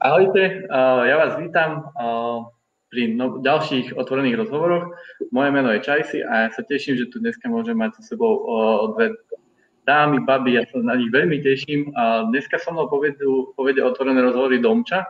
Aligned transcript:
Ahojte, 0.00 0.42
ja 1.04 1.16
vás 1.20 1.36
vítam 1.36 1.92
pri 2.88 3.12
no, 3.12 3.40
ďalších 3.44 3.96
otvorených 3.96 4.40
rozhovoroch. 4.40 4.96
Moje 5.28 5.50
meno 5.52 5.68
je 5.76 5.84
Čajsi 5.84 6.24
a 6.24 6.48
ja 6.48 6.48
sa 6.56 6.64
teším, 6.64 6.96
že 6.96 7.12
tu 7.12 7.20
dneska 7.20 7.52
môžem 7.52 7.76
mať 7.76 8.00
so 8.00 8.16
sebou 8.16 8.32
dve 8.96 9.12
dámy, 9.84 10.24
baby, 10.24 10.56
ja 10.56 10.64
sa 10.72 10.80
na 10.80 10.96
nich 10.96 11.12
veľmi 11.12 11.42
teším. 11.44 11.92
Dneska 12.32 12.56
so 12.56 12.72
mnou 12.72 12.88
povedú, 12.88 13.52
povedia 13.60 13.84
otvorené 13.84 14.24
rozhovory 14.24 14.62
Domča 14.62 15.04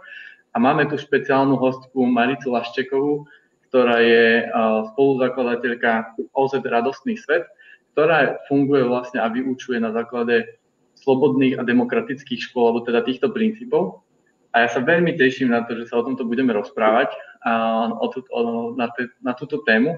a 0.53 0.57
máme 0.59 0.91
tu 0.91 0.99
špeciálnu 0.99 1.55
hostku 1.55 2.03
Maricu 2.03 2.51
Laščekovú, 2.51 3.27
ktorá 3.71 4.03
je 4.03 4.51
spoluzakladateľka 4.93 6.19
OZ 6.35 6.53
Radostný 6.67 7.15
svet, 7.15 7.47
ktorá 7.95 8.43
funguje 8.49 8.89
vlastne 8.89 9.21
a 9.21 9.29
vyučuje 9.29 9.79
na 9.79 9.93
základe 9.93 10.59
slobodných 11.03 11.59
a 11.59 11.67
demokratických 11.67 12.51
škôl, 12.51 12.73
alebo 12.73 12.87
teda 12.87 13.03
týchto 13.03 13.35
princípov. 13.35 14.07
A 14.53 14.65
ja 14.65 14.69
sa 14.69 14.85
veľmi 14.85 15.17
teším 15.17 15.51
na 15.51 15.65
to, 15.65 15.75
že 15.75 15.89
sa 15.89 15.99
o 15.99 16.07
tomto 16.07 16.29
budeme 16.29 16.53
rozprávať 16.53 17.13
a 17.43 17.53
o 17.89 18.07
o, 18.07 18.41
na, 18.77 18.93
te, 18.93 19.09
na 19.25 19.33
túto 19.33 19.65
tému 19.65 19.97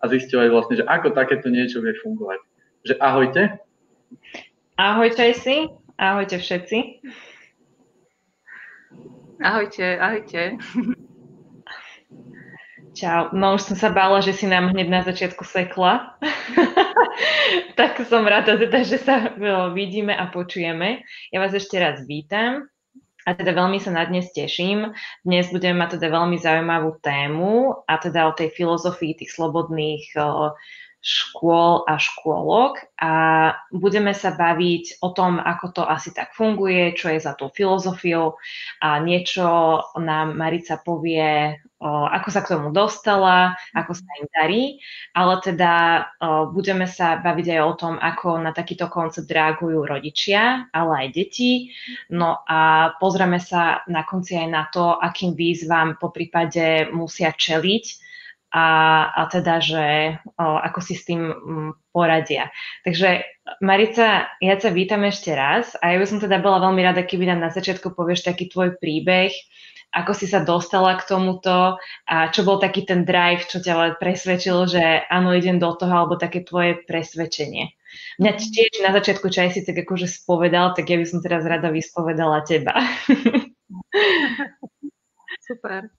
a 0.00 0.04
zistovať 0.06 0.48
vlastne, 0.50 0.74
že 0.78 0.84
ako 0.86 1.10
takéto 1.12 1.50
niečo 1.50 1.82
vie 1.82 1.92
fungovať. 1.98 2.38
Že 2.86 2.94
ahojte. 3.02 3.42
Ahoj 4.78 5.10
Čajsi, 5.10 5.72
ahojte 5.98 6.38
všetci. 6.38 6.78
Ahojte, 9.42 9.86
ahojte. 9.98 10.56
Čau. 12.96 13.28
No 13.36 13.60
už 13.60 13.68
som 13.68 13.76
sa 13.76 13.92
bála, 13.92 14.24
že 14.24 14.32
si 14.32 14.48
nám 14.48 14.72
hneď 14.72 14.88
na 14.88 15.04
začiatku 15.04 15.44
sekla. 15.44 16.16
tak 17.78 18.00
som 18.08 18.24
rada 18.24 18.56
teda, 18.56 18.80
že 18.88 18.96
sa 18.96 19.36
vidíme 19.76 20.16
a 20.16 20.32
počujeme. 20.32 21.04
Ja 21.28 21.44
vás 21.44 21.52
ešte 21.52 21.76
raz 21.76 22.00
vítam 22.08 22.72
a 23.28 23.36
teda 23.36 23.52
veľmi 23.52 23.76
sa 23.84 23.92
na 23.92 24.08
dnes 24.08 24.32
teším. 24.32 24.96
Dnes 25.28 25.52
budeme 25.52 25.84
mať 25.84 26.00
teda 26.00 26.08
veľmi 26.08 26.40
zaujímavú 26.40 26.96
tému 27.04 27.84
a 27.84 28.00
teda 28.00 28.30
o 28.30 28.32
tej 28.32 28.56
filozofii 28.56 29.12
tých 29.20 29.28
slobodných 29.28 30.16
škôl 31.06 31.86
a 31.86 32.02
škôlok 32.02 32.82
a 32.98 33.12
budeme 33.70 34.10
sa 34.10 34.34
baviť 34.34 34.98
o 35.06 35.14
tom, 35.14 35.38
ako 35.38 35.66
to 35.70 35.82
asi 35.86 36.10
tak 36.10 36.34
funguje, 36.34 36.98
čo 36.98 37.14
je 37.14 37.22
za 37.22 37.38
tou 37.38 37.46
filozofiou 37.46 38.34
a 38.82 38.98
niečo 38.98 39.46
nám 40.02 40.34
Marica 40.34 40.82
povie, 40.82 41.62
ako 41.86 42.28
sa 42.34 42.42
k 42.42 42.58
tomu 42.58 42.74
dostala, 42.74 43.54
ako 43.70 43.94
sa 43.94 44.08
im 44.18 44.26
darí, 44.34 44.62
ale 45.14 45.38
teda 45.46 45.72
budeme 46.50 46.90
sa 46.90 47.22
baviť 47.22 47.46
aj 47.54 47.60
o 47.62 47.72
tom, 47.78 47.94
ako 48.02 48.42
na 48.42 48.50
takýto 48.50 48.90
koncept 48.90 49.30
reagujú 49.30 49.86
rodičia, 49.86 50.66
ale 50.74 51.06
aj 51.06 51.08
deti. 51.14 51.70
No 52.10 52.42
a 52.50 52.90
pozrieme 52.98 53.38
sa 53.38 53.86
na 53.86 54.02
konci 54.02 54.34
aj 54.34 54.48
na 54.50 54.66
to, 54.74 54.98
akým 54.98 55.38
výzvam 55.38 55.94
po 56.02 56.10
prípade 56.10 56.90
musia 56.90 57.30
čeliť 57.30 58.05
a, 58.56 58.66
a 59.12 59.22
teda, 59.28 59.60
že 59.60 60.16
o, 60.40 60.56
ako 60.56 60.80
si 60.80 60.96
s 60.96 61.04
tým 61.04 61.28
mm, 61.28 61.92
poradia. 61.92 62.48
Takže 62.88 63.20
Marica, 63.60 64.32
ja 64.40 64.54
ťa 64.56 64.72
vítam 64.72 65.04
ešte 65.04 65.36
raz 65.36 65.76
a 65.76 65.92
ja 65.92 66.00
by 66.00 66.06
som 66.08 66.24
teda 66.24 66.40
bola 66.40 66.64
veľmi 66.64 66.80
rada, 66.80 67.04
keby 67.04 67.28
nám 67.28 67.44
na 67.44 67.52
začiatku 67.52 67.92
povieš 67.92 68.24
taký 68.24 68.48
tvoj 68.48 68.80
príbeh, 68.80 69.28
ako 69.92 70.16
si 70.16 70.24
sa 70.24 70.40
dostala 70.40 70.96
k 70.96 71.04
tomuto 71.04 71.76
a 72.08 72.16
čo 72.32 72.48
bol 72.48 72.56
taký 72.56 72.88
ten 72.88 73.04
drive, 73.04 73.44
čo 73.44 73.60
ťa 73.60 74.00
presvedčilo, 74.00 74.64
že 74.64 75.04
áno, 75.12 75.36
idem 75.36 75.60
do 75.60 75.68
toho, 75.76 75.92
alebo 75.92 76.16
také 76.16 76.40
tvoje 76.40 76.80
presvedčenie. 76.88 77.76
Mňa 78.16 78.32
tiež 78.40 78.72
na 78.80 78.96
začiatku 78.96 79.28
čaj 79.28 79.52
si 79.52 79.68
tak 79.68 79.84
akože 79.84 80.08
spovedal, 80.08 80.72
tak 80.72 80.88
ja 80.88 80.96
by 80.96 81.04
som 81.04 81.20
teraz 81.20 81.44
rada 81.44 81.68
vyspovedala 81.68 82.40
teba. 82.48 82.72
Super. 85.48 85.92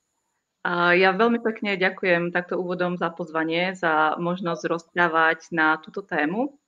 Ja 0.68 1.16
veľmi 1.16 1.40
pekne 1.40 1.80
ďakujem 1.80 2.36
takto 2.36 2.60
úvodom 2.60 3.00
za 3.00 3.08
pozvanie, 3.08 3.72
za 3.72 4.19
možnosť 4.19 4.68
rozprávať 4.68 5.56
na 5.56 5.80
túto 5.80 6.03
tému. 6.03 6.59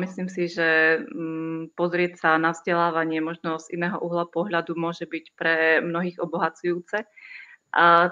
Myslím 0.00 0.32
si, 0.32 0.48
že 0.48 1.00
mm, 1.04 1.76
pozrieť 1.76 2.12
sa 2.16 2.30
na 2.40 2.56
vzdelávanie 2.56 3.20
možno 3.20 3.60
z 3.60 3.76
iného 3.76 4.00
uhla 4.00 4.24
pohľadu 4.24 4.72
môže 4.80 5.04
byť 5.04 5.24
pre 5.36 5.84
mnohých 5.84 6.16
obohacujúce. 6.24 7.04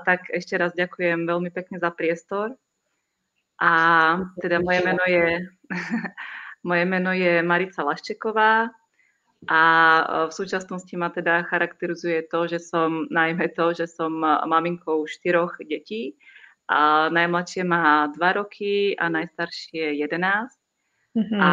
Tak 0.05 0.29
ešte 0.29 0.61
raz 0.61 0.77
ďakujem 0.77 1.25
veľmi 1.25 1.49
pekne 1.49 1.81
za 1.81 1.89
priestor. 1.89 2.53
A 3.57 3.73
teda 4.37 4.61
moje 4.61 4.85
meno 4.85 5.05
je, 5.09 5.49
moje 6.69 6.85
meno 6.85 7.17
je 7.17 7.41
Marica 7.41 7.81
Laščeková, 7.87 8.69
a 9.49 9.63
e, 9.63 10.03
v 10.29 10.33
súčasnosti 10.33 10.95
ma 10.97 11.13
teda 11.13 11.45
charakterizuje 11.49 12.27
to, 12.29 12.49
že 12.49 12.59
som 12.61 13.09
najmä 13.11 13.53
to, 13.53 13.77
že 13.77 13.87
som 13.91 14.13
maminkou 14.23 15.05
štyroch 15.05 15.61
detí. 15.65 16.17
A 16.65 17.13
najmladšie 17.13 17.61
má 17.69 18.09
2 18.09 18.39
roky 18.41 18.97
a 18.97 19.13
najstaršie 19.13 20.01
11. 20.01 20.49
Mm-hmm. 21.13 21.37
A 21.37 21.51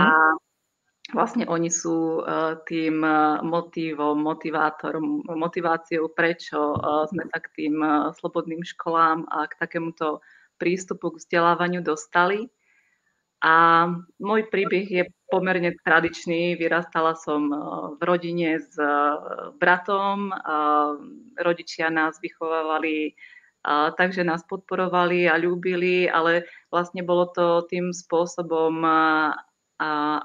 vlastne 1.12 1.44
oni 1.52 1.68
sú 1.68 2.24
uh, 2.24 2.56
tým 2.64 3.04
motivom, 3.44 4.16
motivátorom, 4.16 5.28
motiváciou, 5.28 6.08
prečo 6.16 6.80
sme 7.12 7.28
tak 7.28 7.52
tým 7.60 7.84
slobodným 8.16 8.64
školám 8.64 9.28
a 9.28 9.52
k 9.52 9.60
takémuto 9.60 10.24
prístupu 10.56 11.12
k 11.12 11.20
vzdelávaniu 11.20 11.84
dostali. 11.84 12.48
A 13.42 13.90
môj 14.22 14.48
príbeh 14.54 14.86
je 14.86 15.04
pomerne 15.32 15.72
tradičný. 15.88 16.60
Vyrastala 16.60 17.16
som 17.16 17.48
eh, 17.48 17.58
v 17.96 18.02
rodine 18.04 18.60
s 18.60 18.76
eh, 18.76 18.90
bratom. 19.56 20.36
Rodičia 21.40 21.88
nás 21.88 22.20
vychovávali 22.20 23.16
takže 23.70 24.26
nás 24.26 24.42
podporovali 24.50 25.30
a 25.30 25.38
ľúbili, 25.38 26.10
ale 26.10 26.50
vlastne 26.74 27.06
bolo 27.06 27.30
to 27.30 27.62
tým 27.70 27.94
spôsobom, 27.94 28.82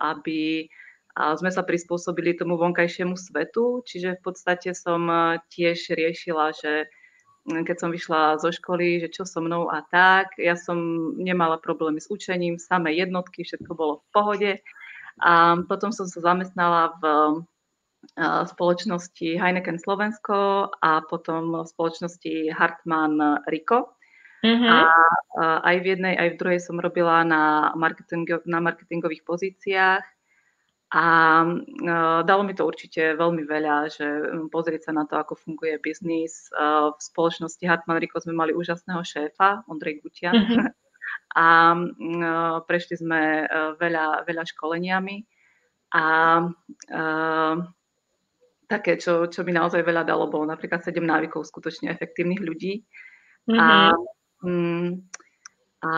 aby 0.00 0.72
sme 1.16 1.50
sa 1.50 1.64
prispôsobili 1.64 2.36
tomu 2.36 2.60
vonkajšiemu 2.60 3.16
svetu. 3.16 3.80
Čiže 3.88 4.20
v 4.20 4.22
podstate 4.24 4.70
som 4.76 5.08
eh, 5.08 5.40
tiež 5.48 5.96
riešila, 5.96 6.52
že 6.52 6.88
keď 7.46 7.76
som 7.78 7.94
vyšla 7.94 8.42
zo 8.42 8.50
školy, 8.50 8.98
že 8.98 9.08
čo 9.08 9.22
so 9.22 9.38
mnou 9.38 9.70
a 9.70 9.86
tak. 9.86 10.34
Ja 10.34 10.58
som 10.58 11.14
nemala 11.14 11.62
problémy 11.62 12.02
s 12.02 12.10
učením, 12.10 12.58
samé 12.58 12.98
jednotky, 12.98 13.46
všetko 13.46 13.70
bolo 13.70 13.94
v 14.02 14.06
pohode. 14.10 14.50
A 15.22 15.56
potom 15.64 15.90
som 15.92 16.04
sa 16.04 16.20
zamestnala 16.20 16.96
v 17.00 17.04
spoločnosti 18.46 19.34
Heineken 19.34 19.82
Slovensko 19.82 20.70
a 20.78 21.02
potom 21.08 21.64
v 21.64 21.66
spoločnosti 21.66 22.54
Hartmann 22.54 23.42
Rico. 23.50 23.96
Mm-hmm. 24.44 24.68
A, 24.68 24.78
aj 25.64 25.76
v 25.82 25.86
jednej, 25.96 26.14
aj 26.14 26.28
v 26.36 26.38
druhej 26.38 26.60
som 26.62 26.78
robila 26.78 27.26
na, 27.26 27.74
marketingo, 27.74 28.44
na 28.46 28.62
marketingových 28.62 29.26
pozíciách 29.26 30.04
a 30.94 31.04
uh, 31.42 32.22
dalo 32.22 32.46
mi 32.46 32.54
to 32.54 32.62
určite 32.62 33.18
veľmi 33.18 33.42
veľa, 33.42 33.90
že 33.90 34.06
um, 34.06 34.46
pozrieť 34.46 34.86
sa 34.86 34.92
na 34.94 35.02
to, 35.02 35.18
ako 35.18 35.34
funguje 35.34 35.82
biznis. 35.82 36.46
Uh, 36.54 36.94
v 36.94 37.00
spoločnosti 37.02 37.64
Hartmann 37.66 37.98
Rico 37.98 38.22
sme 38.22 38.38
mali 38.38 38.54
úžasného 38.54 39.02
šéfa, 39.02 39.66
Ondrej 39.66 39.98
Gutian. 40.06 40.38
Mm-hmm. 40.38 40.66
A 41.36 41.76
uh, 41.76 42.64
prešli 42.64 42.96
sme 42.96 43.44
uh, 43.44 43.76
veľa, 43.76 44.24
veľa 44.24 44.44
školeniami. 44.56 45.16
A 45.92 46.04
uh, 46.48 47.54
také, 48.66 48.96
čo, 48.96 49.28
čo 49.28 49.44
mi 49.44 49.52
naozaj 49.52 49.84
veľa 49.84 50.02
dalo, 50.08 50.32
bolo 50.32 50.48
napríklad 50.48 50.80
7 50.80 50.96
návykov 50.98 51.44
skutočne 51.44 51.92
efektívnych 51.92 52.40
ľudí. 52.40 52.82
Mm-hmm. 53.46 53.60
A 53.60 53.94
um, 54.42 55.04
a 55.84 55.92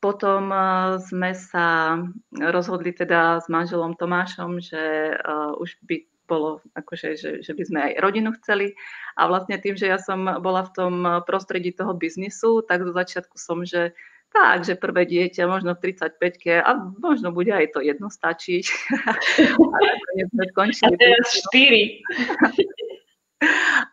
potom 0.00 0.48
e, 0.48 0.58
sme 1.04 1.34
sa 1.34 1.98
rozhodli 2.38 2.94
teda 2.94 3.42
s 3.42 3.46
manželom 3.50 3.98
Tomášom, 3.98 4.62
že 4.62 5.14
uh, 5.18 5.52
už 5.58 5.76
by 5.84 6.06
bolo, 6.30 6.64
akože, 6.72 7.18
že, 7.18 7.30
že 7.44 7.52
by 7.52 7.62
sme 7.66 7.78
aj 7.90 7.92
rodinu 8.00 8.32
chceli. 8.40 8.72
A 9.18 9.28
vlastne 9.28 9.60
tým, 9.60 9.76
že 9.76 9.90
ja 9.90 9.98
som 10.00 10.24
bola 10.40 10.64
v 10.64 10.72
tom 10.72 10.94
prostredí 11.28 11.74
toho 11.76 11.92
biznisu, 11.92 12.64
tak 12.64 12.86
zo 12.86 12.94
začiatku 12.94 13.36
som, 13.36 13.66
že 13.68 13.92
tak, 14.32 14.64
že 14.64 14.80
prvé 14.80 15.04
dieťa 15.04 15.44
možno 15.44 15.76
v 15.76 15.92
35 15.92 16.64
a 16.64 16.70
možno 16.98 17.36
bude 17.36 17.52
aj 17.52 17.76
to 17.76 17.84
jedno 17.84 18.08
stačiť. 18.08 18.64
a 20.82 20.88
teraz 20.96 21.26
štyri. 21.36 22.00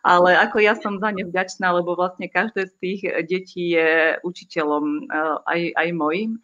Ale 0.00 0.38
ako 0.38 0.62
ja 0.62 0.78
som 0.78 0.96
za 0.96 1.10
ne 1.10 1.26
vďačná, 1.26 1.74
lebo 1.74 1.98
vlastne 1.98 2.30
každé 2.30 2.70
z 2.70 2.74
tých 2.78 3.00
detí 3.26 3.74
je 3.74 4.16
učiteľom 4.22 4.84
eh, 5.04 5.36
aj, 5.44 5.60
aj 5.76 5.88
mojim 5.92 6.38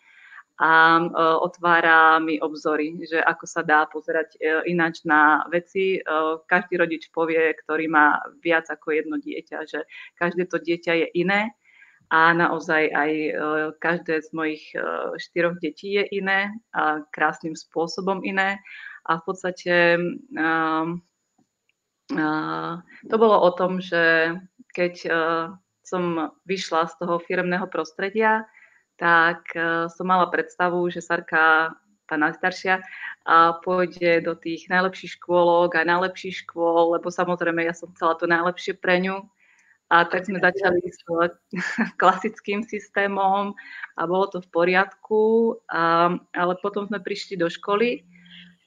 a 0.59 1.01
eh, 1.01 1.11
otvára 1.41 2.19
mi 2.19 2.43
obzory, 2.43 2.99
že 3.07 3.23
ako 3.23 3.45
sa 3.47 3.63
dá 3.63 3.87
pozerať 3.87 4.37
eh, 4.37 4.61
ináč 4.67 5.07
na 5.07 5.47
veci. 5.49 6.03
Každý 6.51 6.75
rodič 6.77 7.09
povie, 7.15 7.55
ktorý 7.65 7.87
má 7.87 8.19
viac 8.43 8.67
ako 8.69 8.93
jedno 8.93 9.17
dieťa, 9.23 9.59
že 9.71 9.87
každé 10.19 10.51
to 10.51 10.59
dieťa 10.59 10.93
je 10.93 11.07
iné 11.23 11.55
a 12.11 12.31
naozaj 12.35 12.83
aj 12.95 13.13
každé 13.83 14.23
z 14.23 14.31
mojich 14.31 14.65
štyroch 15.19 15.59
detí 15.59 15.99
je 15.99 16.05
iné 16.15 16.55
a 16.71 17.03
krásnym 17.11 17.59
spôsobom 17.59 18.23
iné 18.23 18.63
a 19.07 19.19
v 19.19 19.23
podstate 19.27 19.75
to 23.03 23.17
bolo 23.19 23.37
o 23.43 23.51
tom, 23.59 23.83
že 23.83 24.35
keď 24.71 24.95
uh, 25.11 25.51
som 25.87 26.35
vyšla 26.47 26.91
z 26.91 26.95
toho 26.99 27.23
firmného 27.23 27.71
prostredia, 27.71 28.43
tak 28.99 29.53
som 29.93 30.09
mala 30.09 30.27
predstavu, 30.33 30.89
že 30.91 31.05
Sarka, 31.05 31.71
tá 32.09 32.17
najstaršia, 32.17 32.81
pôjde 33.61 34.25
do 34.25 34.35
tých 34.35 34.67
najlepších 34.73 35.21
škôlok 35.21 35.77
a 35.79 35.85
najlepších 35.85 36.43
škôl, 36.47 36.97
lebo 36.97 37.13
samozrejme 37.13 37.67
ja 37.67 37.75
som 37.77 37.93
chcela 37.93 38.17
to 38.17 38.25
najlepšie 38.25 38.75
pre 38.79 38.99
ňu. 39.05 39.29
A 39.87 40.03
tak 40.03 40.27
sme 40.27 40.43
začali 40.43 40.83
s 40.83 40.99
klasickým 42.03 42.67
systémom 42.67 43.55
a 43.95 44.03
bolo 44.03 44.27
to 44.27 44.39
v 44.43 44.49
poriadku, 44.51 45.55
a, 45.71 46.11
ale 46.35 46.55
potom 46.59 46.91
sme 46.91 46.99
prišli 46.99 47.39
do 47.39 47.47
školy 47.47 48.03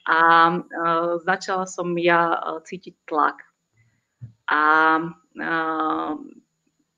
a, 0.08 0.20
začala 1.24 1.68
som 1.68 1.92
ja 2.00 2.40
cítiť 2.64 2.96
tlak. 3.04 3.44
A, 4.48 4.56
a 4.56 4.62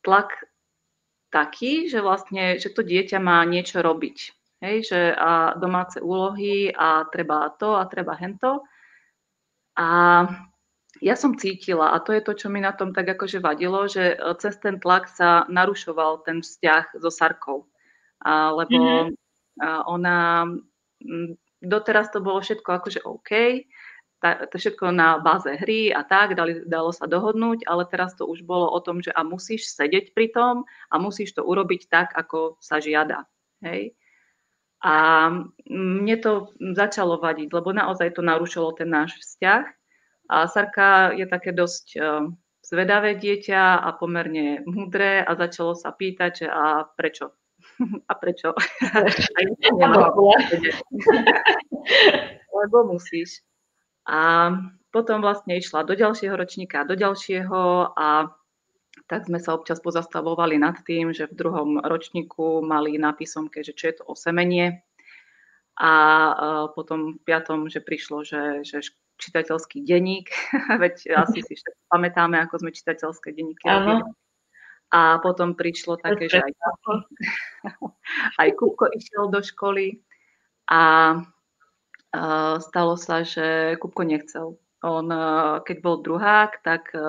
tlak 0.05 0.29
taký, 1.31 1.87
že 1.87 2.03
vlastne, 2.03 2.59
že 2.59 2.69
to 2.69 2.83
dieťa 2.83 3.17
má 3.17 3.41
niečo 3.47 3.79
robiť. 3.79 4.17
Hej, 4.61 4.93
že 4.93 4.99
a 5.17 5.57
domáce 5.57 5.97
úlohy 5.97 6.69
a 6.69 7.09
treba 7.09 7.49
to 7.57 7.73
a 7.73 7.89
treba 7.89 8.13
hento. 8.13 8.61
A 9.73 9.87
ja 11.01 11.17
som 11.17 11.33
cítila, 11.33 11.91
a 11.91 11.97
to 11.97 12.13
je 12.13 12.21
to, 12.21 12.37
čo 12.37 12.47
mi 12.53 12.61
na 12.61 12.77
tom 12.77 12.93
tak 12.93 13.09
akože 13.17 13.41
vadilo, 13.41 13.89
že 13.89 14.13
e, 14.13 14.17
cez 14.37 14.61
ten 14.61 14.77
tlak 14.77 15.09
sa 15.09 15.49
narušoval 15.49 16.21
ten 16.23 16.45
vzťah 16.45 17.01
so 17.01 17.09
Sarkou. 17.09 17.65
A, 18.21 18.53
lebo 18.53 18.77
mm-hmm. 18.77 19.17
ona, 19.89 20.45
doteraz 21.57 22.13
to 22.13 22.21
bolo 22.21 22.37
všetko 22.37 22.69
akože 22.69 23.01
OK, 23.01 23.65
tá, 24.21 24.45
to 24.45 24.61
všetko 24.61 24.93
na 24.93 25.17
báze 25.17 25.49
hry 25.49 25.89
a 25.89 26.05
tak, 26.05 26.37
dali, 26.37 26.61
dalo 26.69 26.93
sa 26.93 27.09
dohodnúť, 27.09 27.65
ale 27.65 27.89
teraz 27.89 28.13
to 28.13 28.29
už 28.29 28.45
bolo 28.45 28.69
o 28.69 28.77
tom, 28.77 29.01
že 29.01 29.09
a 29.17 29.25
musíš 29.25 29.73
sedieť 29.73 30.13
pri 30.13 30.29
tom 30.29 30.69
a 30.93 31.01
musíš 31.01 31.33
to 31.33 31.41
urobiť 31.41 31.89
tak, 31.89 32.13
ako 32.13 32.61
sa 32.61 32.77
žiada. 32.77 33.25
Hej? 33.65 33.97
A 34.85 34.93
mne 35.65 36.15
to 36.21 36.53
začalo 36.77 37.17
vadiť, 37.17 37.49
lebo 37.49 37.73
naozaj 37.73 38.13
to 38.13 38.21
narušilo 38.21 38.77
ten 38.77 38.93
náš 38.93 39.17
vzťah. 39.17 39.80
A 40.31 40.47
Sarka 40.47 41.11
je 41.11 41.27
také 41.27 41.51
dosť 41.51 41.99
e, 41.99 42.01
zvedavé 42.63 43.19
dieťa 43.19 43.83
a 43.83 43.91
pomerne 43.99 44.63
múdre 44.63 45.19
a 45.19 45.35
začalo 45.35 45.75
sa 45.75 45.91
pýtať, 45.91 46.31
že 46.31 46.47
a 46.47 46.87
prečo? 46.87 47.35
a 48.09 48.13
prečo? 48.15 48.55
Lebo 52.63 52.87
musíš. 52.87 53.43
A 54.07 54.55
potom 54.95 55.19
vlastne 55.19 55.59
išla 55.59 55.83
do 55.83 55.99
ďalšieho 55.99 56.39
ročníka, 56.39 56.87
do 56.87 56.95
ďalšieho 56.95 57.91
a 57.91 58.31
tak 59.11 59.27
sme 59.27 59.43
sa 59.43 59.51
občas 59.51 59.83
pozastavovali 59.83 60.55
nad 60.55 60.79
tým, 60.87 61.11
že 61.11 61.27
v 61.27 61.35
druhom 61.35 61.83
ročníku 61.83 62.63
mali 62.63 62.95
na 62.95 63.11
písomke, 63.11 63.67
že 63.67 63.75
čo 63.75 63.91
je 63.91 63.95
to 63.99 64.07
osemenie. 64.07 64.79
A 65.75 65.91
potom 66.71 67.19
v 67.19 67.23
piatom, 67.23 67.67
že 67.67 67.83
prišlo, 67.83 68.23
že, 68.23 68.63
že 68.63 68.79
čitateľský 69.21 69.85
denník, 69.85 70.33
veď 70.81 71.21
asi 71.21 71.45
si 71.45 71.53
všetko 71.53 71.83
pamätáme, 71.93 72.41
ako 72.41 72.65
sme 72.65 72.73
čitateľské 72.73 73.31
denníky 73.31 73.69
robili. 73.69 74.03
A 74.91 75.23
potom 75.23 75.55
prišlo 75.55 75.95
také, 76.03 76.27
že 76.27 76.43
aj, 76.43 76.51
aj 78.43 78.49
Kupko 78.59 78.91
išiel 78.91 79.31
do 79.31 79.39
školy 79.39 80.03
a 80.67 81.15
stalo 82.59 82.99
sa, 82.99 83.23
že 83.23 83.79
Kupko 83.79 84.03
nechcel 84.03 84.59
on, 84.81 85.13
eh, 85.13 85.61
keď 85.61 85.77
bol 85.81 86.01
druhák, 86.01 86.65
tak 86.65 86.89
eh, 86.97 87.01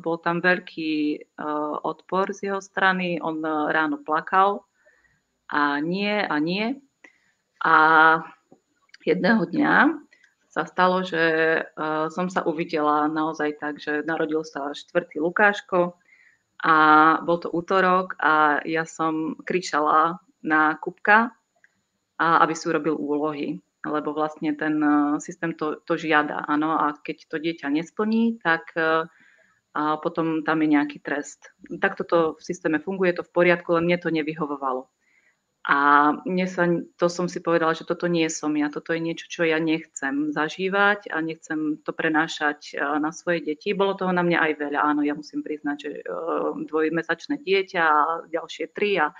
bol 0.00 0.16
tam 0.18 0.40
veľký 0.40 0.92
eh, 1.20 1.74
odpor 1.84 2.32
z 2.32 2.52
jeho 2.52 2.60
strany. 2.64 3.20
On 3.20 3.36
ráno 3.44 4.00
plakal 4.00 4.64
a 5.52 5.80
nie 5.80 6.24
a 6.24 6.36
nie. 6.40 6.80
A 7.60 7.76
jedného 9.04 9.44
dňa 9.44 9.74
sa 10.58 10.66
stalo, 10.66 11.06
že 11.06 11.62
som 12.10 12.26
sa 12.26 12.42
uvidela 12.42 13.06
naozaj 13.06 13.62
tak, 13.62 13.78
že 13.78 14.02
narodil 14.02 14.42
sa 14.42 14.74
štvrtý 14.74 15.22
Lukáško 15.22 15.94
a 16.66 16.74
bol 17.22 17.38
to 17.38 17.46
útorok 17.54 18.18
a 18.18 18.58
ja 18.66 18.82
som 18.82 19.38
kričala 19.46 20.18
na 20.42 20.74
Kupka, 20.82 21.30
aby 22.18 22.54
si 22.58 22.66
urobil 22.66 22.98
úlohy 22.98 23.62
lebo 23.86 24.10
vlastne 24.10 24.52
ten 24.58 24.76
eh, 24.82 25.16
systém 25.22 25.54
to, 25.54 25.78
to 25.86 25.94
žiada. 25.94 26.42
Áno, 26.50 26.74
a 26.74 26.98
keď 26.98 27.16
to 27.30 27.36
dieťa 27.38 27.70
nesplní, 27.70 28.42
tak 28.42 28.74
eh, 28.74 29.06
a 29.78 29.94
potom 30.02 30.42
tam 30.42 30.58
je 30.64 30.74
nejaký 30.74 30.98
trest. 30.98 31.54
Takto 31.78 32.02
to 32.02 32.18
v 32.34 32.42
systéme 32.42 32.82
funguje, 32.82 33.14
to 33.14 33.22
v 33.22 33.30
poriadku, 33.30 33.78
len 33.78 33.86
mne 33.86 33.98
to 34.00 34.10
nevyhovovalo. 34.10 34.90
A 35.68 35.78
mne 36.24 36.48
sa, 36.48 36.64
to 36.96 37.12
som 37.12 37.28
si 37.28 37.44
povedala, 37.44 37.76
že 37.76 37.84
toto 37.84 38.08
nie 38.08 38.24
som 38.32 38.56
ja, 38.56 38.72
toto 38.72 38.96
je 38.96 39.04
niečo, 39.04 39.28
čo 39.28 39.44
ja 39.44 39.60
nechcem 39.60 40.32
zažívať 40.32 41.12
a 41.12 41.20
nechcem 41.20 41.84
to 41.84 41.92
prenášať 41.92 42.72
eh, 42.72 42.80
na 42.96 43.12
svoje 43.12 43.44
deti. 43.44 43.76
Bolo 43.76 43.92
toho 43.92 44.08
na 44.16 44.24
mňa 44.24 44.38
aj 44.48 44.52
veľa, 44.64 44.80
áno, 44.80 45.04
ja 45.04 45.12
musím 45.12 45.44
priznať, 45.44 45.76
že 45.76 45.90
dvojmesačné 46.72 47.44
dieťa 47.44 47.82
a 47.84 48.00
ďalšie 48.32 48.72
tri 48.72 48.96
a 48.96 49.12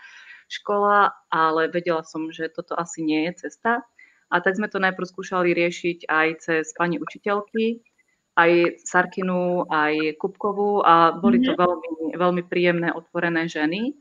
škola, 0.48 1.12
ale 1.28 1.68
vedela 1.68 2.00
som, 2.00 2.32
že 2.32 2.48
toto 2.48 2.72
asi 2.80 3.04
nie 3.04 3.28
je 3.28 3.44
cesta. 3.44 3.84
A 4.32 4.40
tak 4.40 4.56
sme 4.56 4.72
to 4.72 4.80
najprv 4.80 5.04
skúšali 5.04 5.52
riešiť 5.52 6.08
aj 6.08 6.28
cez 6.40 6.64
pani 6.76 7.00
učiteľky, 7.00 7.80
aj 8.36 8.80
Sarkinu, 8.84 9.68
aj 9.68 10.16
Kupkovú 10.20 10.84
a 10.84 11.12
boli 11.12 11.44
to 11.44 11.52
mhm. 11.52 11.60
veľmi, 11.60 11.92
veľmi 12.16 12.42
príjemné, 12.48 12.88
otvorené 12.92 13.48
ženy. 13.48 13.92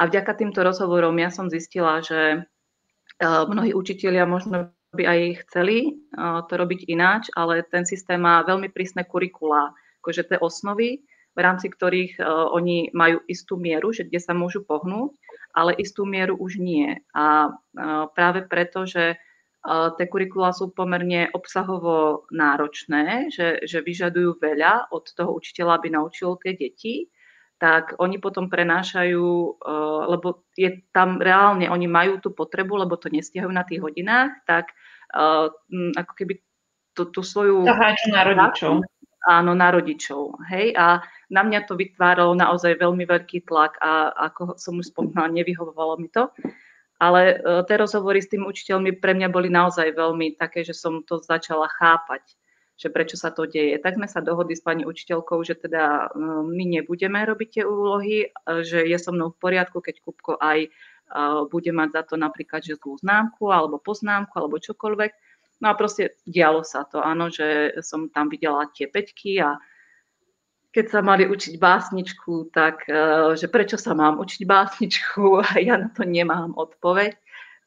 A 0.00 0.08
vďaka 0.08 0.32
týmto 0.32 0.64
rozhovorom 0.64 1.12
ja 1.20 1.28
som 1.28 1.52
zistila, 1.52 2.00
že 2.00 2.20
e, 2.32 2.38
mnohí 3.20 3.76
učitelia 3.76 4.24
možno 4.24 4.72
by 4.96 5.04
aj 5.04 5.20
chceli 5.44 5.76
e, 5.84 5.90
to 6.48 6.54
robiť 6.56 6.88
ináč, 6.88 7.28
ale 7.36 7.60
ten 7.68 7.84
systém 7.84 8.16
má 8.16 8.40
veľmi 8.40 8.72
prísne 8.72 9.04
kurikulá, 9.04 9.76
akože 10.00 10.32
tie 10.32 10.38
osnovy, 10.40 11.04
v 11.36 11.38
rámci 11.44 11.68
ktorých 11.68 12.16
e, 12.16 12.22
oni 12.24 12.96
majú 12.96 13.20
istú 13.28 13.60
mieru, 13.60 13.92
že 13.92 14.08
kde 14.08 14.24
sa 14.24 14.32
môžu 14.32 14.64
pohnúť, 14.64 15.12
ale 15.52 15.76
istú 15.76 16.08
mieru 16.08 16.32
už 16.40 16.56
nie. 16.56 16.96
A 17.12 17.52
práve 18.14 18.46
preto, 18.46 18.86
že 18.86 19.18
tie 19.98 20.06
kurikulá 20.06 20.54
sú 20.54 20.70
pomerne 20.70 21.26
obsahovo 21.34 22.22
náročné, 22.30 23.34
že, 23.34 23.58
že 23.66 23.82
vyžadujú 23.82 24.38
veľa 24.38 24.94
od 24.94 25.10
toho 25.10 25.34
učiteľa, 25.34 25.82
aby 25.82 25.90
naučil 25.90 26.38
tie 26.38 26.54
deti, 26.54 27.10
tak 27.60 27.92
oni 28.00 28.16
potom 28.16 28.48
prenášajú, 28.48 29.28
e, 29.28 29.74
lebo 30.08 30.48
je 30.56 30.80
tam 30.96 31.20
reálne, 31.20 31.68
oni 31.68 31.84
majú 31.84 32.16
tú 32.16 32.32
potrebu, 32.32 32.80
lebo 32.80 32.96
to 32.96 33.12
nestihajú 33.12 33.52
na 33.52 33.68
tých 33.68 33.84
hodinách, 33.84 34.32
tak 34.48 34.72
e, 35.12 35.14
ako 35.92 36.12
keby 36.16 36.40
tú, 36.96 37.12
tú 37.12 37.20
svoju... 37.20 37.68
Zaháču 37.68 38.08
na 38.16 38.24
rodičov. 38.24 38.72
Áno, 39.28 39.52
na 39.52 39.68
rodičov. 39.68 40.40
Hej? 40.48 40.72
A 40.80 41.04
na 41.28 41.44
mňa 41.44 41.68
to 41.68 41.76
vytváralo 41.76 42.32
naozaj 42.32 42.80
veľmi 42.80 43.04
veľký 43.04 43.44
tlak 43.44 43.76
a 43.84 44.08
ako 44.32 44.56
som 44.56 44.80
už 44.80 44.96
spomínala, 44.96 45.28
nevyhovovalo 45.28 46.00
mi 46.00 46.08
to. 46.08 46.32
Ale 46.96 47.36
e, 47.36 47.64
tie 47.68 47.76
rozhovory 47.76 48.24
s 48.24 48.32
tým 48.32 48.48
učiteľmi 48.48 48.96
pre 48.96 49.12
mňa 49.12 49.28
boli 49.28 49.52
naozaj 49.52 49.92
veľmi 49.92 50.40
také, 50.40 50.64
že 50.64 50.72
som 50.72 51.04
to 51.04 51.20
začala 51.20 51.68
chápať, 51.76 52.39
že 52.80 52.88
prečo 52.88 53.20
sa 53.20 53.28
to 53.28 53.44
deje. 53.44 53.76
Tak 53.76 54.00
sme 54.00 54.08
sa 54.08 54.24
dohodli 54.24 54.56
s 54.56 54.64
pani 54.64 54.88
učiteľkou, 54.88 55.36
že 55.44 55.60
teda 55.60 56.08
e, 56.08 56.24
my 56.48 56.64
nebudeme 56.80 57.20
robiť 57.20 57.60
tie 57.60 57.64
úlohy, 57.68 58.16
e, 58.24 58.28
že 58.64 58.88
je 58.88 58.96
so 58.96 59.12
mnou 59.12 59.36
v 59.36 59.40
poriadku, 59.40 59.84
keď 59.84 60.00
Kupko 60.00 60.40
aj 60.40 60.72
bude 61.50 61.74
mať 61.74 61.90
za 61.90 62.02
to 62.06 62.14
napríklad, 62.14 62.62
že 62.62 62.78
zlú 62.78 62.94
známku 63.02 63.50
alebo 63.50 63.82
poznámku 63.82 64.30
alebo 64.30 64.62
čokoľvek. 64.62 65.10
No 65.58 65.66
a 65.68 65.74
proste 65.74 66.16
dialo 66.22 66.62
sa 66.62 66.86
to, 66.86 67.02
áno, 67.02 67.28
že 67.28 67.74
som 67.82 68.08
tam 68.08 68.30
videla 68.30 68.70
tie 68.70 68.86
peťky 68.86 69.42
a 69.42 69.58
keď 70.70 70.86
sa 70.86 71.00
mali 71.02 71.26
učiť 71.26 71.58
básničku, 71.58 72.54
tak 72.54 72.86
e, 72.86 73.34
že 73.34 73.50
prečo 73.50 73.74
sa 73.74 73.92
mám 73.92 74.22
učiť 74.22 74.42
básničku 74.46 75.22
a 75.42 75.46
ja 75.58 75.76
na 75.76 75.90
to 75.90 76.06
nemám 76.06 76.54
odpoveď, 76.54 77.18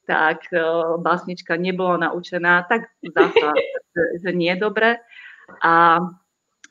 tak 0.03 0.51
e, 0.51 0.60
básnička 1.00 1.55
nebola 1.55 1.98
naučená, 2.10 2.63
tak 2.67 2.91
zasa, 3.01 3.53
že, 4.22 4.29
nie 4.36 4.51
je 4.53 4.60
dobre. 4.60 4.89
A, 5.63 6.00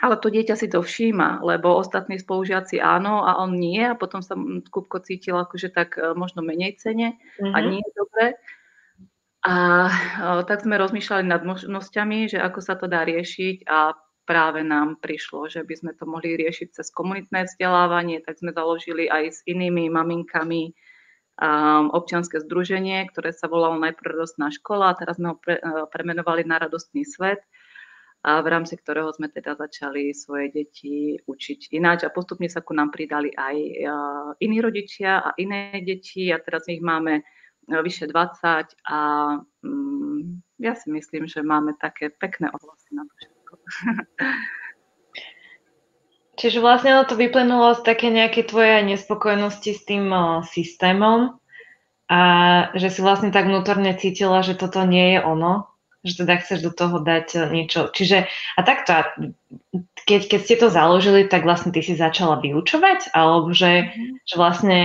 ale 0.03 0.15
to 0.19 0.29
dieťa 0.29 0.57
si 0.57 0.67
to 0.69 0.83
všíma, 0.83 1.45
lebo 1.45 1.77
ostatní 1.77 2.19
spolužiaci 2.19 2.83
áno 2.83 3.23
a 3.25 3.39
on 3.41 3.57
nie 3.57 3.81
a 3.85 3.99
potom 3.99 4.21
sa 4.25 4.35
Kupko 4.69 5.01
cítil 5.05 5.39
akože 5.39 5.73
tak 5.73 5.97
e, 5.97 6.13
možno 6.13 6.45
menej 6.45 6.77
cene 6.81 7.17
mm-hmm. 7.17 7.53
a 7.53 7.59
mhm. 7.59 7.67
nie 7.69 7.83
je 7.83 7.93
dobre. 7.97 8.25
A 9.43 9.55
tak 10.47 10.63
sme 10.63 10.79
rozmýšľali 10.79 11.27
nad 11.27 11.43
možnosťami, 11.43 12.31
že 12.31 12.39
ako 12.39 12.63
sa 12.63 12.79
to 12.79 12.87
dá 12.87 13.03
riešiť 13.03 13.67
a 13.67 13.91
práve 14.23 14.63
nám 14.63 15.03
prišlo, 15.03 15.51
že 15.51 15.67
by 15.67 15.75
sme 15.75 15.93
to 15.99 16.07
mohli 16.07 16.39
riešiť 16.39 16.79
cez 16.79 16.95
komunitné 16.95 17.51
vzdelávanie, 17.51 18.23
tak 18.23 18.39
sme 18.39 18.55
založili 18.55 19.11
aj 19.11 19.25
s 19.35 19.39
inými 19.51 19.91
maminkami 19.91 20.71
občianske 21.93 22.45
združenie, 22.45 23.09
ktoré 23.09 23.33
sa 23.33 23.49
volalo 23.49 23.81
najprv 23.81 24.15
Radostná 24.15 24.53
škola, 24.53 24.93
a 24.93 24.99
teraz 24.99 25.17
sme 25.17 25.33
ho 25.33 25.37
pre, 25.41 25.59
premenovali 25.89 26.45
na 26.45 26.61
Radostný 26.61 27.09
svet 27.09 27.41
a 28.23 28.39
v 28.39 28.55
rámci 28.55 28.79
ktorého 28.79 29.11
sme 29.11 29.27
teda 29.27 29.59
začali 29.59 30.15
svoje 30.15 30.55
deti 30.55 31.19
učiť 31.19 31.75
ináč 31.75 32.07
a 32.07 32.15
postupne 32.15 32.47
sa 32.47 32.63
ku 32.63 32.71
nám 32.71 32.95
pridali 32.95 33.35
aj 33.35 33.57
iní 34.39 34.59
rodičia 34.63 35.19
a 35.19 35.35
iné 35.43 35.83
deti 35.83 36.31
a 36.31 36.39
teraz 36.39 36.71
ich 36.71 36.79
máme 36.79 37.27
vyše 37.67 38.07
20 38.07 38.79
a 38.87 38.99
mm, 39.67 40.43
ja 40.63 40.75
si 40.79 40.87
myslím, 40.95 41.27
že 41.27 41.43
máme 41.43 41.75
také 41.83 42.15
pekné 42.15 42.51
ohlasy 42.55 42.91
na 42.95 43.03
to 43.03 43.15
všetko. 43.19 43.53
Čiže 46.43 46.59
vlastne 46.59 47.07
to 47.07 47.15
vyplynulo 47.15 47.79
z 47.79 47.87
také 47.87 48.11
nejaké 48.11 48.43
tvoje 48.43 48.83
nespokojnosti 48.83 49.79
s 49.79 49.87
tým 49.87 50.11
systémom 50.43 51.39
a 52.11 52.21
že 52.75 52.91
si 52.91 52.99
vlastne 52.99 53.31
tak 53.31 53.47
vnútorne 53.47 53.95
cítila, 53.95 54.43
že 54.43 54.59
toto 54.59 54.83
nie 54.83 55.15
je 55.15 55.19
ono, 55.23 55.71
že 56.03 56.27
teda 56.27 56.43
chceš 56.43 56.67
do 56.67 56.75
toho 56.75 56.99
dať 56.99 57.47
niečo. 57.47 57.95
Čiže 57.95 58.27
a 58.59 58.61
takto, 58.67 59.07
keď, 60.03 60.21
keď 60.27 60.41
ste 60.43 60.57
to 60.59 60.67
založili, 60.67 61.31
tak 61.31 61.47
vlastne 61.47 61.71
ty 61.71 61.79
si 61.79 61.95
začala 61.95 62.43
vyučovať, 62.43 63.15
alebo 63.15 63.55
že, 63.55 63.87
mm-hmm. 63.87 64.27
že 64.27 64.35
vlastne 64.35 64.79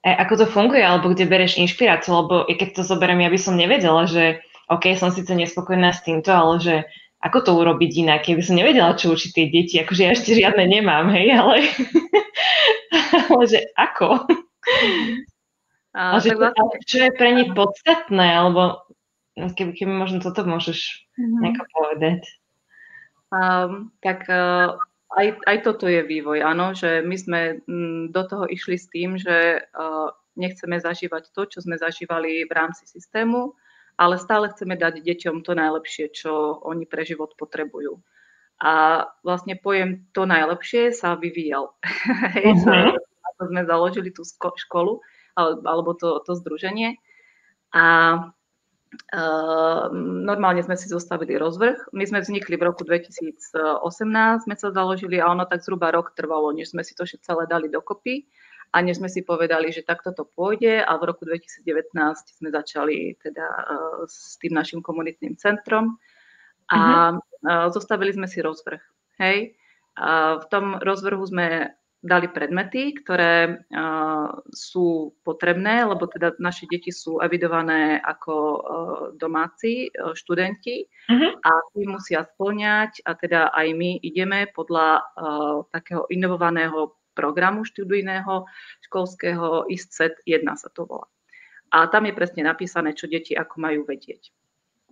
e, 0.00 0.08
ako 0.16 0.34
to 0.40 0.46
funguje, 0.48 0.80
alebo 0.80 1.12
kde 1.12 1.28
bereš 1.28 1.60
inšpiráciu, 1.60 2.24
lebo 2.24 2.48
keď 2.48 2.80
to 2.80 2.88
zoberiem, 2.88 3.20
ja 3.20 3.28
by 3.28 3.36
som 3.36 3.60
nevedela, 3.60 4.08
že 4.08 4.40
OK, 4.72 4.96
som 4.96 5.12
síce 5.12 5.28
nespokojná 5.36 5.92
s 5.92 6.00
týmto, 6.08 6.32
ale 6.32 6.54
že 6.56 6.74
ako 7.22 7.38
to 7.46 7.50
urobiť 7.54 8.02
inak, 8.02 8.26
keby 8.26 8.42
som 8.42 8.58
nevedela, 8.58 8.98
čo 8.98 9.14
učiť 9.14 9.30
tie 9.30 9.46
deti, 9.46 9.78
akože 9.78 10.02
ja 10.02 10.10
ešte 10.10 10.34
žiadne 10.34 10.66
nemám, 10.66 11.06
hej, 11.14 11.30
ale, 11.38 11.56
ale 13.30 13.44
že 13.46 13.60
ako? 13.78 14.26
A, 15.94 16.16
a 16.16 16.20
že, 16.20 16.34
vlastne... 16.34 16.82
čo 16.82 16.98
je 17.06 17.10
pre 17.14 17.30
nich 17.30 17.54
podstatné, 17.54 18.26
alebo 18.26 18.82
keby, 19.38 19.72
keby 19.78 19.92
možno 19.94 20.18
toto 20.18 20.42
môžeš 20.42 21.06
mm-hmm. 21.14 21.40
nejako 21.46 21.64
povedať. 21.70 22.20
Um, 23.32 23.94
tak 24.02 24.26
uh, 24.26 24.76
aj, 25.14 25.40
aj 25.46 25.56
toto 25.64 25.86
je 25.86 26.02
vývoj, 26.02 26.42
áno, 26.42 26.74
že 26.74 27.06
my 27.06 27.16
sme 27.16 27.40
m, 27.64 28.10
do 28.10 28.22
toho 28.26 28.44
išli 28.50 28.76
s 28.76 28.90
tým, 28.90 29.14
že 29.14 29.62
uh, 29.62 30.10
nechceme 30.34 30.80
zažívať 30.80 31.30
to, 31.32 31.46
čo 31.46 31.58
sme 31.62 31.78
zažívali 31.78 32.44
v 32.44 32.52
rámci 32.52 32.84
systému, 32.88 33.54
ale 33.96 34.20
stále 34.20 34.50
chceme 34.52 34.76
dať 34.76 35.02
deťom 35.02 35.44
to 35.44 35.52
najlepšie, 35.56 36.12
čo 36.12 36.60
oni 36.64 36.84
pre 36.88 37.04
život 37.04 37.34
potrebujú. 37.36 38.00
A 38.62 39.04
vlastne 39.26 39.58
pojem 39.58 40.06
to 40.14 40.22
najlepšie 40.28 40.94
sa 40.94 41.18
vyvíjal. 41.18 41.74
Uh-huh. 42.32 42.94
to 43.38 43.42
sme 43.50 43.66
založili 43.66 44.14
tú 44.14 44.22
školu 44.22 45.02
alebo 45.36 45.96
to, 45.98 46.22
to 46.22 46.38
združenie. 46.38 47.00
A 47.74 47.82
Ehm, 48.92 50.28
normálne 50.28 50.60
sme 50.60 50.76
si 50.76 50.84
zostavili 50.84 51.40
rozvrh. 51.40 51.96
My 51.96 52.04
sme 52.04 52.20
vznikli 52.20 52.60
v 52.60 52.68
roku 52.68 52.84
2018, 52.84 54.44
sme 54.44 54.54
sa 54.56 54.68
založili 54.68 55.16
a 55.16 55.32
ono 55.32 55.48
tak 55.48 55.64
zhruba 55.64 55.88
rok 55.96 56.12
trvalo, 56.12 56.52
než 56.52 56.76
sme 56.76 56.84
si 56.84 56.92
to 56.92 57.08
celé 57.08 57.48
dali 57.48 57.72
dokopy 57.72 58.28
a 58.72 58.76
než 58.80 58.98
sme 58.98 59.12
si 59.12 59.20
povedali, 59.20 59.68
že 59.68 59.84
takto 59.84 60.16
to 60.16 60.24
pôjde 60.24 60.80
a 60.80 60.92
v 60.96 61.12
roku 61.12 61.28
2019 61.28 61.92
sme 62.40 62.48
začali 62.48 63.20
teda 63.20 63.44
uh, 63.44 64.00
s 64.08 64.40
tým 64.40 64.56
našim 64.56 64.80
komunitným 64.80 65.36
centrom 65.36 66.00
a 66.72 67.12
uh-huh. 67.12 67.68
zostavili 67.68 68.16
sme 68.16 68.24
si 68.24 68.40
rozvrh. 68.40 68.80
Hej. 69.20 69.60
A 70.00 70.40
v 70.40 70.44
tom 70.48 70.80
rozvrhu 70.80 71.20
sme 71.28 71.76
dali 72.02 72.26
predmety, 72.26 72.98
ktoré 72.98 73.62
uh, 73.62 74.26
sú 74.50 75.14
potrebné, 75.22 75.86
lebo 75.86 76.10
teda 76.10 76.34
naše 76.42 76.66
deti 76.66 76.90
sú 76.90 77.22
evidované 77.22 78.02
ako 78.02 78.34
uh, 78.34 78.58
domáci 79.14 79.86
uh, 79.86 80.10
študenti 80.10 80.82
uh-huh. 80.82 81.32
a 81.46 81.52
tí 81.70 81.86
musia 81.86 82.26
splňať 82.26 83.06
a 83.06 83.14
teda 83.14 83.54
aj 83.54 83.66
my 83.78 84.02
ideme 84.02 84.50
podľa 84.50 85.06
takého 85.70 86.10
inovovaného 86.10 86.90
programu 87.12 87.64
študijného 87.64 88.44
školského 88.88 89.68
ISCET 89.68 90.24
1 90.24 90.44
sa 90.56 90.68
to 90.72 90.88
volá. 90.88 91.08
A 91.72 91.88
tam 91.88 92.04
je 92.04 92.12
presne 92.12 92.44
napísané, 92.44 92.92
čo 92.92 93.08
deti 93.08 93.32
ako 93.32 93.56
majú 93.56 93.88
vedieť. 93.88 94.28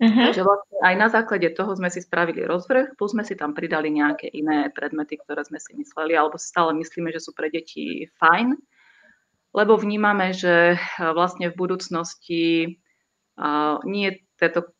Uh-huh. 0.01 0.33
Takže 0.33 0.41
vlastne 0.41 0.77
aj 0.81 0.95
na 0.97 1.09
základe 1.13 1.53
toho 1.53 1.77
sme 1.77 1.93
si 1.93 2.01
spravili 2.01 2.41
rozvrh, 2.49 2.97
plus 2.97 3.13
sme 3.13 3.21
si 3.21 3.37
tam 3.37 3.53
pridali 3.53 3.93
nejaké 3.93 4.33
iné 4.33 4.73
predmety, 4.73 5.21
ktoré 5.21 5.45
sme 5.45 5.61
si 5.61 5.77
mysleli, 5.77 6.17
alebo 6.17 6.41
si 6.41 6.49
stále 6.49 6.73
myslíme, 6.73 7.13
že 7.13 7.21
sú 7.21 7.37
pre 7.37 7.53
deti 7.53 8.09
fajn, 8.17 8.57
lebo 9.53 9.77
vnímame, 9.77 10.33
že 10.33 10.81
vlastne 10.97 11.53
v 11.53 11.59
budúcnosti 11.61 12.45
uh, 13.37 13.77
nie 13.85 14.25
tieto 14.41 14.73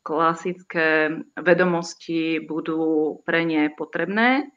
klasické 0.00 1.12
vedomosti 1.36 2.40
budú 2.40 3.20
pre 3.28 3.44
ne 3.44 3.68
potrebné, 3.68 4.48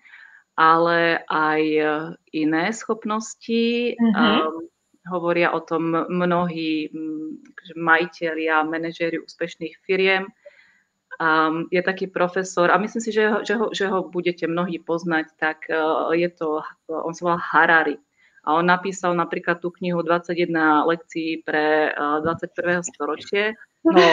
ale 0.58 1.22
aj 1.30 1.62
iné 2.34 2.66
schopnosti. 2.74 3.94
Um, 4.02 4.66
hovoria 5.08 5.56
o 5.56 5.64
tom 5.64 5.96
mnohí 6.10 6.92
majiteľi 7.78 8.46
a 8.52 8.68
manažéri 8.68 9.22
úspešných 9.24 9.80
firiem. 9.88 10.28
Um, 11.18 11.66
je 11.74 11.82
taký 11.82 12.06
profesor, 12.14 12.70
a 12.70 12.78
myslím 12.78 13.02
si, 13.02 13.10
že 13.10 13.26
ho, 13.26 13.42
že 13.42 13.58
ho, 13.58 13.74
že 13.74 13.90
ho 13.90 14.06
budete 14.06 14.46
mnohí 14.46 14.78
poznať, 14.78 15.34
tak 15.42 15.66
uh, 15.66 16.14
je 16.14 16.30
to, 16.30 16.62
on 16.86 17.14
sa 17.18 17.22
volá 17.26 17.40
Harari. 17.42 17.98
A 18.46 18.54
on 18.54 18.70
napísal 18.70 19.18
napríklad 19.18 19.58
tú 19.58 19.74
knihu 19.82 20.06
21 20.06 20.86
lekcií 20.86 21.42
pre 21.42 21.90
uh, 21.90 22.22
21. 22.22 22.86
storočie. 22.86 23.58
No, 23.88 24.08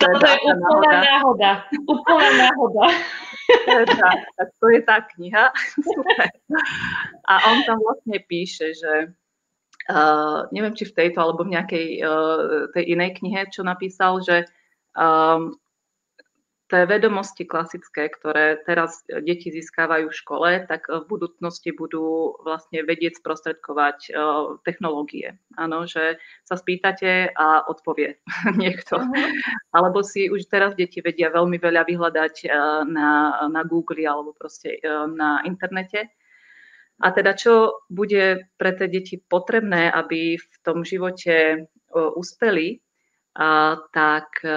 to 0.00 0.06
je 0.24 0.36
úplná 0.40 0.92
náhoda. 1.04 1.50
Úplná 1.84 2.30
náhoda. 2.38 2.84
tak, 3.92 4.18
tak 4.38 4.48
to 4.56 4.66
je 4.72 4.80
tá 4.80 4.96
kniha. 5.16 5.52
Super. 5.76 6.28
A 7.28 7.34
on 7.52 7.58
tam 7.68 7.78
vlastne 7.82 8.18
píše, 8.24 8.72
že 8.72 9.12
Uh, 9.90 10.46
neviem, 10.54 10.78
či 10.78 10.86
v 10.86 10.94
tejto 10.94 11.18
alebo 11.18 11.42
v 11.42 11.58
nejakej 11.58 12.06
uh, 12.06 12.70
tej 12.70 12.94
inej 12.94 13.18
knihe, 13.18 13.50
čo 13.50 13.66
napísal, 13.66 14.22
že 14.22 14.46
um, 14.94 15.58
tie 16.72 16.88
vedomosti 16.88 17.44
klasické, 17.44 18.08
ktoré 18.08 18.64
teraz 18.64 19.04
deti 19.04 19.52
získávajú 19.52 20.08
v 20.08 20.18
škole, 20.24 20.50
tak 20.64 20.88
v 20.88 21.04
budúcnosti 21.04 21.76
budú 21.76 22.32
vlastne 22.40 22.80
vedieť 22.80 23.20
sprostredkovať 23.20 23.98
uh, 24.08 24.56
technológie. 24.64 25.36
Áno, 25.60 25.84
že 25.84 26.16
sa 26.48 26.56
spýtate 26.56 27.36
a 27.36 27.68
odpovie 27.68 28.16
niekto. 28.62 28.96
Uh-huh. 28.96 29.28
Alebo 29.76 30.00
si 30.00 30.32
už 30.32 30.48
teraz 30.48 30.72
deti 30.72 31.04
vedia 31.04 31.28
veľmi 31.28 31.60
veľa 31.60 31.84
vyhľadať 31.84 32.48
na, 32.88 33.10
na 33.52 33.62
Google 33.68 34.08
alebo 34.08 34.32
proste 34.32 34.80
na 35.12 35.44
internete 35.44 36.08
a 37.02 37.10
teda 37.10 37.34
čo 37.34 37.82
bude 37.90 38.46
pre 38.54 38.70
tie 38.78 38.86
deti 38.86 39.18
potrebné, 39.18 39.90
aby 39.90 40.38
v 40.38 40.54
tom 40.62 40.86
živote 40.86 41.66
uspeli, 41.92 42.78
a, 43.34 43.80
tak 43.90 44.44
e, 44.44 44.52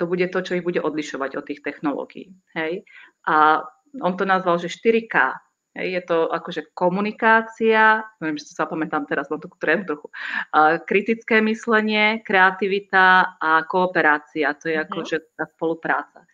to 0.00 0.08
bude 0.08 0.24
to, 0.32 0.40
čo 0.40 0.56
ich 0.56 0.64
bude 0.64 0.80
odlišovať 0.80 1.36
od 1.36 1.44
tých 1.44 1.60
technológií. 1.60 2.32
Hej? 2.56 2.88
A 3.28 3.60
on 4.00 4.16
to 4.16 4.24
nazval, 4.24 4.56
že 4.56 4.72
4K. 4.72 5.36
Hej? 5.76 5.86
Je 6.00 6.02
to 6.08 6.32
akože 6.32 6.72
komunikácia, 6.72 8.08
neviem, 8.24 8.40
že 8.40 8.56
sa 8.56 8.64
pamätám 8.64 9.04
teraz, 9.04 9.28
mám 9.28 9.44
takú 9.44 9.60
trend 9.60 9.84
trochu, 9.84 10.08
a, 10.56 10.80
kritické 10.80 11.44
myslenie, 11.44 12.24
kreativita 12.24 13.36
a 13.36 13.68
kooperácia. 13.68 14.56
To 14.56 14.72
je 14.72 14.80
mm-hmm. 14.80 14.88
akože 14.88 15.16
tá 15.36 15.44
spolupráca. 15.52 16.24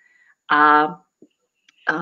A, 0.47 0.95
a, 1.91 1.97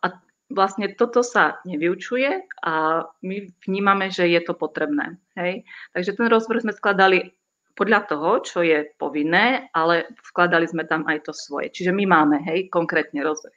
a 0.00 0.06
vlastne 0.48 0.88
toto 0.96 1.20
sa 1.20 1.60
nevyučuje 1.68 2.48
a 2.64 3.04
my 3.20 3.36
vnímame, 3.68 4.08
že 4.08 4.24
je 4.32 4.40
to 4.40 4.56
potrebné. 4.56 5.20
Hej? 5.36 5.68
Takže 5.92 6.16
ten 6.16 6.26
rozvrh 6.32 6.64
sme 6.64 6.72
skladali 6.72 7.36
podľa 7.76 8.00
toho, 8.08 8.30
čo 8.40 8.64
je 8.64 8.88
povinné, 8.96 9.68
ale 9.76 10.08
vkladali 10.32 10.64
sme 10.64 10.88
tam 10.88 11.04
aj 11.04 11.28
to 11.28 11.32
svoje. 11.36 11.68
Čiže 11.68 11.92
my 11.92 12.08
máme, 12.08 12.36
hej, 12.48 12.72
konkrétne 12.72 13.20
rozvrh. 13.20 13.52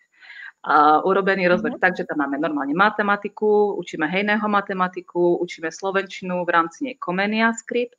A 0.59 0.99
urobený 1.07 1.47
rozvrh 1.47 1.79
mm-hmm. 1.79 1.87
tak, 1.87 1.95
že 1.95 2.03
tam 2.03 2.19
máme 2.19 2.35
normálne 2.35 2.75
matematiku, 2.75 3.79
učíme 3.79 4.03
hejného 4.11 4.43
matematiku, 4.43 5.39
učíme 5.39 5.71
slovenčinu 5.71 6.43
v 6.43 6.51
rámci 6.51 6.77
nej 6.83 6.95
Comenia 6.99 7.55
Script 7.55 7.95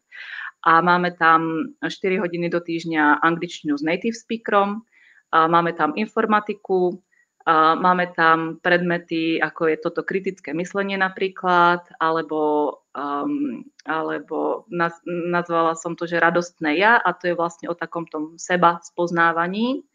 a 0.68 0.84
máme 0.84 1.16
tam 1.16 1.72
4 1.80 2.20
hodiny 2.20 2.52
do 2.52 2.60
týždňa 2.60 3.24
angličtinu 3.24 3.80
s 3.80 3.82
native 3.82 4.12
speakerom, 4.12 4.84
a 5.32 5.46
máme 5.48 5.72
tam 5.72 5.96
informatiku, 5.96 7.00
Máme 7.48 8.12
tam 8.12 8.60
predmety, 8.60 9.40
ako 9.40 9.72
je 9.72 9.76
toto 9.80 10.04
kritické 10.04 10.52
myslenie 10.52 11.00
napríklad, 11.00 11.80
alebo, 11.96 12.84
um, 12.92 13.64
alebo 13.88 14.68
naz, 14.68 15.00
nazvala 15.08 15.72
som 15.72 15.96
to, 15.96 16.04
že 16.04 16.20
radostné 16.20 16.76
ja 16.76 17.00
a 17.00 17.16
to 17.16 17.32
je 17.32 17.38
vlastne 17.38 17.72
o 17.72 17.74
takom 17.74 18.04
tom 18.04 18.36
seba 18.36 18.84
spoznávaní. 18.84 19.88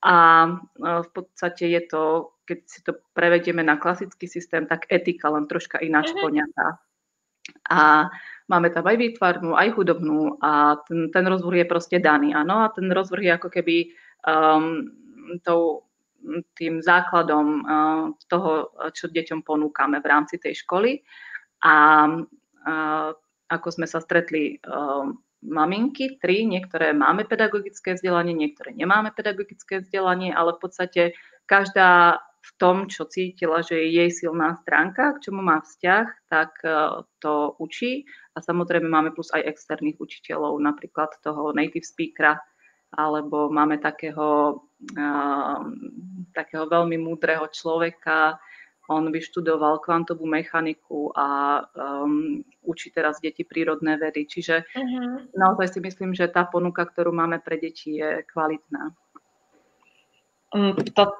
A 0.00 0.46
v 0.78 1.08
podstate 1.12 1.68
je 1.68 1.82
to, 1.90 2.32
keď 2.46 2.58
si 2.64 2.80
to 2.86 2.96
prevedieme 3.12 3.60
na 3.66 3.76
klasický 3.76 4.30
systém, 4.30 4.64
tak 4.64 4.86
etika 4.88 5.28
len 5.28 5.50
troška 5.50 5.82
ináč 5.82 6.14
mm-hmm. 6.14 6.22
poňatá. 6.22 6.66
A 7.66 8.08
máme 8.46 8.70
tam 8.70 8.86
aj 8.86 8.96
výtvarnú, 8.96 9.58
aj 9.58 9.74
hudobnú 9.74 10.38
a 10.38 10.78
ten, 10.86 11.10
ten 11.10 11.26
rozvrh 11.26 11.62
je 11.62 11.66
proste 11.66 11.96
daný, 11.98 12.30
áno, 12.30 12.62
a 12.62 12.70
ten 12.70 12.86
rozvrh 12.86 13.22
je 13.26 13.32
ako 13.36 13.48
keby 13.50 13.76
um, 14.22 14.86
tou, 15.42 15.89
tým 16.54 16.84
základom 16.84 17.46
uh, 17.60 18.04
toho, 18.28 18.72
čo 18.92 19.08
deťom 19.08 19.40
ponúkame 19.42 19.98
v 20.04 20.10
rámci 20.10 20.36
tej 20.36 20.60
školy. 20.64 21.00
A 21.64 22.06
uh, 22.08 23.10
ako 23.50 23.68
sme 23.72 23.86
sa 23.88 23.98
stretli 23.98 24.60
uh, 24.62 25.08
maminky, 25.40 26.20
tri, 26.20 26.44
niektoré 26.44 26.92
máme 26.92 27.24
pedagogické 27.24 27.96
vzdelanie, 27.96 28.36
niektoré 28.36 28.76
nemáme 28.76 29.10
pedagogické 29.16 29.80
vzdelanie, 29.80 30.30
ale 30.30 30.56
v 30.56 30.60
podstate 30.60 31.02
každá 31.48 32.20
v 32.40 32.50
tom, 32.56 32.88
čo 32.88 33.04
cítila, 33.04 33.60
že 33.60 33.76
je 33.76 34.00
jej 34.00 34.10
silná 34.24 34.56
stránka, 34.64 35.12
k 35.16 35.28
čomu 35.28 35.44
má 35.44 35.60
vzťah, 35.60 36.06
tak 36.32 36.56
to 37.20 37.52
učí. 37.60 38.08
A 38.32 38.40
samozrejme 38.40 38.88
máme 38.88 39.12
plus 39.12 39.28
aj 39.36 39.44
externých 39.44 40.00
učiteľov, 40.00 40.56
napríklad 40.56 41.12
toho 41.20 41.52
native 41.52 41.84
speakera, 41.84 42.40
alebo 42.96 43.52
máme 43.52 43.76
takého, 43.76 44.56
takého 46.32 46.64
veľmi 46.66 46.96
múdreho 46.96 47.44
človeka, 47.52 48.40
on 48.90 49.06
vyštudoval 49.14 49.78
kvantovú 49.78 50.26
mechaniku 50.26 51.14
a 51.14 51.62
um, 51.78 52.42
učí 52.66 52.90
teraz 52.90 53.22
deti 53.22 53.46
prírodné 53.46 53.94
vedy. 53.94 54.26
Čiže 54.26 54.66
uh-huh. 54.66 55.30
naozaj 55.30 55.78
si 55.78 55.78
myslím, 55.78 56.10
že 56.10 56.26
tá 56.26 56.42
ponuka, 56.42 56.82
ktorú 56.82 57.14
máme 57.14 57.38
pre 57.38 57.54
deti, 57.62 58.02
je 58.02 58.26
kvalitná. 58.26 58.90
Um, 60.50 60.74
to, 60.74 61.14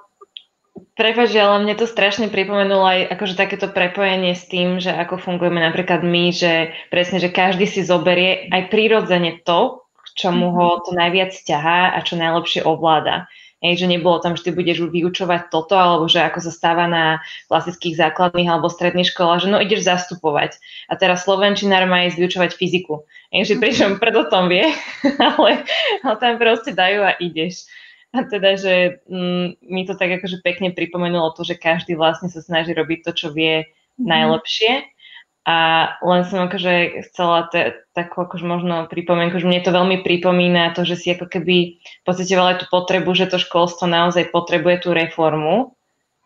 Prepač, 0.99 1.33
ale 1.33 1.65
mne 1.65 1.75
to 1.81 1.87
strašne 1.89 2.29
pripomenulo 2.29 2.85
aj 2.85 3.01
akože 3.17 3.35
takéto 3.39 3.73
prepojenie 3.73 4.37
s 4.37 4.45
tým, 4.51 4.83
že 4.83 4.93
ako 4.93 5.17
fungujeme 5.17 5.63
napríklad 5.63 6.05
my, 6.05 6.35
že 6.35 6.77
presne, 6.93 7.23
že 7.23 7.33
každý 7.33 7.65
si 7.65 7.81
zoberie 7.87 8.51
aj 8.51 8.69
prirodzene 8.69 9.41
to, 9.47 9.87
k 9.95 10.07
čomu 10.27 10.51
ho 10.53 10.67
mhm. 10.77 10.81
to 10.85 10.91
najviac 10.93 11.33
ťahá 11.33 11.95
a 11.95 11.99
čo 12.03 12.19
najlepšie 12.19 12.67
ovláda. 12.67 13.31
Hej, 13.61 13.85
že 13.85 13.93
nebolo 13.93 14.17
tam, 14.25 14.41
že 14.41 14.49
ty 14.49 14.51
budeš 14.57 14.89
vyučovať 14.89 15.53
toto, 15.53 15.77
alebo 15.77 16.09
že 16.09 16.25
ako 16.25 16.41
sa 16.41 16.49
stáva 16.49 16.89
na 16.89 17.21
klasických 17.53 17.93
základných 17.93 18.49
alebo 18.49 18.73
stredných 18.73 19.13
školách, 19.13 19.45
že 19.45 19.53
no 19.53 19.61
ideš 19.61 19.85
zastupovať. 19.85 20.57
A 20.89 20.97
teraz 20.97 21.29
Slovenčinár 21.29 21.85
má 21.85 22.09
ísť 22.09 22.25
vyučovať 22.25 22.57
fyziku. 22.57 23.05
Hej, 23.29 23.53
že 23.53 23.61
pričom 23.61 24.01
preto 24.01 24.25
tom 24.33 24.49
vie, 24.49 24.65
ale, 25.37 25.69
ale 26.01 26.15
tam 26.17 26.41
proste 26.41 26.73
dajú 26.73 27.05
a 27.05 27.21
ideš. 27.21 27.69
A 28.17 28.25
teda, 28.25 28.57
že 28.57 29.05
mm, 29.07 29.61
mi 29.69 29.85
to 29.85 29.95
tak 29.95 30.09
akože 30.19 30.41
pekne 30.41 30.73
pripomenulo 30.73 31.31
to, 31.37 31.45
že 31.45 31.61
každý 31.61 31.95
vlastne 31.95 32.27
sa 32.33 32.43
snaží 32.43 32.73
robiť 32.73 33.07
to, 33.07 33.11
čo 33.13 33.29
vie 33.31 33.69
mm. 34.01 34.09
A 35.49 35.89
len 36.05 36.23
som 36.29 36.45
akože 36.45 37.05
chcela 37.09 37.49
te, 37.49 37.81
takú 37.97 38.29
akože 38.29 38.45
možno 38.45 38.85
pripomienku, 38.93 39.41
že 39.41 39.49
mne 39.49 39.65
to 39.65 39.73
veľmi 39.73 40.05
pripomína 40.05 40.77
to, 40.77 40.85
že 40.85 41.01
si 41.01 41.09
ako 41.17 41.33
keby 41.33 41.81
pocitovala 42.05 42.61
tú 42.61 42.69
potrebu, 42.69 43.17
že 43.17 43.31
to 43.31 43.41
školstvo 43.41 43.89
naozaj 43.89 44.29
potrebuje 44.29 44.85
tú 44.85 44.93
reformu, 44.93 45.73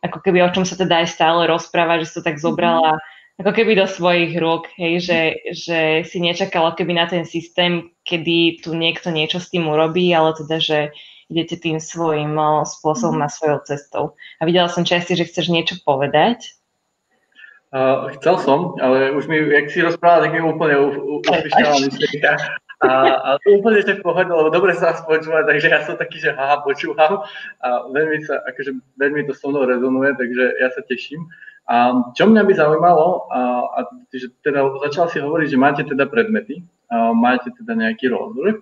ako 0.03 0.19
keby 0.19 0.43
o 0.43 0.53
čom 0.53 0.67
sa 0.67 0.75
teda 0.75 1.07
aj 1.07 1.15
stále 1.15 1.47
rozpráva, 1.47 2.03
že 2.03 2.11
si 2.11 2.15
to 2.19 2.27
tak 2.27 2.43
zobrala 2.43 2.99
ako 3.35 3.51
keby 3.51 3.75
do 3.75 3.87
svojich 3.91 4.39
rúk, 4.39 4.71
hej, 4.79 5.03
že, 5.03 5.21
že 5.51 5.81
si 6.07 6.23
nečakala 6.23 6.71
keby 6.79 6.93
na 6.95 7.07
ten 7.11 7.27
systém, 7.27 7.91
kedy 8.07 8.63
tu 8.63 8.79
niekto 8.79 9.11
niečo 9.11 9.43
s 9.43 9.51
tým 9.51 9.67
urobí, 9.67 10.07
ale 10.15 10.39
teda, 10.39 10.63
že 10.63 10.79
idete 11.27 11.59
tým 11.59 11.83
svojím 11.83 12.39
spôsobom 12.63 13.19
a 13.27 13.33
svojou 13.33 13.59
cestou. 13.67 14.05
A 14.39 14.47
videla 14.47 14.71
som 14.71 14.87
časti, 14.87 15.19
že 15.19 15.27
chceš 15.27 15.51
niečo 15.51 15.83
povedať. 15.83 16.55
Uh, 17.75 18.07
chcel 18.15 18.39
som, 18.39 18.79
ale 18.79 19.11
už 19.19 19.27
mi, 19.27 19.43
jak 19.51 19.67
si 19.67 19.83
rozprával, 19.83 20.23
tak 20.23 20.39
mi 20.39 20.47
úplne 20.47 20.79
uprišťala 21.27 21.83
myšlienka. 21.83 22.39
A, 22.87 22.91
a 23.19 23.31
úplne 23.51 23.83
že 23.83 23.99
v 23.99 24.07
pohode, 24.07 24.31
lebo 24.31 24.47
dobre 24.47 24.79
sa 24.79 24.95
počúva, 25.03 25.43
takže 25.43 25.75
ja 25.75 25.83
som 25.83 25.99
taký, 25.99 26.23
že 26.23 26.37
haha, 26.39 26.63
počúvam 26.63 27.27
a 27.67 27.69
veľmi 27.91 28.23
sa, 28.23 28.45
akože 28.47 28.79
veľmi 29.01 29.27
to 29.27 29.35
so 29.35 29.51
mnou 29.51 29.67
rezonuje, 29.67 30.15
takže 30.15 30.45
ja 30.63 30.69
sa 30.71 30.87
teším. 30.87 31.27
A 31.67 31.97
čo 32.13 32.29
mňa 32.29 32.45
by 32.45 32.53
zaujímalo, 32.55 33.27
a, 33.33 33.41
a 33.67 33.79
že 34.13 34.31
teda 34.45 34.69
začal 34.85 35.09
si 35.09 35.19
hovoriť, 35.19 35.49
že 35.49 35.59
máte 35.59 35.83
teda 35.83 36.07
predmety, 36.07 36.61
a 36.93 37.11
máte 37.11 37.51
teda 37.57 37.75
nejaký 37.75 38.13
rozvrh, 38.13 38.55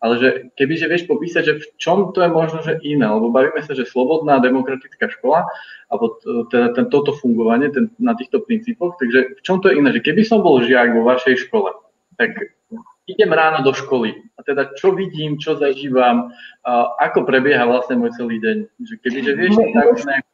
ale 0.00 0.14
že 0.16 0.28
keby 0.56 0.74
že 0.80 0.88
vieš 0.88 1.04
popísať, 1.04 1.42
že 1.44 1.54
v 1.60 1.66
čom 1.76 1.98
to 2.16 2.24
je 2.24 2.30
možno, 2.32 2.64
že 2.64 2.80
iné, 2.80 3.04
lebo 3.04 3.28
bavíme 3.28 3.60
sa, 3.60 3.76
že 3.76 3.84
slobodná 3.84 4.40
demokratická 4.40 5.12
škola, 5.12 5.44
alebo 5.92 6.16
teda 6.48 6.72
ten, 6.72 6.88
toto 6.88 7.12
fungovanie 7.12 7.68
ten, 7.68 7.92
na 8.00 8.16
týchto 8.16 8.40
princípoch, 8.40 8.96
takže 8.96 9.36
v 9.36 9.40
čom 9.44 9.60
to 9.60 9.68
je 9.68 9.76
iné, 9.76 9.92
že 9.92 10.00
keby 10.00 10.24
som 10.24 10.40
bol 10.40 10.64
žiak 10.64 10.96
vo 10.96 11.04
vašej 11.04 11.46
škole, 11.48 11.68
tak 12.16 12.32
idem 13.04 13.30
ráno 13.32 13.60
do 13.60 13.76
školy 13.76 14.16
a 14.36 14.40
teda 14.40 14.72
čo 14.80 14.96
vidím, 14.96 15.36
čo 15.36 15.60
zažívam, 15.60 16.32
ako 17.00 17.28
prebieha 17.28 17.68
vlastne 17.68 18.00
môj 18.00 18.16
celý 18.16 18.40
deň, 18.40 18.56
že 18.86 18.94
keby 19.04 19.18
že 19.20 19.32
vieš, 19.36 19.54
tak 19.76 20.24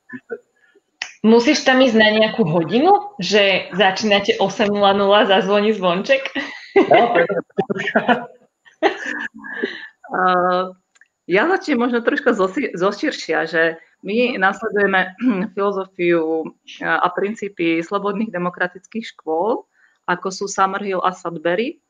Musíš 1.26 1.66
tam 1.66 1.82
ísť 1.82 1.96
na 1.98 2.14
nejakú 2.14 2.46
hodinu, 2.46 3.18
že 3.18 3.66
začínate 3.74 4.38
8.00, 4.38 4.70
zazvoní 5.26 5.74
zvonček? 5.74 6.22
No, 6.86 7.18
ja 11.26 11.42
začnem 11.50 11.78
možno 11.78 12.00
troška 12.04 12.36
zoširšia, 12.74 13.38
že 13.50 13.62
my 14.06 14.38
nasledujeme 14.38 15.18
filozofiu 15.56 16.54
a 16.82 17.06
princípy 17.10 17.82
slobodných 17.82 18.30
demokratických 18.30 19.16
škôl, 19.16 19.66
ako 20.06 20.28
sú 20.30 20.44
Summerhill 20.46 21.02
a 21.02 21.10
Sudbury. 21.10 21.82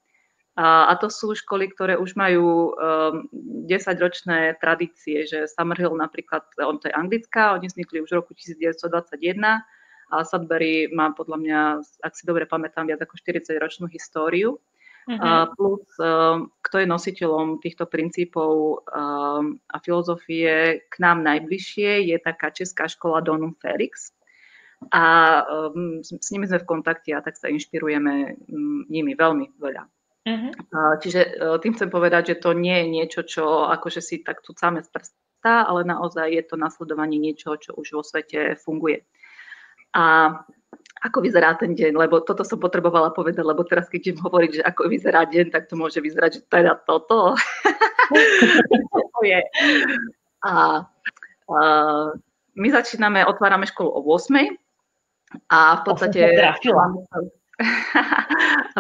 A, 0.57 0.97
to 0.97 1.13
sú 1.13 1.37
školy, 1.37 1.69
ktoré 1.69 2.01
už 2.01 2.17
majú 2.17 2.73
um, 2.73 3.29
10-ročné 3.69 4.57
tradície, 4.57 5.29
že 5.29 5.45
Summerhill 5.53 5.93
napríklad, 5.93 6.49
on 6.65 6.81
to 6.81 6.89
je 6.89 6.97
anglická, 6.97 7.53
oni 7.53 7.69
vznikli 7.69 8.01
už 8.01 8.09
v 8.09 8.19
roku 8.25 8.33
1921 8.33 9.61
a 10.17 10.17
Sudbury 10.25 10.89
má 10.97 11.13
podľa 11.13 11.37
mňa, 11.37 11.61
ak 12.01 12.13
si 12.17 12.25
dobre 12.25 12.49
pamätám, 12.49 12.89
viac 12.89 13.05
ako 13.05 13.21
40-ročnú 13.21 13.85
históriu. 13.93 14.57
Uh-huh. 15.07 15.47
Plus, 15.55 15.87
ehm, 16.03 16.51
kto 16.67 16.83
je 16.83 16.87
nositeľom 16.91 17.63
týchto 17.63 17.87
princípov 17.87 18.83
ehm, 18.91 19.63
a 19.71 19.77
filozofie 19.79 20.83
k 20.91 20.95
nám 20.99 21.23
najbližšie, 21.23 22.11
je 22.11 22.17
taká 22.19 22.51
česká 22.51 22.91
škola 22.91 23.23
Donum 23.23 23.55
Felix. 23.55 24.11
A 24.93 25.41
um, 25.73 26.05
s 26.05 26.29
nimi 26.29 26.45
sme 26.45 26.61
v 26.61 26.69
kontakte 26.69 27.09
a 27.17 27.25
tak 27.25 27.41
sa 27.41 27.49
inšpirujeme 27.49 28.37
um, 28.53 28.85
nimi 28.93 29.17
veľmi 29.17 29.57
veľa. 29.57 29.89
Uh-huh. 30.27 30.53
Čiže 31.01 31.21
uh, 31.39 31.57
tým 31.63 31.73
chcem 31.79 31.89
povedať, 31.89 32.35
že 32.35 32.43
to 32.43 32.53
nie 32.53 32.85
je 32.85 32.87
niečo, 32.91 33.21
čo 33.25 33.71
akože 33.73 34.03
si 34.05 34.21
tak 34.21 34.43
tu 34.45 34.53
sáme 34.53 34.85
z 34.85 34.91
prsta, 34.93 35.65
ale 35.65 35.87
naozaj 35.87 36.29
je 36.29 36.45
to 36.45 36.61
nasledovanie 36.61 37.17
niečoho, 37.17 37.57
čo 37.57 37.73
už 37.79 37.95
vo 37.95 38.03
svete 38.03 38.59
funguje. 38.59 39.07
A 39.97 40.35
ako 41.07 41.23
vyzerá 41.23 41.55
ten 41.55 41.73
deň, 41.73 41.95
lebo 41.95 42.19
toto 42.19 42.43
som 42.43 42.59
potrebovala 42.59 43.15
povedať, 43.15 43.47
lebo 43.47 43.63
teraz 43.63 43.87
keď 43.87 44.11
idem 44.11 44.19
hovoriť, 44.27 44.51
že 44.59 44.63
ako 44.67 44.83
vyzerá 44.91 45.23
deň, 45.31 45.55
tak 45.55 45.71
to 45.71 45.79
môže 45.79 46.03
vyzerať, 46.03 46.31
že 46.35 46.41
teda 46.51 46.83
toto. 46.83 47.39
to 48.91 49.21
je. 49.31 49.41
A, 50.43 50.51
a 50.51 50.53
my 52.59 52.69
začíname, 52.75 53.23
otvárame 53.23 53.71
školu 53.71 53.95
o 53.95 54.03
8 54.03 54.35
a 55.51 55.79
v 55.79 55.83
podstate 55.87 56.27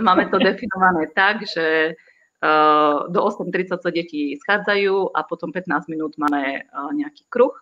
máme 0.06 0.28
to 0.28 0.38
definované 0.42 1.08
tak, 1.14 1.46
že 1.46 1.94
uh, 2.42 3.06
do 3.08 3.22
8.30 3.22 3.80
sa 3.80 3.90
deti 3.94 4.36
schádzajú 4.36 5.14
a 5.14 5.22
potom 5.24 5.54
15 5.54 5.88
minút 5.88 6.18
máme 6.18 6.66
uh, 6.66 6.90
nejaký 6.92 7.24
kruh, 7.30 7.54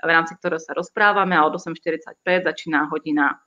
v 0.00 0.10
rámci 0.10 0.34
ktorého 0.36 0.60
sa 0.60 0.74
rozprávame 0.74 1.36
a 1.36 1.44
od 1.44 1.56
8.45 1.56 2.48
začína 2.48 2.88
hodina 2.88 3.40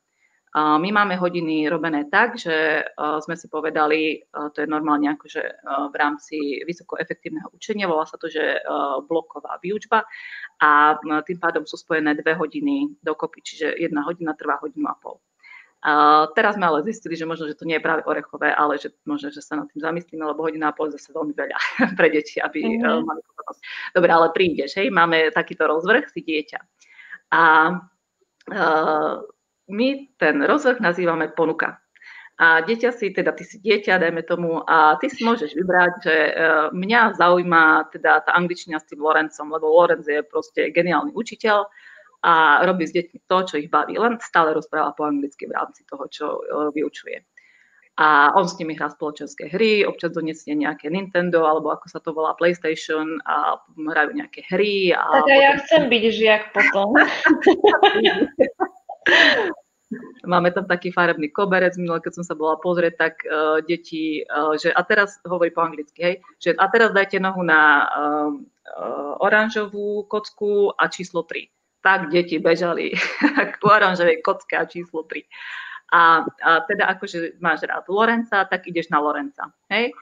my 0.54 0.90
máme 0.94 1.18
hodiny 1.18 1.66
robené 1.66 2.06
tak, 2.14 2.38
že 2.38 2.86
sme 2.96 3.34
si 3.34 3.50
povedali, 3.50 4.22
to 4.54 4.62
je 4.62 4.70
normálne 4.70 5.10
akože 5.18 5.42
v 5.90 5.96
rámci 5.98 6.62
vysokoefektívneho 6.62 7.50
učenia, 7.50 7.90
volá 7.90 8.06
sa 8.06 8.22
to, 8.22 8.30
že 8.30 8.62
bloková 9.10 9.58
výučba 9.66 10.06
a 10.62 11.02
tým 11.26 11.42
pádom 11.42 11.66
sú 11.66 11.82
spojené 11.82 12.14
dve 12.14 12.38
hodiny 12.38 13.02
dokopy, 13.02 13.42
čiže 13.42 13.82
jedna 13.82 14.06
hodina 14.06 14.38
trvá 14.38 14.62
hodinu 14.62 14.94
a 14.94 14.96
pol. 15.02 15.18
A 15.84 15.92
teraz 16.32 16.56
sme 16.56 16.64
ale 16.64 16.86
zistili, 16.88 17.20
že 17.20 17.28
možno, 17.28 17.44
že 17.44 17.60
to 17.60 17.68
nie 17.68 17.76
je 17.76 17.84
práve 17.84 18.08
orechové, 18.08 18.56
ale 18.56 18.80
že 18.80 18.96
možno, 19.04 19.36
že 19.36 19.44
sa 19.44 19.60
nad 19.60 19.68
tým 19.68 19.84
zamyslíme, 19.84 20.24
lebo 20.24 20.48
hodina 20.48 20.72
a 20.72 20.78
pol 20.78 20.88
zase 20.88 21.12
veľmi 21.12 21.36
veľa 21.36 21.60
pre 22.00 22.08
deti, 22.08 22.40
aby 22.40 22.80
mm-hmm. 22.80 23.04
mali 23.04 23.20
pozornosť. 23.20 23.62
Dobre, 23.92 24.10
ale 24.14 24.28
prídeš, 24.32 24.80
hej, 24.80 24.88
máme 24.88 25.34
takýto 25.36 25.68
rozvrh, 25.68 26.08
si 26.08 26.24
dieťa. 26.24 26.60
A 27.36 27.42
uh, 28.48 29.16
my 29.70 30.10
ten 30.20 30.44
rozvrh 30.44 30.80
nazývame 30.80 31.32
ponuka. 31.32 31.84
A 32.42 32.66
dieťa 32.66 32.90
si, 32.98 33.14
teda 33.14 33.30
ty 33.38 33.46
si 33.46 33.62
dieťa, 33.62 34.02
dajme 34.02 34.26
tomu, 34.26 34.66
a 34.66 34.98
ty 34.98 35.06
si 35.06 35.22
môžeš 35.22 35.54
vybrať, 35.54 35.92
že 36.02 36.16
e, 36.18 36.32
mňa 36.74 37.22
zaujíma 37.22 37.94
teda 37.94 38.26
tá 38.26 38.34
angličtina 38.34 38.82
s 38.82 38.90
tým 38.90 39.06
Lorencom, 39.06 39.54
lebo 39.54 39.70
Lorenz 39.70 40.10
je 40.10 40.26
proste 40.26 40.74
geniálny 40.74 41.14
učiteľ 41.14 41.70
a 42.26 42.66
robí 42.66 42.90
s 42.90 42.96
deťmi 42.98 43.30
to, 43.30 43.38
čo 43.46 43.56
ich 43.62 43.70
baví. 43.70 44.02
Len 44.02 44.18
stále 44.18 44.50
rozpráva 44.58 44.98
po 44.98 45.06
anglicky 45.06 45.46
v 45.46 45.54
rámci 45.54 45.86
toho, 45.86 46.10
čo 46.10 46.26
e, 46.42 46.74
vyučuje. 46.74 47.22
a 48.02 48.34
on 48.34 48.50
s 48.50 48.58
nimi 48.58 48.74
hrá 48.74 48.90
spoločenské 48.90 49.54
hry, 49.54 49.86
občas 49.86 50.18
donesie 50.18 50.58
nejaké 50.58 50.90
Nintendo, 50.90 51.46
alebo 51.46 51.70
ako 51.70 51.86
sa 51.86 52.02
to 52.02 52.18
volá 52.18 52.34
PlayStation 52.34 53.22
a 53.30 53.62
hrajú 53.78 54.18
nejaké 54.18 54.42
hry. 54.50 54.90
A 54.90 55.22
tak 55.22 55.30
a 55.30 55.36
ja 55.38 55.52
chcem 55.62 55.86
byť 55.86 56.04
žiak 56.10 56.44
potom. 56.50 56.98
Máme 60.26 60.50
tam 60.50 60.66
taký 60.66 60.90
farebný 60.90 61.30
koberec, 61.30 61.78
minule, 61.78 62.02
keď 62.02 62.22
som 62.22 62.26
sa 62.26 62.34
bola 62.34 62.58
pozrieť, 62.58 62.94
tak 62.98 63.14
uh, 63.28 63.62
deti, 63.62 64.26
uh, 64.26 64.58
že 64.58 64.74
a 64.74 64.82
teraz, 64.82 65.22
hovorí 65.28 65.54
po 65.54 65.62
anglicky, 65.62 66.00
hej, 66.02 66.16
že 66.42 66.58
a 66.58 66.66
teraz 66.72 66.90
dajte 66.96 67.22
nohu 67.22 67.46
na 67.46 67.86
uh, 67.86 68.32
oranžovú 69.22 70.08
kocku 70.10 70.74
a 70.74 70.90
číslo 70.90 71.28
3. 71.28 71.46
Tak 71.84 72.00
deti 72.10 72.40
bežali 72.40 72.96
k 73.54 73.62
oranžovej 73.62 74.24
kocke 74.24 74.56
a 74.56 74.66
číslo 74.66 75.06
3. 75.06 75.22
A, 75.94 76.26
a 76.26 76.52
teda 76.66 76.90
akože 76.98 77.38
máš 77.38 77.68
rád 77.70 77.86
Lorenca, 77.92 78.48
tak 78.50 78.66
ideš 78.66 78.90
na 78.90 78.98
Lorenca. 78.98 79.54
Hej? 79.70 79.94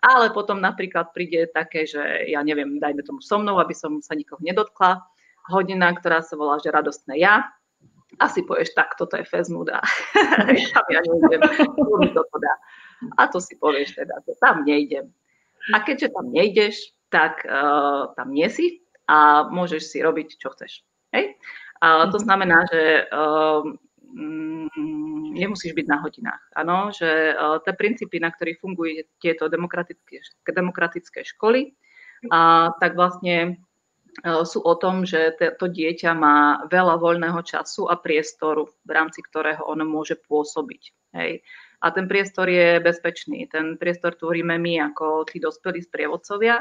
Ale 0.00 0.32
potom 0.32 0.62
napríklad 0.62 1.12
príde 1.12 1.50
také, 1.50 1.84
že 1.84 2.00
ja 2.30 2.40
neviem, 2.40 2.78
dajme 2.78 3.02
tomu 3.02 3.20
so 3.20 3.36
mnou, 3.36 3.58
aby 3.58 3.74
som 3.74 3.98
sa 4.00 4.14
nikoho 4.14 4.38
nedotkla, 4.40 5.02
hodina, 5.50 5.90
ktorá 5.92 6.22
sa 6.22 6.38
volá, 6.38 6.56
že 6.62 6.70
radostné 6.70 7.18
ja, 7.18 7.50
asi 8.20 8.44
povieš, 8.44 8.76
tak, 8.76 8.94
toto 9.00 9.16
je 9.16 9.24
Fezmood 9.24 9.72
a 9.72 9.80
tam 10.76 10.86
ja 10.92 11.00
nejdem, 11.00 11.40
mi 12.04 12.08
to 12.12 12.22
podá. 12.28 12.54
A 13.16 13.26
to 13.32 13.40
si 13.40 13.56
povieš 13.56 13.96
teda, 13.96 14.20
že 14.28 14.36
tam 14.36 14.62
nejdem. 14.68 15.08
A 15.72 15.80
keďže 15.80 16.12
tam 16.12 16.28
nejdeš, 16.28 16.92
tak 17.08 17.42
uh, 17.48 18.12
tam 18.14 18.36
nie 18.36 18.46
si 18.52 18.84
a 19.08 19.48
môžeš 19.48 19.82
si 19.88 19.98
robiť, 20.04 20.36
čo 20.36 20.52
chceš. 20.52 20.84
Hej? 21.16 21.40
A 21.80 22.12
to 22.12 22.20
mhm. 22.20 22.24
znamená, 22.28 22.58
že 22.68 23.08
uh, 23.08 23.64
nemusíš 25.32 25.72
byť 25.72 25.86
na 25.88 25.98
hodinách. 26.04 26.42
Áno, 26.52 26.92
že 26.92 27.32
uh, 27.32 27.56
tie 27.64 27.72
princípy, 27.72 28.20
na 28.20 28.28
ktorých 28.28 28.60
fungujú 28.60 29.08
tieto 29.16 29.48
demokratické, 29.48 30.20
demokratické 30.44 31.24
školy, 31.24 31.72
a, 32.28 32.68
tak 32.76 33.00
vlastne 33.00 33.56
uh, 33.56 33.69
sú 34.44 34.60
o 34.60 34.74
tom, 34.76 35.08
že 35.08 35.32
to 35.56 35.66
dieťa 35.66 36.12
má 36.12 36.66
veľa 36.68 37.00
voľného 37.00 37.40
času 37.40 37.88
a 37.88 37.96
priestoru, 37.96 38.68
v 38.84 38.90
rámci 38.90 39.24
ktorého 39.24 39.64
ono 39.64 39.84
môže 39.88 40.20
pôsobiť. 40.20 40.82
Hej. 41.16 41.40
A 41.80 41.86
ten 41.96 42.04
priestor 42.04 42.44
je 42.48 42.76
bezpečný. 42.84 43.48
Ten 43.48 43.80
priestor 43.80 44.12
tvoríme 44.12 44.60
my 44.60 44.92
ako 44.92 45.24
tí 45.24 45.40
dospelí 45.40 45.80
sprievodcovia 45.80 46.60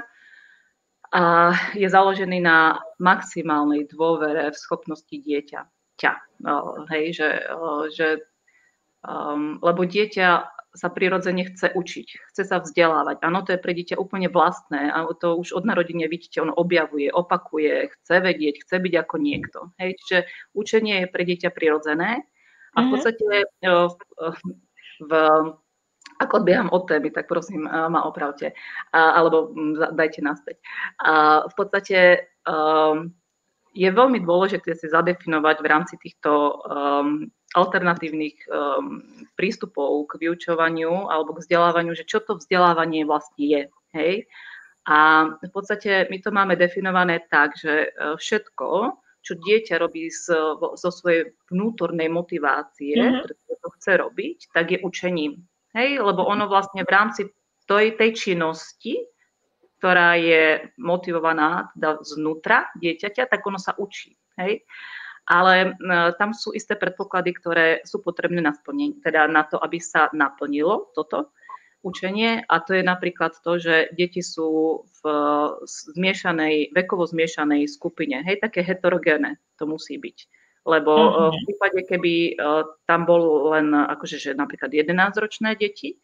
a 1.10 1.52
je 1.76 1.89
založený 1.89 2.39
na 2.39 2.80
maximálnej 3.02 3.89
dôvere 3.91 4.54
v 4.54 4.58
schopnosti 4.58 5.12
dieťa 5.12 5.67
ťa. 6.00 6.13
Hej, 6.88 7.06
že, 7.19 7.30
že 7.91 8.08
um, 9.04 9.60
lebo 9.60 9.84
dieťa 9.84 10.48
sa 10.76 10.88
prirodzene 10.94 11.50
chce 11.50 11.74
učiť, 11.74 12.08
chce 12.34 12.44
sa 12.46 12.62
vzdelávať. 12.62 13.26
Áno, 13.26 13.42
to 13.42 13.58
je 13.58 13.64
pre 13.64 13.74
dieťa 13.74 13.98
úplne 13.98 14.30
vlastné 14.30 14.94
a 14.94 15.10
to 15.18 15.38
už 15.38 15.58
od 15.58 15.66
narodenia 15.66 16.06
vidíte, 16.06 16.46
ono 16.46 16.54
objavuje, 16.54 17.10
opakuje, 17.10 17.90
chce 17.90 18.16
vedieť, 18.22 18.62
chce 18.62 18.76
byť 18.78 18.94
ako 19.02 19.16
niekto. 19.18 19.60
Hej, 19.82 19.98
čiže 20.06 20.20
učenie 20.54 21.06
je 21.06 21.08
pre 21.10 21.24
dieťa 21.26 21.50
prirodzené 21.50 22.22
a 22.74 22.78
v 22.82 22.86
mhm. 22.86 22.92
podstate 22.94 23.26
v, 23.66 23.96
v 25.06 25.12
ak 26.20 26.36
odbieham 26.36 26.68
od 26.76 26.84
témy, 26.84 27.16
tak 27.16 27.32
prosím, 27.32 27.64
ma 27.64 28.04
opravte, 28.04 28.52
alebo 28.92 29.56
dajte 29.96 30.20
naspäť. 30.20 30.60
V 31.48 31.54
podstate 31.56 32.28
je 33.74 33.90
veľmi 33.90 34.22
dôležité 34.26 34.74
si 34.74 34.90
zadefinovať 34.90 35.58
v 35.62 35.68
rámci 35.70 35.96
týchto 36.02 36.62
um, 36.66 37.30
alternatívnych 37.54 38.38
um, 38.50 39.02
prístupov 39.38 40.10
k 40.10 40.26
vyučovaniu 40.26 41.10
alebo 41.10 41.38
k 41.38 41.42
vzdelávaniu, 41.46 41.94
že 41.94 42.06
čo 42.06 42.22
to 42.22 42.38
vzdelávanie 42.38 43.06
vlastne 43.06 43.46
je. 43.46 43.62
Hej? 43.94 44.14
A 44.90 45.30
v 45.38 45.52
podstate 45.54 46.10
my 46.10 46.18
to 46.22 46.34
máme 46.34 46.58
definované 46.58 47.22
tak, 47.30 47.54
že 47.58 47.94
uh, 47.94 48.18
všetko, 48.18 48.98
čo 49.22 49.34
dieťa 49.38 49.76
robí 49.78 50.10
z, 50.10 50.34
zo 50.58 50.90
svojej 50.90 51.36
vnútornej 51.54 52.10
motivácie, 52.10 52.98
mm-hmm. 52.98 53.22
pretože 53.22 53.54
to 53.62 53.70
chce 53.78 53.92
robiť, 54.02 54.38
tak 54.56 54.66
je 54.74 54.80
učením. 54.82 55.38
Hej? 55.78 56.02
Lebo 56.02 56.26
ono 56.26 56.50
vlastne 56.50 56.82
v 56.82 56.94
rámci 56.94 57.22
tej, 57.70 57.94
tej 57.98 58.12
činnosti 58.18 58.98
ktorá 59.80 60.20
je 60.20 60.76
motivovaná 60.76 61.72
teda 61.72 62.04
znútra 62.04 62.68
dieťaťa, 62.76 63.32
tak 63.32 63.39
ono 63.48 63.56
sa 63.56 63.72
učí. 63.80 64.20
Hej? 64.36 64.68
Ale 65.24 65.80
tam 66.20 66.36
sú 66.36 66.52
isté 66.52 66.76
predpoklady, 66.76 67.32
ktoré 67.32 67.68
sú 67.88 68.04
potrebné 68.04 68.44
na 68.44 68.52
splnenie, 68.52 69.00
teda 69.00 69.32
na 69.32 69.48
to, 69.48 69.56
aby 69.62 69.80
sa 69.80 70.12
naplnilo 70.12 70.92
toto 70.92 71.32
učenie 71.80 72.44
a 72.44 72.60
to 72.60 72.76
je 72.76 72.84
napríklad 72.84 73.39
to, 73.39 73.56
že 73.56 73.96
deti 73.96 74.20
sú 74.20 74.84
v 74.84 75.02
zmiešanej, 75.96 76.76
vekovo 76.76 77.08
zmiešanej 77.08 77.72
skupine, 77.72 78.20
hej, 78.28 78.44
také 78.44 78.60
heterogéne 78.60 79.39
to 79.56 79.63
musí 79.63 79.96
byť. 79.96 80.18
Lebo 80.68 80.92
mm-hmm. 80.92 81.32
v 81.32 81.39
prípade, 81.48 81.80
keby 81.88 82.13
e, 82.13 82.32
tam 82.84 83.08
bol 83.08 83.56
len 83.56 83.72
akože, 83.72 84.20
že 84.20 84.32
napríklad 84.36 84.76
11-ročné 84.76 85.56
deti, 85.56 85.96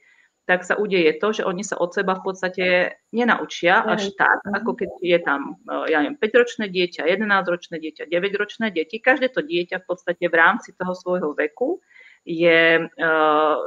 tak 0.45 0.61
sa 0.61 0.77
udeje 0.77 1.17
to, 1.17 1.33
že 1.33 1.41
oni 1.41 1.65
sa 1.65 1.81
od 1.81 1.89
seba 1.89 2.13
v 2.21 2.23
podstate 2.23 2.65
nenaučia 3.09 3.81
až 3.81 4.13
tak, 4.13 4.45
ako 4.45 4.77
keď 4.77 4.89
je 5.01 5.17
tam, 5.25 5.57
e, 5.65 5.89
ja 5.89 6.05
neviem, 6.05 6.21
5-ročné 6.21 6.69
dieťa, 6.69 7.09
11-ročné 7.09 7.81
dieťa, 7.81 8.03
9-ročné 8.05 8.69
deti. 8.69 9.01
Každé 9.01 9.33
to 9.33 9.41
dieťa 9.41 9.81
v 9.81 9.85
podstate 9.89 10.25
v 10.29 10.35
rámci 10.37 10.77
toho 10.77 10.93
svojho 10.93 11.33
veku 11.33 11.81
je, 12.25 12.89
uh, 12.89 13.57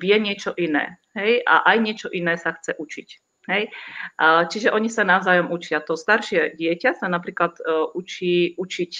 vie 0.00 0.16
niečo 0.20 0.52
iné. 0.60 1.00
Hej? 1.16 1.40
A 1.48 1.64
aj 1.64 1.76
niečo 1.80 2.08
iné 2.12 2.36
sa 2.36 2.52
chce 2.52 2.76
učiť. 2.76 3.08
Hej? 3.48 3.72
Uh, 4.20 4.44
čiže 4.52 4.68
oni 4.68 4.92
sa 4.92 5.08
navzájom 5.08 5.48
učia. 5.48 5.80
To 5.80 5.96
staršie 5.96 6.60
dieťa 6.60 7.00
sa 7.00 7.08
napríklad 7.08 7.56
uh, 7.64 7.88
učí 7.96 8.52
učiť 8.60 8.92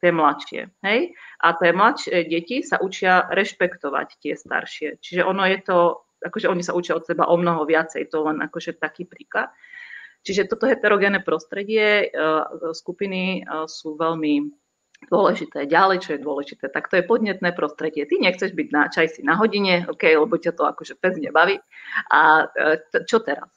tie 0.00 0.10
mladšie. 0.12 0.60
Hej? 0.80 1.12
A 1.44 1.46
tie 1.60 1.70
mladšie 1.76 2.24
deti 2.32 2.64
sa 2.64 2.80
učia 2.80 3.28
rešpektovať 3.28 4.08
tie 4.24 4.32
staršie. 4.32 4.96
Čiže 5.04 5.22
ono 5.28 5.44
je 5.44 5.58
to 5.60 5.78
akože 6.20 6.46
oni 6.48 6.62
sa 6.64 6.76
učia 6.76 6.96
od 6.96 7.04
seba 7.08 7.28
o 7.28 7.36
mnoho 7.36 7.64
viacej, 7.64 8.08
to 8.12 8.24
len 8.24 8.40
akože 8.44 8.76
taký 8.76 9.08
príklad. 9.08 9.48
Čiže 10.20 10.52
toto 10.52 10.68
heterogénne 10.68 11.24
prostredie, 11.24 12.04
e, 12.04 12.26
skupiny 12.76 13.40
e, 13.40 13.64
sú 13.64 13.96
veľmi 13.96 14.52
dôležité. 15.08 15.64
Ďalej, 15.64 15.98
čo 16.04 16.10
je 16.12 16.20
dôležité, 16.20 16.68
tak 16.68 16.92
to 16.92 17.00
je 17.00 17.08
podnetné 17.08 17.56
prostredie. 17.56 18.04
Ty 18.04 18.20
nechceš 18.20 18.52
byť 18.52 18.68
na 18.68 18.92
čaj 18.92 19.16
si 19.16 19.20
na 19.24 19.40
hodine, 19.40 19.88
OK, 19.88 20.04
lebo 20.04 20.36
ťa 20.36 20.52
to 20.52 20.68
akože 20.68 21.00
pes 21.00 21.16
nebaví. 21.16 21.56
A 22.12 22.44
e, 22.52 22.76
čo 23.08 23.24
teraz? 23.24 23.48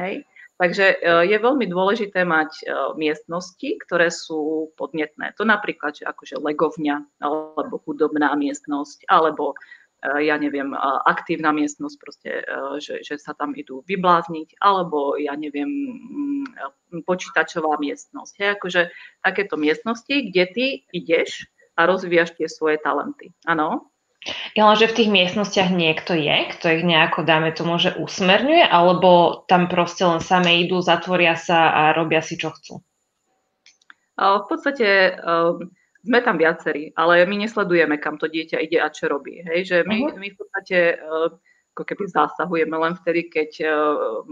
Hej? 0.00 0.24
Takže 0.58 0.98
je 1.30 1.38
veľmi 1.38 1.70
dôležité 1.70 2.26
mať 2.26 2.66
miestnosti, 2.98 3.78
ktoré 3.86 4.10
sú 4.10 4.74
podnetné. 4.74 5.30
To 5.38 5.46
napríklad, 5.46 5.94
že 5.94 6.02
akože 6.02 6.42
legovňa, 6.42 7.22
alebo 7.22 7.78
hudobná 7.86 8.34
miestnosť, 8.34 9.06
alebo 9.06 9.54
ja 10.02 10.38
neviem, 10.38 10.70
eh, 10.74 10.78
aktívna 11.06 11.50
miestnosť, 11.50 11.96
proste, 11.98 12.30
eh, 12.42 12.74
že, 12.78 13.02
že 13.02 13.18
sa 13.18 13.34
tam 13.34 13.54
idú 13.58 13.82
vyblázniť, 13.82 14.62
alebo 14.62 15.18
ja 15.18 15.34
neviem, 15.34 15.68
mm, 15.68 17.02
počítačová 17.02 17.76
miestnosť. 17.82 18.32
Hej, 18.38 18.50
akože 18.58 18.82
takéto 19.20 19.58
miestnosti, 19.58 20.14
kde 20.30 20.44
ty 20.54 20.64
ideš 20.94 21.50
a 21.74 21.86
rozvíjaš 21.86 22.38
tie 22.38 22.46
svoje 22.46 22.78
talenty. 22.78 23.34
Áno? 23.46 23.90
Ja 24.58 24.66
len, 24.66 24.74
že 24.74 24.90
v 24.90 24.96
tých 24.98 25.10
miestnostiach 25.14 25.70
niekto 25.70 26.10
je, 26.10 26.50
kto 26.58 26.66
ich 26.74 26.82
nejako, 26.82 27.22
dáme 27.22 27.54
to, 27.54 27.62
môže 27.62 27.94
usmerňuje, 27.94 28.66
alebo 28.66 29.42
tam 29.46 29.70
proste 29.70 30.02
len 30.02 30.18
same 30.18 30.66
idú, 30.66 30.82
zatvoria 30.82 31.38
sa 31.38 31.70
a 31.70 31.82
robia 31.94 32.18
si, 32.18 32.34
čo 32.34 32.50
chcú? 32.50 32.82
V 34.18 34.44
podstate 34.50 35.14
sme 36.08 36.24
tam 36.24 36.40
viacerí, 36.40 36.96
ale 36.96 37.28
my 37.28 37.44
nesledujeme, 37.44 38.00
kam 38.00 38.16
to 38.16 38.24
dieťa 38.24 38.64
ide 38.64 38.80
a 38.80 38.88
čo 38.88 39.12
robí. 39.12 39.44
Hej? 39.44 39.68
Že 39.68 39.76
my, 39.84 39.98
uh-huh. 40.08 40.16
my 40.16 40.28
v 40.32 40.36
podstate 40.40 40.78
uh, 40.96 41.28
ako 41.76 41.82
keby 41.84 42.04
zásahujeme 42.08 42.72
len 42.80 42.96
vtedy, 42.96 43.28
keď 43.28 43.50
uh, 43.68 44.24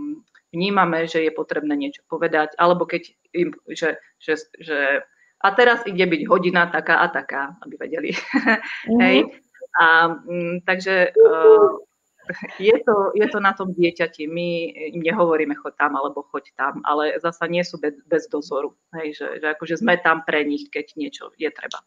vnímame, 0.57 1.05
že 1.05 1.29
je 1.29 1.33
potrebné 1.37 1.77
niečo 1.77 2.01
povedať, 2.09 2.57
alebo 2.57 2.89
keď 2.89 3.13
im, 3.37 3.53
že, 3.69 4.01
že, 4.17 4.41
že 4.57 5.05
a 5.45 5.49
teraz 5.53 5.85
ide 5.85 6.09
byť 6.09 6.23
hodina 6.33 6.73
taká 6.73 7.05
a 7.05 7.13
taká, 7.13 7.61
aby 7.61 7.77
vedeli. 7.77 8.11
Uh-huh. 8.17 8.57
Hej? 9.05 9.29
A 9.77 10.17
um, 10.17 10.65
takže 10.65 11.13
uh, 11.13 11.86
je 12.59 12.77
to, 12.83 13.13
je 13.15 13.27
to 13.31 13.39
na 13.41 13.53
tom 13.55 13.73
dieťati. 13.73 14.27
My 14.31 14.49
im 14.95 15.03
nehovoríme 15.03 15.55
choď 15.57 15.75
tam 15.77 15.97
alebo 15.97 16.27
choď 16.29 16.55
tam, 16.59 16.85
ale 16.85 17.19
zasa 17.23 17.47
nie 17.47 17.63
sú 17.63 17.79
bez, 17.79 17.95
bez 18.07 18.27
dozoru. 18.31 18.75
Hej, 18.95 19.19
že, 19.19 19.27
že 19.41 19.47
akože 19.55 19.81
sme 19.81 20.01
tam 20.01 20.23
pre 20.27 20.43
nich, 20.47 20.69
keď 20.69 20.87
niečo 20.99 21.31
je 21.39 21.49
treba. 21.49 21.79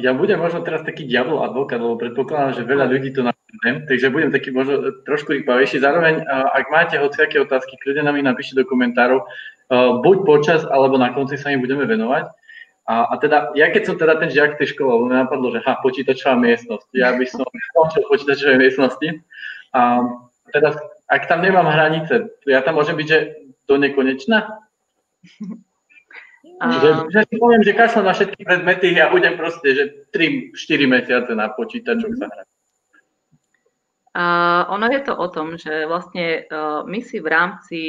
Ja 0.00 0.16
budem 0.16 0.40
možno 0.40 0.64
teraz 0.64 0.88
taký 0.88 1.04
diabol 1.04 1.44
advokát, 1.44 1.76
lebo 1.76 2.00
predpokladám, 2.00 2.56
že 2.56 2.64
veľa 2.64 2.88
ľudí 2.88 3.12
to 3.12 3.20
napíšem, 3.20 3.84
takže 3.84 4.08
budem 4.08 4.32
taký 4.32 4.56
možno 4.56 5.04
trošku 5.04 5.36
rýchlejší. 5.36 5.84
Zároveň, 5.84 6.24
ak 6.28 6.72
máte 6.72 6.96
hociaké 6.96 7.36
otázky, 7.44 7.76
kľudne 7.76 8.08
nám 8.08 8.16
ich 8.16 8.24
napíšte 8.24 8.56
do 8.56 8.64
komentárov, 8.64 9.20
buď 10.00 10.16
počas, 10.24 10.64
alebo 10.64 10.96
na 10.96 11.12
konci 11.12 11.36
sa 11.36 11.52
im 11.52 11.60
budeme 11.60 11.84
venovať. 11.84 12.32
A, 12.90 13.06
a 13.06 13.14
teda, 13.22 13.54
ja 13.54 13.70
keď 13.70 13.82
som 13.86 13.94
teda 13.94 14.18
ten 14.18 14.34
žiak 14.34 14.58
tej 14.58 14.74
škole, 14.74 15.06
mňa 15.06 15.30
napadlo, 15.30 15.54
že 15.54 15.62
ha, 15.62 15.78
počítačová 15.78 16.34
miestnosť. 16.34 16.90
Ja 16.98 17.14
by 17.14 17.22
som 17.22 17.46
skončil 17.46 18.02
počítačovej 18.10 18.58
miestnosti. 18.58 19.08
A 19.70 20.10
teda, 20.50 20.74
ak 21.06 21.30
tam 21.30 21.46
nemám 21.46 21.70
hranice, 21.70 22.34
ja 22.50 22.66
tam 22.66 22.82
môžem 22.82 22.98
byť, 22.98 23.06
že 23.06 23.18
do 23.70 23.78
nekonečna? 23.78 24.58
A... 26.58 26.66
Že, 26.82 26.90
že 27.14 27.20
si 27.30 27.34
poviem, 27.38 27.62
že 27.62 27.78
kašľam 27.78 28.10
na 28.10 28.14
všetky 28.18 28.42
predmety 28.42 28.90
a 28.98 29.14
budem 29.14 29.38
proste, 29.38 29.70
že 29.70 29.84
3-4 30.10 30.90
mesiace 30.90 31.30
na 31.30 31.46
počítačoch 31.54 32.18
sa 32.18 32.26
hrať. 32.26 32.48
Uh, 34.10 34.66
ono 34.74 34.90
je 34.90 35.00
to 35.06 35.14
o 35.14 35.30
tom, 35.30 35.54
že 35.54 35.86
vlastne 35.86 36.42
uh, 36.50 36.82
my 36.82 36.98
si 36.98 37.22
v 37.22 37.28
rámci 37.30 37.80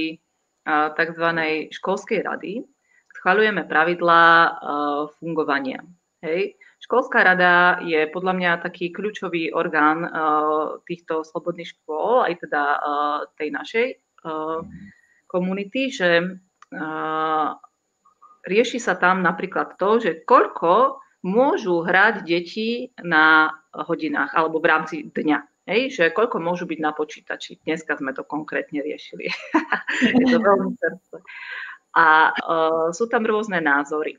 uh, 0.69 0.93
tzv. 0.93 1.25
školskej 1.73 2.21
rady 2.21 2.61
schvaľujeme 3.21 3.69
pravidlá 3.69 4.25
uh, 4.25 4.49
fungovania. 5.21 5.85
Hej. 6.25 6.57
Školská 6.81 7.21
rada 7.21 7.77
je 7.85 8.09
podľa 8.09 8.33
mňa 8.33 8.51
taký 8.65 8.89
kľúčový 8.89 9.53
orgán 9.53 10.01
uh, 10.01 10.81
týchto 10.89 11.21
slobodných 11.21 11.69
škôl, 11.77 12.25
aj 12.25 12.41
teda 12.41 12.63
uh, 12.65 13.19
tej 13.37 13.49
našej 13.53 13.87
komunity, 15.25 15.89
že 15.89 16.37
rieši 18.45 18.77
sa 18.77 18.93
tam 18.93 19.25
napríklad 19.25 19.81
to, 19.81 19.97
že 19.97 20.21
koľko 20.29 21.01
môžu 21.25 21.81
hrať 21.81 22.25
deti 22.25 22.93
na 23.01 23.49
hodinách 23.73 24.33
alebo 24.33 24.61
v 24.61 24.69
rámci 24.69 24.95
dňa. 25.09 25.39
Hej, 25.69 25.93
že 25.93 26.03
koľko 26.09 26.41
môžu 26.41 26.65
byť 26.65 26.79
na 26.81 26.91
počítači. 26.91 27.61
Dneska 27.61 27.93
sme 27.93 28.17
to 28.17 28.25
konkrétne 28.25 28.81
riešili. 28.81 29.29
je 30.19 30.25
to 30.25 30.41
veľmi 30.41 30.73
srdce. 30.73 31.21
A 31.91 32.31
uh, 32.31 32.87
sú 32.95 33.07
tam 33.11 33.27
rôzne 33.27 33.59
názory. 33.59 34.15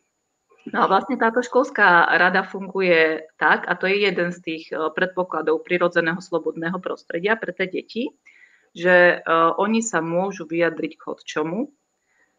No 0.71 0.87
a 0.87 0.91
vlastne 0.91 1.19
táto 1.19 1.43
školská 1.43 2.07
rada 2.15 2.47
funguje 2.47 3.27
tak, 3.35 3.67
a 3.67 3.75
to 3.75 3.91
je 3.91 4.07
jeden 4.07 4.31
z 4.31 4.39
tých 4.45 4.65
uh, 4.71 4.93
predpokladov 4.95 5.65
prirodzeného 5.67 6.21
slobodného 6.23 6.79
prostredia 6.79 7.35
pre 7.35 7.51
tie 7.51 7.67
deti, 7.67 8.13
že 8.77 9.21
uh, 9.21 9.57
oni 9.59 9.81
sa 9.81 10.05
môžu 10.05 10.47
vyjadriť 10.47 10.93
k 11.01 11.05
čomu 11.25 11.73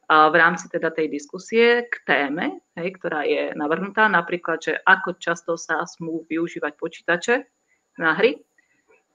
v 0.09 0.35
rámci 0.35 0.67
teda 0.67 0.91
tej 0.91 1.07
diskusie 1.07 1.87
k 1.87 1.95
téme, 2.03 2.59
hej, 2.75 2.89
ktorá 2.99 3.23
je 3.23 3.55
navrhnutá, 3.55 4.11
napríklad, 4.11 4.59
že 4.59 4.73
ako 4.83 5.15
často 5.15 5.55
sa 5.55 5.87
smú 5.87 6.27
využívať 6.27 6.73
počítače 6.75 7.35
na 7.97 8.11
hry, 8.17 8.35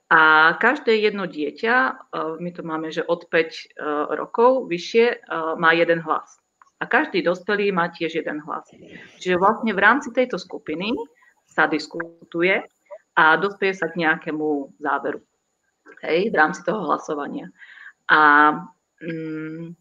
a 0.08 0.56
každé 0.56 0.96
jedno 1.04 1.28
dieťa, 1.28 1.76
e, 1.76 1.92
my 2.40 2.50
to 2.56 2.62
máme, 2.64 2.88
že 2.88 3.04
od 3.04 3.28
5 3.28 3.28
e, 3.28 3.64
rokov 4.16 4.64
vyššie, 4.72 5.06
e, 5.12 5.16
má 5.60 5.76
jeden 5.76 6.00
hlas. 6.00 6.40
A 6.80 6.88
každý 6.88 7.20
dospelý 7.20 7.76
má 7.76 7.92
tiež 7.92 8.24
jeden 8.24 8.40
hlas. 8.40 8.72
Čiže 9.20 9.36
vlastne 9.36 9.76
v 9.76 9.82
rámci 9.82 10.08
tejto 10.08 10.40
skupiny 10.40 10.96
sa 11.44 11.68
diskutuje 11.68 12.64
a 13.18 13.36
dospie 13.36 13.76
sa 13.76 13.92
k 13.92 14.00
nejakému 14.00 14.78
záveru. 14.80 15.20
Hej, 16.06 16.32
v 16.32 16.36
rámci 16.38 16.62
toho 16.64 16.86
hlasovania. 16.86 17.50
A 18.08 18.54
mm, 19.02 19.74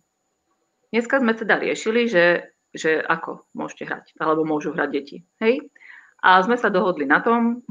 dneska 0.91 1.21
sme 1.21 1.37
teda 1.37 1.61
riešili, 1.61 2.09
že, 2.09 2.51
že 2.73 2.99
ako 2.99 3.45
môžete 3.53 3.83
hrať, 3.85 4.05
alebo 4.17 4.43
môžu 4.43 4.73
hrať 4.73 4.89
deti. 4.89 5.17
Hej? 5.39 5.69
A 6.25 6.41
sme 6.41 6.57
sa 6.57 6.73
dohodli 6.73 7.05
na 7.05 7.21
tom, 7.21 7.61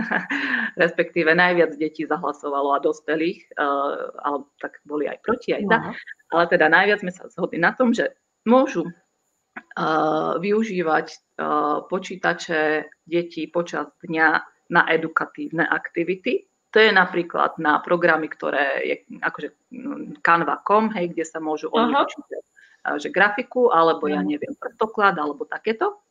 respektíve 0.82 1.32
najviac 1.32 1.72
detí 1.80 2.04
zahlasovalo 2.04 2.76
a 2.76 2.84
dospelých, 2.84 3.56
uh, 3.56 4.12
ale 4.20 4.44
tak 4.60 4.76
boli 4.84 5.08
aj 5.08 5.24
proti, 5.24 5.56
aj 5.56 5.62
za. 5.64 5.78
No. 5.80 5.90
Ale 6.36 6.44
teda 6.52 6.68
najviac 6.68 7.00
sme 7.00 7.12
sa 7.16 7.24
zhodli 7.32 7.56
na 7.56 7.72
tom, 7.72 7.96
že 7.96 8.12
môžu 8.44 8.84
uh, 8.84 10.36
využívať 10.36 11.06
uh, 11.40 11.88
počítače 11.88 12.92
detí 13.08 13.48
počas 13.48 13.88
dňa 14.04 14.28
na 14.68 14.82
edukatívne 14.92 15.64
aktivity. 15.64 16.44
To 16.76 16.82
je 16.82 16.92
napríklad 16.92 17.56
na 17.56 17.80
programy, 17.80 18.28
ktoré 18.28 18.84
je 18.84 18.96
akože 19.22 19.48
mm, 19.72 20.20
canva.com, 20.20 20.92
hej, 20.92 21.14
kde 21.16 21.24
sa 21.24 21.40
môžu 21.40 21.72
oni 21.72 21.94
učiť 21.94 22.24
že 23.00 23.08
grafiku, 23.08 23.72
alebo 23.72 24.12
ja 24.12 24.20
neviem, 24.20 24.52
prstoklad, 24.60 25.16
alebo 25.16 25.48
takéto. 25.48 26.04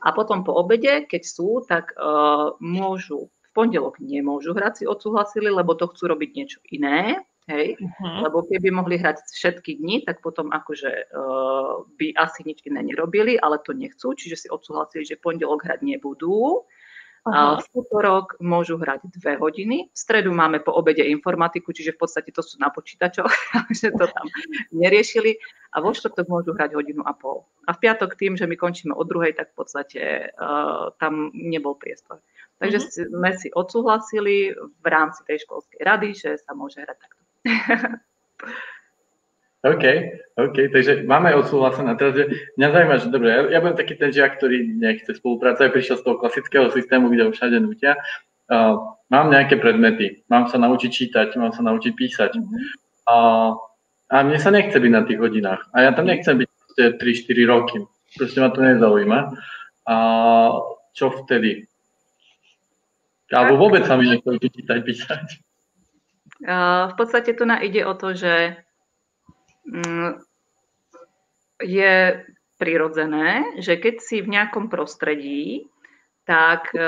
A 0.00 0.08
potom 0.16 0.42
po 0.42 0.56
obede, 0.56 1.04
keď 1.04 1.22
sú, 1.22 1.60
tak 1.64 1.92
uh, 1.96 2.56
môžu, 2.60 3.28
v 3.28 3.48
pondelok 3.52 4.00
nemôžu 4.00 4.56
hrať 4.56 4.82
si 4.82 4.84
odsúhlasili, 4.88 5.52
lebo 5.52 5.76
to 5.76 5.90
chcú 5.92 6.08
robiť 6.14 6.30
niečo 6.32 6.58
iné, 6.72 7.20
hej, 7.50 7.76
uh-huh. 7.76 8.30
lebo 8.30 8.46
keby 8.46 8.70
mohli 8.70 8.96
hrať 8.96 9.26
všetky 9.26 9.82
dni, 9.82 10.06
tak 10.06 10.22
potom 10.22 10.54
akože 10.54 11.10
uh, 11.10 11.84
by 11.98 12.14
asi 12.16 12.46
nič 12.46 12.62
iné 12.64 12.80
nerobili, 12.80 13.36
ale 13.36 13.58
to 13.60 13.74
nechcú, 13.74 14.14
čiže 14.14 14.46
si 14.46 14.48
odsúhlasili, 14.48 15.04
že 15.04 15.20
pondelok 15.20 15.66
hrať 15.66 15.82
nebudú. 15.82 16.64
Aha. 17.28 17.60
V 17.60 17.84
útorok 17.84 18.40
môžu 18.40 18.80
hrať 18.80 19.04
dve 19.12 19.36
hodiny. 19.36 19.92
V 19.92 19.96
stredu 19.96 20.32
máme 20.32 20.64
po 20.64 20.72
obede 20.72 21.04
informatiku, 21.04 21.68
čiže 21.76 21.92
v 21.92 22.00
podstate 22.00 22.32
to 22.32 22.40
sú 22.40 22.56
na 22.56 22.72
počítačoch, 22.72 23.28
že 23.78 23.92
to 23.92 24.08
tam 24.08 24.26
neriešili. 24.72 25.36
A 25.76 25.84
vo 25.84 25.92
štvrtok 25.92 26.26
môžu 26.32 26.56
hrať 26.56 26.74
hodinu 26.80 27.04
a 27.04 27.12
pol. 27.12 27.44
A 27.68 27.76
v 27.76 27.80
piatok 27.84 28.16
tým, 28.16 28.40
že 28.40 28.48
my 28.48 28.56
končíme 28.56 28.96
od 28.96 29.04
druhej, 29.04 29.36
tak 29.36 29.52
v 29.52 29.56
podstate 29.60 30.02
uh, 30.32 30.90
tam 30.96 31.28
nebol 31.36 31.76
priestor. 31.76 32.24
Takže 32.56 32.78
mm-hmm. 32.80 33.12
sme 33.12 33.30
si 33.36 33.48
odsúhlasili 33.52 34.56
v 34.56 34.86
rámci 34.88 35.20
tej 35.28 35.44
školskej 35.44 35.80
rady, 35.84 36.08
že 36.16 36.30
sa 36.40 36.56
môže 36.56 36.80
hrať 36.80 36.96
takto. 36.98 37.22
OK, 39.60 39.84
OK, 40.40 40.56
takže 40.72 41.04
máme 41.04 41.36
odsúhlasené. 41.36 41.92
Teraz, 42.00 42.16
že 42.16 42.24
mňa 42.56 42.68
zaujíma, 42.72 42.96
že 42.96 43.12
dobre, 43.12 43.28
ja, 43.28 43.40
ja 43.52 43.58
budem 43.60 43.76
taký 43.76 43.92
ten 44.00 44.08
žiak, 44.08 44.40
ktorý 44.40 44.56
nechce 44.72 45.12
spolupracovať, 45.20 45.68
prišiel 45.68 45.96
z 46.00 46.04
toho 46.08 46.16
klasického 46.16 46.72
systému, 46.72 47.12
kde 47.12 47.28
ho 47.28 47.30
všade 47.36 47.60
nutia. 47.60 48.00
Uh, 48.48 48.96
mám 49.12 49.28
nejaké 49.28 49.60
predmety, 49.60 50.24
mám 50.32 50.48
sa 50.48 50.56
naučiť 50.56 50.90
čítať, 50.90 51.36
mám 51.36 51.52
sa 51.52 51.60
naučiť 51.60 51.92
písať. 51.92 52.40
Uh, 53.04 53.52
a 54.08 54.16
mne 54.24 54.40
sa 54.40 54.48
nechce 54.48 54.80
byť 54.80 54.92
na 54.96 55.04
tých 55.04 55.20
hodinách. 55.20 55.68
A 55.76 55.84
ja 55.84 55.90
tam 55.92 56.08
nechcem 56.08 56.40
byť 56.40 56.48
3-4 56.96 57.44
roky. 57.44 57.84
Proste 58.16 58.40
ma 58.40 58.48
to 58.48 58.64
nezaujíma. 58.64 59.18
A 59.86 59.96
čo 60.96 61.12
vtedy? 61.20 61.68
Alebo 63.28 63.60
vôbec 63.60 63.84
sa 63.84 64.00
mi 64.00 64.08
nechce 64.08 64.26
čítať, 64.40 64.78
písať. 64.82 65.26
Uh, 66.48 66.88
v 66.90 66.94
podstate 66.96 67.36
tu 67.36 67.44
ide 67.44 67.84
o 67.84 67.92
to, 67.92 68.16
že 68.16 68.56
je 71.60 71.94
prirodzené, 72.60 73.56
že 73.60 73.80
keď 73.80 73.94
si 74.04 74.20
v 74.20 74.32
nejakom 74.36 74.68
prostredí, 74.68 75.70
tak 76.28 76.70
e, 76.76 76.80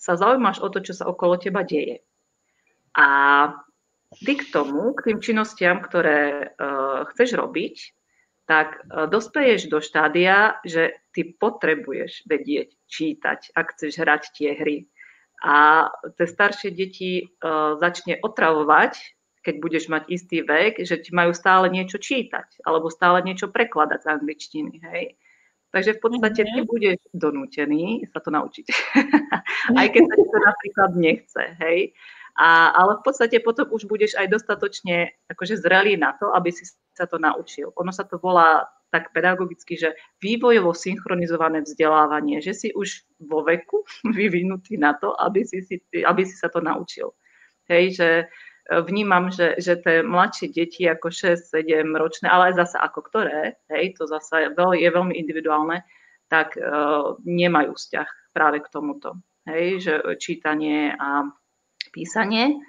sa 0.00 0.12
zaujímaš 0.16 0.60
o 0.60 0.68
to, 0.68 0.84
čo 0.84 0.92
sa 0.92 1.08
okolo 1.08 1.40
teba 1.40 1.64
deje. 1.64 2.04
A 2.96 3.08
ty 4.20 4.32
k 4.36 4.44
tomu, 4.52 4.92
k 4.96 5.12
tým 5.12 5.18
činnostiam, 5.22 5.78
ktoré 5.78 6.50
uh, 6.50 7.06
chceš 7.14 7.38
robiť, 7.38 7.76
tak 8.50 8.82
uh, 8.82 9.06
dospeješ 9.06 9.70
do 9.70 9.78
štádia, 9.78 10.58
že 10.66 10.98
ty 11.14 11.30
potrebuješ 11.30 12.26
vedieť 12.26 12.74
čítať, 12.90 13.54
ak 13.54 13.66
chceš 13.76 14.02
hrať 14.02 14.22
tie 14.34 14.50
hry. 14.58 14.90
A 15.46 15.86
tie 16.18 16.26
staršie 16.26 16.74
deti 16.74 17.24
začne 17.80 18.20
otravovať 18.20 19.19
keď 19.50 19.58
budeš 19.58 19.90
mať 19.90 20.06
istý 20.06 20.46
vek, 20.46 20.86
že 20.86 21.02
ti 21.02 21.10
majú 21.10 21.34
stále 21.34 21.66
niečo 21.66 21.98
čítať 21.98 22.62
alebo 22.62 22.86
stále 22.86 23.18
niečo 23.26 23.50
prekladať 23.50 24.06
z 24.06 24.10
angličtiny, 24.14 24.74
hej. 24.78 25.18
Takže 25.74 25.98
v 25.98 26.02
podstate 26.02 26.42
ty 26.46 26.60
mhm. 26.62 26.70
budeš 26.70 26.98
donútený 27.10 28.06
sa 28.14 28.22
to 28.22 28.30
naučiť. 28.30 28.66
aj 29.82 29.86
keď 29.90 30.02
sa 30.06 30.14
ti 30.14 30.26
to 30.30 30.38
napríklad 30.38 30.90
nechce, 30.94 31.42
hej. 31.66 31.78
A, 32.38 32.70
ale 32.70 33.02
v 33.02 33.10
podstate 33.10 33.42
potom 33.42 33.66
už 33.74 33.90
budeš 33.90 34.14
aj 34.14 34.30
dostatočne 34.30 35.18
akože 35.26 35.58
zrelý 35.58 35.98
na 35.98 36.14
to, 36.14 36.30
aby 36.30 36.54
si 36.54 36.62
sa 36.94 37.10
to 37.10 37.18
naučil. 37.18 37.74
Ono 37.74 37.90
sa 37.90 38.06
to 38.06 38.22
volá 38.22 38.70
tak 38.94 39.14
pedagogicky, 39.14 39.78
že 39.78 39.94
vývojovo 40.22 40.74
synchronizované 40.74 41.62
vzdelávanie, 41.62 42.42
že 42.42 42.54
si 42.54 42.68
už 42.70 43.02
vo 43.26 43.42
veku 43.42 43.82
vyvinutý 44.18 44.78
na 44.78 44.94
to, 44.94 45.14
aby 45.18 45.42
si, 45.42 45.62
si, 45.66 45.82
aby 46.06 46.22
si 46.22 46.34
sa 46.38 46.46
to 46.50 46.62
naučil. 46.62 47.14
Hej, 47.70 48.02
že 48.02 48.08
vnímam, 48.70 49.34
že, 49.34 49.58
že 49.58 49.82
tie 49.82 50.06
mladšie 50.06 50.54
deti 50.54 50.86
ako 50.86 51.10
6-7 51.10 51.90
ročné, 51.98 52.30
ale 52.30 52.54
aj 52.54 52.66
zase 52.66 52.76
ako 52.78 53.00
ktoré, 53.10 53.58
hej, 53.66 53.98
to 53.98 54.06
zase 54.06 54.46
je 54.54 54.88
veľmi 54.90 55.14
individuálne, 55.18 55.82
tak 56.30 56.54
uh, 56.54 57.18
nemajú 57.26 57.74
vzťah 57.74 58.08
práve 58.30 58.62
k 58.62 58.70
tomuto. 58.70 59.18
Hej, 59.50 59.82
že 59.82 59.94
čítanie 60.22 60.94
a 60.94 61.26
písanie, 61.90 62.62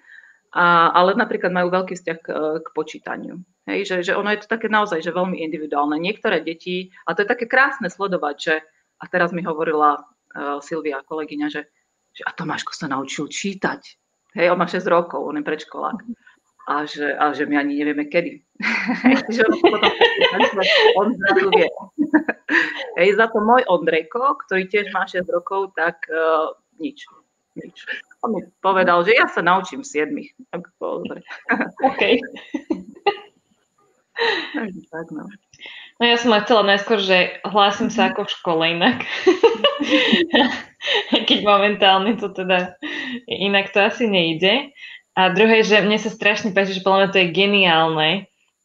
a, 0.52 0.90
ale 0.90 1.14
napríklad 1.14 1.54
majú 1.54 1.70
veľký 1.70 1.94
vzťah 1.94 2.18
k, 2.18 2.28
k 2.66 2.68
počítaniu. 2.74 3.38
Hej, 3.70 3.86
že, 3.86 3.96
že 4.12 4.14
ono 4.18 4.34
je 4.34 4.42
to 4.42 4.50
také 4.50 4.66
naozaj 4.66 5.06
že 5.06 5.14
veľmi 5.14 5.38
individuálne. 5.38 6.02
Niektoré 6.02 6.42
deti, 6.42 6.90
a 7.06 7.14
to 7.14 7.22
je 7.22 7.30
také 7.30 7.46
krásne 7.46 7.88
sledovať, 7.94 8.36
že, 8.42 8.56
a 8.98 9.06
teraz 9.06 9.30
mi 9.30 9.46
hovorila 9.46 10.02
uh, 10.02 10.58
Silvia, 10.66 11.06
kolegyňa, 11.06 11.48
že, 11.54 11.70
že 12.10 12.26
a 12.26 12.34
Tomáško 12.34 12.74
sa 12.74 12.90
naučil 12.90 13.30
čítať. 13.30 14.01
Hej, 14.32 14.52
on 14.52 14.60
má 14.60 14.68
6 14.68 14.88
rokov, 14.88 15.28
on 15.28 15.38
je 15.38 15.44
predškolák. 15.44 15.98
A 16.70 16.86
že, 16.86 17.18
a 17.18 17.34
že 17.34 17.50
my 17.50 17.58
ani 17.58 17.84
nevieme 17.84 18.08
kedy. 18.08 18.40
že 19.36 19.42
on, 19.44 19.56
potom, 19.60 19.92
on 20.96 21.08
zrazu 21.18 21.48
vie. 21.52 21.68
Hej, 23.02 23.18
za 23.18 23.28
to 23.28 23.44
môj 23.44 23.66
Ondrejko, 23.68 24.40
ktorý 24.48 24.70
tiež 24.72 24.94
má 24.96 25.04
6 25.04 25.26
rokov, 25.34 25.76
tak 25.76 26.00
uh, 26.08 26.54
nič. 26.80 27.04
Nič. 27.60 27.84
On 28.24 28.32
mi 28.32 28.48
povedal, 28.64 29.04
že 29.04 29.20
ja 29.20 29.28
sa 29.28 29.44
naučím 29.44 29.84
7. 29.84 30.16
Tak 30.54 30.64
dobre. 30.80 31.20
OK. 31.90 32.04
tak, 34.88 35.08
no. 35.12 35.28
No 36.02 36.10
ja 36.10 36.18
som 36.18 36.34
len 36.34 36.42
chcela 36.42 36.66
najskôr, 36.66 36.98
že 36.98 37.38
hlásim 37.46 37.94
sa 37.94 38.10
ako 38.10 38.26
v 38.26 38.34
škole 38.34 38.64
inak. 38.74 39.06
Keď 41.30 41.46
momentálne 41.46 42.18
to 42.18 42.34
teda 42.34 42.74
inak 43.30 43.70
to 43.70 43.86
asi 43.86 44.10
nejde. 44.10 44.74
A 45.14 45.30
druhé, 45.30 45.62
že 45.62 45.78
mne 45.78 46.02
sa 46.02 46.10
strašne 46.10 46.58
páči, 46.58 46.74
že 46.74 46.82
podľa 46.82 46.98
mňa 47.06 47.10
to 47.14 47.22
je 47.22 47.36
geniálne, 47.38 48.10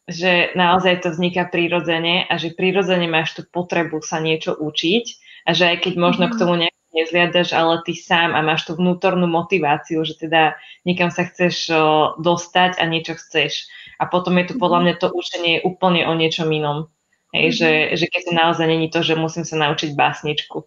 že 0.09 0.49
naozaj 0.57 1.05
to 1.05 1.13
vzniká 1.13 1.45
prirodzene 1.45 2.25
a 2.25 2.41
že 2.41 2.57
prirodzene 2.57 3.05
máš 3.05 3.37
tú 3.37 3.45
potrebu 3.45 4.01
sa 4.01 4.17
niečo 4.17 4.57
učiť 4.57 5.05
a 5.45 5.53
že 5.53 5.77
aj 5.77 5.77
keď 5.85 5.93
možno 5.93 6.33
k 6.33 6.35
mhm. 6.35 6.41
tomu 6.41 6.53
nejak 6.57 6.77
nezliadaš, 6.97 7.53
ale 7.53 7.85
ty 7.85 7.93
sám 7.93 8.33
a 8.33 8.41
máš 8.41 8.65
tú 8.65 8.73
vnútornú 8.73 9.29
motiváciu, 9.29 10.01
že 10.01 10.17
teda 10.17 10.57
niekam 10.89 11.13
sa 11.13 11.29
chceš 11.29 11.69
dostať 12.17 12.81
a 12.81 12.83
niečo 12.89 13.13
chceš. 13.13 13.69
A 14.01 14.09
potom 14.09 14.33
je 14.41 14.49
tu 14.49 14.53
podľa 14.57 14.81
mhm. 14.81 14.85
mňa 14.89 14.93
to 14.97 15.07
učenie 15.13 15.61
úplne 15.61 16.01
o 16.09 16.17
niečom 16.17 16.49
inom. 16.49 16.89
Hej, 17.35 17.47
mm-hmm. 17.51 17.59
že, 17.59 17.71
že 17.99 18.05
keď 18.07 18.21
to 18.23 18.33
naozaj 18.33 18.67
není 18.67 18.87
to, 18.87 19.03
že 19.03 19.19
musím 19.19 19.43
sa 19.43 19.59
naučiť 19.59 19.95
básničku, 19.97 20.63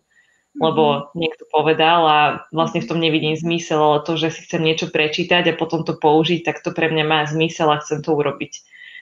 lebo 0.60 1.08
niekto 1.14 1.46
povedal 1.48 2.00
a 2.04 2.18
vlastne 2.50 2.82
v 2.82 2.88
tom 2.90 2.98
nevidím 2.98 3.38
zmysel, 3.38 3.80
ale 3.80 3.98
to, 4.04 4.18
že 4.18 4.34
si 4.34 4.44
chcem 4.44 4.60
niečo 4.60 4.90
prečítať 4.90 5.46
a 5.48 5.58
potom 5.58 5.86
to 5.86 5.96
použiť, 5.96 6.44
tak 6.44 6.60
to 6.60 6.74
pre 6.74 6.90
mňa 6.90 7.04
má 7.06 7.20
zmysel 7.24 7.70
a 7.70 7.80
chcem 7.80 8.04
to 8.04 8.12
urobiť. 8.12 8.52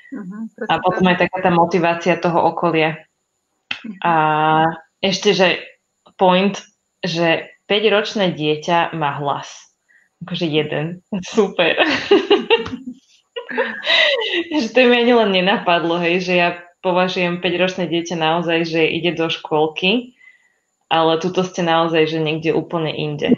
Mm-hmm, 0.09 0.71
a 0.71 0.75
potom 0.81 1.05
aj 1.09 1.19
taká 1.21 1.39
tá 1.45 1.51
motivácia 1.53 2.15
toho 2.17 2.41
okolia. 2.53 3.05
A 4.01 4.15
ešte, 5.05 5.37
že 5.37 5.49
point, 6.17 6.57
že 7.05 7.53
5-ročné 7.69 8.33
dieťa 8.33 8.97
má 8.97 9.19
hlas. 9.21 9.51
Akože 10.25 10.47
jeden. 10.49 11.05
Super. 11.37 11.77
že 14.53 14.69
to 14.73 14.79
mi 14.85 14.97
ani 15.01 15.13
len 15.15 15.31
nenapadlo, 15.33 16.01
hej, 16.01 16.25
že 16.25 16.35
ja 16.37 16.49
považujem 16.81 17.43
5-ročné 17.43 17.91
dieťa 17.91 18.17
naozaj, 18.19 18.69
že 18.69 18.83
ide 18.87 19.15
do 19.15 19.27
škôlky, 19.31 20.19
ale 20.89 21.21
tuto 21.21 21.45
ste 21.45 21.61
naozaj, 21.67 22.09
že 22.09 22.19
niekde 22.23 22.57
úplne 22.57 22.93
inde. 22.95 23.37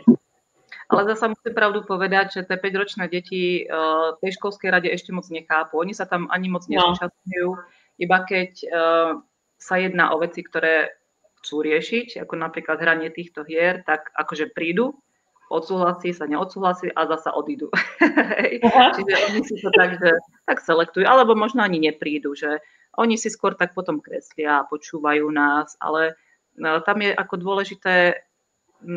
Ale 0.90 1.06
zase 1.06 1.30
musím 1.30 1.54
pravdu 1.54 1.86
povedať, 1.86 2.34
že 2.34 2.40
tie 2.42 2.58
5-ročné 2.58 3.06
deti 3.06 3.62
uh, 3.62 4.18
tej 4.18 4.34
školskej 4.34 4.74
rade 4.74 4.90
ešte 4.90 5.14
moc 5.14 5.22
nechápu. 5.30 5.78
Oni 5.78 5.94
sa 5.94 6.02
tam 6.02 6.26
ani 6.34 6.50
moc 6.50 6.66
no. 6.66 6.74
nezúčastňujú, 6.74 7.50
no. 7.54 7.62
iba 8.02 8.18
keď 8.26 8.50
uh, 8.66 9.10
sa 9.54 9.74
jedná 9.78 10.10
o 10.10 10.18
veci, 10.18 10.42
ktoré 10.42 10.90
chcú 11.40 11.62
riešiť, 11.62 12.26
ako 12.26 12.34
napríklad 12.36 12.82
hranie 12.82 13.08
týchto 13.08 13.46
hier, 13.46 13.86
tak 13.86 14.10
akože 14.12 14.50
prídu, 14.50 14.98
odsúhlasí 15.50 16.14
sa, 16.14 16.30
neodsúhlasí 16.30 16.94
a 16.94 17.10
zasa 17.10 17.34
odídu. 17.34 17.68
Čiže 18.96 19.14
oni 19.30 19.40
si 19.42 19.54
to 19.58 19.68
tak, 19.74 19.98
že 19.98 20.14
tak 20.46 20.62
selektujú, 20.62 21.04
alebo 21.04 21.34
možno 21.34 21.66
ani 21.66 21.82
neprídu, 21.82 22.38
že 22.38 22.62
oni 22.96 23.18
si 23.18 23.28
skôr 23.30 23.58
tak 23.58 23.74
potom 23.74 23.98
kreslia 23.98 24.62
a 24.62 24.68
počúvajú 24.70 25.26
nás, 25.30 25.74
ale 25.82 26.14
no, 26.54 26.78
tam 26.86 27.02
je 27.02 27.10
ako 27.10 27.34
dôležité, 27.38 28.22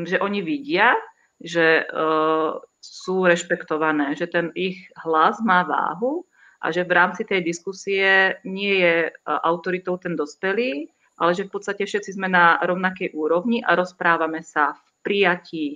že 0.06 0.18
oni 0.22 0.40
vidia, 0.46 0.94
že 1.42 1.84
uh, 1.90 2.62
sú 2.80 3.28
rešpektované, 3.28 4.16
že 4.16 4.30
ten 4.30 4.54
ich 4.56 4.88
hlas 5.04 5.42
má 5.44 5.66
váhu 5.66 6.24
a 6.64 6.72
že 6.72 6.88
v 6.88 6.96
rámci 6.96 7.28
tej 7.28 7.44
diskusie 7.44 8.40
nie 8.48 8.80
je 8.80 8.96
uh, 9.12 9.40
autoritou 9.44 10.00
ten 10.00 10.16
dospelý, 10.16 10.88
ale 11.20 11.32
že 11.38 11.46
v 11.46 11.54
podstate 11.54 11.84
všetci 11.84 12.16
sme 12.18 12.32
na 12.32 12.58
rovnakej 12.64 13.14
úrovni 13.14 13.62
a 13.62 13.76
rozprávame 13.78 14.42
sa 14.42 14.74
v 14.74 14.82
prijatí. 15.04 15.68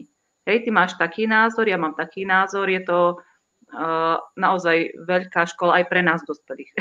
Hej, 0.47 0.63
ty 0.63 0.69
máš 0.71 0.95
taký 0.95 1.27
názor, 1.27 1.67
ja 1.67 1.75
mám 1.75 1.91
taký 1.91 2.23
názor, 2.23 2.71
je 2.71 2.79
to 2.87 3.19
naozaj 4.39 4.95
veľká 5.03 5.43
škola 5.51 5.83
aj 5.83 5.85
pre 5.91 5.99
nás 5.99 6.23
dospelých. 6.23 6.71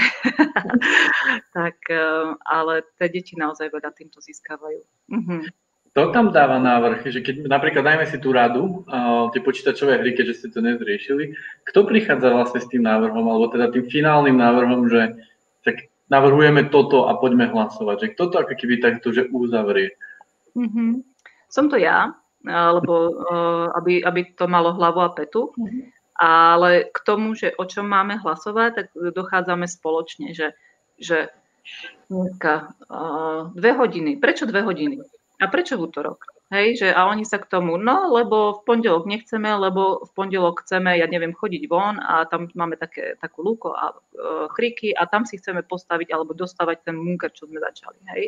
tak, 1.56 1.76
e, 1.90 1.98
ale 2.46 2.86
tie 2.98 3.10
deti 3.10 3.34
naozaj 3.34 3.74
veľa 3.74 3.90
týmto 3.90 4.22
získavajú. 4.22 4.80
Uh-huh. 5.10 5.42
To 5.98 6.12
tam 6.14 6.30
dáva 6.30 6.60
návrh, 6.62 7.08
že 7.10 7.24
keď 7.24 7.50
napríklad 7.50 7.82
dajme 7.82 8.06
si 8.06 8.20
tú 8.20 8.28
radu, 8.30 8.84
uh, 8.84 9.32
tie 9.32 9.40
počítačové 9.40 9.96
hry, 9.96 10.12
keďže 10.12 10.44
ste 10.44 10.48
to 10.52 10.60
nezriešili, 10.60 11.32
kto 11.64 11.88
prichádza 11.88 12.36
vlastne 12.36 12.60
s 12.60 12.68
tým 12.68 12.84
návrhom, 12.84 13.24
alebo 13.24 13.48
teda 13.48 13.72
tým 13.72 13.88
finálnym 13.88 14.36
návrhom, 14.36 14.92
že 14.92 15.16
tak 15.64 15.88
navrhujeme 16.12 16.68
toto 16.68 17.08
a 17.08 17.16
poďme 17.16 17.48
hlasovať, 17.48 17.96
že 17.96 18.10
kto 18.12 18.24
to 18.28 18.36
ako 18.44 18.54
keby 18.60 18.76
takto, 18.84 19.08
že 19.08 19.32
uzavrie? 19.32 19.96
Uh-huh. 20.52 21.00
Som 21.48 21.72
to 21.72 21.80
ja, 21.80 22.12
alebo 22.46 22.94
uh, 23.12 23.66
aby, 23.76 24.00
aby 24.02 24.32
to 24.32 24.46
malo 24.46 24.72
hlavu 24.74 25.00
a 25.02 25.10
petu. 25.12 25.52
Uh-huh. 25.52 25.82
Ale 26.16 26.88
k 26.88 26.98
tomu, 27.04 27.36
že 27.36 27.52
o 27.60 27.68
čom 27.68 27.84
máme 27.84 28.16
hlasovať, 28.16 28.70
tak 28.72 28.86
dochádzame 28.96 29.68
spoločne, 29.68 30.32
že, 30.32 30.56
že 30.96 31.28
dneska 32.08 32.72
dve 33.52 33.70
hodiny. 33.76 34.16
Prečo 34.16 34.48
dve 34.48 34.64
hodiny? 34.64 34.96
A 35.36 35.52
prečo 35.52 35.76
v 35.76 35.92
útorok? 35.92 36.24
Hej, 36.46 36.78
že 36.78 36.88
a 36.94 37.10
oni 37.10 37.26
sa 37.26 37.42
k 37.42 37.50
tomu, 37.50 37.74
no 37.74 38.14
lebo 38.14 38.62
v 38.62 38.70
pondelok 38.70 39.02
nechceme, 39.10 39.50
lebo 39.50 40.06
v 40.06 40.10
pondelok 40.14 40.62
chceme, 40.62 40.94
ja 40.94 41.10
neviem, 41.10 41.34
chodiť 41.34 41.66
von 41.66 41.98
a 41.98 42.22
tam 42.30 42.46
máme 42.54 42.78
také, 42.78 43.18
takú 43.18 43.42
lúko 43.42 43.74
a 43.74 43.90
e, 43.90 43.94
kriky 44.54 44.94
a 44.94 45.10
tam 45.10 45.26
si 45.26 45.42
chceme 45.42 45.66
postaviť 45.66 46.14
alebo 46.14 46.38
dostávať 46.38 46.86
ten 46.86 46.94
munker, 46.94 47.34
čo 47.34 47.50
sme 47.50 47.58
začali. 47.58 47.98
Hej. 48.14 48.24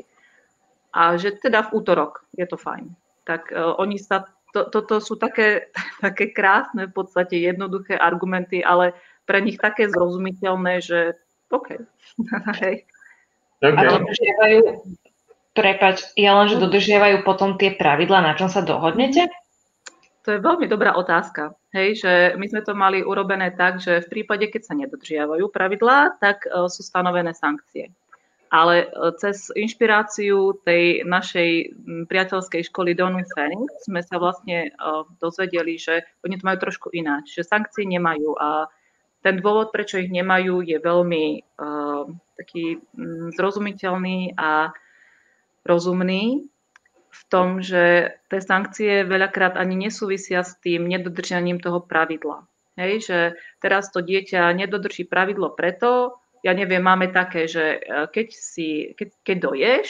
A 0.91 1.15
že 1.15 1.39
teda 1.39 1.71
v 1.71 1.79
útorok 1.79 2.27
je 2.35 2.43
to 2.51 2.59
fajn. 2.59 2.91
Tak 3.29 3.53
e, 3.53 3.61
oni 3.61 4.01
sa 4.01 4.25
to, 4.57 4.73
toto 4.73 5.05
sú 5.05 5.21
také, 5.21 5.69
také 6.05 6.33
krásne, 6.33 6.89
v 6.89 6.95
podstate 6.97 7.37
jednoduché 7.37 8.01
argumenty, 8.01 8.65
ale 8.65 8.97
pre 9.29 9.45
nich 9.45 9.61
také 9.61 9.93
zrozumiteľné, 9.93 10.81
že 10.81 11.21
OK. 11.53 11.77
okay. 12.53 12.89
A 13.59 13.75
dodržiavajú, 13.75 14.87
prepač, 15.53 16.07
ja 16.15 16.39
len, 16.39 16.47
že 16.47 16.63
dodržiavajú 16.63 17.27
potom 17.27 17.59
tie 17.59 17.75
pravidlá, 17.75 18.23
na 18.23 18.33
čom 18.39 18.47
sa 18.47 18.63
dohodnete? 18.63 19.27
To 20.23 20.37
je 20.37 20.45
veľmi 20.45 20.71
dobrá 20.71 20.95
otázka. 20.95 21.59
Hej, 21.75 22.05
že 22.05 22.13
my 22.39 22.47
sme 22.47 22.63
to 22.63 22.73
mali 22.79 23.03
urobené 23.03 23.51
tak, 23.51 23.83
že 23.83 24.05
v 24.07 24.23
prípade, 24.23 24.47
keď 24.47 24.63
sa 24.63 24.79
nedodržiavajú 24.79 25.51
pravidlá, 25.51 26.23
tak 26.23 26.47
uh, 26.47 26.71
sú 26.71 26.87
stanovené 26.87 27.35
sankcie 27.35 27.91
ale 28.49 28.87
e, 28.87 28.87
cez 29.21 29.53
inšpiráciu 29.53 30.57
tej 30.65 31.05
našej 31.05 31.77
priateľskej 32.09 32.69
školy 32.69 32.97
Donu 32.97 33.21
Feng 33.33 33.69
sme 33.85 34.01
sa 34.01 34.17
vlastne 34.17 34.69
e, 34.69 34.71
dozvedeli, 35.21 35.77
že 35.77 36.05
oni 36.25 36.41
to 36.41 36.47
majú 36.49 36.59
trošku 36.69 36.89
ináč, 36.93 37.37
že 37.37 37.49
sankcie 37.49 37.85
nemajú 37.85 38.37
a 38.41 38.69
ten 39.23 39.43
dôvod, 39.43 39.75
prečo 39.75 39.99
ich 39.99 40.15
nemajú, 40.15 40.63
je 40.63 40.79
veľmi 40.79 41.25
uh, 41.59 42.07
taký 42.39 42.79
zrozumiteľný 43.35 44.39
a 44.39 44.71
rozumný 45.67 46.47
v 47.09 47.23
tom, 47.27 47.59
že 47.59 48.15
tie 48.31 48.41
sankcie 48.41 49.03
veľakrát 49.03 49.59
ani 49.59 49.91
nesúvisia 49.91 50.47
s 50.47 50.55
tým 50.63 50.87
nedodržaním 50.87 51.59
toho 51.59 51.83
pravidla. 51.83 52.47
Hej, 52.79 53.11
že 53.11 53.19
teraz 53.59 53.91
to 53.91 53.99
dieťa 53.99 54.55
nedodrží 54.55 55.03
pravidlo 55.03 55.51
preto, 55.51 56.23
ja 56.43 56.53
neviem, 56.55 56.83
máme 56.83 57.11
také, 57.11 57.51
že 57.51 57.83
e, 57.83 58.07
keď, 58.11 58.29
si, 58.31 58.95
keď, 58.95 59.09
keď 59.27 59.37
doješ, 59.43 59.89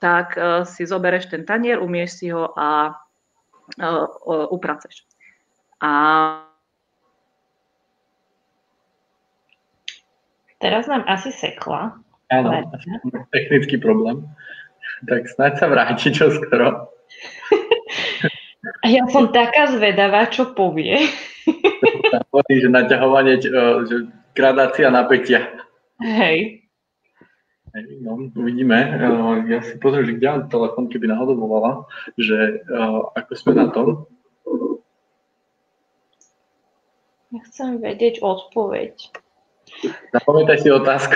tak 0.00 0.32
uh, 0.40 0.64
si 0.64 0.88
zobereš 0.88 1.28
ten 1.28 1.44
tanier, 1.44 1.76
umieš 1.76 2.24
si 2.24 2.32
ho 2.32 2.56
a 2.56 2.96
uh, 3.76 4.08
uh, 4.24 4.48
upraceš. 4.48 5.04
A 5.84 5.92
Teraz 10.60 10.84
nám 10.84 11.08
asi 11.08 11.32
sekla. 11.32 11.96
Áno, 12.28 12.52
technický 13.32 13.80
problém. 13.80 14.28
Tak 15.08 15.24
snáď 15.32 15.52
sa 15.56 15.66
vráti 15.72 16.12
čo 16.12 16.28
skoro. 16.28 16.92
A 18.84 18.86
ja 19.00 19.08
som 19.08 19.32
taká 19.32 19.72
zvedavá, 19.72 20.28
čo 20.28 20.52
povie. 20.52 21.00
že 22.44 22.68
naťahovanie, 22.68 23.40
že 23.40 23.96
gradácia 24.34 24.88
napätia. 24.90 25.46
Hej. 26.00 26.60
Hej, 27.70 28.02
no, 28.02 28.18
uvidíme. 28.34 28.98
Ja 29.46 29.62
si 29.62 29.78
pozriem, 29.78 30.06
že 30.10 30.16
kde 30.18 30.26
mám 30.26 30.50
telefon, 30.50 30.90
keby 30.90 31.06
náhodou 31.06 31.38
volala, 31.38 31.86
že 32.18 32.66
uh, 32.66 33.14
ako 33.14 33.32
sme 33.38 33.52
na 33.54 33.66
tom. 33.70 34.10
Ja 37.30 37.40
chcem 37.46 37.78
vedieť 37.78 38.26
odpoveď. 38.26 39.14
Zapamätaj 40.10 40.66
si 40.66 40.68
otázku. 40.74 41.14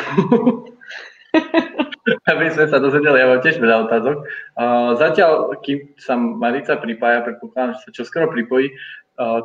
Aby 2.30 2.52
sme 2.54 2.70
sa 2.70 2.78
dozvedeli, 2.78 3.18
ja 3.18 3.26
mám 3.26 3.42
tiež 3.42 3.58
veľa 3.58 3.90
otázok. 3.90 4.22
Uh, 4.54 4.94
zatiaľ, 4.94 5.58
kým 5.58 5.98
sa 5.98 6.14
Marica 6.14 6.78
pripája, 6.78 7.26
predpokladám, 7.26 7.74
že 7.74 7.80
sa 7.82 7.90
čoskoro 7.90 8.30
pripojí, 8.30 8.70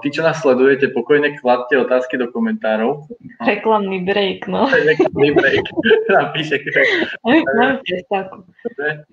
tí, 0.01 0.07
čo 0.09 0.25
nás 0.25 0.41
sledujete, 0.41 0.89
pokojne 0.89 1.37
kladte 1.37 1.77
otázky 1.77 2.17
do 2.17 2.29
komentárov. 2.33 3.05
Reklamný 3.49 4.01
break, 4.01 4.49
no. 4.49 4.65
Reklamný 4.89 5.29
break. 5.37 5.63
Napíše. 6.09 6.61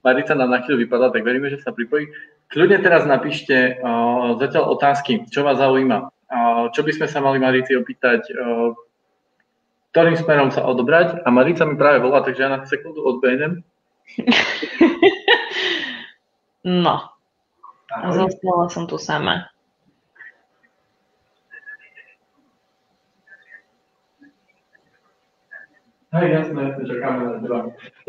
Marica 0.00 0.32
nám 0.32 0.50
na 0.50 0.58
chvíľu 0.64 0.88
vypadla, 0.88 1.12
tak 1.12 1.22
veríme, 1.24 1.52
že 1.52 1.60
sa 1.60 1.76
pripojí. 1.76 2.08
Kľudne 2.46 2.78
teraz 2.78 3.04
napíšte 3.04 3.82
uh, 3.82 4.38
zatiaľ 4.38 4.78
otázky, 4.78 5.26
čo 5.28 5.42
vás 5.42 5.58
zaujíma. 5.58 6.08
Uh, 6.26 6.70
čo 6.74 6.82
by 6.82 6.90
sme 6.94 7.06
sa 7.10 7.18
mali 7.22 7.38
Marici 7.42 7.74
opýtať, 7.74 8.30
uh, 8.32 8.70
ktorým 9.92 10.16
smerom 10.16 10.50
sa 10.54 10.64
odobrať. 10.64 11.26
A 11.26 11.28
Marica 11.34 11.66
mi 11.66 11.74
práve 11.74 12.00
volá, 12.00 12.22
takže 12.22 12.42
ja 12.42 12.50
na 12.54 12.62
sekundu 12.64 13.02
odbehnem. 13.02 13.66
no. 16.64 16.96
Zostala 17.86 18.66
som 18.70 18.84
tu 18.86 18.98
sama. 18.98 19.55
Hej, 26.16 26.28
jasné, 26.32 26.60
jasné, 26.72 26.82
čakáme 26.88 27.20
na 27.28 27.36
teba. 27.44 27.58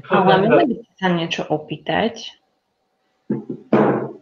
Ale 0.07 0.33
mohli 0.47 0.63
by 0.71 0.75
ste 0.79 0.93
sa 0.95 1.09
niečo 1.11 1.41
opýtať, 1.43 2.39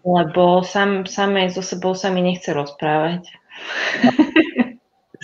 lebo 0.01 0.65
sam, 0.65 1.05
samej 1.05 1.53
so 1.53 1.61
sebou 1.61 1.93
sa 1.93 2.09
mi 2.09 2.25
nechce 2.25 2.49
rozprávať. 2.49 3.29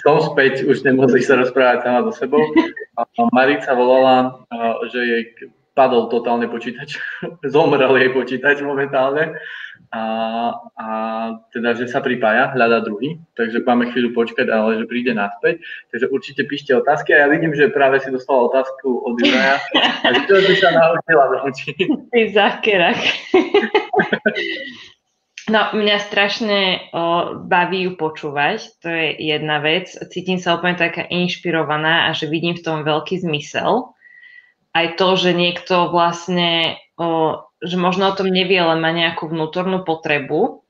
Som 0.01 0.17
späť, 0.21 0.65
už 0.65 0.81
nemusíš 0.81 1.29
sa 1.29 1.37
rozprávať 1.37 1.85
sama 1.85 2.01
so 2.09 2.13
sebou. 2.13 2.41
Marica 3.33 3.73
volala, 3.77 4.45
že 4.89 4.99
jej 5.05 5.23
padol 5.81 6.13
totálne 6.13 6.45
počítač, 6.45 7.01
zomrel 7.53 7.97
jej 7.97 8.13
počítač 8.13 8.61
momentálne 8.61 9.33
a, 9.89 10.03
a 10.77 10.87
teda, 11.49 11.73
že 11.73 11.89
sa 11.89 12.05
pripája, 12.05 12.53
hľada 12.53 12.85
druhý, 12.85 13.17
takže 13.33 13.65
máme 13.65 13.89
chvíľu 13.89 14.13
počkať, 14.13 14.45
ale 14.53 14.77
že 14.77 14.85
príde 14.85 15.11
naspäť. 15.11 15.59
Takže 15.89 16.05
určite 16.13 16.41
píšte 16.45 16.71
otázky 16.77 17.17
a 17.17 17.25
ja 17.25 17.27
vidím, 17.27 17.51
že 17.57 17.73
práve 17.73 17.97
si 17.99 18.13
dostala 18.13 18.45
otázku 18.47 18.87
od 18.87 19.17
Juraja 19.17 19.57
a 20.05 20.07
že 20.13 20.21
čo 20.29 20.37
by 20.37 20.53
sa 20.61 20.69
naučila 20.69 21.25
naučiť. 21.33 21.75
Ty 22.13 22.21
zákerak. 22.29 22.99
No, 25.49 25.73
mňa 25.75 25.97
strašne 26.07 26.87
o, 26.93 27.03
baví 27.43 27.89
ju 27.89 27.99
počúvať, 27.99 28.77
to 28.79 28.87
je 28.87 29.19
jedna 29.33 29.59
vec. 29.59 29.91
Cítim 30.13 30.39
sa 30.39 30.55
úplne 30.55 30.79
taká 30.79 31.09
inšpirovaná 31.09 32.07
a 32.07 32.15
že 32.15 32.31
vidím 32.31 32.55
v 32.55 32.63
tom 32.63 32.87
veľký 32.87 33.25
zmysel. 33.25 33.91
Aj 34.71 34.87
to, 34.95 35.07
že 35.19 35.35
niekto 35.35 35.91
vlastne 35.91 36.79
o, 36.95 37.43
že 37.59 37.75
možno 37.75 38.11
o 38.11 38.17
tom 38.17 38.31
nevie, 38.31 38.55
ale 38.57 38.79
má 38.79 38.95
nejakú 38.95 39.27
vnútornú 39.27 39.83
potrebu 39.83 40.63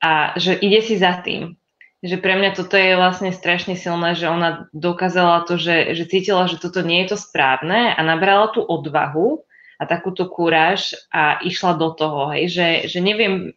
a 0.00 0.34
že 0.38 0.56
ide 0.56 0.80
si 0.80 0.96
za 0.96 1.20
tým. 1.20 1.58
Že 1.98 2.22
pre 2.22 2.38
mňa 2.38 2.50
toto 2.54 2.78
je 2.78 2.94
vlastne 2.94 3.34
strašne 3.34 3.74
silné, 3.74 4.14
že 4.14 4.30
ona 4.30 4.70
dokázala 4.70 5.42
to, 5.44 5.58
že, 5.58 5.98
že 5.98 6.06
cítila, 6.06 6.46
že 6.46 6.62
toto 6.62 6.80
nie 6.86 7.02
je 7.04 7.14
to 7.14 7.18
správne 7.18 7.90
a 7.90 8.00
nabrala 8.06 8.54
tú 8.54 8.62
odvahu 8.62 9.42
a 9.78 9.84
takúto 9.86 10.30
kúraž 10.30 10.94
a 11.10 11.42
išla 11.42 11.74
do 11.78 11.94
toho, 11.94 12.34
hej, 12.34 12.50
že, 12.50 12.68
že 12.90 12.98
neviem, 12.98 13.54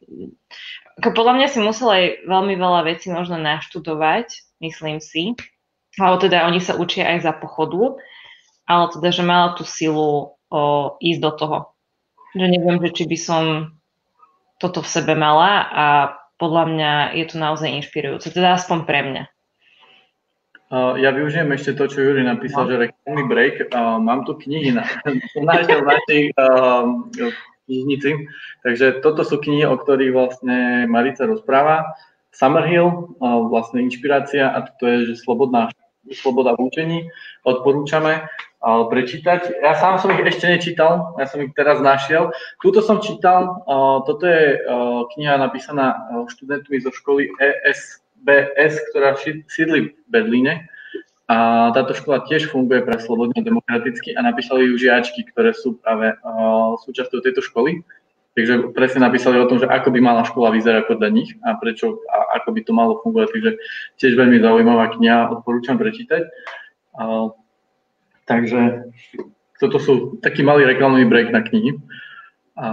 ako 1.01 1.17
podľa 1.17 1.33
mňa 1.37 1.47
si 1.49 1.59
musela 1.61 1.97
aj 1.97 2.07
veľmi 2.29 2.55
veľa 2.61 2.81
vecí 2.85 3.09
možno 3.09 3.41
naštudovať, 3.41 4.57
myslím 4.61 5.01
si, 5.01 5.33
alebo 5.97 6.21
teda 6.21 6.45
oni 6.45 6.61
sa 6.61 6.77
učia 6.77 7.09
aj 7.17 7.25
za 7.25 7.33
pochodu, 7.33 7.97
ale 8.65 8.85
teda, 8.93 9.09
že 9.13 9.23
mala 9.25 9.53
tú 9.57 9.63
silu 9.63 10.35
o, 10.51 10.61
ísť 10.99 11.21
do 11.21 11.31
toho 11.33 11.57
že 12.35 12.45
neviem, 12.47 12.79
že 12.79 12.89
či 12.95 13.03
by 13.07 13.17
som 13.19 13.43
toto 14.55 14.79
v 14.79 14.91
sebe 14.91 15.13
mala 15.17 15.67
a 15.67 15.85
podľa 16.39 16.63
mňa 16.73 16.91
je 17.17 17.25
to 17.27 17.35
naozaj 17.37 17.69
inšpirujúce, 17.69 18.33
teda 18.33 18.57
aspoň 18.57 18.79
pre 18.87 18.99
mňa. 19.05 19.23
Ja 20.71 21.11
využijem 21.11 21.51
ešte 21.51 21.75
to, 21.75 21.91
čo 21.91 21.99
Juri 21.99 22.23
napísal, 22.23 22.63
no. 22.63 22.69
že 22.71 22.87
reklamný 22.87 23.23
break. 23.27 23.75
Mám 23.75 24.23
tu 24.23 24.39
knihy 24.39 24.71
na, 24.71 24.87
našej 25.35 26.31
uh, 26.39 26.87
knižnici, 27.67 28.31
takže 28.63 29.03
toto 29.03 29.27
sú 29.27 29.43
knihy, 29.43 29.67
o 29.67 29.75
ktorých 29.75 30.15
vlastne 30.15 30.87
Marica 30.87 31.27
rozpráva. 31.27 31.91
Summerhill, 32.31 33.19
vlastne 33.51 33.83
inšpirácia 33.83 34.47
a 34.47 34.63
to 34.79 34.87
je, 34.87 34.97
že 35.11 35.27
slobodná, 35.27 35.75
sloboda 36.07 36.55
v 36.55 36.71
učení, 36.71 36.99
odporúčame 37.43 38.31
prečítať. 38.61 39.57
Ja 39.57 39.73
sám 39.73 39.97
som 39.97 40.13
ich 40.13 40.21
ešte 40.21 40.45
nečítal, 40.45 41.17
ja 41.17 41.25
som 41.25 41.41
ich 41.41 41.49
teraz 41.57 41.81
našiel. 41.81 42.29
Túto 42.61 42.85
som 42.85 43.01
čítal, 43.01 43.65
toto 44.05 44.21
je 44.29 44.61
kniha 45.17 45.41
napísaná 45.41 45.97
študentmi 46.29 46.77
zo 46.77 46.93
školy 46.93 47.33
ESBS, 47.41 48.73
ktorá 48.93 49.17
sídli 49.49 49.97
v 49.97 50.07
Berlíne. 50.13 50.69
A 51.31 51.71
táto 51.73 51.95
škola 51.95 52.27
tiež 52.27 52.51
funguje 52.51 52.83
pre 52.83 52.99
slobodne 52.99 53.39
demokraticky 53.39 54.13
a 54.13 54.21
napísali 54.21 54.67
ju 54.67 54.77
žiačky, 54.77 55.25
ktoré 55.31 55.55
sú 55.55 55.79
práve 55.79 56.13
súčasťou 56.85 57.23
tejto 57.23 57.41
školy. 57.41 57.81
Takže 58.31 58.71
presne 58.77 59.03
napísali 59.03 59.39
o 59.39 59.47
tom, 59.49 59.59
že 59.59 59.67
ako 59.67 59.91
by 59.91 59.99
mala 59.99 60.23
škola 60.23 60.55
vyzerať 60.55 60.87
podľa 60.87 61.09
nich 61.11 61.35
a 61.43 61.57
prečo 61.59 61.99
a 62.07 62.39
ako 62.39 62.55
by 62.55 62.61
to 62.63 62.71
malo 62.71 62.99
fungovať. 63.01 63.27
Takže 63.31 63.51
tiež 63.99 64.13
veľmi 64.15 64.37
zaujímavá 64.43 64.91
kniha, 64.95 65.33
odporúčam 65.33 65.81
prečítať. 65.81 66.29
Takže 68.31 68.87
toto 69.59 69.77
sú 69.77 69.93
taký 70.23 70.39
malý 70.47 70.63
reklamný 70.63 71.03
break 71.03 71.35
na 71.35 71.43
knihy. 71.43 71.75
A 72.55 72.67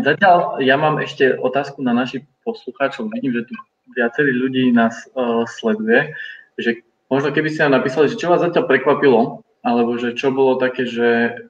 zatiaľ 0.00 0.64
ja 0.64 0.80
mám 0.80 0.96
ešte 1.04 1.36
otázku 1.36 1.84
na 1.84 1.92
našich 1.92 2.24
poslucháčov. 2.48 3.12
Vidím, 3.12 3.36
že 3.36 3.52
tu 3.52 3.54
viacerí 3.92 4.32
ľudí 4.32 4.72
nás 4.72 5.04
uh, 5.12 5.44
sleduje, 5.44 6.16
že 6.56 6.80
možno 7.12 7.36
keby 7.36 7.52
ste 7.52 7.68
nám 7.68 7.84
napísali, 7.84 8.08
že 8.08 8.16
čo 8.16 8.32
vás 8.32 8.40
zatiaľ 8.40 8.64
prekvapilo, 8.64 9.44
alebo 9.60 10.00
že 10.00 10.16
čo 10.16 10.32
bolo 10.32 10.56
také, 10.56 10.88
že, 10.88 11.44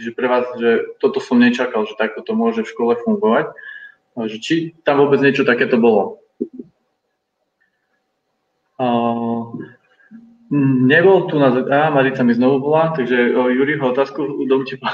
že 0.00 0.10
pre 0.16 0.26
vás, 0.28 0.48
že 0.56 0.96
toto 0.96 1.20
som 1.20 1.36
nečakal, 1.36 1.84
že 1.84 1.96
takto 2.00 2.24
to 2.24 2.32
môže 2.32 2.64
v 2.64 2.72
škole 2.72 2.92
fungovať, 3.04 3.52
že 4.30 4.36
či 4.40 4.54
tam 4.80 5.04
vôbec 5.04 5.20
niečo 5.20 5.44
takéto 5.44 5.76
bolo. 5.76 6.24
Uh, 8.74 9.73
Nebol 10.52 11.30
tu 11.32 11.40
na... 11.40 11.48
Á, 11.48 11.88
Marica 11.88 12.20
mi 12.20 12.36
znovu 12.36 12.68
bola, 12.68 12.92
takže 12.92 13.32
o 13.32 13.48
Juriho 13.48 13.92
otázku 13.92 14.44
dom 14.44 14.64
ti 14.68 14.76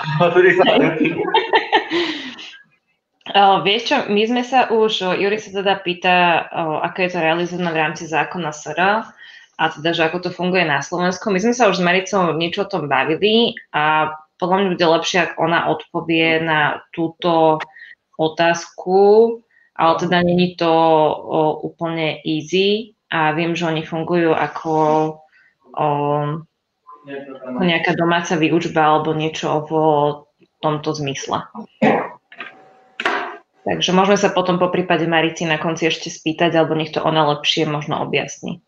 Uh, 3.31 3.63
vieš 3.63 3.95
čo, 3.95 3.97
my 4.11 4.27
sme 4.27 4.43
sa 4.43 4.67
už, 4.75 5.15
Juri 5.15 5.39
sa 5.39 5.63
teda 5.63 5.79
pýta, 5.87 6.51
ako 6.83 6.99
je 6.99 7.11
to 7.15 7.19
realizované 7.23 7.71
v 7.71 7.79
rámci 7.79 8.03
zákona 8.11 8.51
SR 8.51 9.07
a 9.55 9.65
teda, 9.71 9.95
že 9.95 10.03
ako 10.03 10.19
to 10.27 10.31
funguje 10.35 10.67
na 10.67 10.83
Slovensku. 10.83 11.31
My 11.31 11.39
sme 11.39 11.55
sa 11.55 11.71
už 11.71 11.79
s 11.79 11.85
Maricou 11.85 12.35
niečo 12.35 12.67
o 12.67 12.71
tom 12.71 12.91
bavili 12.91 13.55
a 13.71 14.17
podľa 14.41 14.57
mňa 14.57 14.69
bude 14.75 14.87
lepšie, 14.99 15.19
ak 15.21 15.33
ona 15.39 15.71
odpovie 15.71 16.43
na 16.43 16.83
túto 16.91 17.63
otázku, 18.19 19.39
ale 19.79 19.93
teda 20.01 20.27
není 20.27 20.59
to 20.59 20.73
úplne 21.63 22.19
easy 22.27 22.99
a 23.15 23.31
viem, 23.37 23.55
že 23.55 23.69
oni 23.69 23.87
fungujú 23.87 24.35
ako 24.35 24.73
o, 25.75 25.89
nejaká 27.61 27.97
domáca 27.97 28.37
výučba 28.37 28.97
alebo 28.97 29.17
niečo 29.17 29.65
v 29.65 29.73
tomto 30.61 30.93
zmysle. 30.93 31.49
Takže 33.61 33.93
môžeme 33.93 34.19
sa 34.19 34.33
potom 34.33 34.57
po 34.57 34.73
prípade 34.73 35.05
Marici 35.05 35.45
na 35.45 35.61
konci 35.61 35.93
ešte 35.93 36.09
spýtať, 36.09 36.57
alebo 36.57 36.73
nech 36.75 36.91
to 36.91 37.05
ona 37.05 37.29
lepšie 37.37 37.69
možno 37.69 38.01
objasní. 38.01 38.65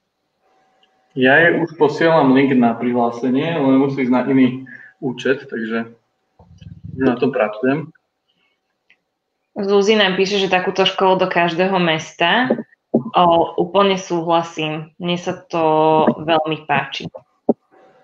Ja 1.12 1.36
jej 1.40 1.60
už 1.60 1.76
posielam 1.76 2.32
link 2.32 2.56
na 2.56 2.72
prihlásenie, 2.72 3.56
len 3.56 3.76
musí 3.80 4.04
ísť 4.04 4.12
na 4.12 4.24
iný 4.24 4.64
účet, 5.00 5.44
takže 5.48 5.92
na 6.96 7.16
tom 7.20 7.32
pracujem. 7.32 7.92
Zuzi 9.52 9.92
nám 10.00 10.16
píše, 10.16 10.40
že 10.40 10.48
takúto 10.48 10.88
školu 10.88 11.20
do 11.20 11.28
každého 11.28 11.76
mesta 11.76 12.48
O, 12.92 13.24
úplne 13.56 13.96
súhlasím. 13.96 14.92
Mne 15.00 15.16
sa 15.16 15.32
to 15.32 15.62
veľmi 16.28 16.68
páči. 16.68 17.08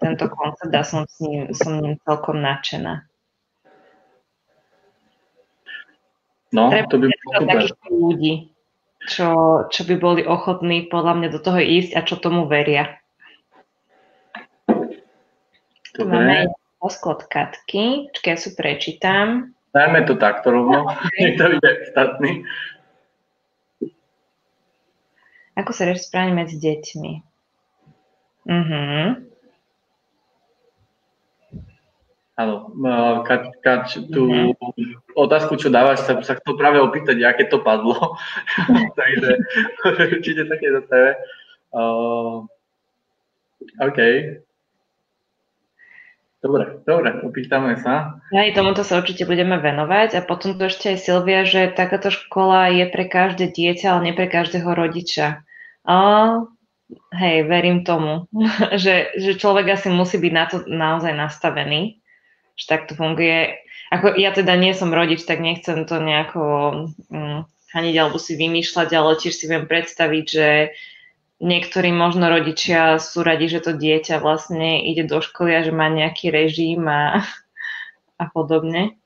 Tento 0.00 0.24
koncept 0.32 0.72
a 0.72 0.82
som, 0.84 1.04
s 1.04 1.20
ním, 1.20 1.52
som 1.52 1.76
ním 1.76 2.00
celkom 2.08 2.40
nadšená. 2.40 3.04
No, 6.48 6.72
Treba 6.72 6.88
to 6.88 6.96
by 6.96 7.06
bolo 7.12 7.60
super. 7.68 7.92
ľudí, 7.92 8.34
čo, 9.04 9.28
čo 9.68 9.80
by 9.84 9.94
boli 10.00 10.22
ochotní 10.24 10.88
podľa 10.88 11.14
mňa 11.20 11.28
do 11.36 11.40
toho 11.44 11.60
ísť 11.60 11.92
a 11.92 12.00
čo 12.00 12.16
tomu 12.16 12.48
veria. 12.48 12.96
Tu 15.92 16.00
máme 16.06 16.48
posklad 16.80 17.28
Katky. 17.28 18.08
Čakaj, 18.16 18.32
ja 18.32 18.38
si 18.40 18.50
prečítam. 18.56 19.52
Dajme 19.76 20.08
to 20.08 20.16
takto 20.16 20.48
rovno, 20.48 20.88
nech 21.20 21.36
to 21.36 21.52
ide 21.52 21.70
ostatný. 21.84 22.48
Ako 25.58 25.74
sa 25.74 25.90
správne 25.98 26.38
medzi 26.38 26.56
deťmi? 26.62 27.12
Mhm. 28.46 29.28
Áno, 32.38 32.70
Kač, 33.26 33.50
Kač, 33.66 33.98
tú 34.14 34.30
mm-hmm. 34.30 35.18
otázku, 35.18 35.58
čo 35.58 35.74
dávaš, 35.74 36.06
sa, 36.06 36.22
sa 36.22 36.38
chcel 36.38 36.54
práve 36.54 36.78
opýtať, 36.78 37.18
aké 37.26 37.50
to 37.50 37.58
padlo. 37.58 38.14
Takže 38.98 39.30
určite 40.14 40.46
také 40.46 40.70
do 40.70 40.86
tebe. 40.86 41.18
Uh, 41.74 42.46
OK. 43.82 43.98
Dobre, 46.38 46.78
dobre, 46.86 47.10
opýtame 47.26 47.74
sa. 47.82 48.22
Aj 48.30 48.54
tomuto 48.54 48.86
sa 48.86 49.02
určite 49.02 49.26
budeme 49.26 49.58
venovať 49.58 50.14
a 50.14 50.20
potom 50.22 50.54
to 50.54 50.70
ešte 50.70 50.94
aj 50.94 50.98
Silvia, 51.02 51.42
že 51.42 51.74
takáto 51.74 52.14
škola 52.14 52.70
je 52.70 52.86
pre 52.86 53.10
každé 53.10 53.50
dieťa, 53.50 53.98
ale 53.98 54.00
nie 54.06 54.14
pre 54.14 54.30
každého 54.30 54.70
rodiča. 54.70 55.42
Uh, 55.88 56.44
hej, 57.16 57.48
verím 57.48 57.82
tomu, 57.88 58.28
že, 58.84 59.16
že 59.16 59.40
človek 59.40 59.72
asi 59.72 59.88
musí 59.88 60.20
byť 60.20 60.32
na 60.36 60.44
to 60.44 60.56
naozaj 60.68 61.16
nastavený 61.16 61.98
že 62.58 62.64
tak 62.66 62.90
to 62.90 62.98
funguje. 62.98 63.54
Ako 63.94 64.18
ja 64.18 64.34
teda 64.34 64.58
nie 64.58 64.74
som 64.74 64.92
rodič, 64.92 65.24
tak 65.24 65.40
nechcem 65.40 65.86
to 65.86 66.02
nejako 66.02 66.42
hm, 67.08 67.46
haniť 67.72 67.94
alebo 67.96 68.18
si 68.18 68.34
vymýšľať, 68.34 68.88
ale 68.92 69.16
tiež 69.16 69.32
si 69.32 69.46
viem 69.46 69.64
predstaviť, 69.64 70.24
že 70.26 70.48
niektorí 71.38 71.94
možno 71.94 72.28
rodičia 72.28 72.98
sú 72.98 73.22
radi, 73.22 73.46
že 73.46 73.62
to 73.62 73.72
dieťa 73.78 74.18
vlastne 74.18 74.82
ide 74.84 75.06
do 75.06 75.22
školy 75.22 75.54
a 75.54 75.62
že 75.62 75.72
má 75.72 75.86
nejaký 75.88 76.34
režim 76.34 76.84
a, 76.90 77.22
a 78.22 78.24
podobne. 78.34 78.98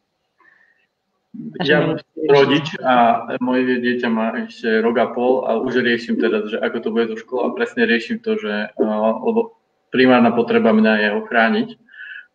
Ja 1.64 1.80
som 1.80 1.96
rodič 2.28 2.76
a 2.84 3.24
moje 3.40 3.80
dieťa 3.80 4.08
má 4.12 4.36
ešte 4.44 4.84
rok 4.84 4.96
a 5.00 5.08
pol 5.16 5.48
a 5.48 5.56
už 5.56 5.80
riešim 5.80 6.20
teda, 6.20 6.44
že 6.44 6.60
ako 6.60 6.76
to 6.84 6.88
bude 6.92 7.08
do 7.08 7.16
školy 7.16 7.40
a 7.48 7.56
presne 7.56 7.88
riešim 7.88 8.20
to, 8.20 8.36
že 8.36 8.68
lebo 8.76 9.56
primárna 9.88 10.28
potreba 10.28 10.76
mňa 10.76 10.92
je 11.00 11.08
ochrániť. 11.24 11.68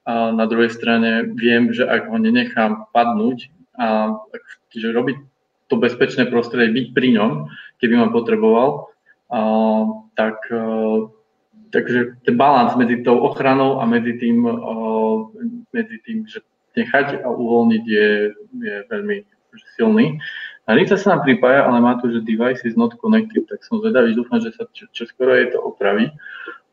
A 0.07 0.31
na 0.33 0.49
druhej 0.49 0.73
strane 0.73 1.29
viem, 1.35 1.69
že 1.75 1.85
ak 1.85 2.09
ho 2.09 2.17
nenechám 2.17 2.89
padnúť 2.89 3.53
a 3.77 4.17
že 4.73 4.89
robiť 4.89 5.17
to 5.67 5.75
bezpečné 5.75 6.31
prostredie, 6.31 6.71
byť 6.73 6.87
pri 6.95 7.07
ňom, 7.19 7.31
keby 7.83 7.93
ma 7.99 8.07
potreboval, 8.07 8.87
a, 9.27 9.39
tak 10.15 10.39
a, 10.47 10.63
takže 11.75 12.23
ten 12.23 12.39
balans 12.39 12.73
medzi 12.79 13.03
tou 13.03 13.19
ochranou 13.19 13.83
a 13.83 13.85
medzi 13.85 14.15
tým, 14.15 14.47
a, 14.47 14.73
medzi 15.75 15.97
tým 16.07 16.23
že 16.23 16.39
nechať 16.77 17.25
a 17.25 17.27
uvoľniť 17.27 17.83
je, 17.83 18.09
je 18.61 18.75
veľmi 18.87 19.17
silný. 19.75 20.21
A 20.67 20.75
Rica 20.75 20.99
sa 20.99 21.15
nám 21.15 21.25
pripája, 21.25 21.65
ale 21.65 21.79
má 21.79 21.95
tu, 21.97 22.11
že 22.11 22.27
device 22.27 22.61
is 22.67 22.75
not 22.75 22.93
connected, 22.99 23.47
tak 23.47 23.63
som 23.63 23.79
zvedavý, 23.79 24.13
dúfam, 24.13 24.37
že 24.43 24.51
sa 24.53 24.67
čo, 24.75 24.85
čo 24.91 25.03
skoro 25.07 25.33
je 25.33 25.49
to 25.49 25.59
opraví. 25.63 26.11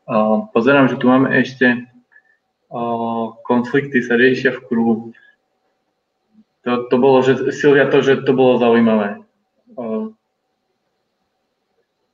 A 0.05 0.45
pozerám, 0.51 0.91
že 0.91 0.99
tu 0.99 1.09
máme 1.09 1.31
ešte 1.33 1.87
konflikty 3.47 4.03
sa 4.03 4.19
riešia 4.19 4.51
v 4.51 4.63
kruhu. 4.67 4.95
To, 6.67 6.89
to 6.89 6.95
bolo, 6.97 7.21
že 7.23 7.53
Silvia, 7.53 7.87
to, 7.87 8.01
že 8.01 8.25
to 8.25 8.33
bolo 8.35 8.57
zaujímavé. 8.59 9.21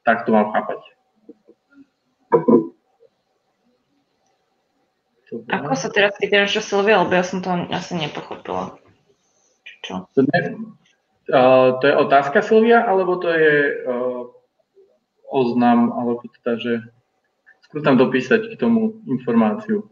Tak 0.06 0.26
to 0.28 0.30
mám 0.32 0.54
chápať. 0.54 0.80
Ako 5.32 5.80
sa 5.80 5.88
teraz 5.88 6.20
pýtaš, 6.20 6.60
čo 6.60 6.62
Silvia, 6.62 7.00
lebo 7.00 7.16
ja 7.16 7.24
som 7.24 7.40
to 7.40 7.48
asi 7.72 7.96
nepochopila. 7.96 8.76
Čo? 9.82 10.12
To, 10.12 10.20
ne, 10.28 10.40
uh, 11.32 11.80
to 11.80 11.84
je 11.88 11.96
otázka 11.96 12.44
Silvia, 12.44 12.84
alebo 12.84 13.16
to 13.16 13.32
je 13.32 13.56
uh, 13.88 14.28
oznam, 15.32 15.96
alebo 15.96 16.20
teda, 16.44 16.60
že 16.60 16.74
skúsim 17.64 17.96
dopísať 17.96 18.52
k 18.52 18.60
tomu 18.60 19.00
informáciu. 19.08 19.88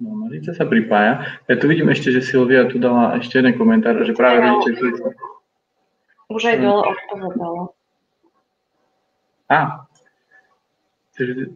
No, 0.00 0.16
Marica 0.16 0.52
sa 0.52 0.68
pripája. 0.68 1.40
Ja 1.48 1.56
tu 1.56 1.68
vidím 1.68 1.88
ešte, 1.88 2.12
že 2.12 2.24
Silvia 2.24 2.68
tu 2.68 2.76
dala 2.76 3.16
ešte 3.16 3.40
jeden 3.40 3.56
komentár, 3.56 3.96
že 4.04 4.12
práve 4.12 4.44
rodiče... 4.44 4.76
Ktorý... 4.76 4.92
Už 6.30 6.42
aj 6.46 6.56
dole 6.62 6.82
odpovedala. 6.86 7.62
Á. 9.50 9.82
Že, 11.18 11.52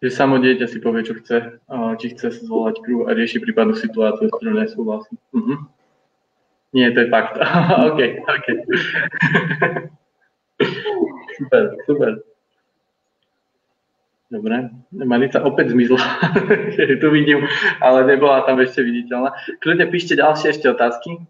že 0.00 0.08
samo 0.10 0.40
dieťa 0.40 0.66
si 0.66 0.80
povie, 0.80 1.04
čo 1.04 1.14
chce, 1.20 1.60
či 2.00 2.06
chce 2.16 2.42
zvolať 2.42 2.80
kruh 2.82 3.06
a 3.06 3.14
rieši 3.14 3.38
prípadnú 3.38 3.76
situáciu, 3.76 4.26
s 4.26 4.34
ktorou 4.34 4.58
nesúhlasí. 4.58 5.14
Uh-huh. 5.30 5.68
Nie, 6.72 6.90
to 6.96 7.04
je 7.04 7.12
fakt. 7.12 7.36
OK, 7.86 8.00
OK. 8.26 8.46
super, 11.36 11.62
super. 11.84 12.12
Dobre, 14.26 14.74
Manica 14.90 15.38
opäť 15.46 15.70
zmizla, 15.70 16.02
tu 17.02 17.08
vidím, 17.14 17.46
ale 17.78 18.10
nebola 18.10 18.42
tam 18.42 18.58
ešte 18.58 18.82
viditeľná. 18.82 19.30
Kľudne 19.62 19.86
píšte 19.86 20.18
ďalšie 20.18 20.50
ešte 20.50 20.66
otázky. 20.66 21.22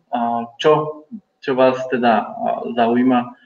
Čo, 0.56 1.04
čo 1.46 1.54
vás 1.54 1.78
teda 1.86 2.34
zaujíma 2.74 3.38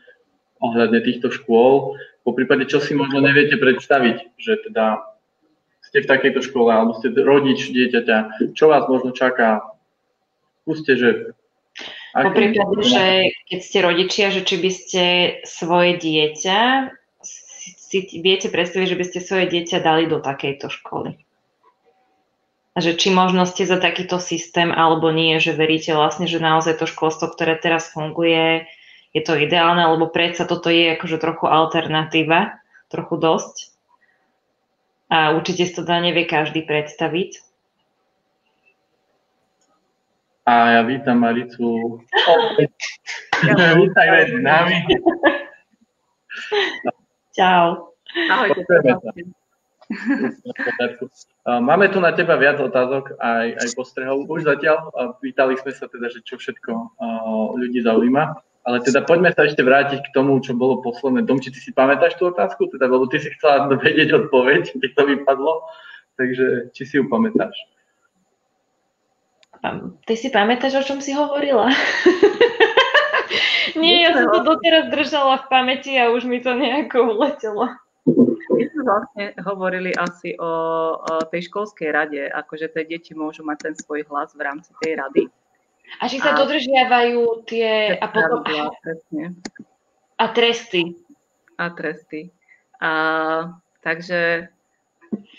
ohľadne 0.64 1.04
týchto 1.04 1.28
škôl? 1.28 2.00
Po 2.24 2.32
prípade, 2.32 2.64
čo 2.64 2.80
si 2.80 2.96
možno 2.96 3.20
neviete 3.20 3.60
predstaviť, 3.60 4.40
že 4.40 4.64
teda 4.64 5.04
ste 5.84 6.00
v 6.00 6.08
takejto 6.08 6.40
škole, 6.40 6.72
alebo 6.72 6.96
ste 6.96 7.12
rodič 7.12 7.68
dieťaťa, 7.68 8.48
čo 8.56 8.72
vás 8.72 8.88
možno 8.88 9.12
čaká? 9.12 9.68
Skúste, 10.64 10.96
že... 10.96 11.36
Po 12.16 12.32
prípade, 12.32 12.88
že 12.88 13.36
keď 13.52 13.60
ste 13.60 13.78
rodičia, 13.84 14.26
že 14.32 14.42
či 14.48 14.56
by 14.58 14.70
ste 14.72 15.04
svoje 15.44 16.00
dieťa 16.00 16.60
si 17.60 17.98
viete 18.22 18.48
predstaviť, 18.48 18.86
že 18.86 18.98
by 18.98 19.04
ste 19.04 19.18
svoje 19.20 19.46
dieťa 19.50 19.78
dali 19.84 20.08
do 20.08 20.22
takejto 20.22 20.72
školy? 20.72 21.18
Že 22.78 22.92
či 22.94 23.08
možno 23.10 23.42
ste 23.50 23.66
za 23.66 23.82
takýto 23.82 24.22
systém 24.22 24.70
alebo 24.70 25.10
nie, 25.10 25.42
že 25.42 25.58
veríte 25.58 25.90
vlastne, 25.90 26.30
že 26.30 26.38
naozaj 26.38 26.78
to 26.78 26.86
školstvo, 26.86 27.34
ktoré 27.34 27.58
teraz 27.58 27.90
funguje, 27.90 28.70
je 29.10 29.22
to 29.26 29.34
ideálne, 29.34 29.82
lebo 29.82 30.06
predsa 30.06 30.46
toto 30.46 30.70
je 30.70 30.94
akože 30.94 31.18
trochu 31.18 31.50
alternatíva, 31.50 32.62
trochu 32.86 33.18
dosť. 33.18 33.56
A 35.10 35.34
určite 35.34 35.66
si 35.66 35.74
to 35.74 35.82
dá 35.82 35.98
nevie 35.98 36.22
každý 36.22 36.62
predstaviť. 36.62 37.42
A 40.46 40.78
ja 40.78 40.82
vítam 40.86 41.18
Maricu. 41.18 41.98
Vítaj 43.82 44.06
medzi 44.14 44.38
nami. 44.38 44.78
Čau. 47.34 47.94
Ahojte. 48.30 48.62
Máme 51.46 51.90
tu 51.90 51.98
na 51.98 52.14
teba 52.14 52.38
viac 52.38 52.62
otázok 52.62 53.18
aj, 53.18 53.46
aj 53.58 53.68
postrehov. 53.74 54.26
Už 54.30 54.46
zatiaľ 54.46 54.94
pýtali 55.18 55.58
sme 55.58 55.72
sa 55.74 55.90
teda, 55.90 56.06
že 56.10 56.22
čo 56.22 56.38
všetko 56.38 56.70
ľudí 57.58 57.82
zaujíma. 57.82 58.38
Ale 58.60 58.84
teda 58.84 59.08
poďme 59.08 59.32
sa 59.32 59.48
ešte 59.48 59.64
vrátiť 59.64 60.04
k 60.04 60.12
tomu, 60.12 60.36
čo 60.44 60.52
bolo 60.52 60.84
posledné. 60.84 61.24
Dom, 61.24 61.40
či 61.40 61.48
ty 61.48 61.56
si 61.56 61.72
pamätáš 61.72 62.20
tú 62.20 62.28
otázku? 62.28 62.68
Teda, 62.68 62.92
lebo 62.92 63.08
ty 63.08 63.16
si 63.16 63.32
chcela 63.32 63.66
vedieť 63.72 64.28
odpoveď, 64.28 64.62
keď 64.84 64.90
to 64.94 65.02
vypadlo. 65.16 65.52
Takže 66.20 66.46
či 66.76 66.82
si 66.84 66.94
ju 67.00 67.08
pamätáš? 67.08 67.56
Ty 70.04 70.14
si 70.16 70.28
pamätáš, 70.28 70.76
o 70.76 70.84
čom 70.84 71.00
si 71.00 71.16
hovorila? 71.16 71.72
Nie, 73.80 74.08
ja 74.08 74.10
som 74.12 74.28
to 74.28 74.40
doteraz 74.44 74.92
držala 74.92 75.44
v 75.44 75.48
pamäti 75.48 75.94
a 75.96 76.10
už 76.10 76.26
mi 76.26 76.42
to 76.42 76.52
nejako 76.52 77.16
uletelo. 77.16 77.70
My 78.48 78.64
sme 78.72 78.82
vlastne 78.82 79.24
hovorili 79.44 79.90
asi 79.92 80.32
o, 80.40 80.52
o 80.96 81.14
tej 81.28 81.52
školskej 81.52 81.90
rade, 81.92 82.20
akože 82.32 82.72
tie 82.72 82.84
deti 82.88 83.12
môžu 83.12 83.44
mať 83.44 83.58
ten 83.70 83.74
svoj 83.76 84.08
hlas 84.08 84.32
v 84.32 84.42
rámci 84.46 84.72
tej 84.80 84.96
rady. 84.96 85.22
A 85.98 86.06
či 86.06 86.22
sa 86.22 86.32
a, 86.32 86.38
dodržiavajú 86.38 87.44
tie... 87.50 87.98
A, 87.98 88.06
potom, 88.08 88.46
presne. 88.80 89.34
a 90.16 90.24
tresty. 90.30 90.94
A 91.58 91.74
tresty. 91.74 92.30
A, 92.78 92.90
takže 93.82 94.48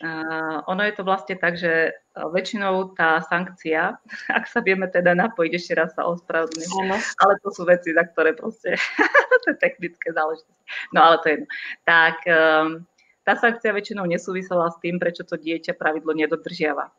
Uh, 0.01 0.59
ono 0.67 0.83
je 0.83 0.91
to 0.91 1.07
vlastne 1.07 1.39
tak, 1.39 1.55
že 1.55 1.95
väčšinou 2.11 2.91
tá 2.91 3.23
sankcia, 3.23 3.95
ak 4.37 4.43
sa 4.49 4.59
vieme 4.59 4.89
teda 4.91 5.15
napojiť, 5.15 5.51
ešte 5.55 5.73
raz 5.79 5.95
sa 5.95 6.11
ospravedlňujem, 6.11 6.91
ale 6.91 7.33
to 7.39 7.49
sú 7.55 7.63
veci, 7.63 7.95
za 7.95 8.03
ktoré 8.03 8.35
proste, 8.35 8.75
to 9.47 9.55
je 9.55 9.57
technické 9.63 10.11
záležitosti, 10.11 10.63
no 10.91 10.99
ale 10.99 11.15
to 11.23 11.25
je 11.29 11.33
jedno. 11.39 11.47
Tak 11.87 12.17
um, 12.27 12.83
tá 13.31 13.39
sankcia 13.39 13.71
väčšinou 13.71 14.03
nesúvisela 14.03 14.67
s 14.67 14.75
tým, 14.83 14.99
prečo 14.99 15.23
to 15.23 15.39
dieťa 15.39 15.79
pravidlo 15.79 16.11
nedodržiava. 16.11 16.91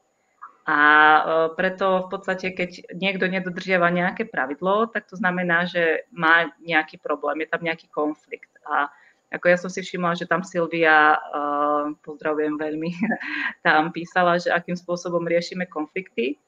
A 0.65 0.79
uh, 0.81 1.49
preto 1.53 2.07
v 2.07 2.09
podstate, 2.09 2.57
keď 2.57 2.97
niekto 2.97 3.29
nedodržiava 3.29 3.93
nejaké 3.93 4.25
pravidlo, 4.25 4.89
tak 4.89 5.11
to 5.13 5.21
znamená, 5.21 5.69
že 5.69 6.09
má 6.09 6.49
nejaký 6.65 6.97
problém, 7.03 7.45
je 7.45 7.53
tam 7.53 7.61
nejaký 7.61 7.93
konflikt. 7.93 8.49
A 8.65 8.89
ako 9.29 9.45
ja 9.49 9.59
som 9.61 9.69
si 9.69 9.85
všimla, 9.85 10.17
že 10.17 10.25
tam 10.25 10.41
Silvia, 10.41 11.21
uh, 11.21 11.93
pozdravujem 12.01 12.57
veľmi, 12.57 12.91
tam 13.67 13.93
písala, 13.93 14.41
že 14.41 14.49
akým 14.49 14.79
spôsobom 14.79 15.29
riešime 15.29 15.69
konflikty. 15.69 16.41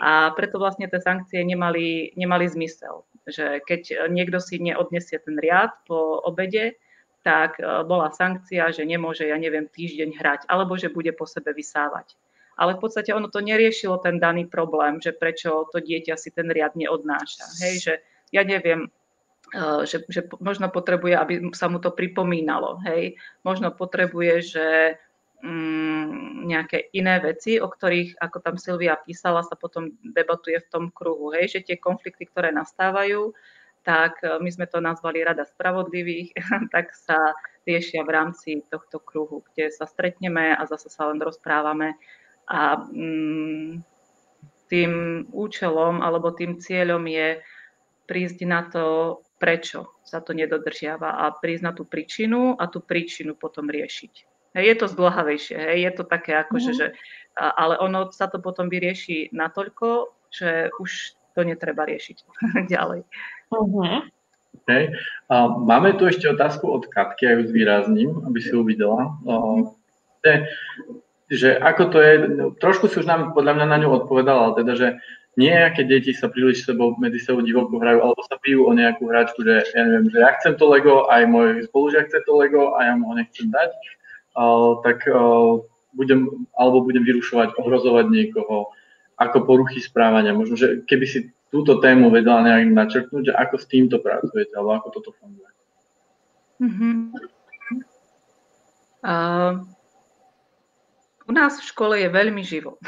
A 0.00 0.32
preto 0.36 0.60
vlastne 0.60 0.84
tie 0.88 1.00
sankcie 1.00 1.40
nemali, 1.46 2.12
nemali 2.16 2.44
zmysel. 2.48 3.08
Že 3.28 3.64
keď 3.64 4.10
niekto 4.12 4.40
si 4.42 4.60
neodnesie 4.60 5.20
ten 5.22 5.36
riad 5.36 5.70
po 5.84 6.24
obede, 6.24 6.80
tak 7.20 7.60
e, 7.60 7.64
bola 7.84 8.08
sankcia, 8.12 8.72
že 8.72 8.84
nemôže, 8.88 9.28
ja 9.28 9.36
neviem, 9.36 9.68
týždeň 9.68 10.10
hrať, 10.16 10.40
alebo 10.48 10.76
že 10.80 10.92
bude 10.92 11.12
po 11.12 11.28
sebe 11.28 11.52
vysávať. 11.52 12.16
Ale 12.60 12.76
v 12.76 12.82
podstate 12.84 13.12
ono 13.16 13.32
to 13.32 13.40
neriešilo 13.40 14.04
ten 14.04 14.20
daný 14.20 14.44
problém, 14.44 15.00
že 15.00 15.16
prečo 15.16 15.68
to 15.72 15.80
dieťa 15.80 16.16
si 16.20 16.28
ten 16.32 16.52
riad 16.52 16.76
neodnáša. 16.76 17.46
Hej, 17.64 17.74
že 17.80 17.92
ja 18.32 18.44
neviem, 18.44 18.88
e, 19.52 19.60
že, 19.84 20.04
že 20.08 20.28
možno 20.40 20.72
potrebuje, 20.72 21.14
aby 21.16 21.34
sa 21.52 21.68
mu 21.68 21.80
to 21.80 21.92
pripomínalo. 21.92 22.80
Hej, 22.84 23.20
možno 23.44 23.72
potrebuje, 23.72 24.34
že 24.44 24.66
mm, 25.44 26.48
nejaké 26.48 26.88
iné 26.96 27.20
veci, 27.20 27.60
o 27.60 27.68
ktorých, 27.68 28.16
ako 28.16 28.38
tam 28.40 28.56
Silvia 28.56 28.96
písala, 28.96 29.44
sa 29.44 29.56
potom 29.56 29.92
debatuje 30.00 30.60
v 30.60 30.70
tom 30.72 30.84
kruhu. 30.88 31.32
Hej, 31.36 31.60
že 31.60 31.60
tie 31.72 31.76
konflikty, 31.76 32.28
ktoré 32.28 32.52
nastávajú, 32.52 33.32
tak 33.82 34.20
e, 34.22 34.38
my 34.40 34.50
sme 34.50 34.66
to 34.68 34.78
nazvali 34.80 35.24
Rada 35.24 35.44
spravodlivých, 35.44 36.36
tak 36.74 36.92
sa 36.92 37.32
riešia 37.64 38.04
v 38.04 38.10
rámci 38.14 38.50
tohto 38.68 39.00
kruhu, 39.00 39.44
kde 39.52 39.70
sa 39.72 39.84
stretneme 39.84 40.56
a 40.56 40.62
zase 40.66 40.88
sa 40.88 41.08
len 41.12 41.20
rozprávame. 41.20 41.96
A 42.50 42.82
mm, 42.82 43.84
tým 44.70 44.92
účelom 45.34 45.98
alebo 45.98 46.30
tým 46.30 46.62
cieľom 46.62 47.02
je 47.10 47.42
prísť 48.06 48.38
na 48.46 48.66
to, 48.66 49.18
prečo 49.38 49.98
sa 50.02 50.18
to 50.18 50.34
nedodržiava 50.34 51.22
a 51.22 51.30
prísť 51.34 51.62
na 51.62 51.72
tú 51.74 51.86
príčinu 51.86 52.58
a 52.58 52.66
tú 52.66 52.82
príčinu 52.82 53.38
potom 53.38 53.70
riešiť. 53.70 54.14
Je 54.50 54.74
to 54.74 54.90
zdlhavejšie, 54.90 55.54
je 55.78 55.90
to 55.94 56.02
také 56.02 56.34
ako, 56.34 56.58
mm-hmm. 56.58 56.74
že, 56.74 56.86
ale 57.38 57.78
ono 57.78 58.10
sa 58.10 58.26
to 58.26 58.42
potom 58.42 58.66
vyrieši 58.66 59.30
natoľko, 59.30 60.10
že 60.34 60.74
už 60.82 61.14
to 61.38 61.46
netreba 61.46 61.86
riešiť 61.86 62.16
ďalej. 62.74 63.06
Uh-huh. 63.50 64.06
Okay. 64.62 64.94
A 65.26 65.50
máme 65.50 65.98
tu 65.98 66.06
ešte 66.06 66.30
otázku 66.30 66.70
od 66.70 66.86
Katky, 66.86 67.26
ja 67.26 67.32
ju 67.38 67.50
zvýrazním, 67.50 68.22
aby 68.26 68.38
si 68.38 68.54
uvidela. 68.54 69.18
Uh, 69.26 69.74
že 71.30 71.58
ako 71.58 71.82
to 71.90 71.98
je, 72.02 72.14
trošku 72.58 72.90
si 72.90 73.02
už 73.02 73.06
nám 73.06 73.34
podľa 73.34 73.58
mňa 73.58 73.66
na 73.66 73.76
ňu 73.82 73.88
odpovedala, 74.02 74.40
ale 74.50 74.54
teda, 74.62 74.72
že 74.76 74.88
nejaké 75.38 75.86
deti 75.86 76.10
sa 76.10 76.26
príliš 76.26 76.66
sebou, 76.66 76.98
medzi 76.98 77.22
sebou 77.22 77.40
divoko 77.40 77.78
hrajú, 77.78 78.02
alebo 78.02 78.20
sa 78.26 78.36
bijú 78.42 78.66
o 78.66 78.72
nejakú 78.74 79.06
hračku, 79.06 79.46
že 79.46 79.62
ja 79.72 79.82
neviem, 79.86 80.10
že 80.10 80.18
ja 80.18 80.34
chcem 80.38 80.58
to 80.58 80.66
Lego, 80.66 81.06
aj 81.06 81.22
môj 81.30 81.70
spolužiak 81.70 82.10
chce 82.10 82.20
to 82.26 82.34
Lego 82.34 82.74
a 82.74 82.90
ja 82.90 82.92
mu 82.98 83.10
ho 83.10 83.14
nechcem 83.14 83.46
dať, 83.46 83.70
uh, 84.36 84.82
tak 84.82 85.06
uh, 85.06 85.62
budem, 85.94 86.46
alebo 86.58 86.82
budem 86.82 87.06
vyrušovať, 87.06 87.54
ohrozovať 87.56 88.06
niekoho, 88.10 88.74
ako 89.16 89.46
poruchy 89.46 89.78
správania. 89.78 90.34
Možno, 90.34 90.58
že 90.58 90.82
keby 90.84 91.06
si 91.06 91.18
túto 91.50 91.82
tému 91.82 92.14
vedela 92.14 92.46
nejak 92.46 92.70
načrtnúť, 92.70 93.30
že 93.30 93.34
ako 93.34 93.56
s 93.58 93.66
týmto 93.66 93.98
pracujete, 93.98 94.54
alebo 94.54 94.78
ako 94.78 94.88
toto 94.94 95.10
funguje. 95.18 95.50
Uh-huh. 96.62 97.10
Uh, 99.02 99.64
u 101.26 101.32
nás 101.34 101.58
v 101.58 101.68
škole 101.74 101.94
je 101.98 102.08
veľmi 102.08 102.42
živo. 102.46 102.78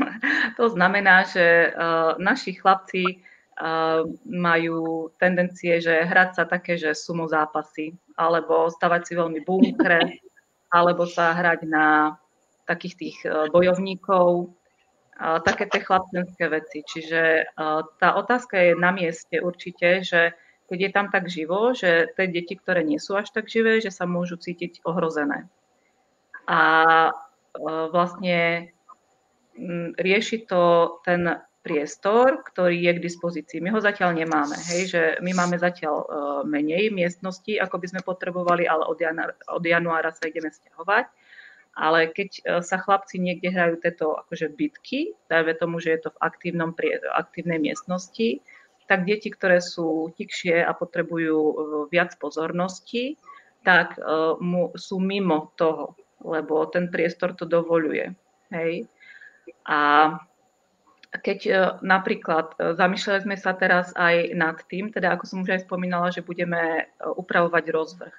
to 0.58 0.68
znamená, 0.68 1.24
že 1.24 1.72
uh, 1.72 2.20
naši 2.20 2.60
chlapci 2.60 3.24
uh, 3.24 4.04
majú 4.28 5.08
tendencie, 5.16 5.80
že 5.80 6.04
hrať 6.04 6.30
sa 6.36 6.44
také, 6.44 6.76
že 6.76 6.92
sumo 6.92 7.24
zápasy, 7.24 7.96
alebo 8.20 8.68
stavať 8.68 9.00
si 9.08 9.12
veľmi 9.16 9.40
bunkre, 9.48 10.20
alebo 10.68 11.08
sa 11.08 11.32
hrať 11.32 11.64
na 11.64 12.18
takých 12.68 12.94
tých 12.94 13.18
bojovníkov, 13.50 14.54
také 15.20 15.68
tie 15.68 15.84
chlapcenské 15.84 16.48
veci. 16.48 16.80
Čiže 16.80 17.52
tá 18.00 18.08
otázka 18.16 18.56
je 18.56 18.72
na 18.72 18.88
mieste 18.88 19.36
určite, 19.36 20.00
že 20.00 20.32
keď 20.72 20.78
je 20.80 20.90
tam 20.90 21.06
tak 21.12 21.28
živo, 21.28 21.76
že 21.76 22.08
tie 22.16 22.26
deti, 22.30 22.56
ktoré 22.56 22.80
nie 22.80 22.96
sú 22.96 23.20
až 23.20 23.28
tak 23.28 23.52
živé, 23.52 23.84
že 23.84 23.92
sa 23.92 24.08
môžu 24.08 24.40
cítiť 24.40 24.80
ohrozené. 24.88 25.44
A 26.48 26.60
vlastne 27.92 28.70
rieši 30.00 30.46
to 30.48 30.96
ten 31.04 31.42
priestor, 31.60 32.40
ktorý 32.40 32.80
je 32.80 32.92
k 32.96 33.04
dispozícii. 33.04 33.60
My 33.60 33.76
ho 33.76 33.84
zatiaľ 33.84 34.16
nemáme. 34.16 34.56
Hej, 34.72 34.82
že 34.96 35.02
my 35.20 35.36
máme 35.36 35.60
zatiaľ 35.60 36.08
menej 36.48 36.88
miestností, 36.88 37.60
ako 37.60 37.76
by 37.76 37.86
sme 37.92 38.00
potrebovali, 38.00 38.64
ale 38.64 38.88
od 38.88 38.96
januára, 38.96 39.36
od 39.52 39.60
januára 39.60 40.10
sa 40.16 40.24
ideme 40.24 40.48
stiahovať 40.48 41.12
ale 41.80 42.12
keď 42.12 42.30
e, 42.36 42.40
sa 42.60 42.76
chlapci 42.76 43.16
niekde 43.16 43.48
hrajú 43.48 43.80
tieto 43.80 44.12
akože 44.20 44.52
bitky, 44.52 45.16
dajme 45.32 45.56
tomu, 45.56 45.80
že 45.80 45.96
je 45.96 46.00
to 46.04 46.10
v 46.12 46.20
aktívnom, 46.20 46.76
aktívnej 47.16 47.56
miestnosti, 47.56 48.44
tak 48.84 49.08
deti, 49.08 49.32
ktoré 49.32 49.64
sú 49.64 50.12
tikšie 50.12 50.60
a 50.60 50.76
potrebujú 50.76 51.38
e, 51.40 51.54
viac 51.88 52.20
pozornosti, 52.20 53.16
tak 53.64 53.96
e, 53.96 54.04
mu, 54.44 54.76
sú 54.76 55.00
mimo 55.00 55.56
toho, 55.56 55.96
lebo 56.20 56.68
ten 56.68 56.92
priestor 56.92 57.32
to 57.32 57.48
dovoluje. 57.48 58.12
Hej. 58.52 58.84
A 59.64 60.12
keď 61.10 61.38
napríklad 61.82 62.54
zamýšľali 62.54 63.26
sme 63.26 63.36
sa 63.40 63.56
teraz 63.56 63.90
aj 63.98 64.30
nad 64.36 64.62
tým, 64.70 64.94
teda 64.94 65.16
ako 65.16 65.24
som 65.26 65.42
už 65.42 65.58
aj 65.58 65.66
spomínala, 65.66 66.14
že 66.14 66.22
budeme 66.22 66.86
upravovať 67.02 67.64
rozvrh. 67.66 68.14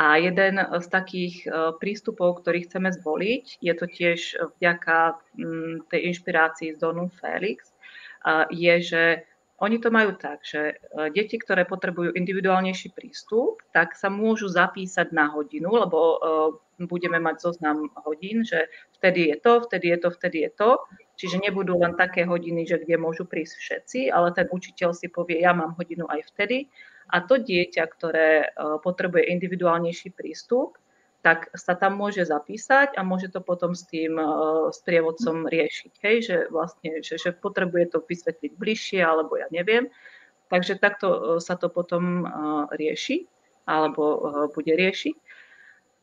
A 0.00 0.16
jeden 0.16 0.56
z 0.56 0.86
takých 0.88 1.44
e, 1.44 1.76
prístupov, 1.76 2.40
ktorý 2.40 2.64
chceme 2.64 2.88
zvoliť, 2.88 3.60
je 3.60 3.74
to 3.76 3.84
tiež 3.84 4.20
vďaka 4.56 5.20
mm, 5.36 5.92
tej 5.92 6.00
inšpirácii 6.08 6.72
z 6.72 6.80
Donu 6.80 7.12
Felix, 7.20 7.76
je, 8.52 8.74
že 8.84 9.04
oni 9.60 9.76
to 9.76 9.92
majú 9.92 10.16
tak, 10.16 10.40
že 10.40 10.72
e, 10.72 10.74
deti, 11.12 11.36
ktoré 11.36 11.68
potrebujú 11.68 12.16
individuálnejší 12.16 12.96
prístup, 12.96 13.60
tak 13.76 13.92
sa 13.92 14.08
môžu 14.08 14.48
zapísať 14.48 15.12
na 15.12 15.28
hodinu, 15.28 15.68
lebo 15.76 15.98
e, 16.00 16.16
budeme 16.88 17.20
mať 17.20 17.44
zoznam 17.44 17.92
hodín, 18.00 18.40
že 18.40 18.72
vtedy 18.96 19.28
je 19.28 19.36
to, 19.36 19.60
vtedy 19.68 19.92
je 19.92 19.98
to, 20.00 20.08
vtedy 20.16 20.38
je 20.48 20.50
to. 20.56 20.70
Čiže 21.20 21.44
nebudú 21.44 21.76
len 21.76 21.92
také 21.92 22.24
hodiny, 22.24 22.64
že 22.64 22.80
kde 22.80 22.96
môžu 22.96 23.28
prísť 23.28 23.60
všetci, 23.60 24.00
ale 24.08 24.32
ten 24.32 24.48
učiteľ 24.48 24.96
si 24.96 25.12
povie, 25.12 25.44
ja 25.44 25.52
mám 25.52 25.76
hodinu 25.76 26.08
aj 26.08 26.24
vtedy 26.32 26.72
a 27.10 27.16
to 27.26 27.42
dieťa, 27.42 27.84
ktoré 27.90 28.30
e, 28.42 28.46
potrebuje 28.80 29.26
individuálnejší 29.34 30.14
prístup, 30.14 30.78
tak 31.20 31.52
sa 31.52 31.76
tam 31.76 32.00
môže 32.00 32.24
zapísať 32.24 32.96
a 32.96 33.04
môže 33.04 33.28
to 33.28 33.44
potom 33.44 33.74
s 33.74 33.84
tým 33.90 34.16
e, 34.16 34.24
sprievodcom 34.70 35.50
riešiť. 35.50 35.92
Hej, 36.00 36.16
že 36.22 36.36
vlastne, 36.48 37.02
že, 37.02 37.18
že 37.18 37.34
potrebuje 37.34 37.92
to 37.92 37.98
vysvetliť 38.00 38.52
bližšie, 38.54 39.00
alebo 39.02 39.36
ja 39.36 39.50
neviem. 39.50 39.90
Takže 40.48 40.78
takto 40.78 41.06
e, 41.10 41.18
sa 41.42 41.58
to 41.58 41.66
potom 41.66 42.24
rieši, 42.70 43.26
alebo 43.66 44.48
bude 44.50 44.72
riešiť. 44.74 45.16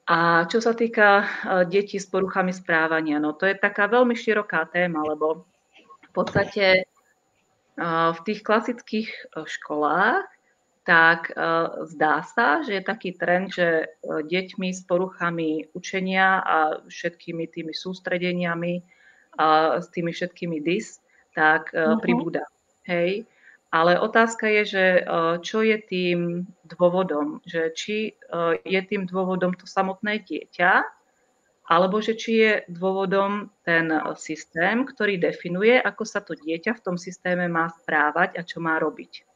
A 0.07 0.47
čo 0.47 0.63
sa 0.63 0.71
týka 0.71 1.27
detí 1.67 1.99
s 1.99 2.07
poruchami 2.07 2.55
správania, 2.55 3.19
no 3.19 3.35
to 3.35 3.43
je 3.43 3.59
taká 3.59 3.91
veľmi 3.91 4.15
široká 4.15 4.63
téma, 4.71 5.03
lebo 5.03 5.43
v 5.83 6.11
podstate 6.15 6.87
v 7.75 8.19
tých 8.23 8.39
klasických 8.39 9.35
školách 9.35 10.23
tak 10.87 11.35
e, 11.35 11.43
zdá 11.91 12.23
sa, 12.23 12.63
že 12.63 12.79
je 12.79 12.83
taký 12.87 13.11
trend, 13.11 13.51
že 13.51 13.67
e, 13.83 13.87
deťmi 14.23 14.71
s 14.71 14.87
poruchami 14.87 15.67
učenia 15.75 16.39
a 16.39 16.79
všetkými 16.87 17.43
tými 17.51 17.75
sústredeniami 17.75 18.87
a 19.35 19.83
s 19.83 19.91
tými 19.91 20.15
všetkými 20.15 20.63
DIS, 20.63 21.03
tak 21.35 21.75
uh-huh. 21.75 21.99
pribúda. 21.99 22.47
Hej. 22.87 23.27
Ale 23.67 23.99
otázka 23.99 24.47
je, 24.47 24.63
že 24.63 24.85
čo 25.43 25.59
je 25.59 25.75
tým 25.75 26.47
dôvodom, 26.63 27.43
že 27.43 27.75
či 27.75 28.15
je 28.63 28.81
tým 28.87 29.03
dôvodom 29.03 29.51
to 29.59 29.67
samotné 29.67 30.23
dieťa, 30.23 30.87
alebo 31.67 31.99
že 31.99 32.15
či 32.15 32.31
je 32.39 32.51
dôvodom 32.71 33.51
ten 33.67 33.91
systém, 34.15 34.87
ktorý 34.87 35.19
definuje, 35.19 35.75
ako 35.83 36.07
sa 36.07 36.23
to 36.23 36.31
dieťa 36.31 36.79
v 36.79 36.83
tom 36.87 36.95
systéme 36.95 37.43
má 37.51 37.67
správať 37.67 38.39
a 38.39 38.41
čo 38.47 38.63
má 38.63 38.79
robiť. 38.79 39.27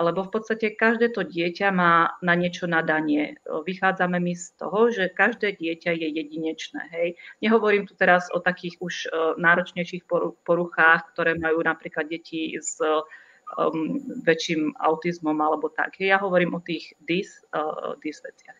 Lebo 0.00 0.24
v 0.24 0.32
podstate 0.32 0.72
každé 0.72 1.12
to 1.12 1.28
dieťa 1.28 1.68
má 1.76 2.16
na 2.24 2.32
niečo 2.32 2.64
nadanie. 2.64 3.36
Vychádzame 3.44 4.16
my 4.16 4.32
z 4.32 4.46
toho, 4.56 4.88
že 4.88 5.12
každé 5.12 5.60
dieťa 5.60 5.92
je 5.92 6.08
jedinečné. 6.08 6.82
Hej. 6.88 7.08
Nehovorím 7.44 7.84
tu 7.84 7.92
teraz 7.92 8.32
o 8.32 8.40
takých 8.40 8.80
už 8.80 9.12
náročnejších 9.36 10.08
poruchách, 10.48 11.00
ktoré 11.12 11.36
majú 11.36 11.60
napríklad 11.60 12.08
deti 12.08 12.56
s 12.56 12.80
um, 12.80 14.00
väčším 14.24 14.72
autizmom 14.80 15.36
alebo 15.36 15.68
tak. 15.68 16.00
Ja 16.00 16.16
hovorím 16.16 16.56
o 16.56 16.64
tých 16.64 16.96
dys, 17.04 17.44
uh, 17.52 17.92
dys 18.00 18.24
veciach. 18.24 18.58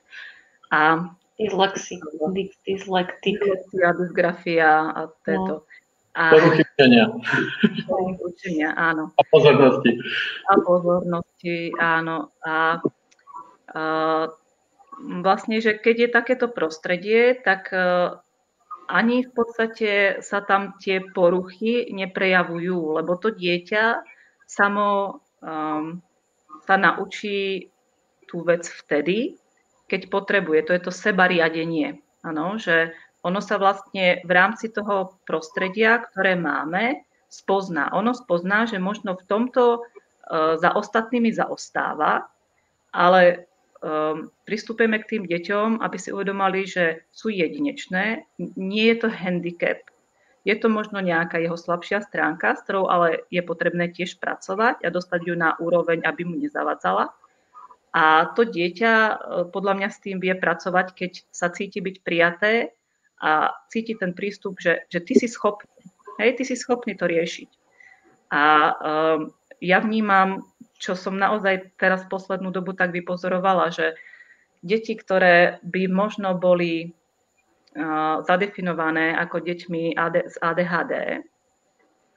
A 0.72 1.08
Dyslexia, 1.32 1.96
dyslektia, 2.68 3.88
dysgrafia 3.96 4.92
a 4.92 5.00
tieto. 5.24 5.64
No. 5.64 5.81
A, 6.12 6.36
Poruchy 6.36 6.60
učenia. 6.76 7.04
učenia, 8.20 8.70
áno. 8.76 9.16
A 9.16 9.22
pozornosti. 9.32 9.96
A 10.52 10.60
pozornosti, 10.60 11.72
áno. 11.80 12.36
A, 12.44 12.84
a 13.72 13.82
vlastne, 15.00 15.64
že 15.64 15.80
keď 15.80 15.96
je 15.96 16.08
takéto 16.12 16.46
prostredie, 16.52 17.40
tak 17.40 17.72
a, 17.72 18.20
ani 18.92 19.24
v 19.24 19.30
podstate 19.32 20.20
sa 20.20 20.44
tam 20.44 20.76
tie 20.76 21.00
poruchy 21.00 21.88
neprejavujú, 21.88 23.00
lebo 23.00 23.16
to 23.16 23.32
dieťa 23.32 24.04
samo 24.44 25.16
um, 25.40 26.04
sa 26.68 26.76
naučí 26.76 27.72
tú 28.28 28.44
vec 28.44 28.68
vtedy, 28.68 29.40
keď 29.88 30.12
potrebuje. 30.12 30.68
To 30.68 30.72
je 30.76 30.82
to 30.84 30.92
sebariadenie. 30.92 32.04
Ano, 32.22 32.54
že 32.60 32.94
ono 33.22 33.38
sa 33.38 33.56
vlastne 33.58 34.18
v 34.26 34.30
rámci 34.30 34.70
toho 34.74 35.18
prostredia, 35.26 36.02
ktoré 36.02 36.34
máme, 36.34 37.06
spozná. 37.32 37.88
Ono 37.96 38.12
spozná, 38.12 38.68
že 38.68 38.76
možno 38.82 39.16
v 39.16 39.24
tomto 39.24 39.80
uh, 39.80 40.58
za 40.60 40.76
ostatnými 40.76 41.32
zaostáva, 41.32 42.28
ale 42.92 43.48
um, 43.80 44.28
pristúpime 44.44 45.00
k 45.00 45.16
tým 45.16 45.24
deťom, 45.24 45.80
aby 45.80 45.96
si 45.96 46.12
uvedomali, 46.12 46.68
že 46.68 47.08
sú 47.08 47.32
jedinečné. 47.32 48.28
Nie 48.60 48.92
je 48.92 48.96
to 49.00 49.08
handicap. 49.08 49.80
Je 50.42 50.58
to 50.58 50.66
možno 50.66 50.98
nejaká 50.98 51.38
jeho 51.38 51.54
slabšia 51.54 52.02
stránka, 52.02 52.58
s 52.58 52.66
ktorou 52.66 52.90
ale 52.90 53.24
je 53.30 53.40
potrebné 53.40 53.94
tiež 53.94 54.18
pracovať 54.18 54.82
a 54.82 54.88
dostať 54.90 55.20
ju 55.30 55.34
na 55.38 55.54
úroveň, 55.56 56.02
aby 56.02 56.26
mu 56.26 56.34
nezavadzala. 56.34 57.14
A 57.94 58.34
to 58.34 58.42
dieťa 58.42 58.92
e, 58.92 59.14
podľa 59.54 59.74
mňa 59.78 59.88
s 59.92 60.02
tým 60.02 60.18
vie 60.18 60.34
pracovať, 60.34 60.86
keď 60.98 61.12
sa 61.30 61.52
cíti 61.54 61.78
byť 61.78 61.96
prijaté 62.02 62.74
a 63.22 63.54
cíti 63.70 63.94
ten 63.94 64.12
prístup, 64.12 64.58
že, 64.58 64.84
že 64.90 64.98
ty 64.98 65.14
si 65.14 65.30
schopný. 65.30 65.70
Hej, 66.18 66.42
ty 66.42 66.44
si 66.44 66.58
schopný 66.58 66.98
to 66.98 67.06
riešiť. 67.06 67.50
A 68.34 68.42
um, 68.74 69.30
ja 69.62 69.78
vnímam 69.78 70.42
čo 70.82 70.98
som 70.98 71.14
naozaj 71.14 71.78
teraz 71.78 72.02
poslednú 72.10 72.50
dobu 72.50 72.74
tak 72.74 72.90
vypozorovala, 72.90 73.70
že 73.70 73.94
deti, 74.66 74.98
ktoré 74.98 75.62
by 75.62 75.86
možno 75.86 76.34
boli 76.34 76.90
zadefinované 78.26 79.14
ako 79.16 79.46
deťmi 79.46 79.94
z 80.28 80.36
ADHD, 80.42 80.92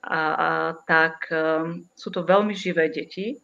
a, 0.06 0.12
a, 0.12 0.50
tak 0.86 1.32
um, 1.34 1.82
sú 1.98 2.14
to 2.14 2.22
veľmi 2.22 2.54
živé 2.54 2.94
deti 2.94 3.42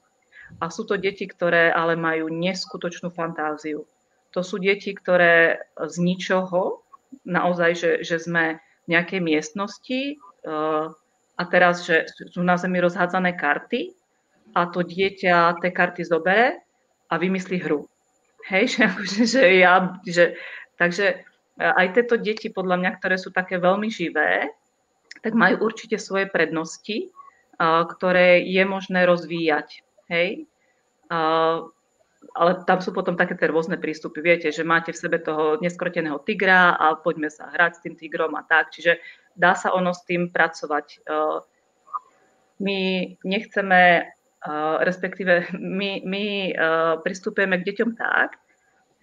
a 0.62 0.70
sú 0.70 0.86
to 0.86 0.94
deti, 0.94 1.26
ktoré 1.26 1.74
ale 1.74 1.98
majú 1.98 2.30
neskutočnú 2.30 3.10
fantáziu. 3.10 3.88
To 4.36 4.46
sú 4.46 4.62
deti, 4.62 4.94
ktoré 4.94 5.58
z 5.74 5.96
ničoho, 5.98 6.81
naozaj, 7.28 7.72
že, 7.76 7.92
že 8.02 8.18
sme 8.20 8.60
v 8.86 8.88
nejakej 8.98 9.22
miestnosti 9.22 10.02
uh, 10.48 10.92
a 11.38 11.44
teraz, 11.50 11.86
že 11.86 12.06
sú 12.30 12.46
na 12.46 12.58
zemi 12.58 12.78
rozhádzané 12.78 13.34
karty 13.34 13.94
a 14.54 14.68
to 14.68 14.84
dieťa 14.84 15.58
tie 15.64 15.72
karty 15.72 16.04
zobere 16.04 16.60
a 17.08 17.14
vymyslí 17.18 17.58
hru. 17.64 17.88
Hej, 18.50 18.64
že, 18.78 18.80
akože, 18.88 19.22
že 19.26 19.44
ja, 19.62 19.74
že, 20.06 20.26
takže 20.78 21.06
e, 21.16 21.64
aj 21.64 21.88
tieto 21.98 22.16
deti, 22.18 22.50
podľa 22.50 22.78
mňa, 22.82 22.92
ktoré 23.00 23.16
sú 23.18 23.30
také 23.34 23.58
veľmi 23.62 23.88
živé, 23.90 24.50
tak 25.22 25.38
majú 25.38 25.70
určite 25.70 26.02
svoje 26.02 26.26
prednosti, 26.30 26.98
e, 27.06 27.08
ktoré 27.62 28.42
je 28.46 28.64
možné 28.66 29.06
rozvíjať. 29.06 29.86
Hej? 30.12 30.46
Ale 32.32 32.64
tam 32.64 32.80
sú 32.80 32.96
potom 32.96 33.20
také 33.20 33.36
tie 33.36 33.52
rôzne 33.52 33.76
prístupy. 33.76 34.24
Viete, 34.24 34.50
že 34.56 34.64
máte 34.64 34.96
v 34.96 35.02
sebe 35.04 35.20
toho 35.20 35.60
neskroteného 35.60 36.24
tigra 36.24 36.80
a 36.80 36.96
poďme 36.96 37.28
sa 37.28 37.52
hrať 37.52 37.72
s 37.76 37.84
tým 37.84 37.96
tigrom 38.00 38.32
a 38.40 38.48
tak. 38.48 38.72
Čiže 38.72 39.04
dá 39.36 39.52
sa 39.52 39.76
ono 39.76 39.92
s 39.92 40.08
tým 40.08 40.32
pracovať. 40.32 40.86
E, 40.96 40.98
my 42.64 42.80
nechceme 43.28 44.08
respektíve 44.82 45.54
my, 45.54 46.02
my 46.06 46.26
pristupujeme 47.06 47.62
k 47.62 47.68
deťom 47.74 47.90
tak, 47.94 48.42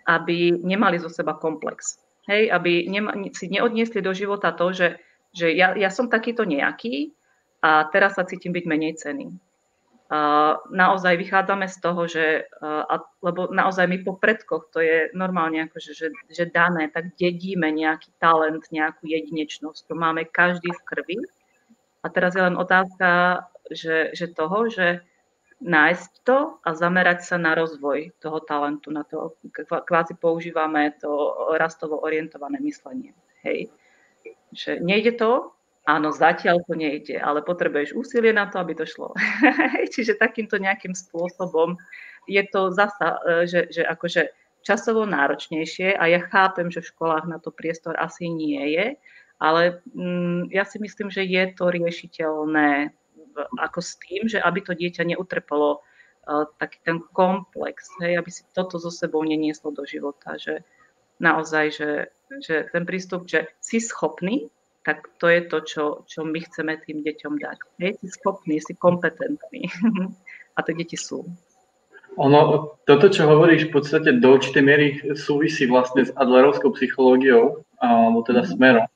aby 0.08 0.58
nemali 0.64 0.98
zo 0.98 1.12
seba 1.12 1.36
komplex. 1.36 2.02
Hej, 2.28 2.52
aby 2.52 2.84
si 3.32 3.48
neodniesli 3.48 4.04
do 4.04 4.12
života 4.12 4.52
to, 4.52 4.68
že, 4.76 5.00
že 5.32 5.48
ja, 5.56 5.72
ja 5.72 5.88
som 5.88 6.12
takýto 6.12 6.44
nejaký 6.44 7.16
a 7.64 7.88
teraz 7.88 8.20
sa 8.20 8.28
cítim 8.28 8.52
byť 8.52 8.64
menej 8.68 9.00
cený. 9.00 9.32
Naozaj 10.72 11.20
vychádzame 11.20 11.68
z 11.68 11.76
toho, 11.84 12.02
že, 12.08 12.48
lebo 13.20 13.52
naozaj 13.52 13.84
my 13.84 13.98
po 14.08 14.16
predkoch, 14.16 14.72
to 14.72 14.80
je 14.80 15.12
normálne 15.12 15.68
akože, 15.68 15.92
že, 15.92 16.08
že 16.32 16.48
dané, 16.48 16.88
tak 16.88 17.12
dedíme 17.20 17.68
nejaký 17.68 18.16
talent, 18.16 18.64
nejakú 18.72 19.04
jedinečnosť, 19.04 19.84
to 19.84 19.94
máme 19.94 20.24
každý 20.24 20.72
v 20.72 20.84
krvi. 20.88 21.16
A 22.00 22.08
teraz 22.08 22.32
je 22.32 22.40
len 22.40 22.56
otázka, 22.56 23.42
že, 23.68 24.16
že 24.16 24.32
toho, 24.32 24.72
že 24.72 25.04
nájsť 25.60 26.10
to 26.24 26.56
a 26.62 26.68
zamerať 26.72 27.28
sa 27.28 27.36
na 27.36 27.52
rozvoj 27.52 28.16
toho 28.22 28.38
talentu, 28.40 28.88
na 28.94 29.04
to, 29.04 29.36
kvázi 29.66 30.14
používame 30.16 30.94
to 31.02 31.10
rastovo 31.58 32.00
orientované 32.00 32.62
myslenie. 32.64 33.12
Hej. 33.44 33.68
Že 34.56 34.80
nejde 34.80 35.18
to, 35.18 35.52
áno, 35.88 36.12
zatiaľ 36.12 36.60
to 36.68 36.76
nejde, 36.76 37.16
ale 37.16 37.40
potrebuješ 37.40 37.96
úsilie 37.96 38.36
na 38.36 38.44
to, 38.52 38.60
aby 38.60 38.76
to 38.76 38.84
šlo. 38.84 39.16
Čiže 39.94 40.20
takýmto 40.20 40.60
nejakým 40.60 40.92
spôsobom 40.92 41.80
je 42.28 42.44
to 42.52 42.68
zasa, 42.76 43.16
e, 43.24 43.48
že, 43.48 43.72
že 43.72 43.82
akože 43.88 44.28
časovo 44.60 45.08
náročnejšie 45.08 45.96
a 45.96 46.04
ja 46.12 46.20
chápem, 46.28 46.68
že 46.68 46.84
v 46.84 46.90
školách 46.92 47.24
na 47.24 47.40
to 47.40 47.48
priestor 47.48 47.96
asi 47.96 48.28
nie 48.28 48.76
je, 48.76 48.86
ale 49.40 49.80
mm, 49.96 50.52
ja 50.52 50.68
si 50.68 50.76
myslím, 50.76 51.08
že 51.08 51.24
je 51.24 51.42
to 51.56 51.72
riešiteľné 51.72 52.92
ako 53.62 53.78
s 53.78 53.94
tým, 54.02 54.26
že 54.26 54.42
aby 54.42 54.66
to 54.66 54.74
dieťa 54.74 55.06
neutrpelo 55.14 55.78
uh, 55.78 56.44
taký 56.58 56.82
ten 56.82 56.98
komplex, 57.14 57.86
hej, 58.02 58.18
aby 58.18 58.30
si 58.34 58.42
toto 58.50 58.82
so 58.82 58.90
sebou 58.90 59.22
nenieslo 59.22 59.70
do 59.70 59.86
života, 59.86 60.34
že 60.34 60.66
naozaj, 61.22 61.66
že, 61.70 61.90
že 62.42 62.66
ten 62.74 62.82
prístup, 62.82 63.30
že 63.30 63.46
si 63.62 63.78
schopný, 63.78 64.50
tak 64.88 65.04
to 65.20 65.28
je 65.28 65.40
to, 65.52 65.58
čo, 65.68 65.84
čo 66.08 66.24
my 66.24 66.40
chceme 66.40 66.80
tým 66.80 67.04
deťom 67.04 67.36
dať. 67.36 67.58
Hej, 67.76 68.00
si 68.00 68.08
schopný, 68.08 68.56
si 68.56 68.72
kompetentný. 68.72 69.68
A 70.56 70.64
to 70.64 70.72
deti 70.72 70.96
sú. 70.96 71.28
Ono, 72.16 72.72
toto, 72.88 73.12
čo 73.12 73.28
hovoríš, 73.28 73.68
v 73.68 73.76
podstate 73.76 74.16
do 74.16 74.40
určitej 74.40 74.64
miery 74.64 74.86
súvisí 75.12 75.68
vlastne 75.68 76.08
s 76.08 76.10
Adlerovskou 76.16 76.72
psychológiou, 76.72 77.60
alebo 77.84 78.24
teda 78.24 78.48
mhm. 78.48 78.50
smerom 78.56 78.88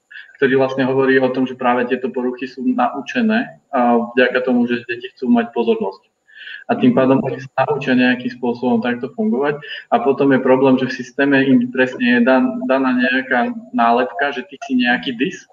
ktorý 0.43 0.59
vlastne 0.59 0.83
hovorí 0.91 1.23
o 1.23 1.31
tom, 1.31 1.47
že 1.47 1.55
práve 1.55 1.87
tieto 1.87 2.11
poruchy 2.11 2.51
sú 2.51 2.67
naučené 2.67 3.63
a 3.71 4.11
vďaka 4.11 4.43
tomu, 4.43 4.67
že 4.67 4.83
deti 4.91 5.07
chcú 5.15 5.31
mať 5.31 5.55
pozornosť. 5.55 6.03
A 6.67 6.75
tým 6.75 6.99
pádom 6.99 7.23
oni 7.23 7.39
sa 7.39 7.63
naučia 7.63 7.95
nejakým 7.95 8.43
spôsobom 8.43 8.83
takto 8.83 9.07
fungovať. 9.15 9.63
A 9.95 10.03
potom 10.03 10.35
je 10.35 10.43
problém, 10.43 10.75
že 10.83 10.91
v 10.91 10.99
systéme 10.99 11.39
im 11.47 11.71
presne 11.71 12.19
je 12.19 12.21
dan, 12.27 12.59
daná 12.67 12.91
nejaká 12.91 13.55
nálepka, 13.71 14.35
že 14.35 14.43
ty 14.51 14.59
si 14.67 14.83
nejaký 14.83 15.15
dis 15.15 15.47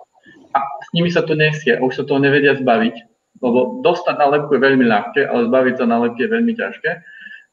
a 0.54 0.60
s 0.82 0.89
nimi 0.93 1.10
sa 1.14 1.22
to 1.22 1.38
nesie 1.38 1.78
už 1.78 1.93
sa 1.93 2.04
toho 2.06 2.22
nevedia 2.22 2.58
zbaviť. 2.58 2.95
Lebo 3.39 3.80
dostať 3.86 4.16
nálepku 4.20 4.52
je 4.58 4.62
veľmi 4.62 4.86
ľahké, 4.89 5.22
ale 5.24 5.47
zbaviť 5.47 5.76
sa 5.80 5.86
nálepky 5.88 6.28
je 6.28 6.34
veľmi 6.34 6.54
ťažké. 6.58 6.91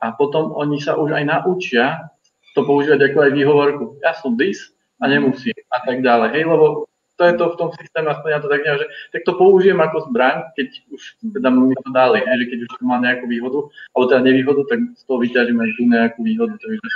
A 0.02 0.06
potom 0.12 0.52
oni 0.56 0.82
sa 0.82 0.98
už 0.98 1.14
aj 1.14 1.24
naučia 1.24 2.10
to 2.56 2.64
používať 2.64 3.12
ako 3.12 3.18
aj 3.22 3.32
výhovorku. 3.36 3.84
Ja 4.00 4.16
som 4.16 4.34
dis 4.34 4.72
a 4.98 5.06
nemusím 5.06 5.54
a 5.70 5.78
tak 5.84 6.00
ďalej. 6.00 6.28
Hej, 6.32 6.44
lebo 6.48 6.88
to 7.16 7.22
je 7.24 7.34
to 7.36 7.44
v 7.52 7.56
tom 7.56 7.68
systéme, 7.80 8.12
aspoň 8.12 8.28
ja 8.28 8.40
to 8.44 8.48
tak 8.52 8.60
neviem, 8.60 8.80
že 8.84 8.88
tak 9.12 9.22
to 9.24 9.32
použijem 9.40 9.80
ako 9.80 10.12
zbraň, 10.12 10.52
keď 10.52 10.68
už 10.92 11.02
teda 11.32 11.48
mi 11.48 11.72
to 11.72 11.90
dali, 11.92 12.20
že 12.20 12.44
keď 12.44 12.58
už 12.68 12.70
to 12.76 12.84
má 12.84 12.96
nejakú 13.00 13.24
výhodu, 13.24 13.60
alebo 13.96 14.04
teda 14.04 14.20
nevýhodu, 14.20 14.62
tak 14.68 14.78
z 14.92 15.02
toho 15.08 15.18
vyťažím 15.24 15.58
aj 15.64 15.70
tú 15.80 15.82
nejakú 15.88 16.20
výhodu. 16.20 16.54
Takže 16.60 16.88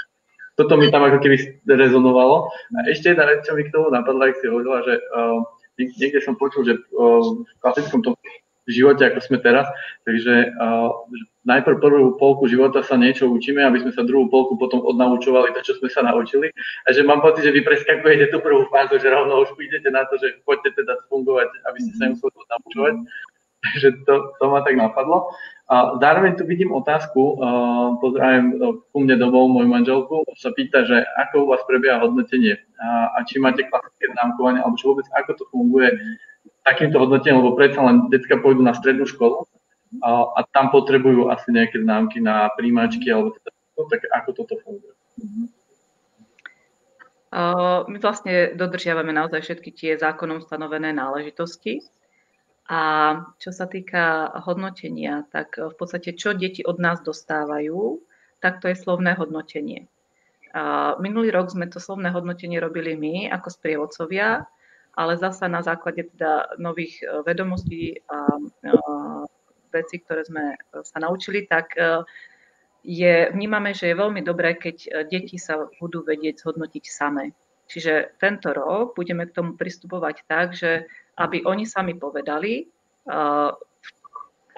toto 0.60 0.76
mi 0.76 0.92
tam 0.92 1.08
ako 1.08 1.24
keby 1.24 1.36
rezonovalo. 1.64 2.52
A 2.52 2.78
ešte 2.92 3.16
jedna 3.16 3.24
vec, 3.32 3.48
čo 3.48 3.56
mi 3.56 3.64
k 3.64 3.72
tomu 3.72 3.88
napadla, 3.88 4.28
ak 4.28 4.44
si 4.44 4.46
hovorila, 4.52 4.84
že 4.84 5.00
uh, 5.00 5.40
niekde 5.88 6.20
som 6.20 6.36
počul, 6.36 6.68
že 6.68 6.74
v 6.92 7.46
klasickom 7.64 8.04
tom 8.04 8.18
živote, 8.68 9.02
ako 9.02 9.18
sme 9.24 9.38
teraz. 9.42 9.66
Takže 10.06 10.54
najprv 11.42 11.76
prvú 11.80 12.14
polku 12.20 12.46
života 12.46 12.84
sa 12.84 12.94
niečo 13.00 13.26
učíme, 13.26 13.64
aby 13.64 13.80
sme 13.82 13.92
sa 13.96 14.06
druhú 14.06 14.28
polku 14.28 14.54
potom 14.60 14.84
odnaučovali 14.84 15.50
to, 15.56 15.64
čo 15.64 15.74
sme 15.80 15.88
sa 15.88 16.04
naučili. 16.04 16.52
A 16.86 16.92
že 16.92 17.02
mám 17.02 17.24
pocit, 17.24 17.48
že 17.48 17.54
vy 17.56 17.64
preskakujete 17.64 18.30
tú 18.30 18.38
prvú 18.44 18.68
fázu, 18.68 19.00
že 19.00 19.10
rovno 19.10 19.42
už 19.42 19.56
idete 19.58 19.90
na 19.90 20.06
to, 20.06 20.20
že 20.20 20.38
poďte 20.44 20.76
teda 20.84 21.00
fungovať, 21.08 21.48
aby 21.66 21.78
ste 21.82 21.92
sa 21.96 22.02
nemuseli 22.06 22.30
odnaučovať. 22.30 22.94
Takže 23.60 23.88
to, 24.08 24.32
to 24.40 24.44
ma 24.48 24.64
tak 24.64 24.76
napadlo. 24.76 25.28
A 25.70 26.00
zároveň 26.02 26.34
tu 26.34 26.42
vidím 26.48 26.74
otázku, 26.74 27.38
uh, 27.38 27.94
pozdravím 28.02 28.58
ku 28.90 28.98
mne 28.98 29.20
domov 29.20 29.54
moju 29.54 29.68
manželku, 29.70 30.26
sa 30.34 30.50
pýta, 30.50 30.82
že 30.82 31.06
ako 31.14 31.46
u 31.46 31.48
vás 31.54 31.62
prebieha 31.62 32.02
hodnotenie 32.02 32.58
a, 32.82 33.14
a 33.14 33.18
či 33.22 33.38
máte 33.38 33.62
klasické 33.70 34.10
známkovanie, 34.10 34.58
alebo 34.64 34.74
čo 34.74 34.90
vôbec 34.96 35.06
ako 35.14 35.30
to 35.38 35.44
funguje 35.54 35.94
takýmto 36.66 36.98
hodnotením, 36.98 37.38
lebo 37.44 37.54
predsa 37.54 37.86
len 37.86 38.10
detská 38.10 38.42
pôjdu 38.42 38.66
na 38.66 38.74
strednú 38.74 39.06
školu 39.06 39.46
a, 40.02 40.10
a 40.34 40.40
tam 40.50 40.74
potrebujú 40.74 41.30
asi 41.30 41.54
nejaké 41.54 41.78
známky 41.78 42.18
na 42.18 42.50
príjmačky, 42.58 43.06
alebo 43.06 43.38
teda, 43.38 43.50
tak 43.94 44.00
ako 44.10 44.28
toto 44.42 44.58
funguje? 44.66 44.94
Uh, 47.30 47.86
my 47.86 48.02
vlastne 48.02 48.58
dodržiavame 48.58 49.14
naozaj 49.14 49.46
všetky 49.46 49.70
tie 49.70 49.94
zákonom 49.94 50.42
stanovené 50.42 50.90
náležitosti. 50.90 51.78
A 52.70 52.80
čo 53.42 53.50
sa 53.50 53.66
týka 53.66 54.30
hodnotenia, 54.46 55.26
tak 55.34 55.58
v 55.58 55.74
podstate 55.74 56.14
čo 56.14 56.38
deti 56.38 56.62
od 56.62 56.78
nás 56.78 57.02
dostávajú, 57.02 57.98
tak 58.38 58.62
to 58.62 58.70
je 58.70 58.78
slovné 58.78 59.18
hodnotenie. 59.18 59.90
Uh, 60.54 60.94
minulý 61.02 61.34
rok 61.34 61.50
sme 61.50 61.66
to 61.66 61.82
slovné 61.82 62.14
hodnotenie 62.14 62.62
robili 62.62 62.94
my 62.94 63.26
ako 63.34 63.50
sprievodcovia, 63.50 64.46
ale 64.94 65.18
zasa 65.18 65.50
na 65.50 65.66
základe 65.66 66.14
teda 66.14 66.58
nových 66.58 66.98
vedomostí 67.26 68.02
a, 68.10 68.38
a 68.38 68.72
vecí, 69.70 70.02
ktoré 70.02 70.26
sme 70.26 70.58
sa 70.82 70.98
naučili, 70.98 71.46
tak 71.46 71.78
je, 72.82 73.14
vnímame, 73.30 73.70
že 73.70 73.94
je 73.94 74.00
veľmi 74.02 74.18
dobré, 74.26 74.58
keď 74.58 75.06
deti 75.06 75.38
sa 75.38 75.70
budú 75.78 76.02
vedieť 76.02 76.42
zhodnotiť 76.42 76.84
samé. 76.90 77.30
Čiže 77.70 78.18
tento 78.18 78.50
rok 78.50 78.98
budeme 78.98 79.30
k 79.30 79.34
tomu 79.38 79.54
pristupovať 79.54 80.26
tak, 80.26 80.58
že 80.58 80.90
aby 81.20 81.44
oni 81.44 81.68
sami 81.68 81.92
povedali, 81.92 82.64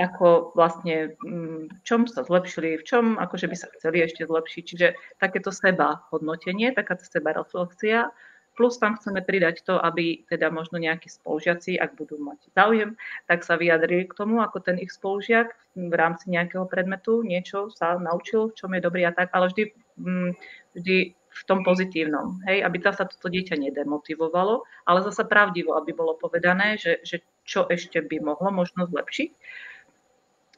ako 0.00 0.56
vlastne 0.56 1.14
mm, 1.20 1.68
v 1.68 1.80
čom 1.84 2.08
sa 2.08 2.24
zlepšili, 2.24 2.80
v 2.80 2.84
čom 2.86 3.04
akože 3.20 3.46
by 3.46 3.56
sa 3.56 3.68
chceli 3.76 4.02
ešte 4.02 4.24
zlepšiť. 4.24 4.62
Čiže 4.64 4.86
takéto 5.20 5.52
seba 5.52 6.02
hodnotenie, 6.08 6.72
takáto 6.72 7.04
seba 7.04 7.36
reflexia, 7.36 8.08
plus 8.56 8.76
tam 8.76 8.96
chceme 9.00 9.24
pridať 9.24 9.64
to, 9.64 9.80
aby 9.80 10.24
teda 10.28 10.52
možno 10.52 10.76
nejakí 10.76 11.08
spolužiaci, 11.08 11.80
ak 11.80 11.96
budú 11.96 12.20
mať 12.20 12.52
záujem, 12.52 12.96
tak 13.24 13.44
sa 13.44 13.56
vyjadrili 13.56 14.04
k 14.04 14.16
tomu, 14.16 14.44
ako 14.44 14.60
ten 14.60 14.76
ich 14.76 14.92
spolužiak 14.92 15.52
v 15.76 15.94
rámci 15.96 16.28
nejakého 16.28 16.68
predmetu 16.68 17.24
niečo 17.24 17.72
sa 17.72 17.96
naučil, 17.96 18.52
v 18.52 18.56
čom 18.56 18.70
je 18.76 18.84
dobrý 18.84 19.08
a 19.08 19.12
tak, 19.12 19.32
ale 19.32 19.48
vždy, 19.48 19.64
mm, 20.00 20.30
vždy 20.76 20.96
v 21.32 21.42
tom 21.48 21.64
pozitívnom, 21.64 22.44
hej, 22.44 22.60
aby 22.60 22.76
sa 22.84 23.08
toto 23.08 23.32
dieťa 23.32 23.56
nedemotivovalo, 23.56 24.62
ale 24.84 24.98
zasa 25.00 25.24
pravdivo, 25.24 25.74
aby 25.80 25.96
bolo 25.96 26.20
povedané, 26.20 26.76
že, 26.76 27.00
že 27.02 27.24
čo 27.48 27.64
ešte 27.66 28.04
by 28.04 28.20
mohlo 28.20 28.52
možno 28.52 28.84
zlepšiť 28.84 29.30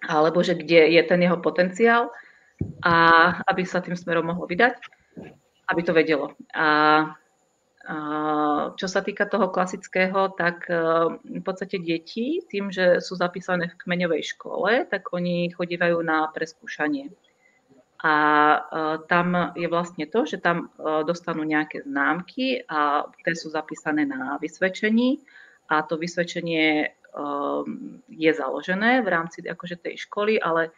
alebo 0.08 0.44
že 0.44 0.54
kde 0.54 0.92
je 0.92 1.02
ten 1.04 1.20
jeho 1.22 1.40
potenciál 1.40 2.12
a 2.84 2.94
aby 3.48 3.64
sa 3.64 3.80
tým 3.80 3.96
smerom 3.96 4.30
mohlo 4.30 4.46
vydať, 4.46 4.76
aby 5.68 5.80
to 5.82 5.96
vedelo. 5.96 6.36
A, 6.54 6.66
a 7.84 7.96
čo 8.76 8.86
sa 8.88 9.00
týka 9.04 9.28
toho 9.28 9.48
klasického, 9.52 10.32
tak 10.36 10.68
e, 10.68 10.76
v 11.40 11.42
podstate 11.44 11.80
deti, 11.80 12.40
tým, 12.48 12.72
že 12.72 13.00
sú 13.00 13.16
zapísané 13.16 13.72
v 13.72 13.78
kmeňovej 13.84 14.22
škole, 14.36 14.88
tak 14.88 15.12
oni 15.12 15.52
chodívajú 15.52 16.00
na 16.00 16.28
preskúšanie. 16.32 17.12
A 18.04 18.14
e, 18.14 18.58
tam 19.08 19.56
je 19.56 19.64
vlastne 19.64 20.04
to, 20.04 20.28
že 20.28 20.44
tam 20.44 20.68
e, 20.68 21.02
dostanú 21.08 21.40
nejaké 21.40 21.88
známky 21.88 22.60
a 22.68 23.08
tie 23.24 23.32
sú 23.32 23.48
zapísané 23.48 24.04
na 24.04 24.36
vysvedčení 24.36 25.24
a 25.72 25.80
to 25.80 25.96
vysvedčenie 25.96 26.92
Ehm, 27.14 28.02
je 28.10 28.34
založené 28.34 28.98
v 29.02 29.08
rámci 29.08 29.38
akože 29.46 29.78
tej 29.78 30.02
školy, 30.02 30.42
ale 30.42 30.74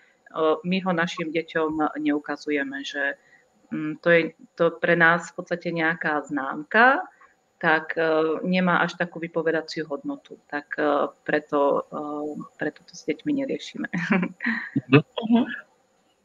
my 0.69 0.79
ho 0.85 0.93
našim 0.93 1.33
deťom 1.33 1.97
neukazujeme, 1.97 2.85
že 2.85 3.17
mm, 3.73 4.05
to 4.05 4.09
je 4.11 4.23
to 4.53 4.75
pre 4.77 4.93
nás 4.93 5.33
v 5.33 5.35
podstate 5.41 5.73
nejaká 5.73 6.21
známka, 6.29 7.01
tak 7.57 7.97
nemá 8.45 8.85
až 8.85 9.01
takú 9.01 9.17
vypovedaciu 9.17 9.89
hodnotu. 9.89 10.37
Tak 10.53 10.77
preto, 11.25 11.89
preto 12.61 12.81
to 12.85 12.93
s 12.93 13.09
deťmi 13.09 13.33
neriešime. 13.33 13.89
Uh-huh. 13.89 15.49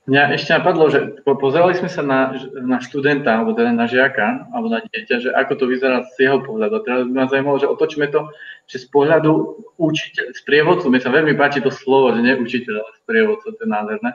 Mňa 0.09 0.33
ešte 0.33 0.57
napadlo, 0.57 0.89
že 0.89 1.21
pozerali 1.21 1.77
sme 1.77 1.85
sa 1.85 2.01
na, 2.01 2.33
na 2.57 2.81
študenta, 2.81 3.37
alebo 3.37 3.53
teda 3.53 3.69
na 3.69 3.85
žiaka, 3.85 4.49
alebo 4.49 4.73
na 4.73 4.81
dieťa, 4.81 5.15
že 5.21 5.29
ako 5.29 5.53
to 5.61 5.65
vyzerá 5.69 6.01
z 6.17 6.25
jeho 6.25 6.41
pohľadu. 6.41 6.73
A 6.73 6.81
teraz 6.81 7.01
by 7.05 7.13
ma 7.13 7.29
zaujímalo, 7.29 7.61
že 7.61 7.69
otočíme 7.69 8.09
to, 8.09 8.33
že 8.65 8.81
z 8.81 8.87
pohľadu 8.89 9.61
učiteľ, 9.77 10.33
sprievodcu, 10.33 10.89
mi 10.89 10.97
sa 10.97 11.13
veľmi 11.13 11.37
páči 11.37 11.61
to 11.61 11.69
slovo, 11.69 12.17
že 12.17 12.25
nie 12.25 12.33
učiteľ, 12.33 12.81
ale 12.81 12.91
sprievodcu, 13.05 13.45
to 13.53 13.61
je 13.61 13.69
nádherné. 13.69 14.11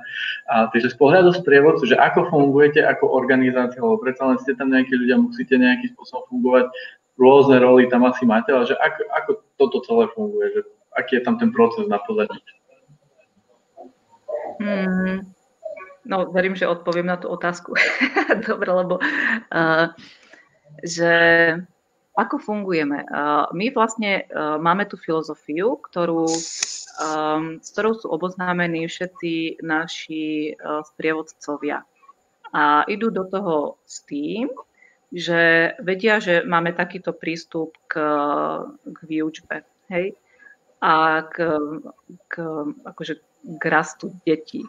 A 0.50 0.66
takže 0.74 0.90
z 0.90 0.96
pohľadu 0.98 1.30
sprievodcu, 1.38 1.86
že 1.86 1.94
ako 1.94 2.34
fungujete 2.34 2.82
ako 2.82 3.06
organizácia, 3.06 3.78
alebo 3.78 4.02
predsa 4.02 4.26
len 4.26 4.42
ste 4.42 4.58
tam 4.58 4.74
nejakí 4.74 4.90
ľudia, 4.90 5.22
musíte 5.22 5.54
nejakým 5.54 5.94
spôsobom 5.94 6.26
fungovať, 6.34 6.66
rôzne 7.14 7.62
roly 7.62 7.86
tam 7.86 8.02
asi 8.10 8.26
máte, 8.26 8.50
ale 8.50 8.66
že 8.66 8.74
ako, 8.74 9.00
ako 9.22 9.30
toto 9.54 9.76
celé 9.86 10.10
funguje, 10.18 10.46
že 10.50 10.60
aký 10.98 11.20
je 11.20 11.22
tam 11.22 11.38
ten 11.38 11.54
proces 11.54 11.86
na 11.86 12.02
pozadí. 12.02 12.42
Hmm. 14.58 15.35
No, 16.06 16.30
verím, 16.30 16.54
že 16.54 16.70
odpoviem 16.70 17.10
na 17.10 17.18
tú 17.18 17.26
otázku. 17.26 17.74
Dobre, 18.48 18.70
lebo 18.70 19.02
uh, 19.02 19.90
že 20.86 21.12
ako 22.16 22.40
fungujeme? 22.40 23.04
Uh, 23.10 23.44
my 23.52 23.74
vlastne 23.74 24.24
uh, 24.30 24.56
máme 24.56 24.88
tú 24.88 24.96
filozofiu, 24.96 25.76
ktorú, 25.76 26.24
um, 26.24 27.60
s 27.60 27.68
ktorou 27.76 27.92
sú 27.98 28.06
oboznámení 28.08 28.88
všetci 28.88 29.60
naši 29.60 30.56
uh, 30.56 30.80
sprievodcovia. 30.80 31.84
A 32.56 32.88
idú 32.88 33.12
do 33.12 33.28
toho 33.28 33.76
s 33.84 34.00
tým, 34.08 34.48
že 35.12 35.74
vedia, 35.84 36.22
že 36.22 36.40
máme 36.46 36.72
takýto 36.72 37.12
prístup 37.12 37.76
k, 37.84 38.00
k 38.80 38.98
výučbe. 39.04 39.66
Hej? 39.92 40.16
A 40.80 41.20
k, 41.28 41.36
k, 42.32 42.34
akože, 42.80 43.14
k 43.60 43.64
rastu 43.68 44.14
detí. 44.24 44.64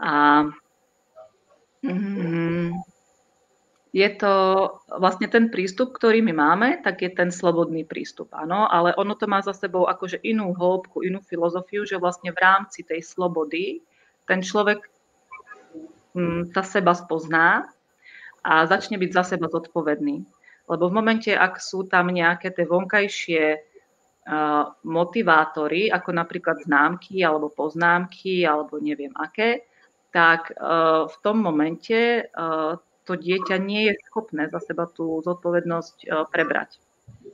A 0.00 0.48
mm, 1.84 2.72
je 3.90 4.08
to 4.16 4.34
vlastne 4.86 5.26
ten 5.26 5.50
prístup, 5.50 5.92
ktorý 5.92 6.22
my 6.22 6.32
máme, 6.32 6.68
tak 6.80 7.02
je 7.02 7.10
ten 7.10 7.34
slobodný 7.34 7.82
prístup, 7.82 8.30
áno, 8.32 8.70
ale 8.70 8.94
ono 8.94 9.18
to 9.18 9.26
má 9.26 9.42
za 9.42 9.50
sebou 9.50 9.90
akože 9.90 10.22
inú 10.22 10.54
hĺbku, 10.54 11.02
inú 11.02 11.18
filozofiu, 11.26 11.82
že 11.82 11.98
vlastne 11.98 12.30
v 12.30 12.38
rámci 12.38 12.86
tej 12.86 13.02
slobody 13.02 13.82
ten 14.30 14.46
človek 14.46 14.78
mm, 16.14 16.54
sa 16.54 16.62
seba 16.62 16.94
spozná 16.94 17.66
a 18.46 18.64
začne 18.64 18.96
byť 18.96 19.10
za 19.10 19.36
seba 19.36 19.50
zodpovedný. 19.50 20.22
Lebo 20.70 20.86
v 20.86 20.96
momente, 20.96 21.34
ak 21.34 21.58
sú 21.58 21.90
tam 21.90 22.14
nejaké 22.14 22.54
tie 22.54 22.62
vonkajšie 22.62 23.42
uh, 23.58 24.64
motivátory, 24.86 25.90
ako 25.90 26.10
napríklad 26.14 26.62
známky 26.62 27.26
alebo 27.26 27.50
poznámky 27.50 28.46
alebo 28.46 28.78
neviem 28.78 29.10
aké, 29.18 29.66
tak 30.10 30.54
eh, 30.54 31.02
v 31.06 31.16
tom 31.22 31.42
momente 31.42 32.26
eh, 32.26 32.72
to 33.06 33.12
dieťa 33.16 33.56
nie 33.58 33.90
je 33.90 33.94
schopné 34.06 34.46
za 34.50 34.60
seba 34.62 34.86
tú 34.86 35.22
zodpovednosť 35.22 35.96
eh, 36.06 36.10
prebrať. 36.30 36.78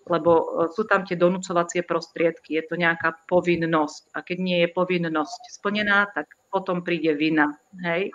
Lebo 0.07 0.63
sú 0.71 0.87
tam 0.87 1.03
tie 1.03 1.19
donúcovacie 1.19 1.83
prostriedky, 1.83 2.55
je 2.57 2.65
to 2.65 2.79
nejaká 2.79 3.27
povinnosť. 3.27 4.15
A 4.15 4.23
keď 4.23 4.39
nie 4.39 4.59
je 4.63 4.71
povinnosť 4.71 5.51
splnená, 5.51 6.07
tak 6.15 6.31
potom 6.49 6.81
príde 6.87 7.11
vina. 7.19 7.59
Hej? 7.83 8.15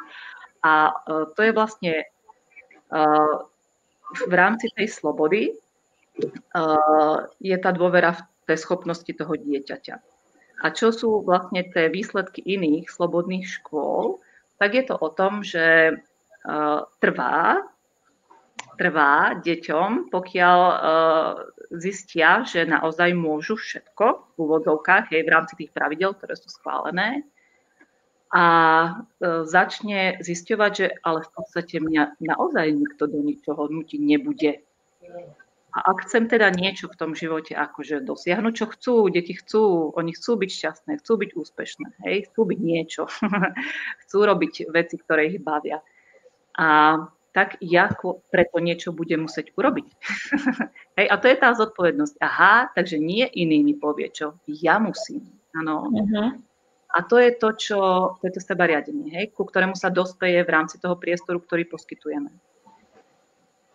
A 0.63 0.95
to 1.35 1.39
je 1.43 1.51
vlastne 1.51 2.07
v 4.07 4.33
rámci 4.33 4.71
tej 4.71 4.87
slobody 4.87 5.51
je 7.43 7.57
tá 7.59 7.71
dôvera 7.75 8.15
v 8.15 8.23
tej 8.47 8.57
schopnosti 8.63 9.11
toho 9.11 9.35
dieťaťa. 9.35 9.95
A 10.61 10.65
čo 10.71 10.95
sú 10.95 11.27
vlastne 11.27 11.65
tie 11.65 11.91
výsledky 11.91 12.39
iných 12.39 12.87
slobodných 12.87 13.45
škôl, 13.49 14.21
tak 14.61 14.77
je 14.77 14.83
to 14.85 14.93
o 14.93 15.09
tom, 15.09 15.41
že 15.41 15.97
uh, 15.97 16.85
trvá, 17.01 17.65
trvá 18.77 19.33
deťom, 19.41 20.13
pokiaľ 20.13 20.59
uh, 20.61 20.77
zistia, 21.73 22.45
že 22.45 22.69
naozaj 22.69 23.17
môžu 23.17 23.57
všetko 23.57 24.05
v 24.05 24.35
úvodzovkách, 24.37 25.09
hej, 25.09 25.25
v 25.25 25.33
rámci 25.33 25.57
tých 25.57 25.73
pravidel, 25.73 26.13
ktoré 26.13 26.37
sú 26.37 26.53
schválené, 26.53 27.25
a 28.29 28.45
uh, 28.45 29.43
začne 29.49 30.21
zisťovať, 30.21 30.71
že 30.77 30.87
ale 31.01 31.25
v 31.25 31.29
podstate 31.33 31.81
mňa 31.81 32.21
naozaj 32.21 32.69
nikto 32.69 33.09
do 33.09 33.17
ničoho 33.17 33.65
nutiť 33.65 33.97
nebude. 33.97 34.61
A 35.71 35.95
ak 35.95 36.03
chcem 36.03 36.27
teda 36.27 36.51
niečo 36.51 36.91
v 36.91 36.99
tom 36.99 37.11
živote 37.15 37.55
akože 37.55 38.03
dosiahnuť, 38.03 38.53
čo 38.53 38.65
chcú, 38.75 38.95
deti 39.07 39.39
chcú, 39.39 39.95
oni 39.95 40.11
chcú 40.11 40.35
byť 40.35 40.49
šťastné, 40.51 40.91
chcú 40.99 41.13
byť 41.15 41.29
úspešné, 41.31 41.87
hej, 42.03 42.17
chcú 42.27 42.41
byť 42.43 42.59
niečo, 42.59 43.07
chcú 44.03 44.17
robiť 44.19 44.67
veci, 44.67 44.95
ktoré 44.99 45.31
ich 45.31 45.39
bavia. 45.39 45.79
A 46.59 46.99
tak 47.31 47.55
ja 47.63 47.87
preto 48.27 48.59
niečo 48.59 48.91
budem 48.91 49.23
musieť 49.23 49.55
urobiť. 49.55 49.87
hej, 50.99 51.07
a 51.07 51.15
to 51.15 51.25
je 51.31 51.37
tá 51.39 51.55
zodpovednosť. 51.55 52.19
Aha, 52.19 52.75
takže 52.75 52.99
nie 52.99 53.23
iný 53.31 53.63
mi 53.63 53.71
povie, 53.79 54.11
čo 54.11 54.35
ja 54.51 54.75
musím. 54.75 55.23
Ano. 55.55 55.87
Uh-huh. 55.87 56.35
A 56.91 56.99
to 57.07 57.15
je 57.15 57.31
to, 57.39 57.55
čo, 57.55 57.79
to 58.19 58.23
je 58.27 58.35
to 58.35 58.43
seba 58.43 58.67
riadenie, 58.67 59.07
hej, 59.15 59.25
ku 59.31 59.47
ktorému 59.47 59.79
sa 59.79 59.87
dospeje 59.87 60.43
v 60.43 60.51
rámci 60.51 60.83
toho 60.83 60.99
priestoru, 60.99 61.39
ktorý 61.39 61.63
poskytujeme 61.71 62.50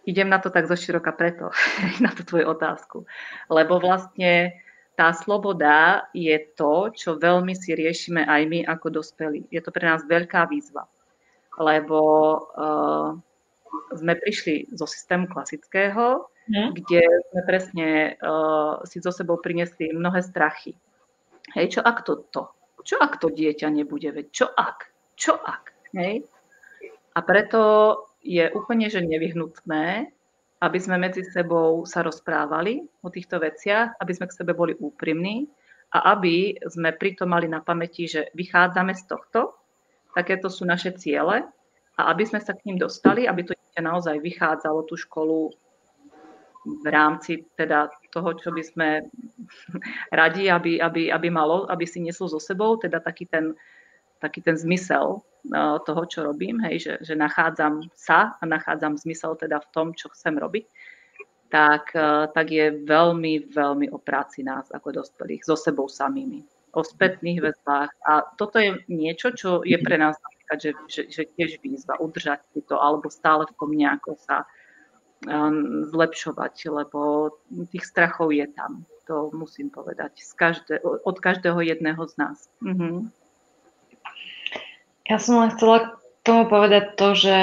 idem 0.07 0.31
na 0.31 0.39
to 0.39 0.55
tak 0.55 0.71
zoširoka 0.71 1.13
preto, 1.13 1.51
na 2.05 2.15
tú 2.15 2.23
tvoju 2.23 2.47
otázku. 2.47 3.05
Lebo 3.51 3.83
vlastne 3.83 4.55
tá 4.97 5.13
sloboda 5.13 6.09
je 6.17 6.33
to, 6.57 6.89
čo 6.95 7.21
veľmi 7.21 7.53
si 7.53 7.77
riešime 7.77 8.25
aj 8.25 8.43
my 8.49 8.59
ako 8.65 9.03
dospelí. 9.03 9.45
Je 9.53 9.61
to 9.61 9.69
pre 9.75 9.85
nás 9.85 10.07
veľká 10.09 10.49
výzva, 10.49 10.89
lebo 11.61 12.01
uh, 12.57 13.13
sme 13.93 14.17
prišli 14.17 14.73
zo 14.73 14.89
systému 14.89 15.29
klasického, 15.29 16.25
hmm. 16.49 16.71
kde 16.81 17.05
sme 17.29 17.41
presne 17.45 17.89
uh, 18.25 18.81
si 18.89 19.05
zo 19.05 19.13
sebou 19.13 19.37
priniesli 19.37 19.93
mnohé 19.93 20.25
strachy. 20.25 20.73
Hej, 21.53 21.79
čo 21.79 21.81
ak 21.85 22.07
to 22.09 22.25
to? 22.33 22.49
Čo 22.87 22.97
ak 22.97 23.21
to 23.21 23.29
dieťa 23.29 23.69
nebude 23.69 24.09
veď? 24.15 24.27
Čo 24.33 24.47
ak? 24.49 24.79
Čo 25.19 25.37
ak? 25.37 25.77
Hej? 25.93 26.25
A 27.13 27.19
preto 27.21 27.61
je 28.27 28.51
úplne 28.51 28.91
že 28.91 28.99
nevyhnutné 29.07 30.11
aby 30.57 30.79
sme 30.81 30.97
medzi 30.97 31.21
sebou 31.21 31.85
sa 31.85 32.01
rozprávali 32.01 32.81
o 33.05 33.13
týchto 33.13 33.37
veciach, 33.37 34.01
aby 34.01 34.13
sme 34.17 34.29
k 34.29 34.37
sebe 34.37 34.57
boli 34.57 34.73
úprimní 34.81 35.45
a 35.93 36.17
aby 36.17 36.57
sme 36.65 36.97
pritom 36.97 37.29
mali 37.29 37.45
na 37.47 37.61
pamäti, 37.61 38.09
že 38.09 38.33
vychádzame 38.33 38.97
z 38.97 39.05
tohto, 39.05 39.53
takéto 40.17 40.49
sú 40.49 40.65
naše 40.65 40.97
ciele 40.97 41.45
a 42.01 42.01
aby 42.09 42.25
sme 42.25 42.41
sa 42.41 42.57
k 42.57 42.73
ním 42.73 42.81
dostali, 42.81 43.29
aby 43.29 43.45
to 43.45 43.53
dieťa 43.53 43.83
naozaj 43.85 44.17
vychádzalo 44.17 44.89
tú 44.89 44.97
školu 44.97 45.53
v 46.67 46.87
rámci 46.89 47.47
teda 47.55 47.93
toho, 48.11 48.35
čo 48.41 48.49
by 48.51 48.63
sme 48.65 48.89
radi, 50.21 50.49
aby, 50.49 50.81
aby, 50.81 51.13
aby 51.13 51.29
malo, 51.29 51.69
aby 51.69 51.85
si 51.85 52.01
neslo 52.01 52.33
so 52.33 52.41
sebou, 52.41 52.81
teda 52.81 53.05
taký 53.05 53.29
ten, 53.29 53.53
taký 54.19 54.41
ten 54.43 54.57
zmysel 54.57 55.21
uh, 55.21 55.79
toho, 55.85 56.03
čo 56.07 56.25
robím, 56.25 56.61
hej, 56.65 56.77
že, 56.81 56.95
že 57.03 57.15
nachádzam 57.15 57.87
sa 57.95 58.37
a 58.41 58.43
nachádzam 58.47 58.97
zmysel 58.97 59.37
teda 59.37 59.61
v 59.61 59.69
tom, 59.73 59.87
čo 59.93 60.09
chcem 60.13 60.37
robiť, 60.39 60.65
tak, 61.53 61.95
uh, 61.95 62.27
tak 62.33 62.51
je 62.51 62.75
veľmi, 62.85 63.53
veľmi 63.53 63.87
o 63.93 63.99
práci 64.01 64.43
nás 64.43 64.69
ako 64.73 65.05
dospelých, 65.05 65.45
so 65.47 65.55
sebou 65.55 65.87
samými, 65.87 66.43
o 66.75 66.83
spätných 66.83 67.41
väzbách. 67.41 67.91
A 68.09 68.25
toto 68.37 68.59
je 68.59 68.81
niečo, 68.89 69.33
čo 69.33 69.63
je 69.63 69.79
pre 69.79 69.97
nás 69.97 70.19
napríklad, 70.19 70.59
že, 70.59 70.71
že, 70.89 71.03
že 71.13 71.23
tiež 71.37 71.63
výzva 71.63 72.01
udržať 72.03 72.41
si 72.51 72.61
to, 72.67 72.81
alebo 72.81 73.13
stále 73.13 73.47
v 73.47 73.57
tom 73.57 73.71
nejako 73.73 74.19
sa 74.19 74.49
Um, 75.25 75.89
zlepšovať, 75.89 76.69
lebo 76.69 77.33
tých 77.73 77.89
strachov 77.89 78.37
je 78.37 78.45
tam. 78.53 78.85
To 79.09 79.33
musím 79.33 79.73
povedať. 79.73 80.13
Z 80.21 80.33
každé, 80.37 80.75
od 80.85 81.17
každého 81.17 81.57
jedného 81.65 82.05
z 82.05 82.15
nás. 82.21 82.53
Mhm. 82.61 83.09
Ja 85.07 85.23
som 85.23 85.39
len 85.39 85.55
chcela 85.55 85.95
k 85.95 86.25
tomu 86.27 86.51
povedať 86.51 86.99
to, 86.99 87.15
že 87.15 87.39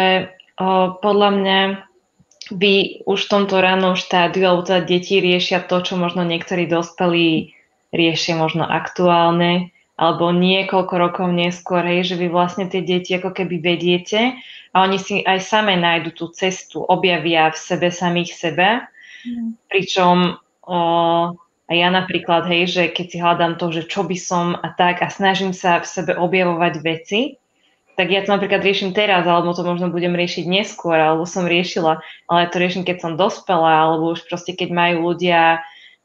o, 0.60 1.00
podľa 1.00 1.30
mňa 1.40 1.60
vy 2.52 3.06
už 3.08 3.20
v 3.24 3.32
tomto 3.32 3.64
ranom 3.64 3.96
štádiu, 3.96 4.44
alebo 4.44 4.68
teda 4.68 4.84
deti 4.84 5.24
riešia 5.24 5.64
to, 5.64 5.80
čo 5.80 5.96
možno 5.96 6.28
niektorí 6.28 6.68
dospelí 6.68 7.56
riešia 7.96 8.36
možno 8.36 8.68
aktuálne, 8.68 9.72
alebo 9.96 10.34
niekoľko 10.34 10.96
rokov 10.98 11.28
neskôr, 11.32 11.86
hej, 11.86 12.14
že 12.14 12.16
vy 12.20 12.28
vlastne 12.28 12.68
tie 12.68 12.84
deti 12.84 13.16
ako 13.16 13.32
keby 13.32 13.62
vediete 13.62 14.36
a 14.74 14.76
oni 14.84 14.98
si 14.98 15.22
aj 15.22 15.40
same 15.40 15.78
nájdu 15.78 16.12
tú 16.18 16.26
cestu, 16.34 16.82
objavia 16.82 17.54
v 17.54 17.58
sebe 17.62 17.94
samých 17.94 18.34
sebe. 18.34 18.68
Mm. 19.24 19.56
Pričom 19.70 20.16
o, 20.66 20.80
a 21.38 21.72
ja 21.72 21.88
napríklad, 21.94 22.50
hej, 22.50 22.64
že 22.68 22.84
keď 22.92 23.06
si 23.08 23.18
hľadám 23.22 23.54
to, 23.56 23.72
že 23.72 23.88
čo 23.88 24.04
by 24.04 24.18
som 24.18 24.58
a 24.58 24.74
tak 24.74 25.00
a 25.00 25.08
snažím 25.08 25.56
sa 25.56 25.80
v 25.80 25.88
sebe 25.88 26.18
objavovať 26.18 26.74
veci, 26.82 27.38
tak 27.94 28.10
ja 28.10 28.26
to 28.26 28.34
napríklad 28.34 28.66
riešim 28.66 28.92
teraz, 28.92 29.26
alebo 29.26 29.54
to 29.54 29.62
možno 29.62 29.94
budem 29.94 30.18
riešiť 30.18 30.50
neskôr, 30.50 30.98
alebo 30.98 31.30
som 31.30 31.46
riešila, 31.46 32.02
ale 32.30 32.50
to 32.50 32.58
riešim, 32.58 32.84
keď 32.86 32.98
som 33.06 33.14
dospela, 33.20 33.86
alebo 33.86 34.18
už 34.18 34.26
proste 34.26 34.58
keď 34.58 34.70
majú 34.74 35.14
ľudia 35.14 35.62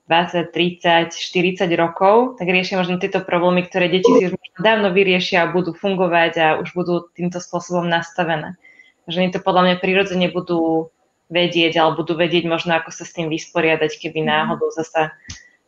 20, 0.08 0.52
30, 0.52 1.12
40 1.12 1.68
rokov, 1.76 2.40
tak 2.40 2.48
riešia 2.48 2.80
možno 2.80 2.96
tieto 2.96 3.20
problémy, 3.20 3.68
ktoré 3.68 3.92
deti 3.92 4.08
si 4.08 4.32
už 4.32 4.36
dávno 4.56 4.88
vyriešia 4.88 5.44
a 5.44 5.52
budú 5.52 5.76
fungovať 5.76 6.32
a 6.40 6.46
už 6.60 6.72
budú 6.72 7.08
týmto 7.12 7.40
spôsobom 7.40 7.84
nastavené. 7.84 8.56
Že 9.04 9.28
oni 9.28 9.30
to 9.36 9.44
podľa 9.44 9.62
mňa 9.68 9.76
prirodzene 9.84 10.28
budú 10.32 10.88
vedieť, 11.28 11.76
alebo 11.76 12.04
budú 12.04 12.16
vedieť 12.16 12.48
možno, 12.48 12.72
ako 12.80 12.88
sa 12.88 13.04
s 13.04 13.12
tým 13.12 13.28
vysporiadať, 13.28 14.00
keby 14.00 14.24
mhm. 14.24 14.28
náhodou 14.28 14.72
zasa 14.72 15.12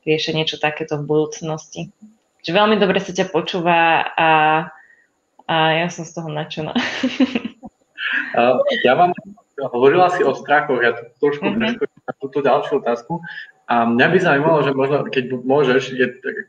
riešia 0.08 0.32
niečo 0.32 0.56
takéto 0.56 0.96
v 0.96 1.04
budúcnosti. 1.04 1.92
Čiže 2.40 2.56
veľmi 2.56 2.80
dobre 2.80 3.04
sa 3.04 3.12
ťa 3.12 3.28
počúva 3.28 4.08
a, 4.16 4.28
a 5.50 5.74
ja 5.74 5.90
som 5.90 6.06
z 6.06 6.14
toho 6.14 6.30
nadšená. 6.30 6.70
Ja 8.86 8.94
vám 8.94 9.10
hovorila 9.74 10.06
si 10.14 10.22
o 10.22 10.30
strachoch, 10.32 10.78
ja 10.78 10.94
to 10.94 11.10
trošku 11.18 11.50
mm-hmm. 11.50 11.82
na 11.82 12.12
túto 12.22 12.38
ďalšiu 12.38 12.78
otázku. 12.78 13.18
A 13.70 13.86
mňa 13.86 14.06
by 14.10 14.18
zaujímalo, 14.18 14.58
že 14.66 14.74
možno, 14.74 15.06
keď 15.06 15.24
môžeš, 15.46 15.94
je, 15.94 16.06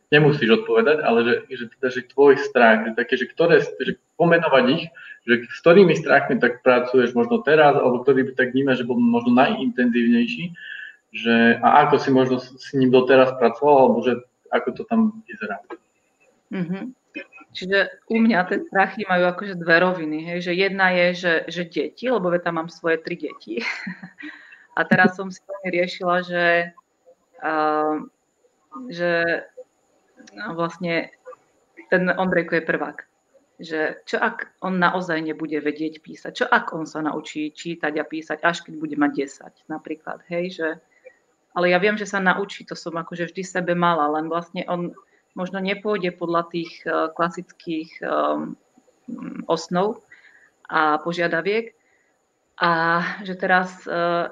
nemusíš 0.10 0.62
odpovedať, 0.62 1.06
ale 1.06 1.20
že, 1.22 1.36
že, 1.54 1.66
teda, 1.78 1.88
že 1.94 2.10
tvoj 2.10 2.34
strach, 2.42 2.90
že 2.90 2.98
také, 2.98 3.14
že 3.14 3.30
ktoré, 3.30 3.62
že 3.62 4.02
pomenovať 4.18 4.66
ich, 4.74 4.84
že 5.30 5.46
s 5.46 5.60
ktorými 5.62 5.94
strachmi 5.98 6.42
tak 6.42 6.66
pracuješ 6.66 7.14
možno 7.14 7.46
teraz, 7.46 7.78
alebo 7.78 8.02
ktorý 8.02 8.30
by 8.30 8.32
tak 8.34 8.58
vnímaš, 8.58 8.82
že 8.82 8.90
bol 8.90 8.98
možno 8.98 9.38
najintenzívnejší, 9.38 10.44
že, 11.14 11.62
a 11.62 11.86
ako 11.86 11.96
si 12.02 12.10
možno 12.10 12.42
s 12.42 12.74
ním 12.74 12.90
doteraz 12.90 13.38
pracoval, 13.38 13.76
alebo 13.86 14.02
že 14.02 14.18
ako 14.50 14.82
to 14.82 14.84
tam 14.90 15.22
vyzerá. 15.30 15.62
Mm-hmm. 16.50 17.01
Čiže 17.52 18.08
u 18.08 18.16
mňa 18.16 18.48
tie 18.48 18.60
strachy 18.72 19.04
majú 19.04 19.28
akože 19.28 19.60
dve 19.60 19.84
roviny. 19.84 20.24
Hej? 20.24 20.48
Že 20.48 20.54
jedna 20.56 20.88
je, 20.96 21.08
že, 21.14 21.34
že 21.52 21.64
deti, 21.68 22.08
lebo 22.08 22.32
tam 22.40 22.64
mám 22.64 22.70
svoje 22.72 23.00
tri 23.04 23.20
deti. 23.20 23.60
a 24.78 24.88
teraz 24.88 25.20
som 25.20 25.28
si 25.28 25.44
riešila, 25.68 26.24
že 26.24 26.72
že 28.88 29.12
no, 30.38 30.54
vlastne 30.54 31.10
ten 31.90 32.08
Ondrejko 32.08 32.62
je 32.62 32.64
prvák. 32.64 32.98
Že 33.62 33.80
čo 34.10 34.18
ak 34.18 34.58
on 34.66 34.82
naozaj 34.82 35.22
nebude 35.22 35.58
vedieť 35.62 36.02
písať? 36.02 36.32
Čo 36.34 36.46
ak 36.50 36.74
on 36.74 36.90
sa 36.90 37.06
naučí 37.06 37.54
čítať 37.54 37.94
a 38.02 38.06
písať, 38.06 38.42
až 38.42 38.66
keď 38.66 38.74
bude 38.82 38.96
mať 38.98 39.12
10 39.30 39.70
napríklad, 39.70 40.26
hej, 40.30 40.46
že 40.58 40.68
ale 41.52 41.68
ja 41.68 41.84
viem, 41.84 42.00
že 42.00 42.08
sa 42.08 42.24
naučí, 42.24 42.64
to 42.64 42.80
som 42.80 42.96
akože 42.96 43.28
vždy 43.28 43.44
sebe 43.44 43.76
mala, 43.76 44.08
len 44.16 44.32
vlastne 44.32 44.64
on 44.72 44.96
možno 45.34 45.60
nepôjde 45.64 46.12
podľa 46.16 46.48
tých 46.52 46.72
uh, 46.84 47.10
klasických 47.14 47.90
um, 48.04 48.56
osnov 49.48 50.04
a 50.68 51.00
požiadaviek. 51.00 51.76
A 52.62 52.72
že 53.26 53.36
teraz 53.40 53.84
uh, 53.90 54.32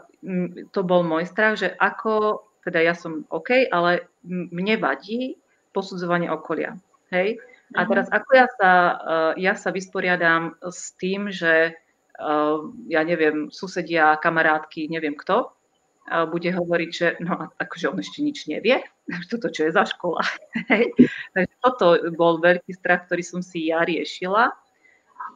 to 0.76 0.82
bol 0.86 1.02
môj 1.02 1.26
strach, 1.26 1.58
že 1.58 1.74
ako 1.80 2.46
teda 2.64 2.84
ja 2.84 2.94
som 2.94 3.26
OK, 3.32 3.72
ale 3.72 4.12
mne 4.28 4.76
vadí 4.78 5.40
posudzovanie 5.72 6.28
okolia. 6.28 6.76
Hej? 7.10 7.40
A 7.74 7.86
mhm. 7.86 7.88
teraz 7.88 8.08
ako 8.12 8.30
ja 8.36 8.48
sa, 8.60 8.72
ja 9.38 9.54
sa 9.56 9.70
vysporiadam 9.70 10.58
s 10.60 10.94
tým, 11.00 11.30
že 11.32 11.78
ja 12.90 13.02
neviem, 13.08 13.48
susedia, 13.48 14.20
kamarátky, 14.20 14.92
neviem 14.92 15.16
kto, 15.16 15.54
bude 16.30 16.50
hovoriť, 16.50 16.90
že 16.92 17.08
no 17.22 17.54
akože 17.58 17.86
on 17.94 18.02
ešte 18.02 18.20
nič 18.26 18.50
nevie, 18.50 18.82
toto 19.32 19.50
čo 19.54 19.70
je 19.70 19.72
za 19.76 19.86
škola. 19.86 20.22
Takže 21.34 21.56
toto 21.62 21.88
bol 22.18 22.42
veľký 22.42 22.74
strach, 22.74 23.06
ktorý 23.06 23.22
som 23.22 23.42
si 23.46 23.70
ja 23.70 23.86
riešila, 23.86 24.50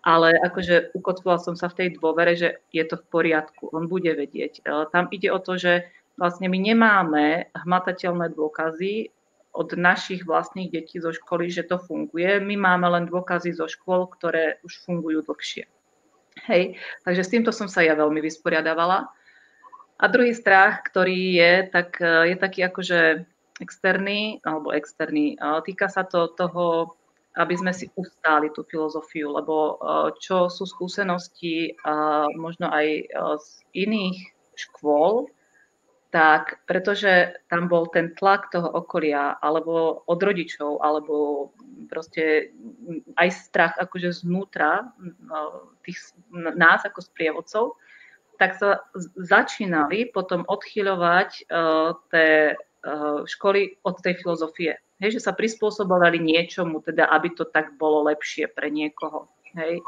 ale 0.04 0.36
akože 0.42 0.98
ukotvila 0.98 1.40
som 1.40 1.56
sa 1.56 1.72
v 1.72 1.78
tej 1.78 1.88
dôvere, 1.96 2.36
že 2.36 2.60
je 2.76 2.84
to 2.84 3.00
v 3.00 3.06
poriadku, 3.08 3.72
on 3.72 3.88
bude 3.88 4.10
vedieť. 4.10 4.66
Tam 4.92 5.08
ide 5.14 5.32
o 5.32 5.40
to, 5.40 5.56
že 5.56 5.88
vlastne 6.20 6.52
my 6.52 6.60
nemáme 6.60 7.54
hmatateľné 7.56 8.34
dôkazy 8.36 9.14
od 9.54 9.78
našich 9.78 10.26
vlastných 10.26 10.74
detí 10.74 10.98
zo 10.98 11.14
školy, 11.14 11.48
že 11.54 11.70
to 11.70 11.78
funguje. 11.78 12.42
My 12.42 12.58
máme 12.58 12.90
len 12.90 13.06
dôkazy 13.06 13.54
zo 13.54 13.70
škôl, 13.70 14.10
ktoré 14.10 14.58
už 14.66 14.82
fungujú 14.82 15.22
dlhšie. 15.22 15.70
Hej, 16.50 16.82
takže 17.06 17.22
s 17.22 17.32
týmto 17.32 17.54
som 17.54 17.70
sa 17.70 17.86
ja 17.86 17.94
veľmi 17.94 18.18
vysporiadavala. 18.18 19.06
A 20.04 20.12
druhý 20.12 20.36
strach, 20.36 20.84
ktorý 20.84 21.40
je, 21.40 21.54
tak 21.72 21.96
e, 22.04 22.28
je 22.28 22.36
taký 22.36 22.68
akože 22.68 23.24
externý, 23.64 24.44
alebo 24.44 24.76
externý. 24.76 25.40
Týka 25.40 25.88
sa 25.88 26.04
to 26.04 26.28
toho, 26.36 26.92
aby 27.40 27.56
sme 27.56 27.72
si 27.72 27.88
ustáli 27.96 28.52
tú 28.52 28.68
filozofiu, 28.68 29.32
lebo 29.32 29.56
e, 29.56 29.74
čo 30.20 30.52
sú 30.52 30.68
skúsenosti 30.68 31.80
možno 32.36 32.68
aj 32.68 32.88
e, 33.00 33.04
z 33.40 33.48
iných 33.88 34.20
škôl, 34.60 35.32
tak 36.12 36.62
pretože 36.68 37.40
tam 37.48 37.72
bol 37.72 37.88
ten 37.88 38.12
tlak 38.20 38.52
toho 38.52 38.76
okolia, 38.76 39.40
alebo 39.40 40.04
od 40.04 40.20
rodičov, 40.20 40.84
alebo 40.84 41.50
proste 41.88 42.52
aj 43.16 43.30
strach 43.34 43.74
akože 43.80 44.22
znútra 44.22 44.94
tých, 45.82 46.14
nás 46.36 46.86
ako 46.86 47.02
sprievodcov, 47.02 47.80
tak 48.38 48.58
sa 48.58 48.84
začínali 49.18 50.10
potom 50.10 50.44
odchyľovať 50.48 51.30
uh, 51.48 51.98
tie 52.10 52.58
uh, 52.58 53.22
školy 53.26 53.80
od 53.86 53.96
tej 54.02 54.20
filozofie. 54.20 54.72
Hej, 55.02 55.20
že 55.20 55.26
sa 55.26 55.36
prispôsobovali 55.36 56.22
niečomu, 56.22 56.80
teda 56.80 57.12
aby 57.12 57.36
to 57.36 57.44
tak 57.44 57.76
bolo 57.76 58.08
lepšie 58.08 58.48
pre 58.48 58.72
niekoho. 58.72 59.28
Hej. 59.54 59.84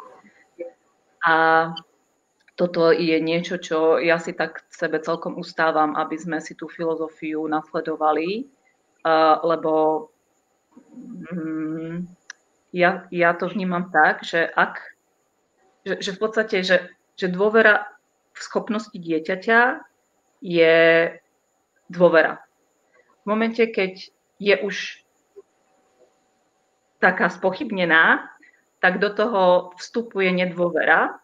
A 1.26 1.34
toto 2.56 2.92
je 2.96 3.20
niečo, 3.20 3.60
čo 3.60 4.00
ja 4.00 4.16
si 4.20 4.32
tak 4.32 4.64
sebe 4.72 5.04
celkom 5.04 5.36
ustávam, 5.36 5.96
aby 6.00 6.16
sme 6.16 6.40
si 6.40 6.56
tú 6.56 6.72
filozofiu 6.72 7.44
nasledovali, 7.48 8.48
lebo 9.44 9.74
mm, 11.32 12.08
ja, 12.72 13.08
ja 13.12 13.30
to 13.36 13.52
vnímam 13.52 13.92
tak, 13.92 14.24
že 14.24 14.48
ak, 14.48 14.80
že, 15.84 15.96
že 16.00 16.12
v 16.16 16.20
podstate, 16.20 16.64
že, 16.64 16.78
že 17.20 17.28
dôvera 17.28 17.88
v 18.36 18.40
schopnosti 18.44 18.94
dieťaťa 18.94 19.80
je 20.44 20.76
dôvera. 21.88 22.44
V 23.24 23.26
momente, 23.32 23.64
keď 23.64 24.12
je 24.38 24.56
už 24.60 25.00
taká 27.00 27.32
spochybnená, 27.32 28.28
tak 28.84 29.00
do 29.00 29.10
toho 29.10 29.74
vstupuje 29.80 30.30
nedôvera 30.36 31.18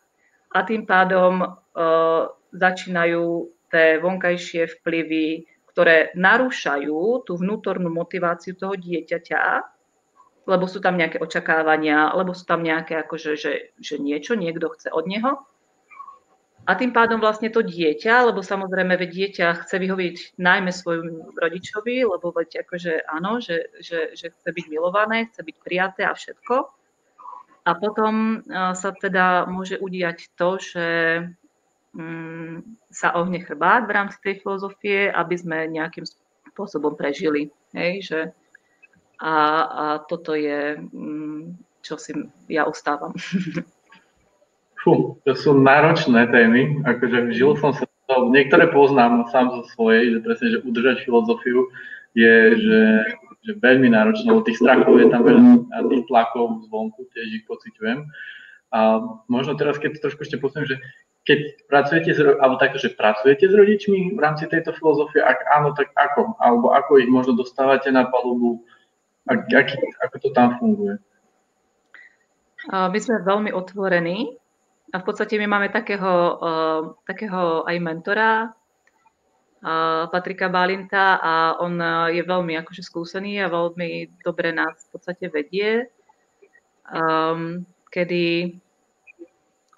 a 0.49 0.59
tým 0.64 0.88
pádom 0.88 1.43
uh, 1.43 2.32
začínajú 2.55 3.51
určité 3.72 4.03
vonkajšie 4.03 4.68
vplyvy, 4.68 5.47
ktoré 5.72 6.12
narúšajú 6.20 7.24
tú 7.24 7.39
vnútornú 7.39 7.88
motiváciu 7.88 8.59
toho 8.59 8.76
dieťaťa, 8.76 9.64
lebo 10.43 10.68
sú 10.68 10.84
tam 10.84 10.99
nejaké 10.99 11.24
očakávania, 11.24 12.12
lebo 12.12 12.36
sú 12.36 12.43
tam 12.43 12.68
nejaké, 12.68 12.99
akože, 12.99 13.39
že, 13.39 13.72
že 13.80 13.95
niečo 13.95 14.36
niekto 14.36 14.68
chce 14.76 14.91
od 14.91 15.07
neho. 15.07 15.39
A 16.62 16.78
tým 16.78 16.93
pádom 16.93 17.18
vlastne 17.18 17.49
to 17.49 17.66
dieťa, 17.66 18.30
lebo 18.30 18.45
samozrejme 18.45 18.93
veď 18.93 19.09
dieťa 19.09 19.47
chce 19.66 19.76
vyhovieť 19.82 20.16
najmä 20.38 20.70
svojmu 20.70 21.34
rodičovi, 21.34 22.05
lebo 22.05 22.30
veď 22.30 22.62
akože 22.62 23.01
áno, 23.09 23.41
že, 23.41 23.74
že, 23.82 24.14
že 24.14 24.30
chce 24.30 24.49
byť 24.53 24.66
milované, 24.70 25.26
chce 25.34 25.41
byť 25.41 25.57
prijaté 25.66 26.05
a 26.05 26.14
všetko. 26.14 26.55
A 27.62 27.72
potom 27.78 28.45
sa 28.49 28.89
teda 28.93 29.45
môže 29.49 29.78
udiať 29.78 30.34
to, 30.38 30.57
že 30.62 30.88
mm, 31.93 32.89
sa 32.89 33.14
ohne 33.18 33.41
chrbát 33.41 33.86
v 33.86 33.95
rámci 33.97 34.18
tej 34.22 34.41
filozofie, 34.41 35.09
aby 35.09 35.36
sme 35.38 35.70
nejakým 35.70 36.05
spôsobom 36.53 36.93
prežili. 36.93 37.49
Hej, 37.74 37.93
že 38.05 38.20
a, 39.22 39.34
a 39.34 39.86
toto 40.05 40.34
je, 40.34 40.78
mm, 40.78 41.57
čo 41.82 41.97
si 41.97 42.14
ja 42.49 42.66
ustávam. 42.70 43.14
Fú, 44.82 45.22
to 45.22 45.38
sú 45.38 45.54
náročné 45.54 46.26
témy, 46.34 46.82
akože 46.82 47.38
žil 47.38 47.54
som 47.62 47.70
sa 47.70 47.86
to, 48.10 48.34
niektoré 48.34 48.66
poznám 48.74 49.30
sám 49.30 49.54
zo 49.54 49.62
svojej, 49.78 50.18
že 50.18 50.20
presne, 50.26 50.48
že 50.58 50.64
udržať 50.66 51.06
filozofiu 51.06 51.70
je, 52.18 52.58
že, 52.58 52.82
že 53.46 53.52
veľmi 53.62 53.94
náročné, 53.94 54.26
lebo 54.26 54.42
tých 54.42 54.58
strachov 54.58 54.98
je 54.98 55.08
tam 55.14 55.22
veľa 55.22 55.42
a 55.70 55.78
tých 55.86 56.04
tlakov 56.10 56.66
zvonku, 56.66 57.08
tiež 57.14 57.30
ich 57.30 57.46
pociťujem. 57.46 58.10
A 58.74 58.80
možno 59.30 59.54
teraz, 59.54 59.78
keď 59.78 60.02
to 60.02 60.10
trošku 60.10 60.26
ešte 60.26 60.42
posuniem, 60.42 60.66
že 60.66 60.78
keď 61.30 61.40
pracujete, 61.70 62.10
s, 62.18 62.20
alebo 62.42 62.58
takto, 62.58 62.82
že 62.82 62.98
pracujete 62.98 63.46
s 63.46 63.54
rodičmi 63.54 64.18
v 64.18 64.20
rámci 64.20 64.50
tejto 64.50 64.74
filozofie, 64.74 65.22
ak 65.22 65.46
áno, 65.54 65.78
tak 65.78 65.94
ako? 65.94 66.34
Alebo 66.42 66.74
ako 66.74 66.98
ich 66.98 67.06
možno 67.06 67.38
dostávate 67.38 67.94
na 67.94 68.10
palubu, 68.10 68.66
ak, 69.30 69.46
aký, 69.54 69.78
ako 70.02 70.16
to 70.18 70.30
tam 70.34 70.58
funguje? 70.58 70.98
My 72.74 72.98
sme 72.98 73.22
veľmi 73.22 73.54
otvorení 73.54 74.41
a 74.92 74.96
v 75.00 75.04
podstate 75.08 75.39
my 75.39 75.48
máme 75.48 75.72
takého, 75.72 76.14
uh, 76.38 76.82
takého 77.08 77.64
aj 77.64 77.76
mentora, 77.80 78.52
uh, 78.52 80.12
Patrika 80.12 80.52
Balinta 80.52 81.16
a 81.16 81.34
on 81.64 81.80
uh, 81.80 82.12
je 82.12 82.20
veľmi 82.20 82.60
akože 82.60 82.84
skúsený 82.84 83.39
a 83.39 83.48
veľmi 83.48 84.20
dobre 84.20 84.52
nás 84.52 84.76
v 84.88 84.89
podstate 84.92 85.32
vedie, 85.32 85.88
um, 86.92 87.64
kedy 87.88 88.60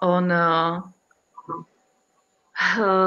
on 0.02 0.26
uh, 0.26 0.82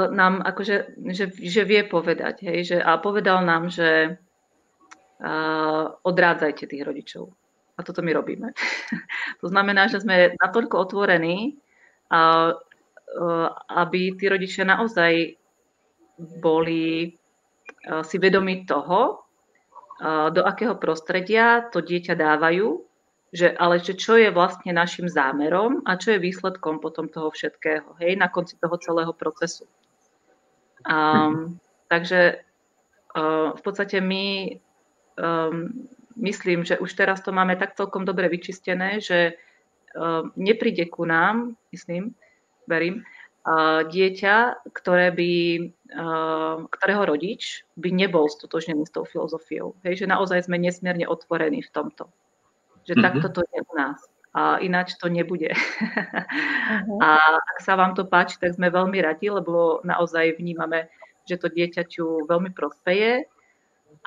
nám 0.08 0.44
akože, 0.44 0.96
že, 1.12 1.28
že 1.32 1.62
vie 1.64 1.84
povedať, 1.84 2.44
hej, 2.44 2.58
že, 2.64 2.76
a 2.80 2.96
povedal 3.00 3.44
nám, 3.44 3.68
že 3.68 4.16
uh, 5.20 5.84
odrádzajte 6.04 6.64
tých 6.68 6.84
rodičov. 6.84 7.32
A 7.78 7.86
toto 7.86 8.02
my 8.02 8.10
robíme. 8.16 8.52
to 9.40 9.46
znamená, 9.48 9.86
že 9.86 10.00
sme 10.02 10.34
natoľko 10.36 10.88
otvorení, 10.88 11.56
aby 13.68 14.00
tí 14.16 14.24
rodičia 14.28 14.64
naozaj 14.64 15.36
boli 16.40 17.12
si 18.04 18.16
vedomi 18.18 18.64
toho, 18.68 19.24
do 20.30 20.42
akého 20.46 20.78
prostredia 20.78 21.68
to 21.72 21.82
dieťa 21.82 22.14
dávajú, 22.14 22.80
že, 23.32 23.52
ale 23.52 23.82
že 23.82 23.92
čo 23.98 24.16
je 24.16 24.32
vlastne 24.32 24.72
našim 24.72 25.10
zámerom 25.10 25.84
a 25.84 26.00
čo 26.00 26.16
je 26.16 26.22
výsledkom 26.22 26.80
potom 26.80 27.12
toho 27.12 27.28
všetkého, 27.28 27.98
hej, 28.00 28.16
na 28.16 28.32
konci 28.32 28.56
toho 28.56 28.78
celého 28.80 29.12
procesu. 29.12 29.68
Um, 30.86 31.60
takže 31.90 32.40
uh, 33.12 33.52
v 33.52 33.60
podstate 33.60 34.00
my 34.00 34.56
um, 35.20 35.88
myslím, 36.16 36.64
že 36.64 36.78
už 36.78 36.94
teraz 36.94 37.20
to 37.20 37.34
máme 37.34 37.58
tak 37.60 37.76
celkom 37.76 38.08
dobre 38.08 38.30
vyčistené, 38.30 39.02
že 39.02 39.36
nepríde 40.36 40.88
ku 40.90 41.08
nám, 41.08 41.56
myslím, 41.72 42.12
verím, 42.68 43.06
dieťa, 43.88 44.66
ktoré 44.76 45.08
by, 45.14 45.32
ehm, 45.96 46.58
ktorého 46.68 47.02
rodič 47.08 47.64
by 47.80 47.88
nebol 47.94 48.28
stotožnený 48.28 48.84
s 48.84 48.92
tou 48.92 49.08
filozofiou. 49.08 49.72
Hej, 49.86 50.04
že 50.04 50.06
naozaj 50.10 50.44
sme 50.44 50.60
nesmierne 50.60 51.08
otvorení 51.08 51.64
v 51.64 51.72
tomto. 51.72 52.12
Že 52.84 52.98
mm-hmm. 52.98 53.04
takto 53.04 53.26
to 53.32 53.40
je 53.48 53.60
u 53.64 53.72
nás. 53.72 53.98
A 54.36 54.60
ináč 54.60 55.00
to 55.00 55.08
nebude. 55.08 55.48
Uh-huh. 55.48 57.00
A 57.04 57.40
ak 57.40 57.58
sa 57.64 57.80
vám 57.80 57.96
to 57.96 58.04
páči, 58.04 58.36
tak 58.36 58.52
sme 58.52 58.68
veľmi 58.68 59.00
radi, 59.00 59.32
lebo 59.32 59.80
naozaj 59.82 60.36
vnímame, 60.36 60.92
že 61.24 61.40
to 61.40 61.48
dieťaťu 61.48 62.28
veľmi 62.28 62.52
prospeje 62.52 63.24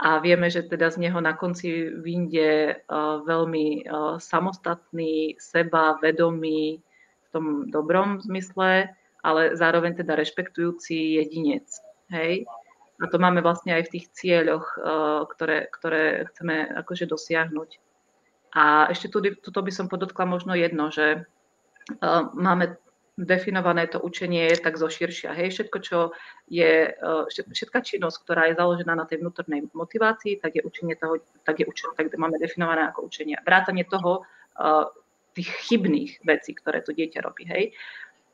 a 0.02 0.18
vieme, 0.18 0.50
že 0.50 0.66
teda 0.66 0.90
z 0.90 0.98
neho 0.98 1.22
na 1.22 1.38
konci 1.38 1.94
vyjde 1.94 2.82
uh, 2.90 3.22
veľmi 3.22 3.86
uh, 3.86 4.18
samostatný, 4.18 5.38
seba, 5.38 6.02
vedomý 6.02 6.82
v 6.82 7.28
tom 7.30 7.46
dobrom 7.70 8.18
zmysle, 8.26 8.90
ale 9.22 9.54
zároveň 9.54 10.02
teda 10.02 10.18
rešpektujúci 10.18 11.22
jedinec. 11.22 11.70
Hej? 12.10 12.50
A 12.98 13.06
to 13.14 13.22
máme 13.22 13.46
vlastne 13.46 13.78
aj 13.78 13.94
v 13.94 13.94
tých 13.94 14.06
cieľoch, 14.18 14.66
uh, 14.82 15.30
ktoré, 15.30 15.70
ktoré 15.70 16.26
chceme 16.34 16.66
akože 16.82 17.06
dosiahnuť. 17.06 17.70
A 18.58 18.90
ešte 18.90 19.06
tu, 19.06 19.22
tuto 19.22 19.62
by 19.62 19.70
som 19.70 19.86
podotkla 19.86 20.26
možno 20.26 20.58
jedno, 20.58 20.92
že 20.92 21.24
máme 22.36 22.76
definované 23.22 23.88
to 23.88 24.02
učenie 24.02 24.50
je 24.50 24.58
tak 24.58 24.82
zoširšia. 24.82 25.38
Hej, 25.38 25.54
všetko, 25.54 25.78
čo 25.80 25.98
je, 26.50 26.90
e, 26.92 27.52
všetká 27.54 27.86
činnosť, 27.86 28.18
ktorá 28.26 28.50
je 28.50 28.58
založená 28.58 28.98
na 28.98 29.06
tej 29.06 29.22
vnútornej 29.22 29.70
motivácii, 29.72 30.42
tak 30.42 30.58
je 30.58 30.66
učenie 30.66 30.98
toho, 30.98 31.22
tak 31.46 31.62
je 31.62 31.66
učenie, 31.70 31.94
tak 31.94 32.10
máme 32.18 32.42
definované 32.42 32.90
ako 32.90 33.06
učenie. 33.08 33.38
Vrátanie 33.46 33.86
toho, 33.86 34.26
e, 34.58 35.02
tých 35.32 35.50
chybných 35.72 36.28
vecí, 36.28 36.52
ktoré 36.52 36.84
to 36.84 36.92
dieťa 36.92 37.24
robí. 37.24 37.48
Hej. 37.48 37.72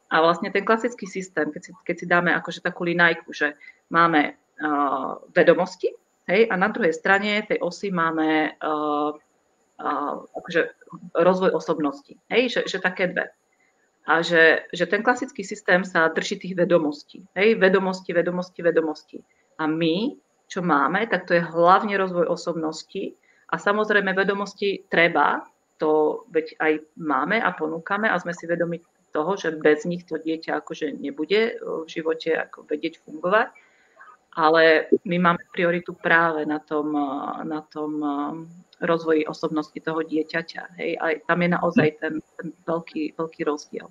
A 0.08 0.24
vlastne 0.24 0.50
ten 0.50 0.64
klasický 0.64 1.06
systém, 1.06 1.52
keď 1.52 1.62
si, 1.62 1.72
keď 1.84 1.96
si 2.00 2.06
dáme 2.08 2.32
akože 2.32 2.64
takú 2.64 2.88
linajku, 2.88 3.28
že 3.36 3.60
máme 3.92 4.34
uh, 4.34 5.20
vedomosti, 5.36 5.92
hej, 6.32 6.48
a 6.48 6.56
na 6.56 6.72
druhej 6.72 6.96
strane 6.96 7.44
tej 7.44 7.60
osy 7.60 7.92
máme 7.92 8.56
uh, 8.56 9.12
uh, 9.12 10.16
akože 10.32 10.62
rozvoj 11.12 11.52
osobnosti. 11.52 12.16
Hej, 12.32 12.56
že, 12.56 12.62
že 12.72 12.78
také 12.80 13.12
dve 13.12 13.36
a 14.08 14.24
že, 14.24 14.64
že 14.72 14.88
ten 14.88 15.04
klasický 15.04 15.44
systém 15.44 15.84
sa 15.84 16.08
drží 16.08 16.40
tých 16.40 16.56
vedomostí. 16.56 17.28
Hej, 17.36 17.60
vedomosti, 17.60 18.16
vedomosti, 18.16 18.60
vedomosti. 18.64 19.18
A 19.60 19.68
my, 19.68 20.16
čo 20.48 20.64
máme, 20.64 21.04
tak 21.12 21.28
to 21.28 21.36
je 21.36 21.44
hlavne 21.44 21.92
rozvoj 22.00 22.32
osobnosti 22.32 23.20
a 23.52 23.60
samozrejme 23.60 24.16
vedomosti 24.16 24.88
treba, 24.88 25.44
to 25.76 26.24
veď 26.32 26.56
aj 26.58 26.74
máme 26.96 27.38
a 27.38 27.52
ponúkame 27.52 28.08
a 28.08 28.16
sme 28.18 28.32
si 28.32 28.48
vedomi 28.48 28.80
toho, 29.12 29.36
že 29.36 29.60
bez 29.60 29.84
nich 29.84 30.08
to 30.08 30.16
dieťa 30.16 30.64
akože 30.64 30.96
nebude 30.98 31.60
v 31.60 31.88
živote 31.92 32.32
ako 32.32 32.64
vedieť 32.64 33.04
fungovať. 33.04 33.52
Ale 34.38 34.86
my 35.02 35.18
máme 35.18 35.42
prioritu 35.50 35.98
práve 35.98 36.46
na 36.46 36.62
tom, 36.62 36.94
na 37.42 37.66
tom 37.74 37.98
rozvoji 38.82 39.26
osobnosti 39.26 39.78
toho 39.82 40.06
dieťaťa. 40.06 40.78
Hej? 40.78 40.92
A 41.02 41.06
tam 41.26 41.42
je 41.42 41.50
naozaj 41.50 41.88
ten, 41.98 42.22
ten 42.38 42.48
veľký, 42.70 43.18
veľký 43.18 43.42
rozdiel. 43.50 43.90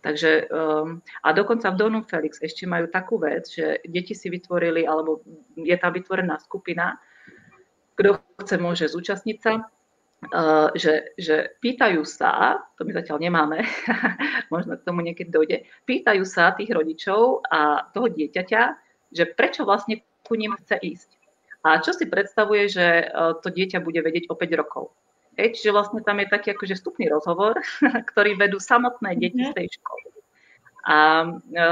Takže, 0.00 0.48
um, 0.48 1.02
a 1.22 1.28
dokonca 1.36 1.68
v 1.70 1.76
Donu 1.76 2.00
Felix 2.08 2.40
ešte 2.40 2.64
majú 2.64 2.88
takú 2.88 3.20
vec, 3.20 3.52
že 3.52 3.84
deti 3.84 4.16
si 4.16 4.32
vytvorili, 4.32 4.88
alebo 4.88 5.20
je 5.60 5.76
tam 5.76 5.92
vytvorená 5.92 6.40
skupina, 6.40 6.96
kto 8.00 8.16
chce, 8.40 8.56
môže 8.56 8.88
zúčastniť 8.88 9.36
sa, 9.44 9.60
uh, 9.60 10.72
že, 10.72 11.12
že 11.20 11.52
pýtajú 11.60 12.00
sa, 12.08 12.64
to 12.80 12.88
my 12.88 12.96
zatiaľ 12.96 13.20
nemáme, 13.20 13.60
možno 14.54 14.80
k 14.80 14.86
tomu 14.88 15.04
niekedy 15.04 15.28
dojde, 15.28 15.68
pýtajú 15.84 16.24
sa 16.24 16.56
tých 16.56 16.72
rodičov 16.72 17.44
a 17.44 17.84
toho 17.92 18.08
dieťaťa, 18.08 18.62
že 19.10 19.26
prečo 19.26 19.66
vlastne 19.66 20.02
ku 20.24 20.38
ním 20.38 20.54
chce 20.64 20.78
ísť. 20.78 21.10
A 21.60 21.82
čo 21.84 21.92
si 21.92 22.08
predstavuje, 22.08 22.72
že 22.72 23.04
uh, 23.04 23.36
to 23.36 23.52
dieťa 23.52 23.84
bude 23.84 24.00
vedieť 24.00 24.32
o 24.32 24.34
5 24.34 24.60
rokov. 24.60 24.96
Hej, 25.36 25.60
čiže 25.60 25.76
vlastne 25.76 26.00
tam 26.00 26.18
je 26.20 26.32
taký 26.32 26.56
akože 26.56 26.74
vstupný 26.80 27.06
rozhovor, 27.12 27.60
ktorý 28.12 28.36
vedú 28.36 28.58
samotné 28.60 29.16
deti 29.16 29.44
z 29.44 29.52
mhm. 29.52 29.56
tej 29.56 29.68
školy. 29.80 30.04
A 30.80 30.96
e, 31.28 31.62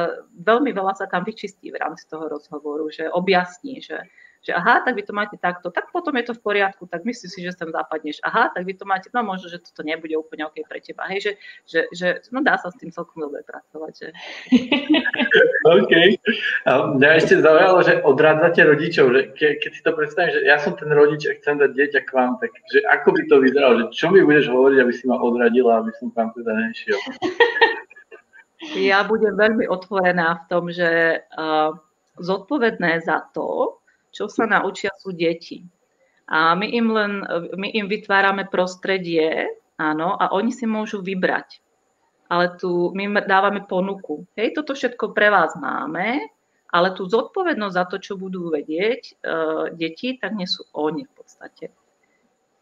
veľmi 0.44 0.68
veľa 0.76 0.92
sa 0.92 1.08
tam 1.08 1.24
vyčistí 1.24 1.72
v 1.72 1.80
rámci 1.80 2.04
toho 2.12 2.28
rozhovoru, 2.28 2.92
že 2.92 3.08
objasní, 3.08 3.80
že 3.80 4.04
že 4.42 4.54
aha, 4.54 4.82
tak 4.86 4.94
vy 4.94 5.02
to 5.02 5.12
máte 5.12 5.36
takto, 5.38 5.70
tak 5.70 5.90
potom 5.90 6.14
je 6.16 6.30
to 6.30 6.34
v 6.34 6.42
poriadku, 6.42 6.86
tak 6.86 7.02
myslíš 7.04 7.30
si, 7.30 7.40
že 7.42 7.52
sem 7.52 7.68
zapadneš, 7.68 8.22
aha, 8.22 8.50
tak 8.54 8.62
vy 8.64 8.74
to 8.74 8.84
máte, 8.86 9.10
no 9.10 9.22
možno, 9.26 9.50
že 9.50 9.58
toto 9.62 9.82
nebude 9.82 10.14
úplne 10.14 10.46
OK 10.46 10.62
pre 10.64 10.78
teba, 10.78 11.06
hej, 11.10 11.20
že, 11.20 11.32
že, 11.66 11.80
že 11.92 12.06
no 12.30 12.40
dá 12.40 12.56
sa 12.58 12.70
s 12.70 12.78
tým 12.78 12.94
celkom 12.94 13.28
dobre 13.28 13.42
pracovať, 13.44 13.92
že. 13.98 14.08
OK. 15.78 15.92
A 16.64 16.70
mňa 16.94 17.10
ešte 17.18 17.42
zaujalo, 17.42 17.82
že 17.82 18.00
odrádzate 18.02 18.60
rodičov, 18.62 19.10
že 19.12 19.20
ke, 19.34 19.48
keď 19.58 19.70
si 19.74 19.82
to 19.82 19.92
predstavím, 19.92 20.32
že 20.32 20.40
ja 20.46 20.56
som 20.62 20.78
ten 20.78 20.90
rodič 20.90 21.26
a 21.26 21.36
chcem 21.36 21.58
dať 21.58 21.70
dieťa 21.74 22.00
k 22.06 22.10
vám, 22.14 22.38
tak 22.38 22.54
že 22.70 22.80
ako 22.86 23.08
by 23.14 23.22
to 23.26 23.36
vyzeralo, 23.42 23.74
že 23.82 23.86
čo 23.92 24.06
mi 24.14 24.22
budeš 24.22 24.48
hovoriť, 24.48 24.78
aby 24.80 24.92
si 24.94 25.04
ma 25.10 25.18
odradila, 25.18 25.82
aby 25.82 25.92
som 25.98 26.08
tam 26.14 26.30
teda 26.34 26.52
nešiel? 26.54 26.98
Ja 28.74 29.06
budem 29.06 29.38
veľmi 29.38 29.70
otvorená 29.70 30.42
v 30.42 30.46
tom, 30.50 30.64
že 30.66 31.22
uh, 31.22 31.78
zodpovedné 32.18 33.06
za 33.06 33.22
to, 33.30 33.77
čo 34.12 34.26
sa 34.28 34.44
naučia 34.48 34.92
sú 34.96 35.12
deti. 35.12 35.64
A 36.28 36.52
my 36.52 36.68
im 36.68 36.86
len, 36.92 37.12
my 37.56 37.68
im 37.72 37.88
vytvárame 37.88 38.44
prostredie, 38.52 39.48
áno, 39.80 40.12
a 40.12 40.28
oni 40.36 40.52
si 40.52 40.68
môžu 40.68 41.00
vybrať. 41.00 41.64
Ale 42.28 42.60
tu 42.60 42.92
my 42.92 43.24
dávame 43.24 43.64
ponuku. 43.64 44.28
Hej, 44.36 44.52
toto 44.52 44.76
všetko 44.76 45.16
pre 45.16 45.32
vás 45.32 45.56
máme, 45.56 46.20
ale 46.68 46.92
tú 46.92 47.08
zodpovednosť 47.08 47.76
za 47.76 47.84
to, 47.88 47.96
čo 47.96 48.20
budú 48.20 48.52
vedieť 48.52 49.24
uh, 49.24 49.72
deti, 49.72 50.20
tak 50.20 50.36
nie 50.36 50.44
sú 50.44 50.68
oni 50.76 51.08
v 51.08 51.12
podstate. 51.16 51.72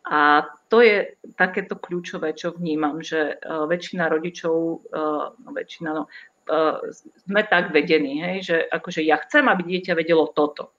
A 0.07 0.47
to 0.71 0.87
je 0.87 1.19
takéto 1.35 1.75
kľúčové, 1.75 2.31
čo 2.39 2.55
vnímam, 2.55 3.03
že 3.03 3.43
uh, 3.43 3.67
väčšina 3.67 4.07
rodičov, 4.07 4.55
uh, 4.95 5.35
no 5.35 5.51
väčšina, 5.51 5.91
no, 5.91 6.07
uh, 6.07 6.79
sme 7.27 7.43
tak 7.51 7.75
vedení, 7.75 8.23
hej, 8.23 8.37
že 8.47 8.57
akože 8.71 9.03
ja 9.03 9.19
chcem, 9.27 9.51
aby 9.51 9.67
dieťa 9.67 9.99
vedelo 9.99 10.31
toto. 10.31 10.71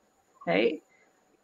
Hej? 0.47 0.81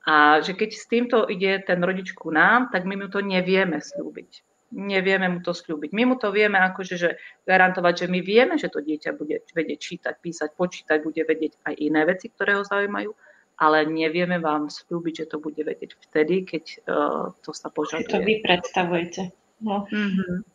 A 0.04 0.44
že 0.44 0.56
keď 0.56 0.70
s 0.76 0.86
týmto 0.88 1.18
ide 1.32 1.64
ten 1.64 1.80
rodič 1.80 2.12
ku 2.12 2.32
nám, 2.32 2.68
tak 2.72 2.84
my 2.84 3.00
mu 3.00 3.08
to 3.08 3.24
nevieme 3.24 3.80
slúbiť. 3.80 4.44
Nevieme 4.74 5.30
mu 5.30 5.40
to 5.40 5.54
slúbiť. 5.54 5.94
My 5.94 6.04
mu 6.10 6.18
to 6.18 6.34
vieme 6.34 6.58
akože, 6.60 6.96
že 6.98 7.10
garantovať, 7.46 8.04
že 8.04 8.08
my 8.10 8.20
vieme, 8.20 8.58
že 8.58 8.74
to 8.74 8.82
dieťa 8.82 9.16
bude 9.16 9.46
vedieť 9.54 9.80
čítať, 9.80 10.16
písať, 10.20 10.50
počítať, 10.58 10.98
bude 11.06 11.22
vedieť 11.24 11.62
aj 11.64 11.74
iné 11.78 12.02
veci, 12.10 12.34
ktoré 12.34 12.58
ho 12.58 12.66
zaujímajú, 12.66 13.14
ale 13.62 13.86
nevieme 13.86 14.42
vám 14.42 14.68
slúbiť, 14.74 15.24
že 15.24 15.30
to 15.30 15.38
bude 15.38 15.62
vedieť 15.62 15.94
vtedy, 16.10 16.44
keď 16.44 16.64
uh, 16.90 17.26
to 17.46 17.54
sa 17.54 17.70
požaduje. 17.70 18.10
To 18.12 18.20
vy 18.26 18.42
predstavujete. 18.42 19.30
No. 19.62 19.86
Mm-hmm. 19.88 20.54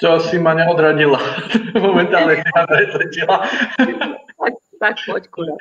Čo 0.00 0.18
si 0.24 0.40
ma 0.40 0.56
neodradila. 0.56 1.20
Momentálne 1.76 2.34
si 2.42 2.48
ma 2.56 2.62
presvedčila. 2.64 3.36
tak, 4.40 4.52
tak 4.82 4.98
poď 5.06 5.24
kuda. 5.30 5.54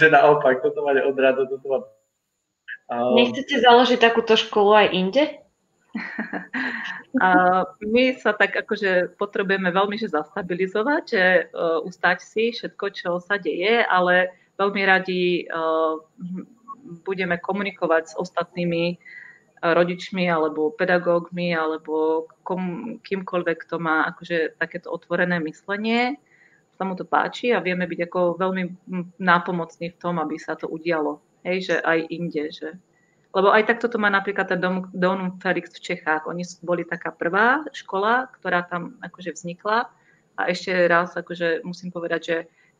že 0.00 0.08
naopak, 0.08 0.64
toto 0.64 0.80
ma 0.80 0.96
neodradilo, 0.96 1.44
toto 1.52 1.66
ma... 1.68 1.78
Um... 2.88 3.12
Nechcete 3.20 3.60
založiť 3.60 4.00
takúto 4.00 4.40
školu 4.40 4.72
aj 4.72 4.88
inde? 4.96 5.24
A 7.16 7.28
my 7.80 8.16
sa 8.20 8.36
tak 8.36 8.56
akože 8.56 9.16
potrebujeme 9.16 9.72
veľmi 9.72 9.96
že 9.96 10.12
zastabilizovať, 10.12 11.02
že 11.08 11.24
uh, 11.48 11.80
ustať 11.80 12.18
si 12.20 12.52
všetko, 12.52 12.84
čo 12.92 13.10
sa 13.24 13.40
deje, 13.40 13.80
ale 13.84 14.32
veľmi 14.60 14.82
radi 14.84 15.48
uh, 15.48 15.96
budeme 17.08 17.40
komunikovať 17.40 18.12
s 18.12 18.14
ostatnými 18.20 18.84
uh, 18.92 19.72
rodičmi 19.72 20.28
alebo 20.28 20.76
pedagógmi 20.76 21.56
alebo 21.56 22.28
kom, 22.44 22.96
kýmkoľvek, 23.00 23.56
kto 23.64 23.80
má 23.80 24.04
akože 24.12 24.60
takéto 24.60 24.92
otvorené 24.92 25.40
myslenie, 25.40 26.20
sa 26.76 26.84
mu 26.84 26.94
to 26.94 27.08
páči 27.08 27.56
a 27.56 27.64
vieme 27.64 27.88
byť 27.88 28.00
ako 28.06 28.20
veľmi 28.36 28.62
nápomocní 29.16 29.96
v 29.96 30.00
tom, 30.00 30.20
aby 30.20 30.36
sa 30.36 30.54
to 30.54 30.68
udialo. 30.68 31.18
Hej, 31.42 31.72
že 31.72 31.76
aj 31.80 31.98
inde, 32.12 32.44
že 32.52 32.68
lebo 33.36 33.52
aj 33.52 33.68
takto 33.68 33.92
to 33.92 34.00
má 34.00 34.08
napríklad 34.08 34.48
ten 34.48 34.56
Donum 34.96 35.36
Felix 35.44 35.68
v 35.76 35.92
Čechách. 35.92 36.24
Oni 36.24 36.40
boli 36.64 36.88
taká 36.88 37.12
prvá 37.12 37.60
škola, 37.68 38.32
ktorá 38.32 38.64
tam 38.64 38.96
akože 39.04 39.36
vznikla. 39.36 39.92
A 40.40 40.42
ešte 40.48 40.72
raz 40.88 41.12
akože 41.12 41.60
musím 41.60 41.92
povedať, 41.92 42.20
že 42.24 42.36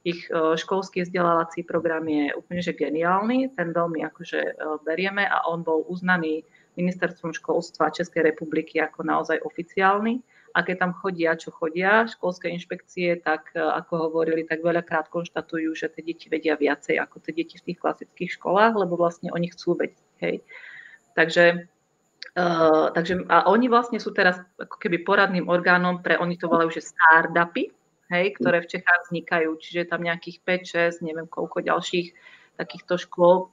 ich 0.06 0.24
e, 0.32 0.56
školský 0.56 1.04
vzdelávací 1.04 1.66
program 1.68 2.08
je 2.08 2.32
úplne 2.32 2.62
že 2.64 2.72
geniálny, 2.72 3.52
ten 3.52 3.74
veľmi 3.74 4.00
akože 4.06 4.40
e, 4.40 4.52
berieme 4.86 5.28
a 5.28 5.44
on 5.50 5.60
bol 5.60 5.84
uznaný 5.92 6.40
ministerstvom 6.80 7.36
školstva 7.36 7.92
Českej 7.92 8.32
republiky 8.32 8.80
ako 8.80 9.02
naozaj 9.02 9.42
oficiálny. 9.44 10.24
A 10.56 10.64
keď 10.64 10.88
tam 10.88 10.92
chodia, 10.96 11.36
čo 11.36 11.52
chodia, 11.52 12.08
školské 12.08 12.48
inšpekcie, 12.48 13.20
tak 13.20 13.52
e, 13.52 13.60
ako 13.60 14.08
hovorili, 14.08 14.48
tak 14.48 14.64
veľakrát 14.64 15.12
konštatujú, 15.12 15.76
že 15.76 15.92
tie 15.92 16.00
deti 16.00 16.32
vedia 16.32 16.56
viacej 16.56 16.96
ako 16.96 17.20
tie 17.20 17.36
deti 17.36 17.60
v 17.60 17.72
tých 17.72 17.78
klasických 17.84 18.40
školách, 18.40 18.72
lebo 18.72 18.96
vlastne 18.96 19.28
oni 19.36 19.52
chcú 19.52 19.76
vedieť. 19.76 20.08
Hej. 20.24 20.36
Takže 21.12 21.68
Uh, 22.36 22.92
takže 22.92 23.24
a 23.32 23.48
oni 23.48 23.64
vlastne 23.64 23.96
sú 23.96 24.12
teraz 24.12 24.36
ako 24.60 24.76
keby 24.76 25.08
poradným 25.08 25.48
orgánom 25.48 26.04
pre, 26.04 26.20
oni 26.20 26.36
to 26.36 26.52
volajú, 26.52 26.68
že 26.68 26.84
startupy, 26.84 27.72
hej, 28.12 28.36
ktoré 28.36 28.60
v 28.60 28.76
Čechách 28.76 29.08
vznikajú, 29.08 29.56
čiže 29.56 29.88
tam 29.88 30.04
nejakých 30.04 30.44
5, 30.44 31.00
6, 31.00 31.08
neviem 31.08 31.24
koľko 31.24 31.64
ďalších 31.64 32.12
takýchto 32.60 33.00
škôl, 33.00 33.48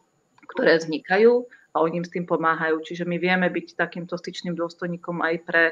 ktoré 0.52 0.84
vznikajú 0.84 1.48
a 1.74 1.76
oni 1.80 2.04
im 2.04 2.06
s 2.08 2.12
tým 2.12 2.28
pomáhajú. 2.28 2.84
Čiže 2.84 3.08
my 3.08 3.18
vieme 3.24 3.48
byť 3.48 3.80
takýmto 3.80 4.20
styčným 4.20 4.60
dôstojníkom 4.60 5.24
aj 5.24 5.36
pre 5.48 5.64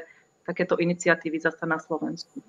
takéto 0.46 0.78
iniciatívy 0.78 1.38
zase 1.40 1.64
na 1.66 1.78
Slovensku. 1.78 2.42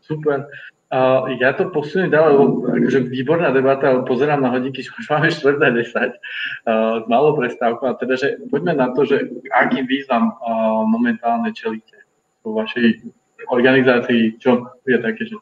Super. 0.00 0.48
Uh, 0.88 1.36
ja 1.36 1.52
to 1.52 1.68
posuniem 1.68 2.08
ďalej, 2.08 2.30
lebo 2.32 2.44
akože 2.64 3.00
výborná 3.12 3.52
debata, 3.52 4.00
pozerám 4.08 4.40
na 4.40 4.48
hodinky, 4.48 4.80
že 4.80 4.88
už 4.96 5.12
máme 5.12 5.28
4.10, 5.28 6.16
uh, 6.16 7.04
malou 7.12 7.36
prestávku, 7.36 7.84
a 7.84 7.92
teda, 7.92 8.16
že 8.16 8.40
poďme 8.48 8.72
na 8.72 8.88
to, 8.96 9.04
že 9.04 9.28
aký 9.52 9.84
význam 9.84 10.32
uh, 10.32 10.88
momentálne 10.88 11.52
čelíte 11.52 11.92
vo 12.40 12.56
vašej 12.56 13.04
organizácii, 13.52 14.40
čo 14.40 14.64
je 14.88 14.96
také, 14.96 15.28
že... 15.28 15.36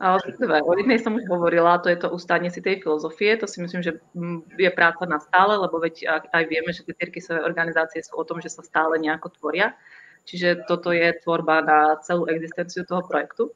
O 0.00 0.74
jednej 0.78 0.98
som 1.00 1.16
už 1.16 1.24
hovorila, 1.30 1.80
to 1.80 1.88
je 1.88 1.98
to 1.98 2.12
ustanie 2.12 2.50
si 2.50 2.60
tej 2.60 2.82
filozofie, 2.82 3.38
to 3.38 3.46
si 3.46 3.62
myslím, 3.62 3.82
že 3.82 3.98
mm, 4.14 4.58
je 4.58 4.70
práca 4.70 5.06
na 5.06 5.22
stále, 5.22 5.56
lebo 5.56 5.80
veď 5.80 6.26
aj 6.30 6.44
vieme, 6.46 6.70
že 6.74 6.84
tie 6.86 6.94
cirkysové 6.94 7.40
organizácie 7.42 8.02
sú 8.02 8.18
o 8.18 8.26
tom, 8.26 8.42
že 8.42 8.50
sa 8.50 8.62
stále 8.62 8.98
nejako 8.98 9.34
tvoria. 9.38 9.74
Čiže 10.22 10.70
toto 10.70 10.94
je 10.94 11.14
tvorba 11.22 11.62
na 11.66 11.98
celú 12.02 12.30
existenciu 12.30 12.86
toho 12.86 13.02
projektu. 13.02 13.50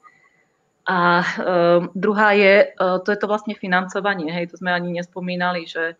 A 0.87 1.23
um, 1.23 1.91
druhá 1.95 2.35
je, 2.35 2.71
uh, 2.79 3.03
to 3.03 3.11
je 3.11 3.19
to 3.19 3.27
vlastne 3.27 3.55
financovanie, 3.59 4.31
hej, 4.31 4.51
to 4.51 4.59
sme 4.59 4.71
ani 4.71 4.95
nespomínali, 4.95 5.67
že 5.67 5.99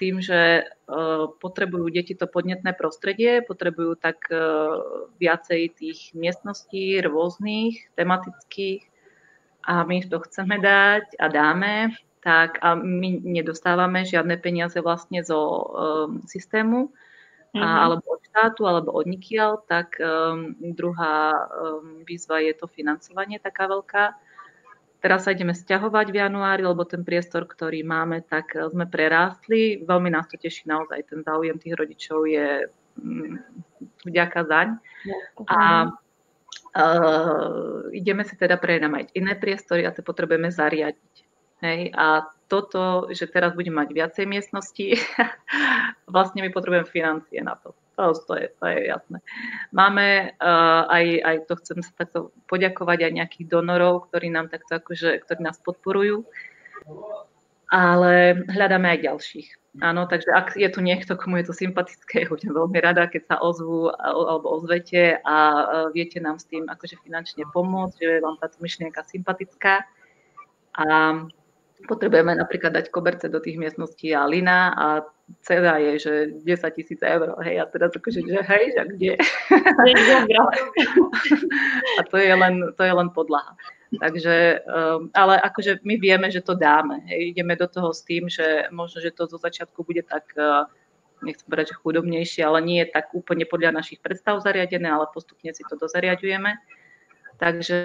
tým, 0.00 0.24
že 0.24 0.64
potrebujú 1.36 1.92
deti 1.92 2.16
to 2.16 2.24
podnetné 2.24 2.72
prostredie, 2.72 3.44
potrebujú 3.44 3.92
tak 4.00 4.24
viacej 5.20 5.60
tých 5.76 6.16
miestností 6.16 6.96
rôznych, 7.04 7.92
tematických 7.92 8.88
a 9.64 9.84
my 9.84 10.00
to 10.04 10.20
chceme 10.24 10.56
dať 10.60 11.16
a 11.20 11.26
dáme, 11.28 11.92
tak 12.20 12.60
a 12.60 12.76
my 12.76 13.20
nedostávame 13.24 14.04
žiadne 14.04 14.36
peniaze 14.40 14.76
vlastne 14.80 15.24
zo 15.24 15.40
um, 15.40 16.20
systému, 16.28 16.92
mm-hmm. 16.92 17.60
a, 17.60 17.66
mhm. 17.66 17.78
alebo 17.84 18.04
od 18.12 18.20
štátu, 18.24 18.62
alebo 18.68 18.90
od 18.92 19.06
nikiaľ, 19.08 19.64
tak 19.64 19.96
um, 20.00 20.52
druhá 20.76 21.32
um, 21.34 22.04
výzva 22.04 22.44
je 22.44 22.52
to 22.56 22.68
financovanie 22.68 23.40
taká 23.40 23.68
veľká. 23.68 24.04
Teraz 25.00 25.24
sa 25.24 25.32
ideme 25.32 25.56
stiahovať 25.56 26.12
v 26.12 26.20
januári, 26.20 26.60
lebo 26.60 26.84
ten 26.84 27.00
priestor, 27.00 27.48
ktorý 27.48 27.80
máme, 27.80 28.20
tak 28.20 28.52
e, 28.52 28.68
sme 28.68 28.84
prerástli. 28.84 29.80
Veľmi 29.80 30.12
nás 30.12 30.28
to 30.28 30.36
teší 30.36 30.68
naozaj. 30.68 31.08
Ten 31.08 31.24
záujem 31.24 31.56
tých 31.56 31.72
rodičov 31.72 32.28
je 32.28 32.68
mm, 33.00 33.40
vďaka 34.04 34.40
zaň. 34.44 34.68
A 35.48 35.88
uh, 36.76 37.90
ideme 37.90 38.22
si 38.24 38.34
teda 38.38 38.56
prenajmať 38.56 39.14
iné 39.14 39.34
priestory 39.36 39.86
a 39.86 39.94
to 39.94 40.04
potrebujeme 40.04 40.50
zariadiť. 40.50 41.14
Hej? 41.60 41.92
A 41.94 42.24
toto, 42.50 43.06
že 43.14 43.30
teraz 43.30 43.54
budeme 43.54 43.86
mať 43.86 43.94
viacej 43.94 44.24
miestností, 44.26 44.98
vlastne 46.14 46.42
my 46.42 46.50
potrebujeme 46.50 46.88
financie 46.88 47.38
na 47.42 47.54
to. 47.54 47.76
To, 48.00 48.16
to, 48.16 48.32
je, 48.32 48.48
to 48.56 48.64
je 48.64 48.78
jasné. 48.88 49.18
Máme 49.76 50.32
uh, 50.40 50.82
aj, 50.88 51.04
aj 51.20 51.36
to 51.46 51.54
chcem 51.60 51.78
sa 51.84 51.92
takto 52.00 52.32
poďakovať 52.48 53.06
aj 53.06 53.12
nejakých 53.12 53.46
donorov, 53.52 54.08
ktorí 54.08 54.32
nám 54.32 54.48
takto 54.48 54.80
akože, 54.80 55.20
ktorí 55.20 55.40
nás 55.44 55.60
podporujú, 55.60 56.24
ale 57.68 58.40
hľadáme 58.48 58.88
aj 58.96 59.04
ďalších. 59.04 59.59
Áno, 59.78 60.02
takže 60.10 60.34
ak 60.34 60.58
je 60.58 60.66
tu 60.66 60.82
niekto, 60.82 61.14
komu 61.14 61.38
je 61.38 61.46
to 61.46 61.54
sympatické, 61.54 62.26
budem 62.26 62.50
veľmi 62.50 62.74
rada, 62.82 63.06
keď 63.06 63.22
sa 63.30 63.36
ozvú 63.38 63.94
alebo 64.02 64.58
ozvete 64.58 65.22
a 65.22 65.36
viete 65.94 66.18
nám 66.18 66.42
s 66.42 66.50
tým 66.50 66.66
akože 66.66 66.98
finančne 67.06 67.46
pomôcť, 67.54 68.02
že 68.02 68.18
je 68.18 68.24
vám 68.24 68.34
táto 68.42 68.58
myšlienka 68.58 68.98
sympatická. 69.06 69.86
A 70.74 70.86
potrebujeme 71.86 72.34
napríklad 72.34 72.74
dať 72.74 72.90
koberce 72.90 73.30
do 73.30 73.38
tých 73.38 73.62
miestností 73.62 74.10
a 74.10 74.26
lina 74.26 74.74
a 74.74 74.86
cena 75.46 75.78
je, 75.78 76.02
že 76.02 76.12
10 76.42 76.74
tisíc 76.74 76.98
eur, 76.98 77.38
hej, 77.46 77.62
a 77.62 77.64
teraz 77.70 77.94
akože, 77.94 78.26
že 78.26 78.42
hej, 78.42 78.74
že 78.74 78.82
kde? 78.90 79.14
a 81.98 82.00
to 82.10 82.18
je 82.18 82.34
len, 82.34 82.74
to 82.74 82.82
je 82.82 82.90
len 82.90 83.06
podlaha. 83.14 83.54
Takže, 83.98 84.62
um, 84.70 85.10
ale 85.10 85.42
akože 85.42 85.82
my 85.82 85.98
vieme, 85.98 86.30
že 86.30 86.46
to 86.46 86.54
dáme. 86.54 87.02
Hej. 87.10 87.34
Ideme 87.34 87.58
do 87.58 87.66
toho 87.66 87.90
s 87.90 88.06
tým, 88.06 88.30
že 88.30 88.70
možno, 88.70 89.02
že 89.02 89.10
to 89.10 89.26
zo 89.26 89.34
začiatku 89.42 89.82
bude 89.82 90.06
tak, 90.06 90.30
uh, 90.38 90.70
nechcem 91.26 91.42
povedať, 91.50 91.74
že 91.74 91.80
chudobnejšie, 91.82 92.42
ale 92.46 92.62
nie 92.62 92.78
je 92.86 92.94
tak 92.94 93.10
úplne 93.10 93.42
podľa 93.50 93.82
našich 93.82 93.98
predstav 93.98 94.38
zariadené, 94.46 94.86
ale 94.86 95.10
postupne 95.10 95.50
si 95.50 95.66
to 95.66 95.74
dozariadujeme. 95.74 96.54
Takže 97.40 97.78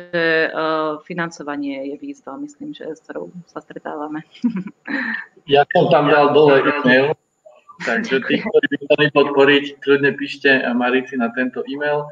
uh, 0.52 1.02
financovanie 1.10 1.90
je 1.90 1.95
výzva, 1.98 2.38
myslím, 2.38 2.76
že 2.76 2.86
s 2.91 3.02
ktorou 3.02 3.34
sa 3.49 3.64
stretávame. 3.64 4.22
Ja 5.45 5.61
som 5.77 5.94
tam 5.94 6.10
dal 6.10 6.34
dole 6.34 6.57
e-mail, 6.57 7.14
takže 7.86 8.18
tí, 8.26 8.41
ktorí 8.41 8.65
by 8.65 8.77
chceli 8.82 9.06
podporiť, 9.14 9.64
kľudne 9.77 10.18
píšte 10.18 10.49
Marici 10.73 11.22
na 11.22 11.30
tento 11.38 11.61
e-mail 11.69 12.10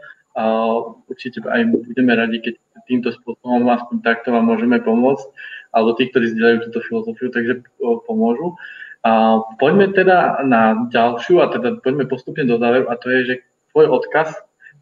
určite 1.09 1.45
aj 1.45 1.61
budeme 1.69 2.13
radi, 2.17 2.41
keď 2.41 2.53
týmto 2.89 3.09
spôsobom 3.15 3.69
aspoň 3.69 4.03
takto 4.03 4.33
vám 4.33 4.49
môžeme 4.49 4.81
pomôcť, 4.81 5.25
alebo 5.71 5.95
tí, 5.95 6.09
ktorí 6.09 6.33
zdieľajú 6.33 6.57
túto 6.69 6.79
filozofiu, 6.85 7.27
takže 7.31 7.63
pomôžu. 8.09 8.57
A 9.03 9.39
poďme 9.59 9.91
teda 9.91 10.43
na 10.47 10.87
ďalšiu 10.87 11.43
a 11.43 11.51
teda 11.51 11.83
poďme 11.83 12.07
postupne 12.07 12.47
do 12.47 12.55
záveru 12.55 12.87
a 12.87 12.95
to 12.95 13.11
je, 13.11 13.19
že 13.25 13.35
tvoj 13.75 13.91
odkaz 13.91 14.31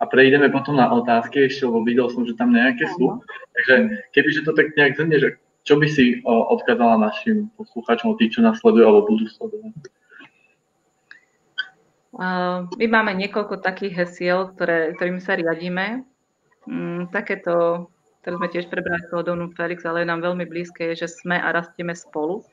a 0.02 0.04
prejdeme 0.06 0.50
potom 0.50 0.78
na 0.78 0.90
otázky 0.90 1.46
ešte, 1.46 1.66
lebo 1.66 1.86
videl 1.86 2.10
som, 2.10 2.26
že 2.26 2.38
tam 2.38 2.54
nejaké 2.54 2.90
sú. 2.98 3.22
Takže 3.54 3.74
kebyže 4.14 4.42
to 4.46 4.54
tak 4.54 4.74
nejak 4.78 4.98
zhrnie, 4.98 5.18
že 5.18 5.30
čo 5.62 5.78
by 5.78 5.88
si 5.90 6.26
odkázala 6.26 6.98
našim 6.98 7.54
poslucháčom, 7.54 8.18
tí, 8.18 8.34
čo 8.34 8.42
nás 8.42 8.58
sledujú 8.62 8.86
alebo 8.86 9.14
budú 9.14 9.30
sledovať? 9.30 9.74
My 12.78 12.86
máme 12.86 13.18
niekoľko 13.18 13.66
takých 13.66 14.06
hesiel, 14.06 14.54
ktoré, 14.54 14.94
ktorými 14.94 15.18
sa 15.18 15.34
riadíme. 15.34 16.06
Mm, 16.70 17.10
takéto, 17.10 17.90
ktoré 18.22 18.34
sme 18.38 18.54
tiež 18.54 18.66
prebrali 18.70 19.02
toho 19.10 19.26
Donu 19.26 19.50
Felix, 19.58 19.82
ale 19.82 20.06
je 20.06 20.12
nám 20.14 20.22
veľmi 20.22 20.46
blízke, 20.46 20.94
je, 20.94 21.06
že 21.06 21.10
sme 21.10 21.42
a 21.42 21.50
rastieme 21.50 21.98
spolu. 21.98 22.46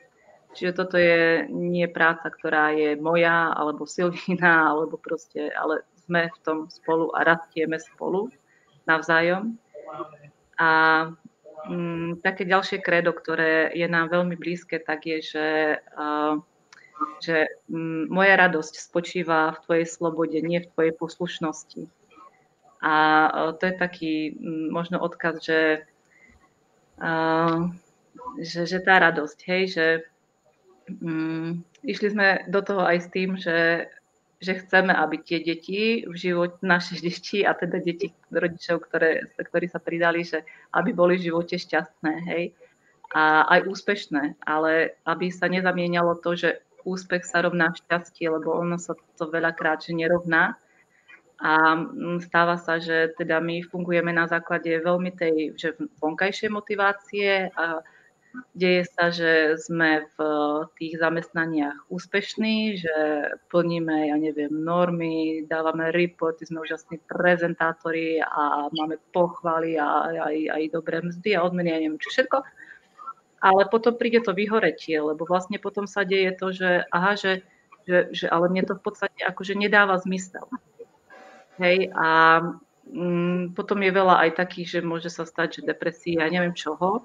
Čiže 0.57 0.73
toto 0.73 0.97
je 0.97 1.45
nie 1.53 1.85
práca, 1.85 2.33
ktorá 2.33 2.73
je 2.73 2.97
moja, 2.97 3.53
alebo 3.53 3.85
Silvína, 3.85 4.65
alebo 4.73 4.97
proste, 4.97 5.53
ale 5.53 5.85
sme 6.01 6.33
v 6.33 6.39
tom 6.41 6.57
spolu 6.73 7.13
a 7.13 7.21
rastieme 7.21 7.77
spolu 7.77 8.33
navzájom. 8.89 9.53
A 10.57 10.69
mm, 11.69 12.25
také 12.25 12.49
ďalšie 12.49 12.81
kredo, 12.81 13.13
ktoré 13.13 13.69
je 13.77 13.85
nám 13.85 14.09
veľmi 14.09 14.33
blízke, 14.33 14.81
tak 14.81 15.05
je, 15.05 15.21
že 15.21 15.45
uh, 15.77 16.41
že 17.19 17.47
mm, 17.67 18.07
moja 18.11 18.35
radosť 18.39 18.73
spočíva 18.79 19.55
v 19.55 19.61
tvojej 19.67 19.85
slobode, 19.87 20.37
nie 20.39 20.63
v 20.63 20.71
tvojej 20.71 20.93
poslušnosti. 20.95 21.87
A 22.79 22.95
e, 23.27 23.29
to 23.59 23.63
je 23.67 23.73
taký 23.75 24.13
mm, 24.35 24.67
možno 24.71 25.03
odkaz, 25.03 25.43
že, 25.43 25.61
že, 28.39 28.61
že 28.67 28.79
tá 28.83 28.99
radosť, 28.99 29.39
hej, 29.47 29.63
že 29.71 29.85
um, 30.99 31.63
išli 31.83 32.11
sme 32.11 32.27
do 32.51 32.59
toho 32.59 32.83
aj 32.83 32.97
s 32.99 33.07
tým, 33.07 33.39
že, 33.39 33.87
že 34.43 34.59
chceme, 34.63 34.91
aby 34.91 35.23
tie 35.23 35.39
deti 35.39 36.03
v 36.03 36.15
živote, 36.15 36.59
naše 36.59 36.99
deti 37.05 37.47
a 37.47 37.55
teda 37.55 37.79
deti 37.79 38.11
rodičov, 38.31 38.87
ktoré, 38.87 39.27
ktorí 39.39 39.71
sa 39.71 39.79
pridali, 39.79 40.27
že 40.27 40.43
aby 40.75 40.91
boli 40.91 41.15
v 41.15 41.31
živote 41.31 41.55
šťastné, 41.55 42.13
hej, 42.27 42.51
a 43.09 43.41
aj 43.57 43.65
úspešné, 43.65 44.37
ale 44.45 45.01
aby 45.01 45.33
sa 45.33 45.49
nezamienialo 45.49 46.21
to, 46.21 46.37
že 46.37 46.61
úspech 46.85 47.23
sa 47.25 47.43
rovná 47.43 47.71
šťastie, 47.73 48.29
lebo 48.29 48.55
ono 48.55 48.79
sa 48.79 48.95
to 49.17 49.25
veľakrát 49.27 49.83
že 49.83 49.95
nerovná. 49.95 50.55
A 51.39 51.75
mm, 51.75 52.19
stáva 52.27 52.59
sa, 52.59 52.83
že 52.83 53.15
teda 53.15 53.39
my 53.39 53.63
fungujeme 53.63 54.11
na 54.11 54.27
základe 54.27 54.75
veľmi 54.75 55.11
tej 55.15 55.55
že 55.55 55.79
vonkajšej 56.03 56.51
motivácie 56.51 57.47
a 57.55 57.79
deje 58.53 58.85
sa, 58.91 59.09
že 59.09 59.57
sme 59.57 60.05
v 60.13 60.17
tých 60.77 60.99
zamestnaniach 60.99 61.89
úspešní, 61.89 62.77
že 62.77 62.95
plníme, 63.49 64.13
ja 64.13 64.17
neviem, 64.19 64.51
normy, 64.51 65.47
dávame 65.49 65.89
reporty, 65.95 66.45
sme 66.45 66.61
úžasní 66.61 67.01
prezentátori 67.09 68.21
a 68.21 68.69
máme 68.69 69.01
pochvaly 69.15 69.79
a 69.81 70.11
aj, 70.29 70.37
aj 70.59 70.63
dobré 70.75 71.01
mzdy 71.01 71.33
a 71.33 71.43
odmeny, 71.47 71.71
ja 71.73 71.79
neviem 71.81 71.97
čo 71.97 72.11
všetko 72.11 72.43
ale 73.39 73.67
potom 73.71 73.95
príde 73.95 74.19
to 74.19 74.35
vyhoretie, 74.35 74.99
lebo 74.99 75.23
vlastne 75.23 75.59
potom 75.59 75.87
sa 75.87 76.03
deje 76.03 76.35
to, 76.35 76.51
že 76.51 76.83
aha, 76.91 77.15
že, 77.15 77.43
že, 77.87 78.11
že 78.11 78.25
ale 78.27 78.51
mne 78.51 78.67
to 78.67 78.73
v 78.75 78.83
podstate 78.83 79.19
akože 79.23 79.55
nedáva 79.55 79.95
zmysel. 79.99 80.45
Hej, 81.59 81.91
a 81.91 82.39
mm, 82.87 83.55
potom 83.55 83.83
je 83.83 83.91
veľa 83.91 84.15
aj 84.27 84.29
takých, 84.39 84.79
že 84.79 84.87
môže 84.87 85.11
sa 85.11 85.27
stať, 85.27 85.59
že 85.59 85.67
depresia, 85.67 86.23
ja 86.23 86.31
neviem 86.31 86.55
čoho. 86.55 87.03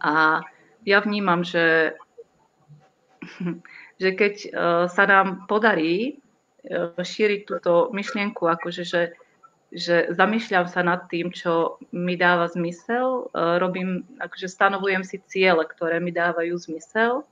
A 0.00 0.44
ja 0.84 0.98
vnímam, 1.00 1.40
že, 1.44 1.96
že 4.02 4.08
keď 4.12 4.34
uh, 4.48 4.84
sa 4.92 5.04
nám 5.08 5.48
podarí 5.48 6.20
uh, 6.68 6.92
šíriť 6.96 7.40
túto 7.48 7.88
myšlienku, 7.96 8.44
akože, 8.44 8.84
že 8.84 9.16
že 9.74 10.14
zamýšľam 10.14 10.70
sa 10.70 10.86
nad 10.86 11.10
tým, 11.10 11.34
čo 11.34 11.82
mi 11.90 12.14
dáva 12.14 12.46
zmysel, 12.46 13.26
e, 13.34 13.58
robím, 13.58 14.06
akože 14.22 14.46
stanovujem 14.46 15.02
si 15.02 15.18
ciele, 15.26 15.66
ktoré 15.66 15.98
mi 15.98 16.14
dávajú 16.14 16.54
zmysel, 16.54 17.26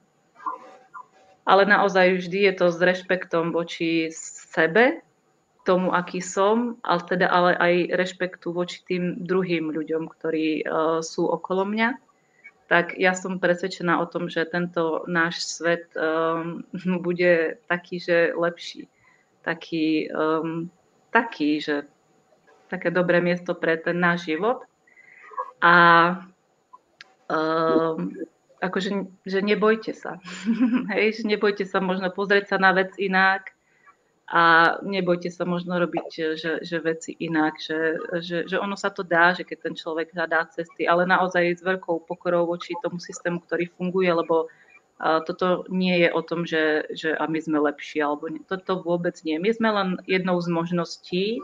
ale 1.46 1.62
naozaj 1.66 2.18
vždy 2.18 2.50
je 2.50 2.54
to 2.58 2.66
s 2.74 2.78
rešpektom 2.82 3.54
voči 3.54 4.10
sebe, 4.50 5.02
tomu, 5.62 5.94
aký 5.94 6.18
som, 6.18 6.78
ale 6.82 7.00
teda 7.06 7.30
ale 7.30 7.54
aj 7.54 7.74
rešpektu 7.94 8.50
voči 8.50 8.82
tým 8.82 9.22
druhým 9.22 9.70
ľuďom, 9.70 10.10
ktorí 10.10 10.66
uh, 10.66 10.98
sú 11.02 11.30
okolo 11.30 11.62
mňa. 11.62 11.98
Tak 12.66 12.98
ja 12.98 13.14
som 13.14 13.38
presvedčená 13.38 14.00
o 14.02 14.06
tom, 14.10 14.26
že 14.26 14.48
tento 14.48 15.06
náš 15.06 15.46
svet 15.46 15.86
um, 15.94 16.66
bude 17.06 17.62
taký, 17.70 18.02
že 18.02 18.34
lepší. 18.34 18.90
Taký, 19.42 20.10
um, 20.10 20.70
taký, 21.14 21.62
že 21.62 21.86
také 22.72 22.88
dobré 22.88 23.20
miesto 23.20 23.52
pre 23.52 23.76
ten 23.76 24.00
náš 24.00 24.24
život. 24.24 24.64
A 25.60 25.74
um, 27.28 28.16
akože, 28.64 29.12
že 29.28 29.38
nebojte 29.44 29.92
sa. 29.92 30.16
Hej, 30.96 31.20
že 31.20 31.24
nebojte 31.28 31.68
sa 31.68 31.84
možno 31.84 32.08
pozrieť 32.08 32.56
sa 32.56 32.56
na 32.56 32.72
vec 32.72 32.96
inak 32.96 33.52
a 34.32 34.74
nebojte 34.80 35.28
sa 35.28 35.44
možno 35.44 35.76
robiť, 35.76 36.08
že, 36.40 36.50
že 36.64 36.76
veci 36.80 37.12
inak, 37.20 37.60
že, 37.60 38.00
že, 38.24 38.48
že 38.48 38.56
ono 38.56 38.80
sa 38.80 38.88
to 38.88 39.04
dá, 39.04 39.36
že 39.36 39.44
keď 39.44 39.58
ten 39.68 39.74
človek 39.76 40.16
hľadá 40.16 40.48
cesty, 40.48 40.88
ale 40.88 41.04
naozaj 41.04 41.60
s 41.60 41.62
veľkou 41.62 42.08
pokorou 42.08 42.48
voči 42.48 42.72
tomu 42.80 42.96
systému, 42.96 43.44
ktorý 43.44 43.68
funguje, 43.76 44.08
lebo 44.08 44.48
toto 45.02 45.66
nie 45.66 46.06
je 46.06 46.08
o 46.14 46.22
tom, 46.22 46.46
že, 46.46 46.86
že 46.94 47.10
a 47.18 47.26
my 47.26 47.42
sme 47.42 47.58
lepší, 47.58 47.98
alebo 48.06 48.30
nie. 48.30 48.38
toto 48.46 48.78
vôbec 48.78 49.18
nie. 49.26 49.34
My 49.42 49.50
sme 49.50 49.68
len 49.74 49.88
jednou 50.06 50.38
z 50.38 50.48
možností, 50.48 51.42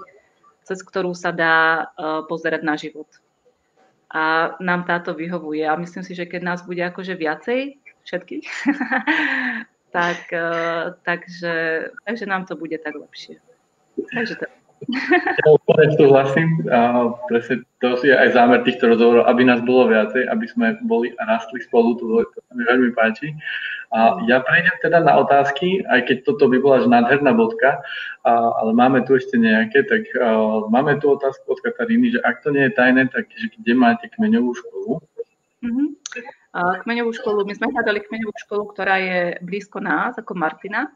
cez 0.69 0.85
ktorú 0.85 1.17
sa 1.17 1.33
dá 1.33 1.89
uh, 1.97 2.29
pozerať 2.29 2.61
na 2.61 2.77
život. 2.77 3.09
A 4.13 4.53
nám 4.61 4.85
táto 4.85 5.17
vyhovuje. 5.17 5.65
A 5.65 5.81
myslím 5.81 6.05
si, 6.05 6.13
že 6.13 6.29
keď 6.29 6.45
nás 6.45 6.61
bude 6.65 6.85
akože 6.85 7.17
viacej, 7.17 7.81
všetkých, 8.05 8.47
tak, 9.97 10.21
uh, 10.37 10.93
takže, 11.09 11.89
takže 12.05 12.25
nám 12.29 12.45
to 12.45 12.57
bude 12.61 12.77
tak 12.85 12.93
lepšie. 12.93 13.41
Takže 14.13 14.37
to 14.37 14.47
ja 14.87 15.49
úplne 15.51 15.91
súhlasím. 15.99 16.49
Presne 17.27 17.67
to 17.83 17.99
je 17.99 18.15
aj 18.15 18.31
zámer 18.35 18.63
týchto 18.63 18.95
rozhovorov, 18.95 19.27
aby 19.27 19.43
nás 19.43 19.59
bolo 19.67 19.91
viacej, 19.91 20.31
aby 20.31 20.47
sme 20.47 20.79
boli 20.87 21.11
a 21.19 21.23
rastli 21.27 21.59
spolu, 21.67 21.99
to 21.99 22.07
sa 22.23 22.53
mi 22.55 22.63
veľmi 22.63 22.95
páči. 22.95 23.35
A 23.89 24.21
ja 24.29 24.45
prejdem 24.45 24.77
teda 24.85 25.01
na 25.01 25.17
otázky, 25.17 25.81
aj 25.89 26.13
keď 26.13 26.17
toto 26.29 26.45
by 26.53 26.61
bola 26.61 26.85
že 26.85 26.93
nádherná 26.93 27.33
bodka, 27.33 27.81
a, 28.21 28.33
ale 28.61 28.77
máme 28.77 29.01
tu 29.09 29.17
ešte 29.17 29.41
nejaké, 29.41 29.89
tak 29.89 30.05
a, 30.21 30.61
máme 30.69 31.01
tu 31.01 31.09
otázku 31.09 31.57
od 31.57 31.61
Kataríny, 31.65 32.13
že 32.13 32.21
ak 32.21 32.45
to 32.45 32.53
nie 32.53 32.69
je 32.69 32.77
tajné, 32.77 33.09
tak 33.09 33.33
že 33.33 33.49
kde 33.49 33.73
máte 33.73 34.13
kmeňovú 34.13 34.53
školu? 34.53 35.01
Mm-hmm. 35.65 35.89
Kmeňovú 36.59 37.13
školu, 37.17 37.45
my 37.45 37.55
sme 37.57 37.73
hľadali 37.73 38.05
kmeňovú 38.05 38.35
školu, 38.45 38.63
ktorá 38.73 38.97
je 39.01 39.21
blízko 39.45 39.81
nás, 39.81 40.17
ako 40.17 40.37
Martina, 40.37 40.93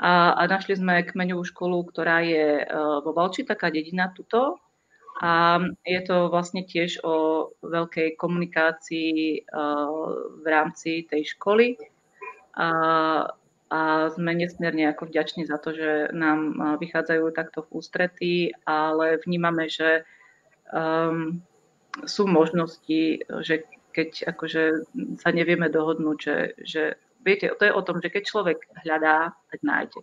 a, 0.00 0.32
a 0.32 0.42
našli 0.48 0.80
sme 0.80 1.04
kmeňovú 1.04 1.44
školu, 1.52 1.92
ktorá 1.92 2.24
je 2.24 2.64
uh, 2.64 3.04
vo 3.04 3.12
Valči, 3.12 3.44
taká 3.44 3.68
dedina 3.68 4.08
tuto. 4.16 4.56
A 5.20 5.60
je 5.84 6.00
to 6.08 6.32
vlastne 6.32 6.64
tiež 6.64 7.04
o 7.04 7.52
veľkej 7.60 8.16
komunikácii 8.16 9.44
uh, 9.44 10.32
v 10.40 10.46
rámci 10.48 11.04
tej 11.04 11.36
školy. 11.36 11.76
A, 12.60 12.68
a 13.72 13.80
sme 14.12 14.36
nesmierne 14.36 14.92
ako 14.92 15.08
vďační 15.08 15.48
za 15.48 15.56
to, 15.56 15.72
že 15.72 16.12
nám 16.12 16.52
vychádzajú 16.76 17.32
takto 17.32 17.64
v 17.64 17.72
ústretí, 17.80 18.34
ale 18.68 19.16
vnímame, 19.24 19.72
že 19.72 20.04
um, 20.68 21.40
sú 22.04 22.28
možnosti, 22.28 23.24
že 23.40 23.64
keď 23.90 24.30
akože 24.36 24.86
sa 25.18 25.30
nevieme 25.32 25.72
dohodnúť, 25.72 26.18
že, 26.20 26.36
že 26.62 26.82
viete, 27.24 27.50
to 27.58 27.64
je 27.66 27.72
o 27.74 27.82
tom, 27.82 27.98
že 27.98 28.12
keď 28.12 28.22
človek 28.28 28.58
hľadá, 28.84 29.34
tak 29.50 29.60
nájde. 29.64 30.00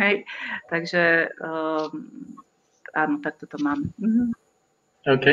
Hej? 0.00 0.24
Takže 0.70 1.34
um, 1.40 1.92
áno, 2.94 3.16
tak 3.20 3.36
toto 3.40 3.58
máme. 3.60 3.90
Mhm. 3.98 4.45
OK. 5.06 5.26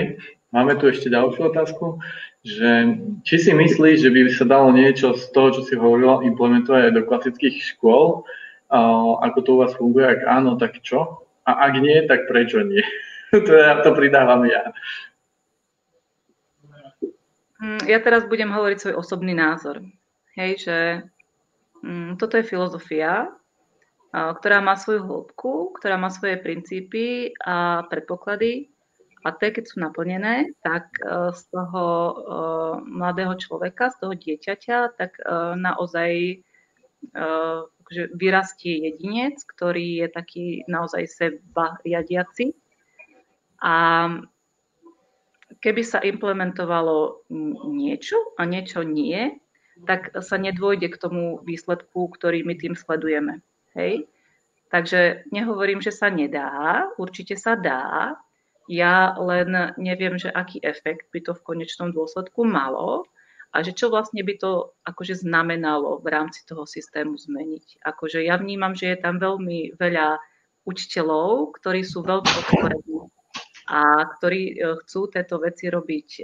Máme 0.54 0.78
tu 0.78 0.86
ešte 0.86 1.10
ďalšiu 1.10 1.50
otázku, 1.50 1.98
že 2.46 2.94
či 3.26 3.36
si 3.42 3.52
myslíš, 3.58 4.06
že 4.06 4.10
by 4.14 4.20
sa 4.30 4.46
dalo 4.46 4.70
niečo 4.70 5.18
z 5.18 5.26
toho, 5.34 5.50
čo 5.50 5.62
si 5.66 5.74
hovorila, 5.74 6.22
implementovať 6.22 6.82
aj 6.90 6.94
do 6.94 7.02
klasických 7.10 7.58
škôl, 7.74 8.22
uh, 8.22 9.12
ako 9.26 9.38
to 9.42 9.50
u 9.50 9.60
vás 9.66 9.74
funguje, 9.74 10.06
ak 10.06 10.22
áno, 10.30 10.54
tak 10.62 10.78
čo? 10.86 11.26
A 11.50 11.68
ak 11.68 11.74
nie, 11.82 12.06
tak 12.06 12.30
prečo 12.30 12.62
nie? 12.62 12.86
to, 13.34 13.50
ja, 13.50 13.82
to 13.82 13.98
pridávam 13.98 14.46
ja. 14.46 14.70
Hm, 17.58 17.90
ja 17.90 17.98
teraz 17.98 18.30
budem 18.30 18.54
hovoriť 18.54 18.78
svoj 18.78 18.96
osobný 19.02 19.34
názor. 19.34 19.82
Hej, 20.38 20.70
že 20.70 20.78
Mm, 21.84 22.16
toto 22.16 22.40
je 22.40 22.48
filozofia, 22.48 23.28
ktorá 24.16 24.64
má 24.64 24.80
svoju 24.80 25.04
hĺbku, 25.04 25.76
ktorá 25.76 26.00
má 26.00 26.08
svoje 26.08 26.40
princípy 26.40 27.36
a 27.44 27.84
predpoklady. 27.92 28.72
Tie, 29.24 29.56
keď 29.56 29.64
sú 29.64 29.80
naplnené, 29.80 30.52
tak 30.60 31.00
z 31.32 31.42
toho 31.48 31.84
mladého 32.84 33.40
človeka, 33.40 33.96
z 33.96 33.98
toho 34.04 34.14
dieťaťa, 34.20 35.00
tak 35.00 35.16
naozaj 35.56 36.44
akože 37.14 38.04
vyrastie 38.20 38.92
jedinec, 38.92 39.40
ktorý 39.48 40.04
je 40.04 40.08
taký 40.12 40.46
naozaj 40.68 41.08
seba 41.08 41.80
riadiaci. 41.88 42.52
A 43.64 43.76
keby 45.64 45.82
sa 45.88 46.04
implementovalo 46.04 47.24
niečo 47.72 48.20
a 48.36 48.44
niečo 48.44 48.84
nie, 48.84 49.40
tak 49.88 50.12
sa 50.20 50.36
nedôjde 50.36 50.92
k 50.92 51.00
tomu 51.00 51.40
výsledku, 51.44 52.12
ktorý 52.12 52.44
my 52.44 52.60
tým 52.60 52.76
sledujeme. 52.76 53.40
Hej? 53.76 54.08
Takže 54.68 55.28
nehovorím, 55.32 55.80
že 55.80 55.96
sa 55.96 56.12
nedá, 56.12 56.88
určite 57.00 57.40
sa 57.40 57.56
dá. 57.56 58.20
Ja 58.72 59.16
len 59.20 59.76
neviem, 59.76 60.16
že 60.16 60.32
aký 60.32 60.64
efekt 60.64 61.12
by 61.12 61.20
to 61.20 61.32
v 61.36 61.46
konečnom 61.46 61.92
dôsledku 61.92 62.48
malo 62.48 63.08
a 63.54 63.62
že 63.62 63.76
čo 63.76 63.94
vlastne 63.94 64.24
by 64.26 64.34
to 64.40 64.74
akože 64.88 65.22
znamenalo 65.22 66.02
v 66.02 66.08
rámci 66.10 66.42
toho 66.48 66.66
systému 66.66 67.20
zmeniť. 67.20 67.86
Akože 67.86 68.26
ja 68.26 68.40
vnímam, 68.40 68.74
že 68.74 68.96
je 68.96 68.98
tam 68.98 69.22
veľmi 69.22 69.78
veľa 69.78 70.18
učiteľov, 70.64 71.54
ktorí 71.60 71.84
sú 71.84 72.02
veľmi 72.02 72.32
otvorení 72.32 72.98
a 73.68 74.06
ktorí 74.20 74.42
e, 74.52 74.76
chcú 74.84 75.08
tieto 75.08 75.40
veci 75.40 75.72
robiť 75.72 76.10
e, 76.20 76.22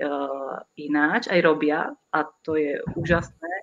ináč, 0.84 1.32
aj 1.32 1.40
robia 1.40 1.88
a 1.88 2.20
to 2.44 2.60
je 2.60 2.84
úžasné, 3.00 3.54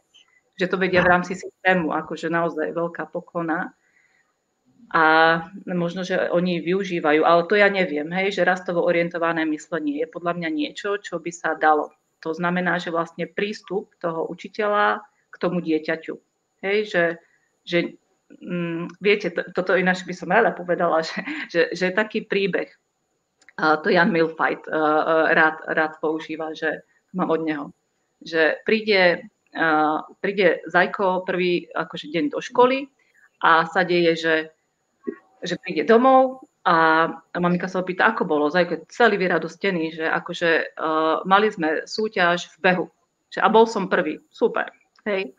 že 0.57 0.67
to 0.69 0.81
vedia 0.81 1.05
v 1.05 1.13
rámci 1.13 1.37
systému, 1.37 1.93
akože 1.93 2.33
naozaj 2.33 2.73
veľká 2.73 3.13
poklona. 3.13 3.77
A 4.95 5.03
možno, 5.67 6.07
že 6.07 6.31
oni 6.31 6.63
využívajú, 6.63 7.27
ale 7.27 7.43
to 7.51 7.59
ja 7.59 7.67
neviem, 7.67 8.07
hej, 8.15 8.39
že 8.39 8.47
rastovo 8.47 8.87
orientované 8.87 9.43
myslenie 9.51 9.99
je 9.99 10.07
podľa 10.07 10.39
mňa 10.39 10.51
niečo, 10.55 11.03
čo 11.03 11.19
by 11.19 11.31
sa 11.35 11.59
dalo. 11.59 11.91
To 12.23 12.31
znamená, 12.31 12.79
že 12.79 12.95
vlastne 12.95 13.27
prístup 13.27 13.91
toho 13.99 14.31
učiteľa 14.31 15.03
k 15.31 15.37
tomu 15.43 15.59
dieťaťu. 15.59 16.15
Hej, 16.63 16.79
že, 16.87 17.05
že 17.67 17.79
mm, 18.31 19.03
viete, 19.03 19.35
to, 19.35 19.43
toto 19.51 19.75
ináč 19.75 20.07
by 20.07 20.15
som 20.15 20.31
rada 20.31 20.55
povedala, 20.55 21.03
že, 21.09 21.19
že, 21.51 21.63
že 21.75 21.91
taký 21.91 22.23
príbeh, 22.23 22.71
to 23.57 23.89
Jan 23.89 24.13
Milfight 24.13 24.69
rád, 25.33 25.65
rád 25.65 25.97
používa, 25.97 26.53
že 26.53 26.85
mám 27.17 27.33
od 27.33 27.41
neho, 27.41 27.65
že 28.21 28.61
príde, 28.69 29.33
príde 30.21 30.61
Zajko 30.69 31.25
prvý 31.25 31.65
akože 31.73 32.13
deň 32.13 32.25
do 32.37 32.45
školy 32.45 32.93
a 33.41 33.65
sa 33.65 33.81
deje, 33.81 34.13
že, 34.13 34.35
že 35.47 35.57
príde 35.63 35.87
domov 35.87 36.43
a 36.67 37.07
mamika 37.39 37.71
sa 37.71 37.81
opýta, 37.81 38.11
ako 38.11 38.27
bolo. 38.27 38.51
Zajko 38.51 38.91
celý 38.91 39.17
vyradostený, 39.23 40.03
že 40.03 40.05
akože 40.11 40.75
uh, 40.75 41.23
mali 41.23 41.49
sme 41.49 41.87
súťaž 41.87 42.51
v 42.53 42.57
behu. 42.59 42.87
Že, 43.31 43.39
a 43.43 43.49
bol 43.49 43.65
som 43.71 43.87
prvý. 43.87 44.19
Super. 44.35 44.75
Hej. 45.07 45.33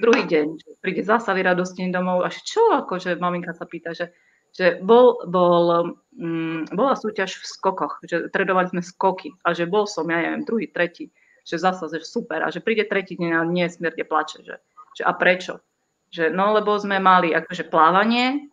Druhý 0.00 0.24
deň, 0.24 0.80
príde 0.80 1.04
zasa 1.04 1.36
vyradostený 1.36 1.92
domov 1.92 2.24
a 2.24 2.32
čo, 2.32 2.72
akože 2.72 3.20
maminka 3.20 3.52
sa 3.52 3.68
pýta, 3.68 3.92
že 3.92 4.10
že 4.52 4.84
bol, 4.84 5.16
bol, 5.32 5.96
um, 6.12 6.68
bola 6.68 6.92
súťaž 6.92 7.40
v 7.40 7.44
skokoch, 7.56 8.04
že 8.04 8.28
tredovali 8.28 8.68
sme 8.68 8.82
skoky 8.84 9.32
a 9.48 9.56
že 9.56 9.64
bol 9.64 9.88
som, 9.88 10.04
ja 10.12 10.20
neviem, 10.20 10.44
druhý, 10.44 10.68
tretí, 10.68 11.08
že 11.42 11.56
zasa, 11.56 11.88
že 11.88 12.04
super 12.04 12.44
a 12.44 12.52
že 12.52 12.60
príde 12.60 12.84
tretí 12.84 13.16
deň 13.16 13.32
a 13.32 13.48
nesmierne 13.48 14.04
plače, 14.04 14.44
že, 14.44 14.60
že 14.92 15.02
a 15.08 15.12
prečo? 15.16 15.64
Že 16.12 16.36
no, 16.36 16.52
lebo 16.52 16.76
sme 16.76 17.00
mali 17.00 17.32
akože 17.32 17.72
plávanie 17.72 18.51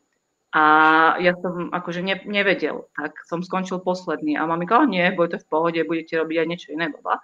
a 0.50 0.64
ja 1.22 1.38
som 1.38 1.70
akože 1.70 2.02
ne, 2.02 2.18
nevedel, 2.26 2.90
tak 2.98 3.14
som 3.30 3.46
skončil 3.46 3.86
posledný 3.86 4.34
a 4.34 4.50
mamika, 4.50 4.82
nie, 4.90 5.06
budete 5.14 5.46
v 5.46 5.50
pohode, 5.50 5.80
budete 5.86 6.18
robiť 6.18 6.38
aj 6.42 6.48
niečo 6.50 6.70
iné, 6.74 6.90
baba. 6.90 7.22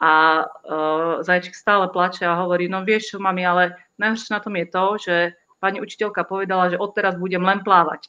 A 0.00 0.10
uh, 0.42 1.20
zajček 1.20 1.52
stále 1.52 1.92
plače 1.92 2.24
a 2.24 2.40
hovorí, 2.40 2.66
no 2.66 2.80
vieš 2.80 3.14
čo, 3.14 3.16
mami, 3.20 3.44
ale 3.44 3.76
najhoršie 4.00 4.32
na 4.32 4.40
tom 4.40 4.56
je 4.56 4.66
to, 4.66 4.84
že 4.96 5.16
pani 5.60 5.80
učiteľka 5.80 6.28
povedala, 6.28 6.72
že 6.72 6.80
odteraz 6.80 7.16
budem 7.16 7.40
len 7.40 7.60
plávať. 7.64 8.04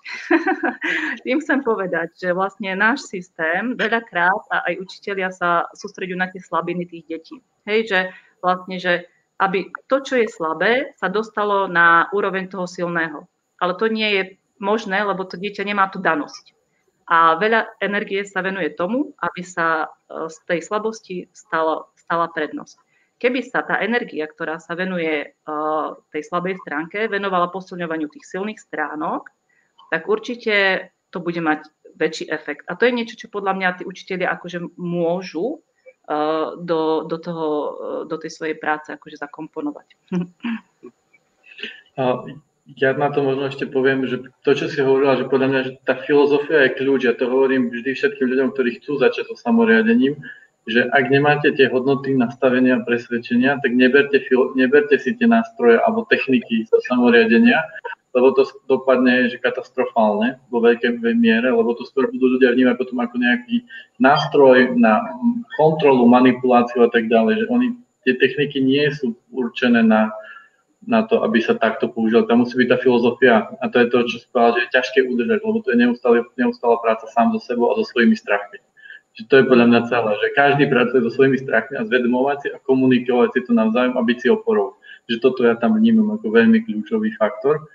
Tým 1.28 1.40
chcem 1.44 1.60
povedať, 1.64 2.16
že 2.16 2.36
vlastne 2.36 2.76
náš 2.76 3.08
systém 3.08 3.80
veľakrát 3.80 4.44
a 4.52 4.68
aj 4.72 4.84
učitelia 4.84 5.32
sa 5.32 5.68
sústredujú 5.72 6.20
na 6.20 6.28
tie 6.32 6.44
slabiny 6.44 6.84
tých 6.84 7.08
detí. 7.08 7.36
Hej, 7.64 7.80
že 7.88 8.00
vlastne, 8.44 8.76
že 8.76 9.08
aby 9.40 9.72
to, 9.88 10.04
čo 10.04 10.20
je 10.20 10.28
slabé, 10.32 10.96
sa 11.00 11.08
dostalo 11.08 11.68
na 11.68 12.08
úroveň 12.12 12.48
toho 12.52 12.68
silného. 12.68 13.28
Ale 13.60 13.76
to 13.80 13.88
nie 13.88 14.08
je 14.20 14.24
možné, 14.60 15.04
lebo 15.04 15.28
to 15.28 15.36
dieťa 15.40 15.64
nemá 15.68 15.92
tú 15.92 16.00
danosť. 16.00 16.56
A 17.06 17.38
veľa 17.38 17.78
energie 17.86 18.26
sa 18.26 18.42
venuje 18.42 18.74
tomu, 18.74 19.14
aby 19.22 19.46
sa 19.46 19.86
e, 19.86 20.26
z 20.26 20.38
tej 20.50 20.60
slabosti 20.66 21.30
stala, 21.38 21.86
stala 21.94 22.34
prednosť. 22.34 22.82
Keby 23.16 23.46
sa 23.46 23.62
tá 23.64 23.80
energia, 23.80 24.28
ktorá 24.28 24.60
sa 24.60 24.76
venuje 24.76 25.24
uh, 25.24 25.96
tej 26.12 26.28
slabej 26.28 26.60
stránke, 26.60 27.08
venovala 27.08 27.48
posilňovaniu 27.48 28.12
tých 28.12 28.28
silných 28.28 28.60
stránok, 28.60 29.32
tak 29.88 30.04
určite 30.12 30.92
to 31.16 31.24
bude 31.24 31.40
mať 31.40 31.64
väčší 31.96 32.28
efekt. 32.28 32.68
A 32.68 32.76
to 32.76 32.84
je 32.84 32.92
niečo, 32.92 33.16
čo 33.16 33.32
podľa 33.32 33.56
mňa 33.56 33.70
tí 33.80 33.84
učiteľia 33.88 34.36
akože 34.36 34.60
môžu 34.76 35.64
uh, 35.64 36.60
do, 36.60 37.08
do, 37.08 37.16
toho, 37.16 37.48
do 38.04 38.16
tej 38.20 38.36
svojej 38.36 38.60
práce 38.60 38.92
akože 38.92 39.16
zakomponovať. 39.16 39.88
Ja 42.66 42.98
na 42.98 43.14
to 43.14 43.22
možno 43.22 43.46
ešte 43.46 43.70
poviem, 43.70 44.10
že 44.10 44.26
to, 44.42 44.58
čo 44.58 44.66
si 44.66 44.82
hovorila, 44.82 45.22
že 45.22 45.30
podľa 45.30 45.48
mňa 45.54 45.60
že 45.70 45.72
tá 45.86 46.02
filozofia 46.02 46.66
je 46.66 46.82
kľúč, 46.82 47.06
ja 47.06 47.14
to 47.14 47.30
hovorím 47.30 47.70
vždy 47.70 47.94
všetkým 47.94 48.26
ľuďom, 48.26 48.58
ktorí 48.58 48.82
chcú 48.82 48.98
začať 48.98 49.30
so 49.30 49.38
samoriadením, 49.38 50.18
že 50.66 50.90
ak 50.90 51.14
nemáte 51.14 51.54
tie 51.54 51.70
hodnoty, 51.70 52.18
nastavenia 52.18 52.82
a 52.82 52.86
presvedčenia, 52.86 53.62
tak 53.62 53.70
neberte, 53.70 54.18
neberte 54.58 54.98
si 54.98 55.14
tie 55.14 55.30
nástroje 55.30 55.78
alebo 55.78 56.10
techniky 56.10 56.66
zo 56.66 56.82
samoriadenia, 56.90 57.62
lebo 58.18 58.34
to 58.34 58.50
dopadne 58.66 59.30
že 59.30 59.38
katastrofálne 59.38 60.42
vo 60.50 60.58
veľkej 60.58 61.06
miere, 61.14 61.54
lebo 61.54 61.78
to 61.78 61.86
skôr 61.86 62.10
budú 62.10 62.34
ľudia 62.34 62.50
vnímať 62.50 62.82
potom 62.82 62.98
ako 62.98 63.16
nejaký 63.22 63.62
nástroj 64.02 64.74
na 64.74 65.06
kontrolu, 65.54 66.10
manipuláciu 66.10 66.82
a 66.82 66.90
tak 66.90 67.14
ďalej, 67.14 67.46
že 67.46 67.50
oni, 67.54 67.68
tie 68.10 68.18
techniky 68.18 68.58
nie 68.58 68.90
sú 68.90 69.14
určené 69.30 69.86
na, 69.86 70.10
na 70.86 71.04
to, 71.04 71.22
aby 71.26 71.42
sa 71.42 71.58
takto 71.58 71.90
použil. 71.90 72.26
Tam 72.30 72.46
musí 72.46 72.54
byť 72.58 72.68
tá 72.70 72.78
filozofia 72.78 73.50
a 73.62 73.66
to 73.70 73.82
je 73.82 73.88
to, 73.90 73.98
čo 74.10 74.18
spáva, 74.26 74.58
že 74.58 74.70
je 74.70 74.74
ťažké 74.74 75.00
udržať, 75.10 75.40
lebo 75.42 75.58
to 75.66 75.74
je 75.74 75.78
neustále, 75.82 76.18
neustála 76.38 76.78
práca 76.82 77.06
sám 77.10 77.34
so 77.34 77.42
sebou 77.42 77.74
a 77.74 77.78
so 77.78 77.84
svojimi 77.86 78.14
strachmi. 78.14 78.62
Že 79.16 79.24
to 79.32 79.34
je 79.40 79.46
podľa 79.48 79.66
mňa 79.72 79.82
celé, 79.90 80.12
že 80.20 80.28
každý 80.38 80.64
pracuje 80.70 81.00
so 81.02 81.12
svojimi 81.12 81.38
strachmi 81.42 81.76
a 81.80 81.88
zvedomovať 81.88 82.38
si 82.42 82.48
a 82.54 82.58
komunikovať 82.62 83.30
si 83.34 83.40
to 83.48 83.52
navzájom 83.56 83.96
a 83.98 84.02
byť 84.06 84.18
si 84.22 84.28
oporou. 84.30 84.78
Že 85.10 85.16
toto 85.22 85.42
ja 85.46 85.56
tam 85.58 85.78
vnímam 85.80 86.20
ako 86.20 86.30
veľmi 86.30 86.66
kľúčový 86.68 87.16
faktor. 87.18 87.66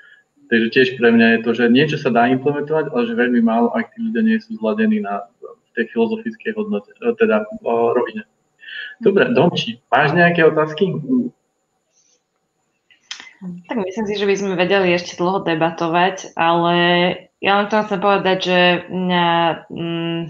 Takže 0.51 0.67
tiež 0.75 0.89
pre 0.99 1.15
mňa 1.15 1.27
je 1.39 1.41
to, 1.47 1.51
že 1.55 1.71
niečo 1.71 1.97
sa 1.97 2.11
dá 2.11 2.27
implementovať, 2.27 2.91
ale 2.91 3.03
že 3.07 3.15
veľmi 3.15 3.39
málo, 3.39 3.71
ak 3.71 3.95
tí 3.95 4.03
ľudia 4.03 4.23
nie 4.27 4.39
sú 4.43 4.59
zladení 4.59 4.99
na 4.99 5.31
tej 5.79 5.87
filozofickej 5.95 6.59
hodnote, 6.59 6.91
e, 6.91 7.15
teda 7.15 7.47
o 7.63 7.95
rovine. 7.95 8.27
Dobre, 8.99 9.31
Domči, 9.31 9.79
máš 9.89 10.11
nejaké 10.13 10.43
otázky? 10.43 10.91
Tak 13.41 13.77
myslím 13.81 14.05
si, 14.05 14.21
že 14.21 14.29
by 14.29 14.35
sme 14.37 14.53
vedeli 14.53 14.93
ešte 14.93 15.17
dlho 15.17 15.41
debatovať, 15.41 16.37
ale 16.37 16.77
ja 17.41 17.57
len 17.57 17.73
to 17.73 17.81
chcem 17.81 17.97
povedať, 17.97 18.39
že 18.45 18.59
mňa 18.93 19.27
mm, 19.73 20.21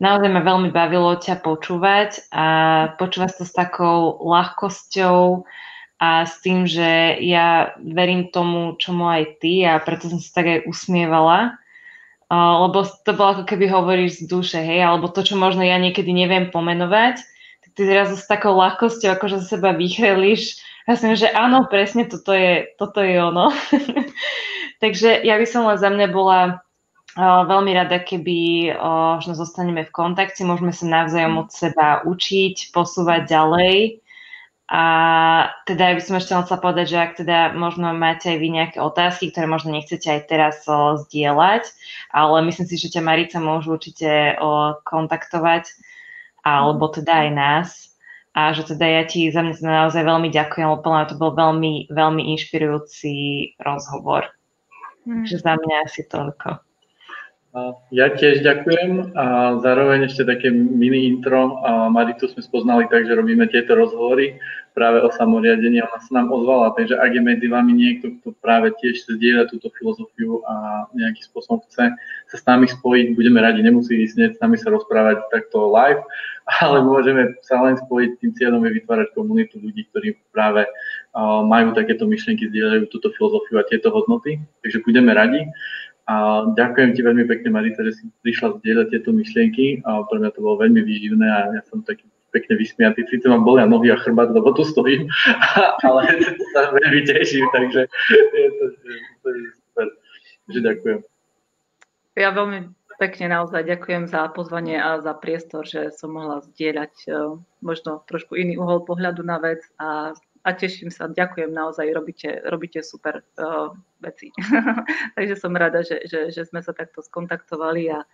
naozaj 0.00 0.30
ma 0.32 0.40
veľmi 0.40 0.72
bavilo 0.72 1.20
ťa 1.20 1.44
počúvať 1.44 2.32
a 2.32 2.46
počúvať 2.96 3.30
to 3.40 3.44
s 3.44 3.52
takou 3.52 4.16
ľahkosťou 4.24 5.44
a 6.00 6.24
s 6.24 6.40
tým, 6.40 6.64
že 6.64 7.20
ja 7.20 7.76
verím 7.76 8.32
tomu, 8.32 8.72
čomu 8.80 9.04
aj 9.04 9.44
ty 9.44 9.60
a 9.68 9.76
preto 9.76 10.08
som 10.08 10.16
sa 10.16 10.40
tak 10.40 10.46
aj 10.48 10.60
usmievala, 10.64 11.60
lebo 12.32 12.88
to 13.04 13.12
bolo 13.12 13.36
ako 13.36 13.44
keby 13.44 13.68
hovoríš 13.68 14.24
z 14.24 14.32
duše, 14.32 14.58
hej, 14.64 14.80
alebo 14.80 15.12
to, 15.12 15.20
čo 15.20 15.36
možno 15.36 15.60
ja 15.60 15.76
niekedy 15.76 16.08
neviem 16.08 16.48
pomenovať, 16.48 17.20
tak 17.68 17.70
ty 17.76 17.84
zrazu 17.84 18.16
s 18.16 18.24
takou 18.24 18.56
ľahkosťou 18.56 19.12
akože 19.12 19.44
za 19.44 19.60
seba 19.60 19.76
vychreliš 19.76 20.63
ja 20.84 20.94
som, 20.96 21.12
že 21.16 21.32
áno, 21.32 21.66
presne 21.68 22.04
toto 22.04 22.32
je, 22.36 22.68
toto 22.76 23.00
je 23.00 23.16
ono. 23.16 23.52
Takže 24.82 25.24
ja 25.24 25.40
by 25.40 25.46
som 25.48 25.64
len 25.64 25.80
za 25.80 25.88
mňa 25.88 26.08
bola 26.12 26.64
veľmi 27.14 27.70
rada, 27.72 28.02
keby 28.02 28.70
možno 29.16 29.38
zostaneme 29.38 29.86
v 29.86 29.94
kontakte, 29.94 30.42
môžeme 30.42 30.74
sa 30.74 30.86
navzájom 30.90 31.46
od 31.46 31.48
seba 31.54 32.02
učiť, 32.02 32.74
posúvať 32.74 33.30
ďalej. 33.30 34.02
A 34.64 34.84
teda 35.68 35.92
ja 35.92 35.94
by 35.94 36.02
som 36.02 36.16
ešte 36.16 36.32
chcela 36.32 36.58
povedať, 36.58 36.86
že 36.88 36.98
ak 36.98 37.12
teda 37.20 37.52
možno 37.52 37.92
máte 37.92 38.32
aj 38.32 38.38
vy 38.40 38.48
nejaké 38.48 38.78
otázky, 38.80 39.28
ktoré 39.28 39.44
možno 39.44 39.76
nechcete 39.76 40.08
aj 40.08 40.20
teraz 40.24 40.64
o, 40.64 40.96
zdieľať, 41.04 41.68
ale 42.08 42.48
myslím 42.48 42.66
si, 42.72 42.80
že 42.80 42.96
ťa 42.96 43.04
Marica 43.04 43.44
môžu 43.44 43.76
určite 43.76 44.40
o, 44.40 44.80
kontaktovať, 44.88 45.68
alebo 46.40 46.88
teda 46.88 47.28
aj 47.28 47.30
nás. 47.36 47.68
A 48.34 48.50
že 48.50 48.66
teda 48.66 48.82
ja 48.82 49.02
ti 49.06 49.30
za 49.30 49.46
mňa 49.46 49.62
naozaj 49.62 50.02
veľmi 50.02 50.26
ďakujem, 50.34 50.66
lebo 50.66 50.82
to 51.06 51.14
bol 51.14 51.32
veľmi, 51.38 51.86
veľmi 51.86 52.22
inšpirujúci 52.34 53.14
rozhovor. 53.62 54.26
Takže 55.06 55.38
za 55.38 55.54
mňa 55.54 55.76
asi 55.86 56.02
toľko. 56.10 56.58
Ja 57.94 58.10
tiež 58.10 58.42
ďakujem 58.42 59.14
a 59.14 59.54
zároveň 59.62 60.10
ešte 60.10 60.26
také 60.26 60.50
mini 60.50 61.06
intro. 61.06 61.62
Maritu 61.94 62.26
sme 62.26 62.42
spoznali 62.42 62.90
tak, 62.90 63.06
že 63.06 63.14
robíme 63.14 63.46
tieto 63.46 63.78
rozhovory 63.78 64.42
práve 64.74 64.98
o 64.98 65.08
samoriadení. 65.14 65.78
Ona 65.78 65.98
sa 66.02 66.10
nám 66.18 66.34
ozvala, 66.34 66.74
takže 66.74 66.98
ak 66.98 67.14
je 67.14 67.22
medzi 67.22 67.46
vami 67.46 67.70
niekto, 67.78 68.18
kto 68.18 68.34
práve 68.42 68.74
tiež 68.82 69.06
zdieľa 69.06 69.46
túto 69.54 69.70
filozofiu 69.78 70.42
a 70.50 70.90
nejakým 70.98 71.30
spôsobom 71.30 71.62
chce 71.70 71.94
sa 72.26 72.36
s 72.42 72.42
nami 72.42 72.66
spojiť, 72.66 73.14
budeme 73.14 73.38
radi, 73.38 73.62
nemusí 73.62 74.02
ísť 74.02 74.34
s 74.34 74.42
nami 74.42 74.58
sa 74.58 74.74
rozprávať 74.74 75.22
takto 75.30 75.70
live, 75.70 76.02
ale 76.60 76.84
môžeme 76.84 77.32
sa 77.40 77.60
len 77.64 77.80
spojiť, 77.80 78.10
tým 78.20 78.32
cieľom 78.36 78.62
je 78.68 78.76
vytvárať 78.80 79.08
komunitu 79.16 79.56
ľudí, 79.60 79.88
ktorí 79.88 80.16
práve 80.28 80.68
majú 81.48 81.72
takéto 81.72 82.04
myšlienky, 82.04 82.52
zdieľajú 82.52 82.92
túto 82.92 83.08
filozofiu 83.16 83.60
a 83.60 83.68
tieto 83.68 83.88
hodnoty, 83.88 84.40
takže 84.60 84.84
budeme 84.84 85.16
radi. 85.16 85.48
A 86.04 86.44
ďakujem 86.52 86.92
ti 86.92 87.00
veľmi 87.00 87.24
pekne, 87.24 87.48
Marita, 87.48 87.80
že 87.80 87.96
si 87.96 88.04
prišla 88.20 88.60
zdieľať 88.60 88.86
tieto 88.92 89.16
myšlienky. 89.16 89.80
A 89.88 90.04
pre 90.04 90.20
mňa 90.20 90.36
to 90.36 90.44
bolo 90.44 90.60
veľmi 90.60 90.84
výživné 90.84 91.24
a 91.24 91.40
ja 91.56 91.62
som 91.64 91.80
taký 91.80 92.04
pekne 92.28 92.60
vysmiatý. 92.60 93.08
Sice 93.08 93.24
mám 93.24 93.40
bolia 93.40 93.64
nohy 93.64 93.88
a 93.88 93.96
chrbát, 93.96 94.28
lebo 94.28 94.52
tu 94.52 94.68
stojím, 94.68 95.08
ale 95.86 96.02
sa 96.52 96.74
veľmi 96.76 97.08
teším, 97.08 97.48
takže 97.56 97.88
je 98.12 98.48
to, 98.52 98.64
to 99.22 99.28
je 99.32 99.48
super. 99.56 99.86
Takže 100.44 100.60
ďakujem. 100.60 100.98
Ja 102.20 102.30
veľmi 102.36 102.83
pekne 102.98 103.32
naozaj 103.32 103.66
ďakujem 103.66 104.10
za 104.10 104.28
pozvanie 104.32 104.78
a 104.78 105.02
za 105.02 105.14
priestor, 105.14 105.66
že 105.66 105.94
som 105.94 106.14
mohla 106.14 106.42
zdieľať 106.42 106.94
uh, 107.10 107.38
možno 107.60 108.02
trošku 108.06 108.38
iný 108.38 108.58
uhol 108.60 108.84
pohľadu 108.86 109.22
na 109.26 109.38
vec 109.42 109.62
a 109.78 110.14
a 110.44 110.52
teším 110.52 110.92
sa, 110.92 111.08
ďakujem 111.08 111.48
naozaj, 111.56 111.88
robíte, 111.96 112.44
robíte 112.44 112.84
super 112.84 113.24
uh, 113.40 113.72
veci. 114.04 114.28
Takže 115.16 115.40
som 115.40 115.56
rada, 115.56 115.80
že, 115.80 116.04
že, 116.04 116.28
že 116.28 116.44
sme 116.44 116.60
sa 116.60 116.76
takto 116.76 117.00
skontaktovali 117.00 117.88
a, 117.88 118.04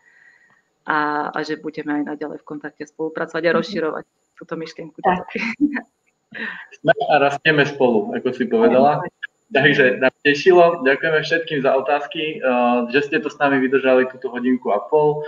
a, 0.86 0.98
a 1.35 1.39
že 1.43 1.59
budeme 1.59 1.90
aj 1.90 2.15
naďalej 2.15 2.39
v 2.39 2.47
kontakte 2.47 2.86
spolupracovať 2.86 3.43
a 3.43 3.51
mhm. 3.51 3.57
rozširovať 3.59 4.05
túto 4.39 4.55
myšlienku. 4.55 4.98
Tak. 5.02 5.27
A 7.11 7.19
rastieme 7.19 7.66
spolu, 7.66 8.15
ako 8.15 8.31
si 8.31 8.47
povedala. 8.47 9.02
Takže 9.51 9.99
nám 9.99 10.15
tešilo, 10.23 10.87
ďakujeme 10.87 11.21
všetkým 11.27 11.61
za 11.67 11.75
otázky, 11.75 12.39
že 12.95 13.01
ste 13.03 13.19
to 13.19 13.27
s 13.27 13.39
nami 13.43 13.59
vydržali 13.59 14.07
túto 14.07 14.31
hodinku 14.31 14.71
a 14.71 14.79
pol. 14.87 15.27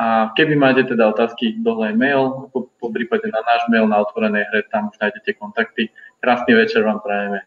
A 0.00 0.32
keby 0.34 0.56
máte 0.56 0.82
teda 0.88 1.12
otázky, 1.12 1.60
dole 1.60 1.92
mail, 1.92 2.50
po, 2.50 2.72
po 2.80 2.88
prípade 2.88 3.28
na 3.30 3.44
náš 3.44 3.62
mail 3.68 3.84
na 3.84 4.00
otvorenej 4.00 4.48
hre, 4.48 4.64
tam 4.72 4.88
už 4.88 4.96
nájdete 4.96 5.36
kontakty. 5.36 5.92
Krásny 6.24 6.56
večer 6.56 6.82
vám 6.82 7.04
prajeme. 7.04 7.44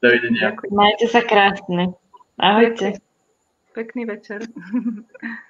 Dovidenia. 0.00 0.56
Majte 0.72 1.06
sa 1.06 1.20
krásne. 1.20 1.92
Ahojte. 2.40 2.96
Pekný 3.76 4.08
večer. 4.08 4.40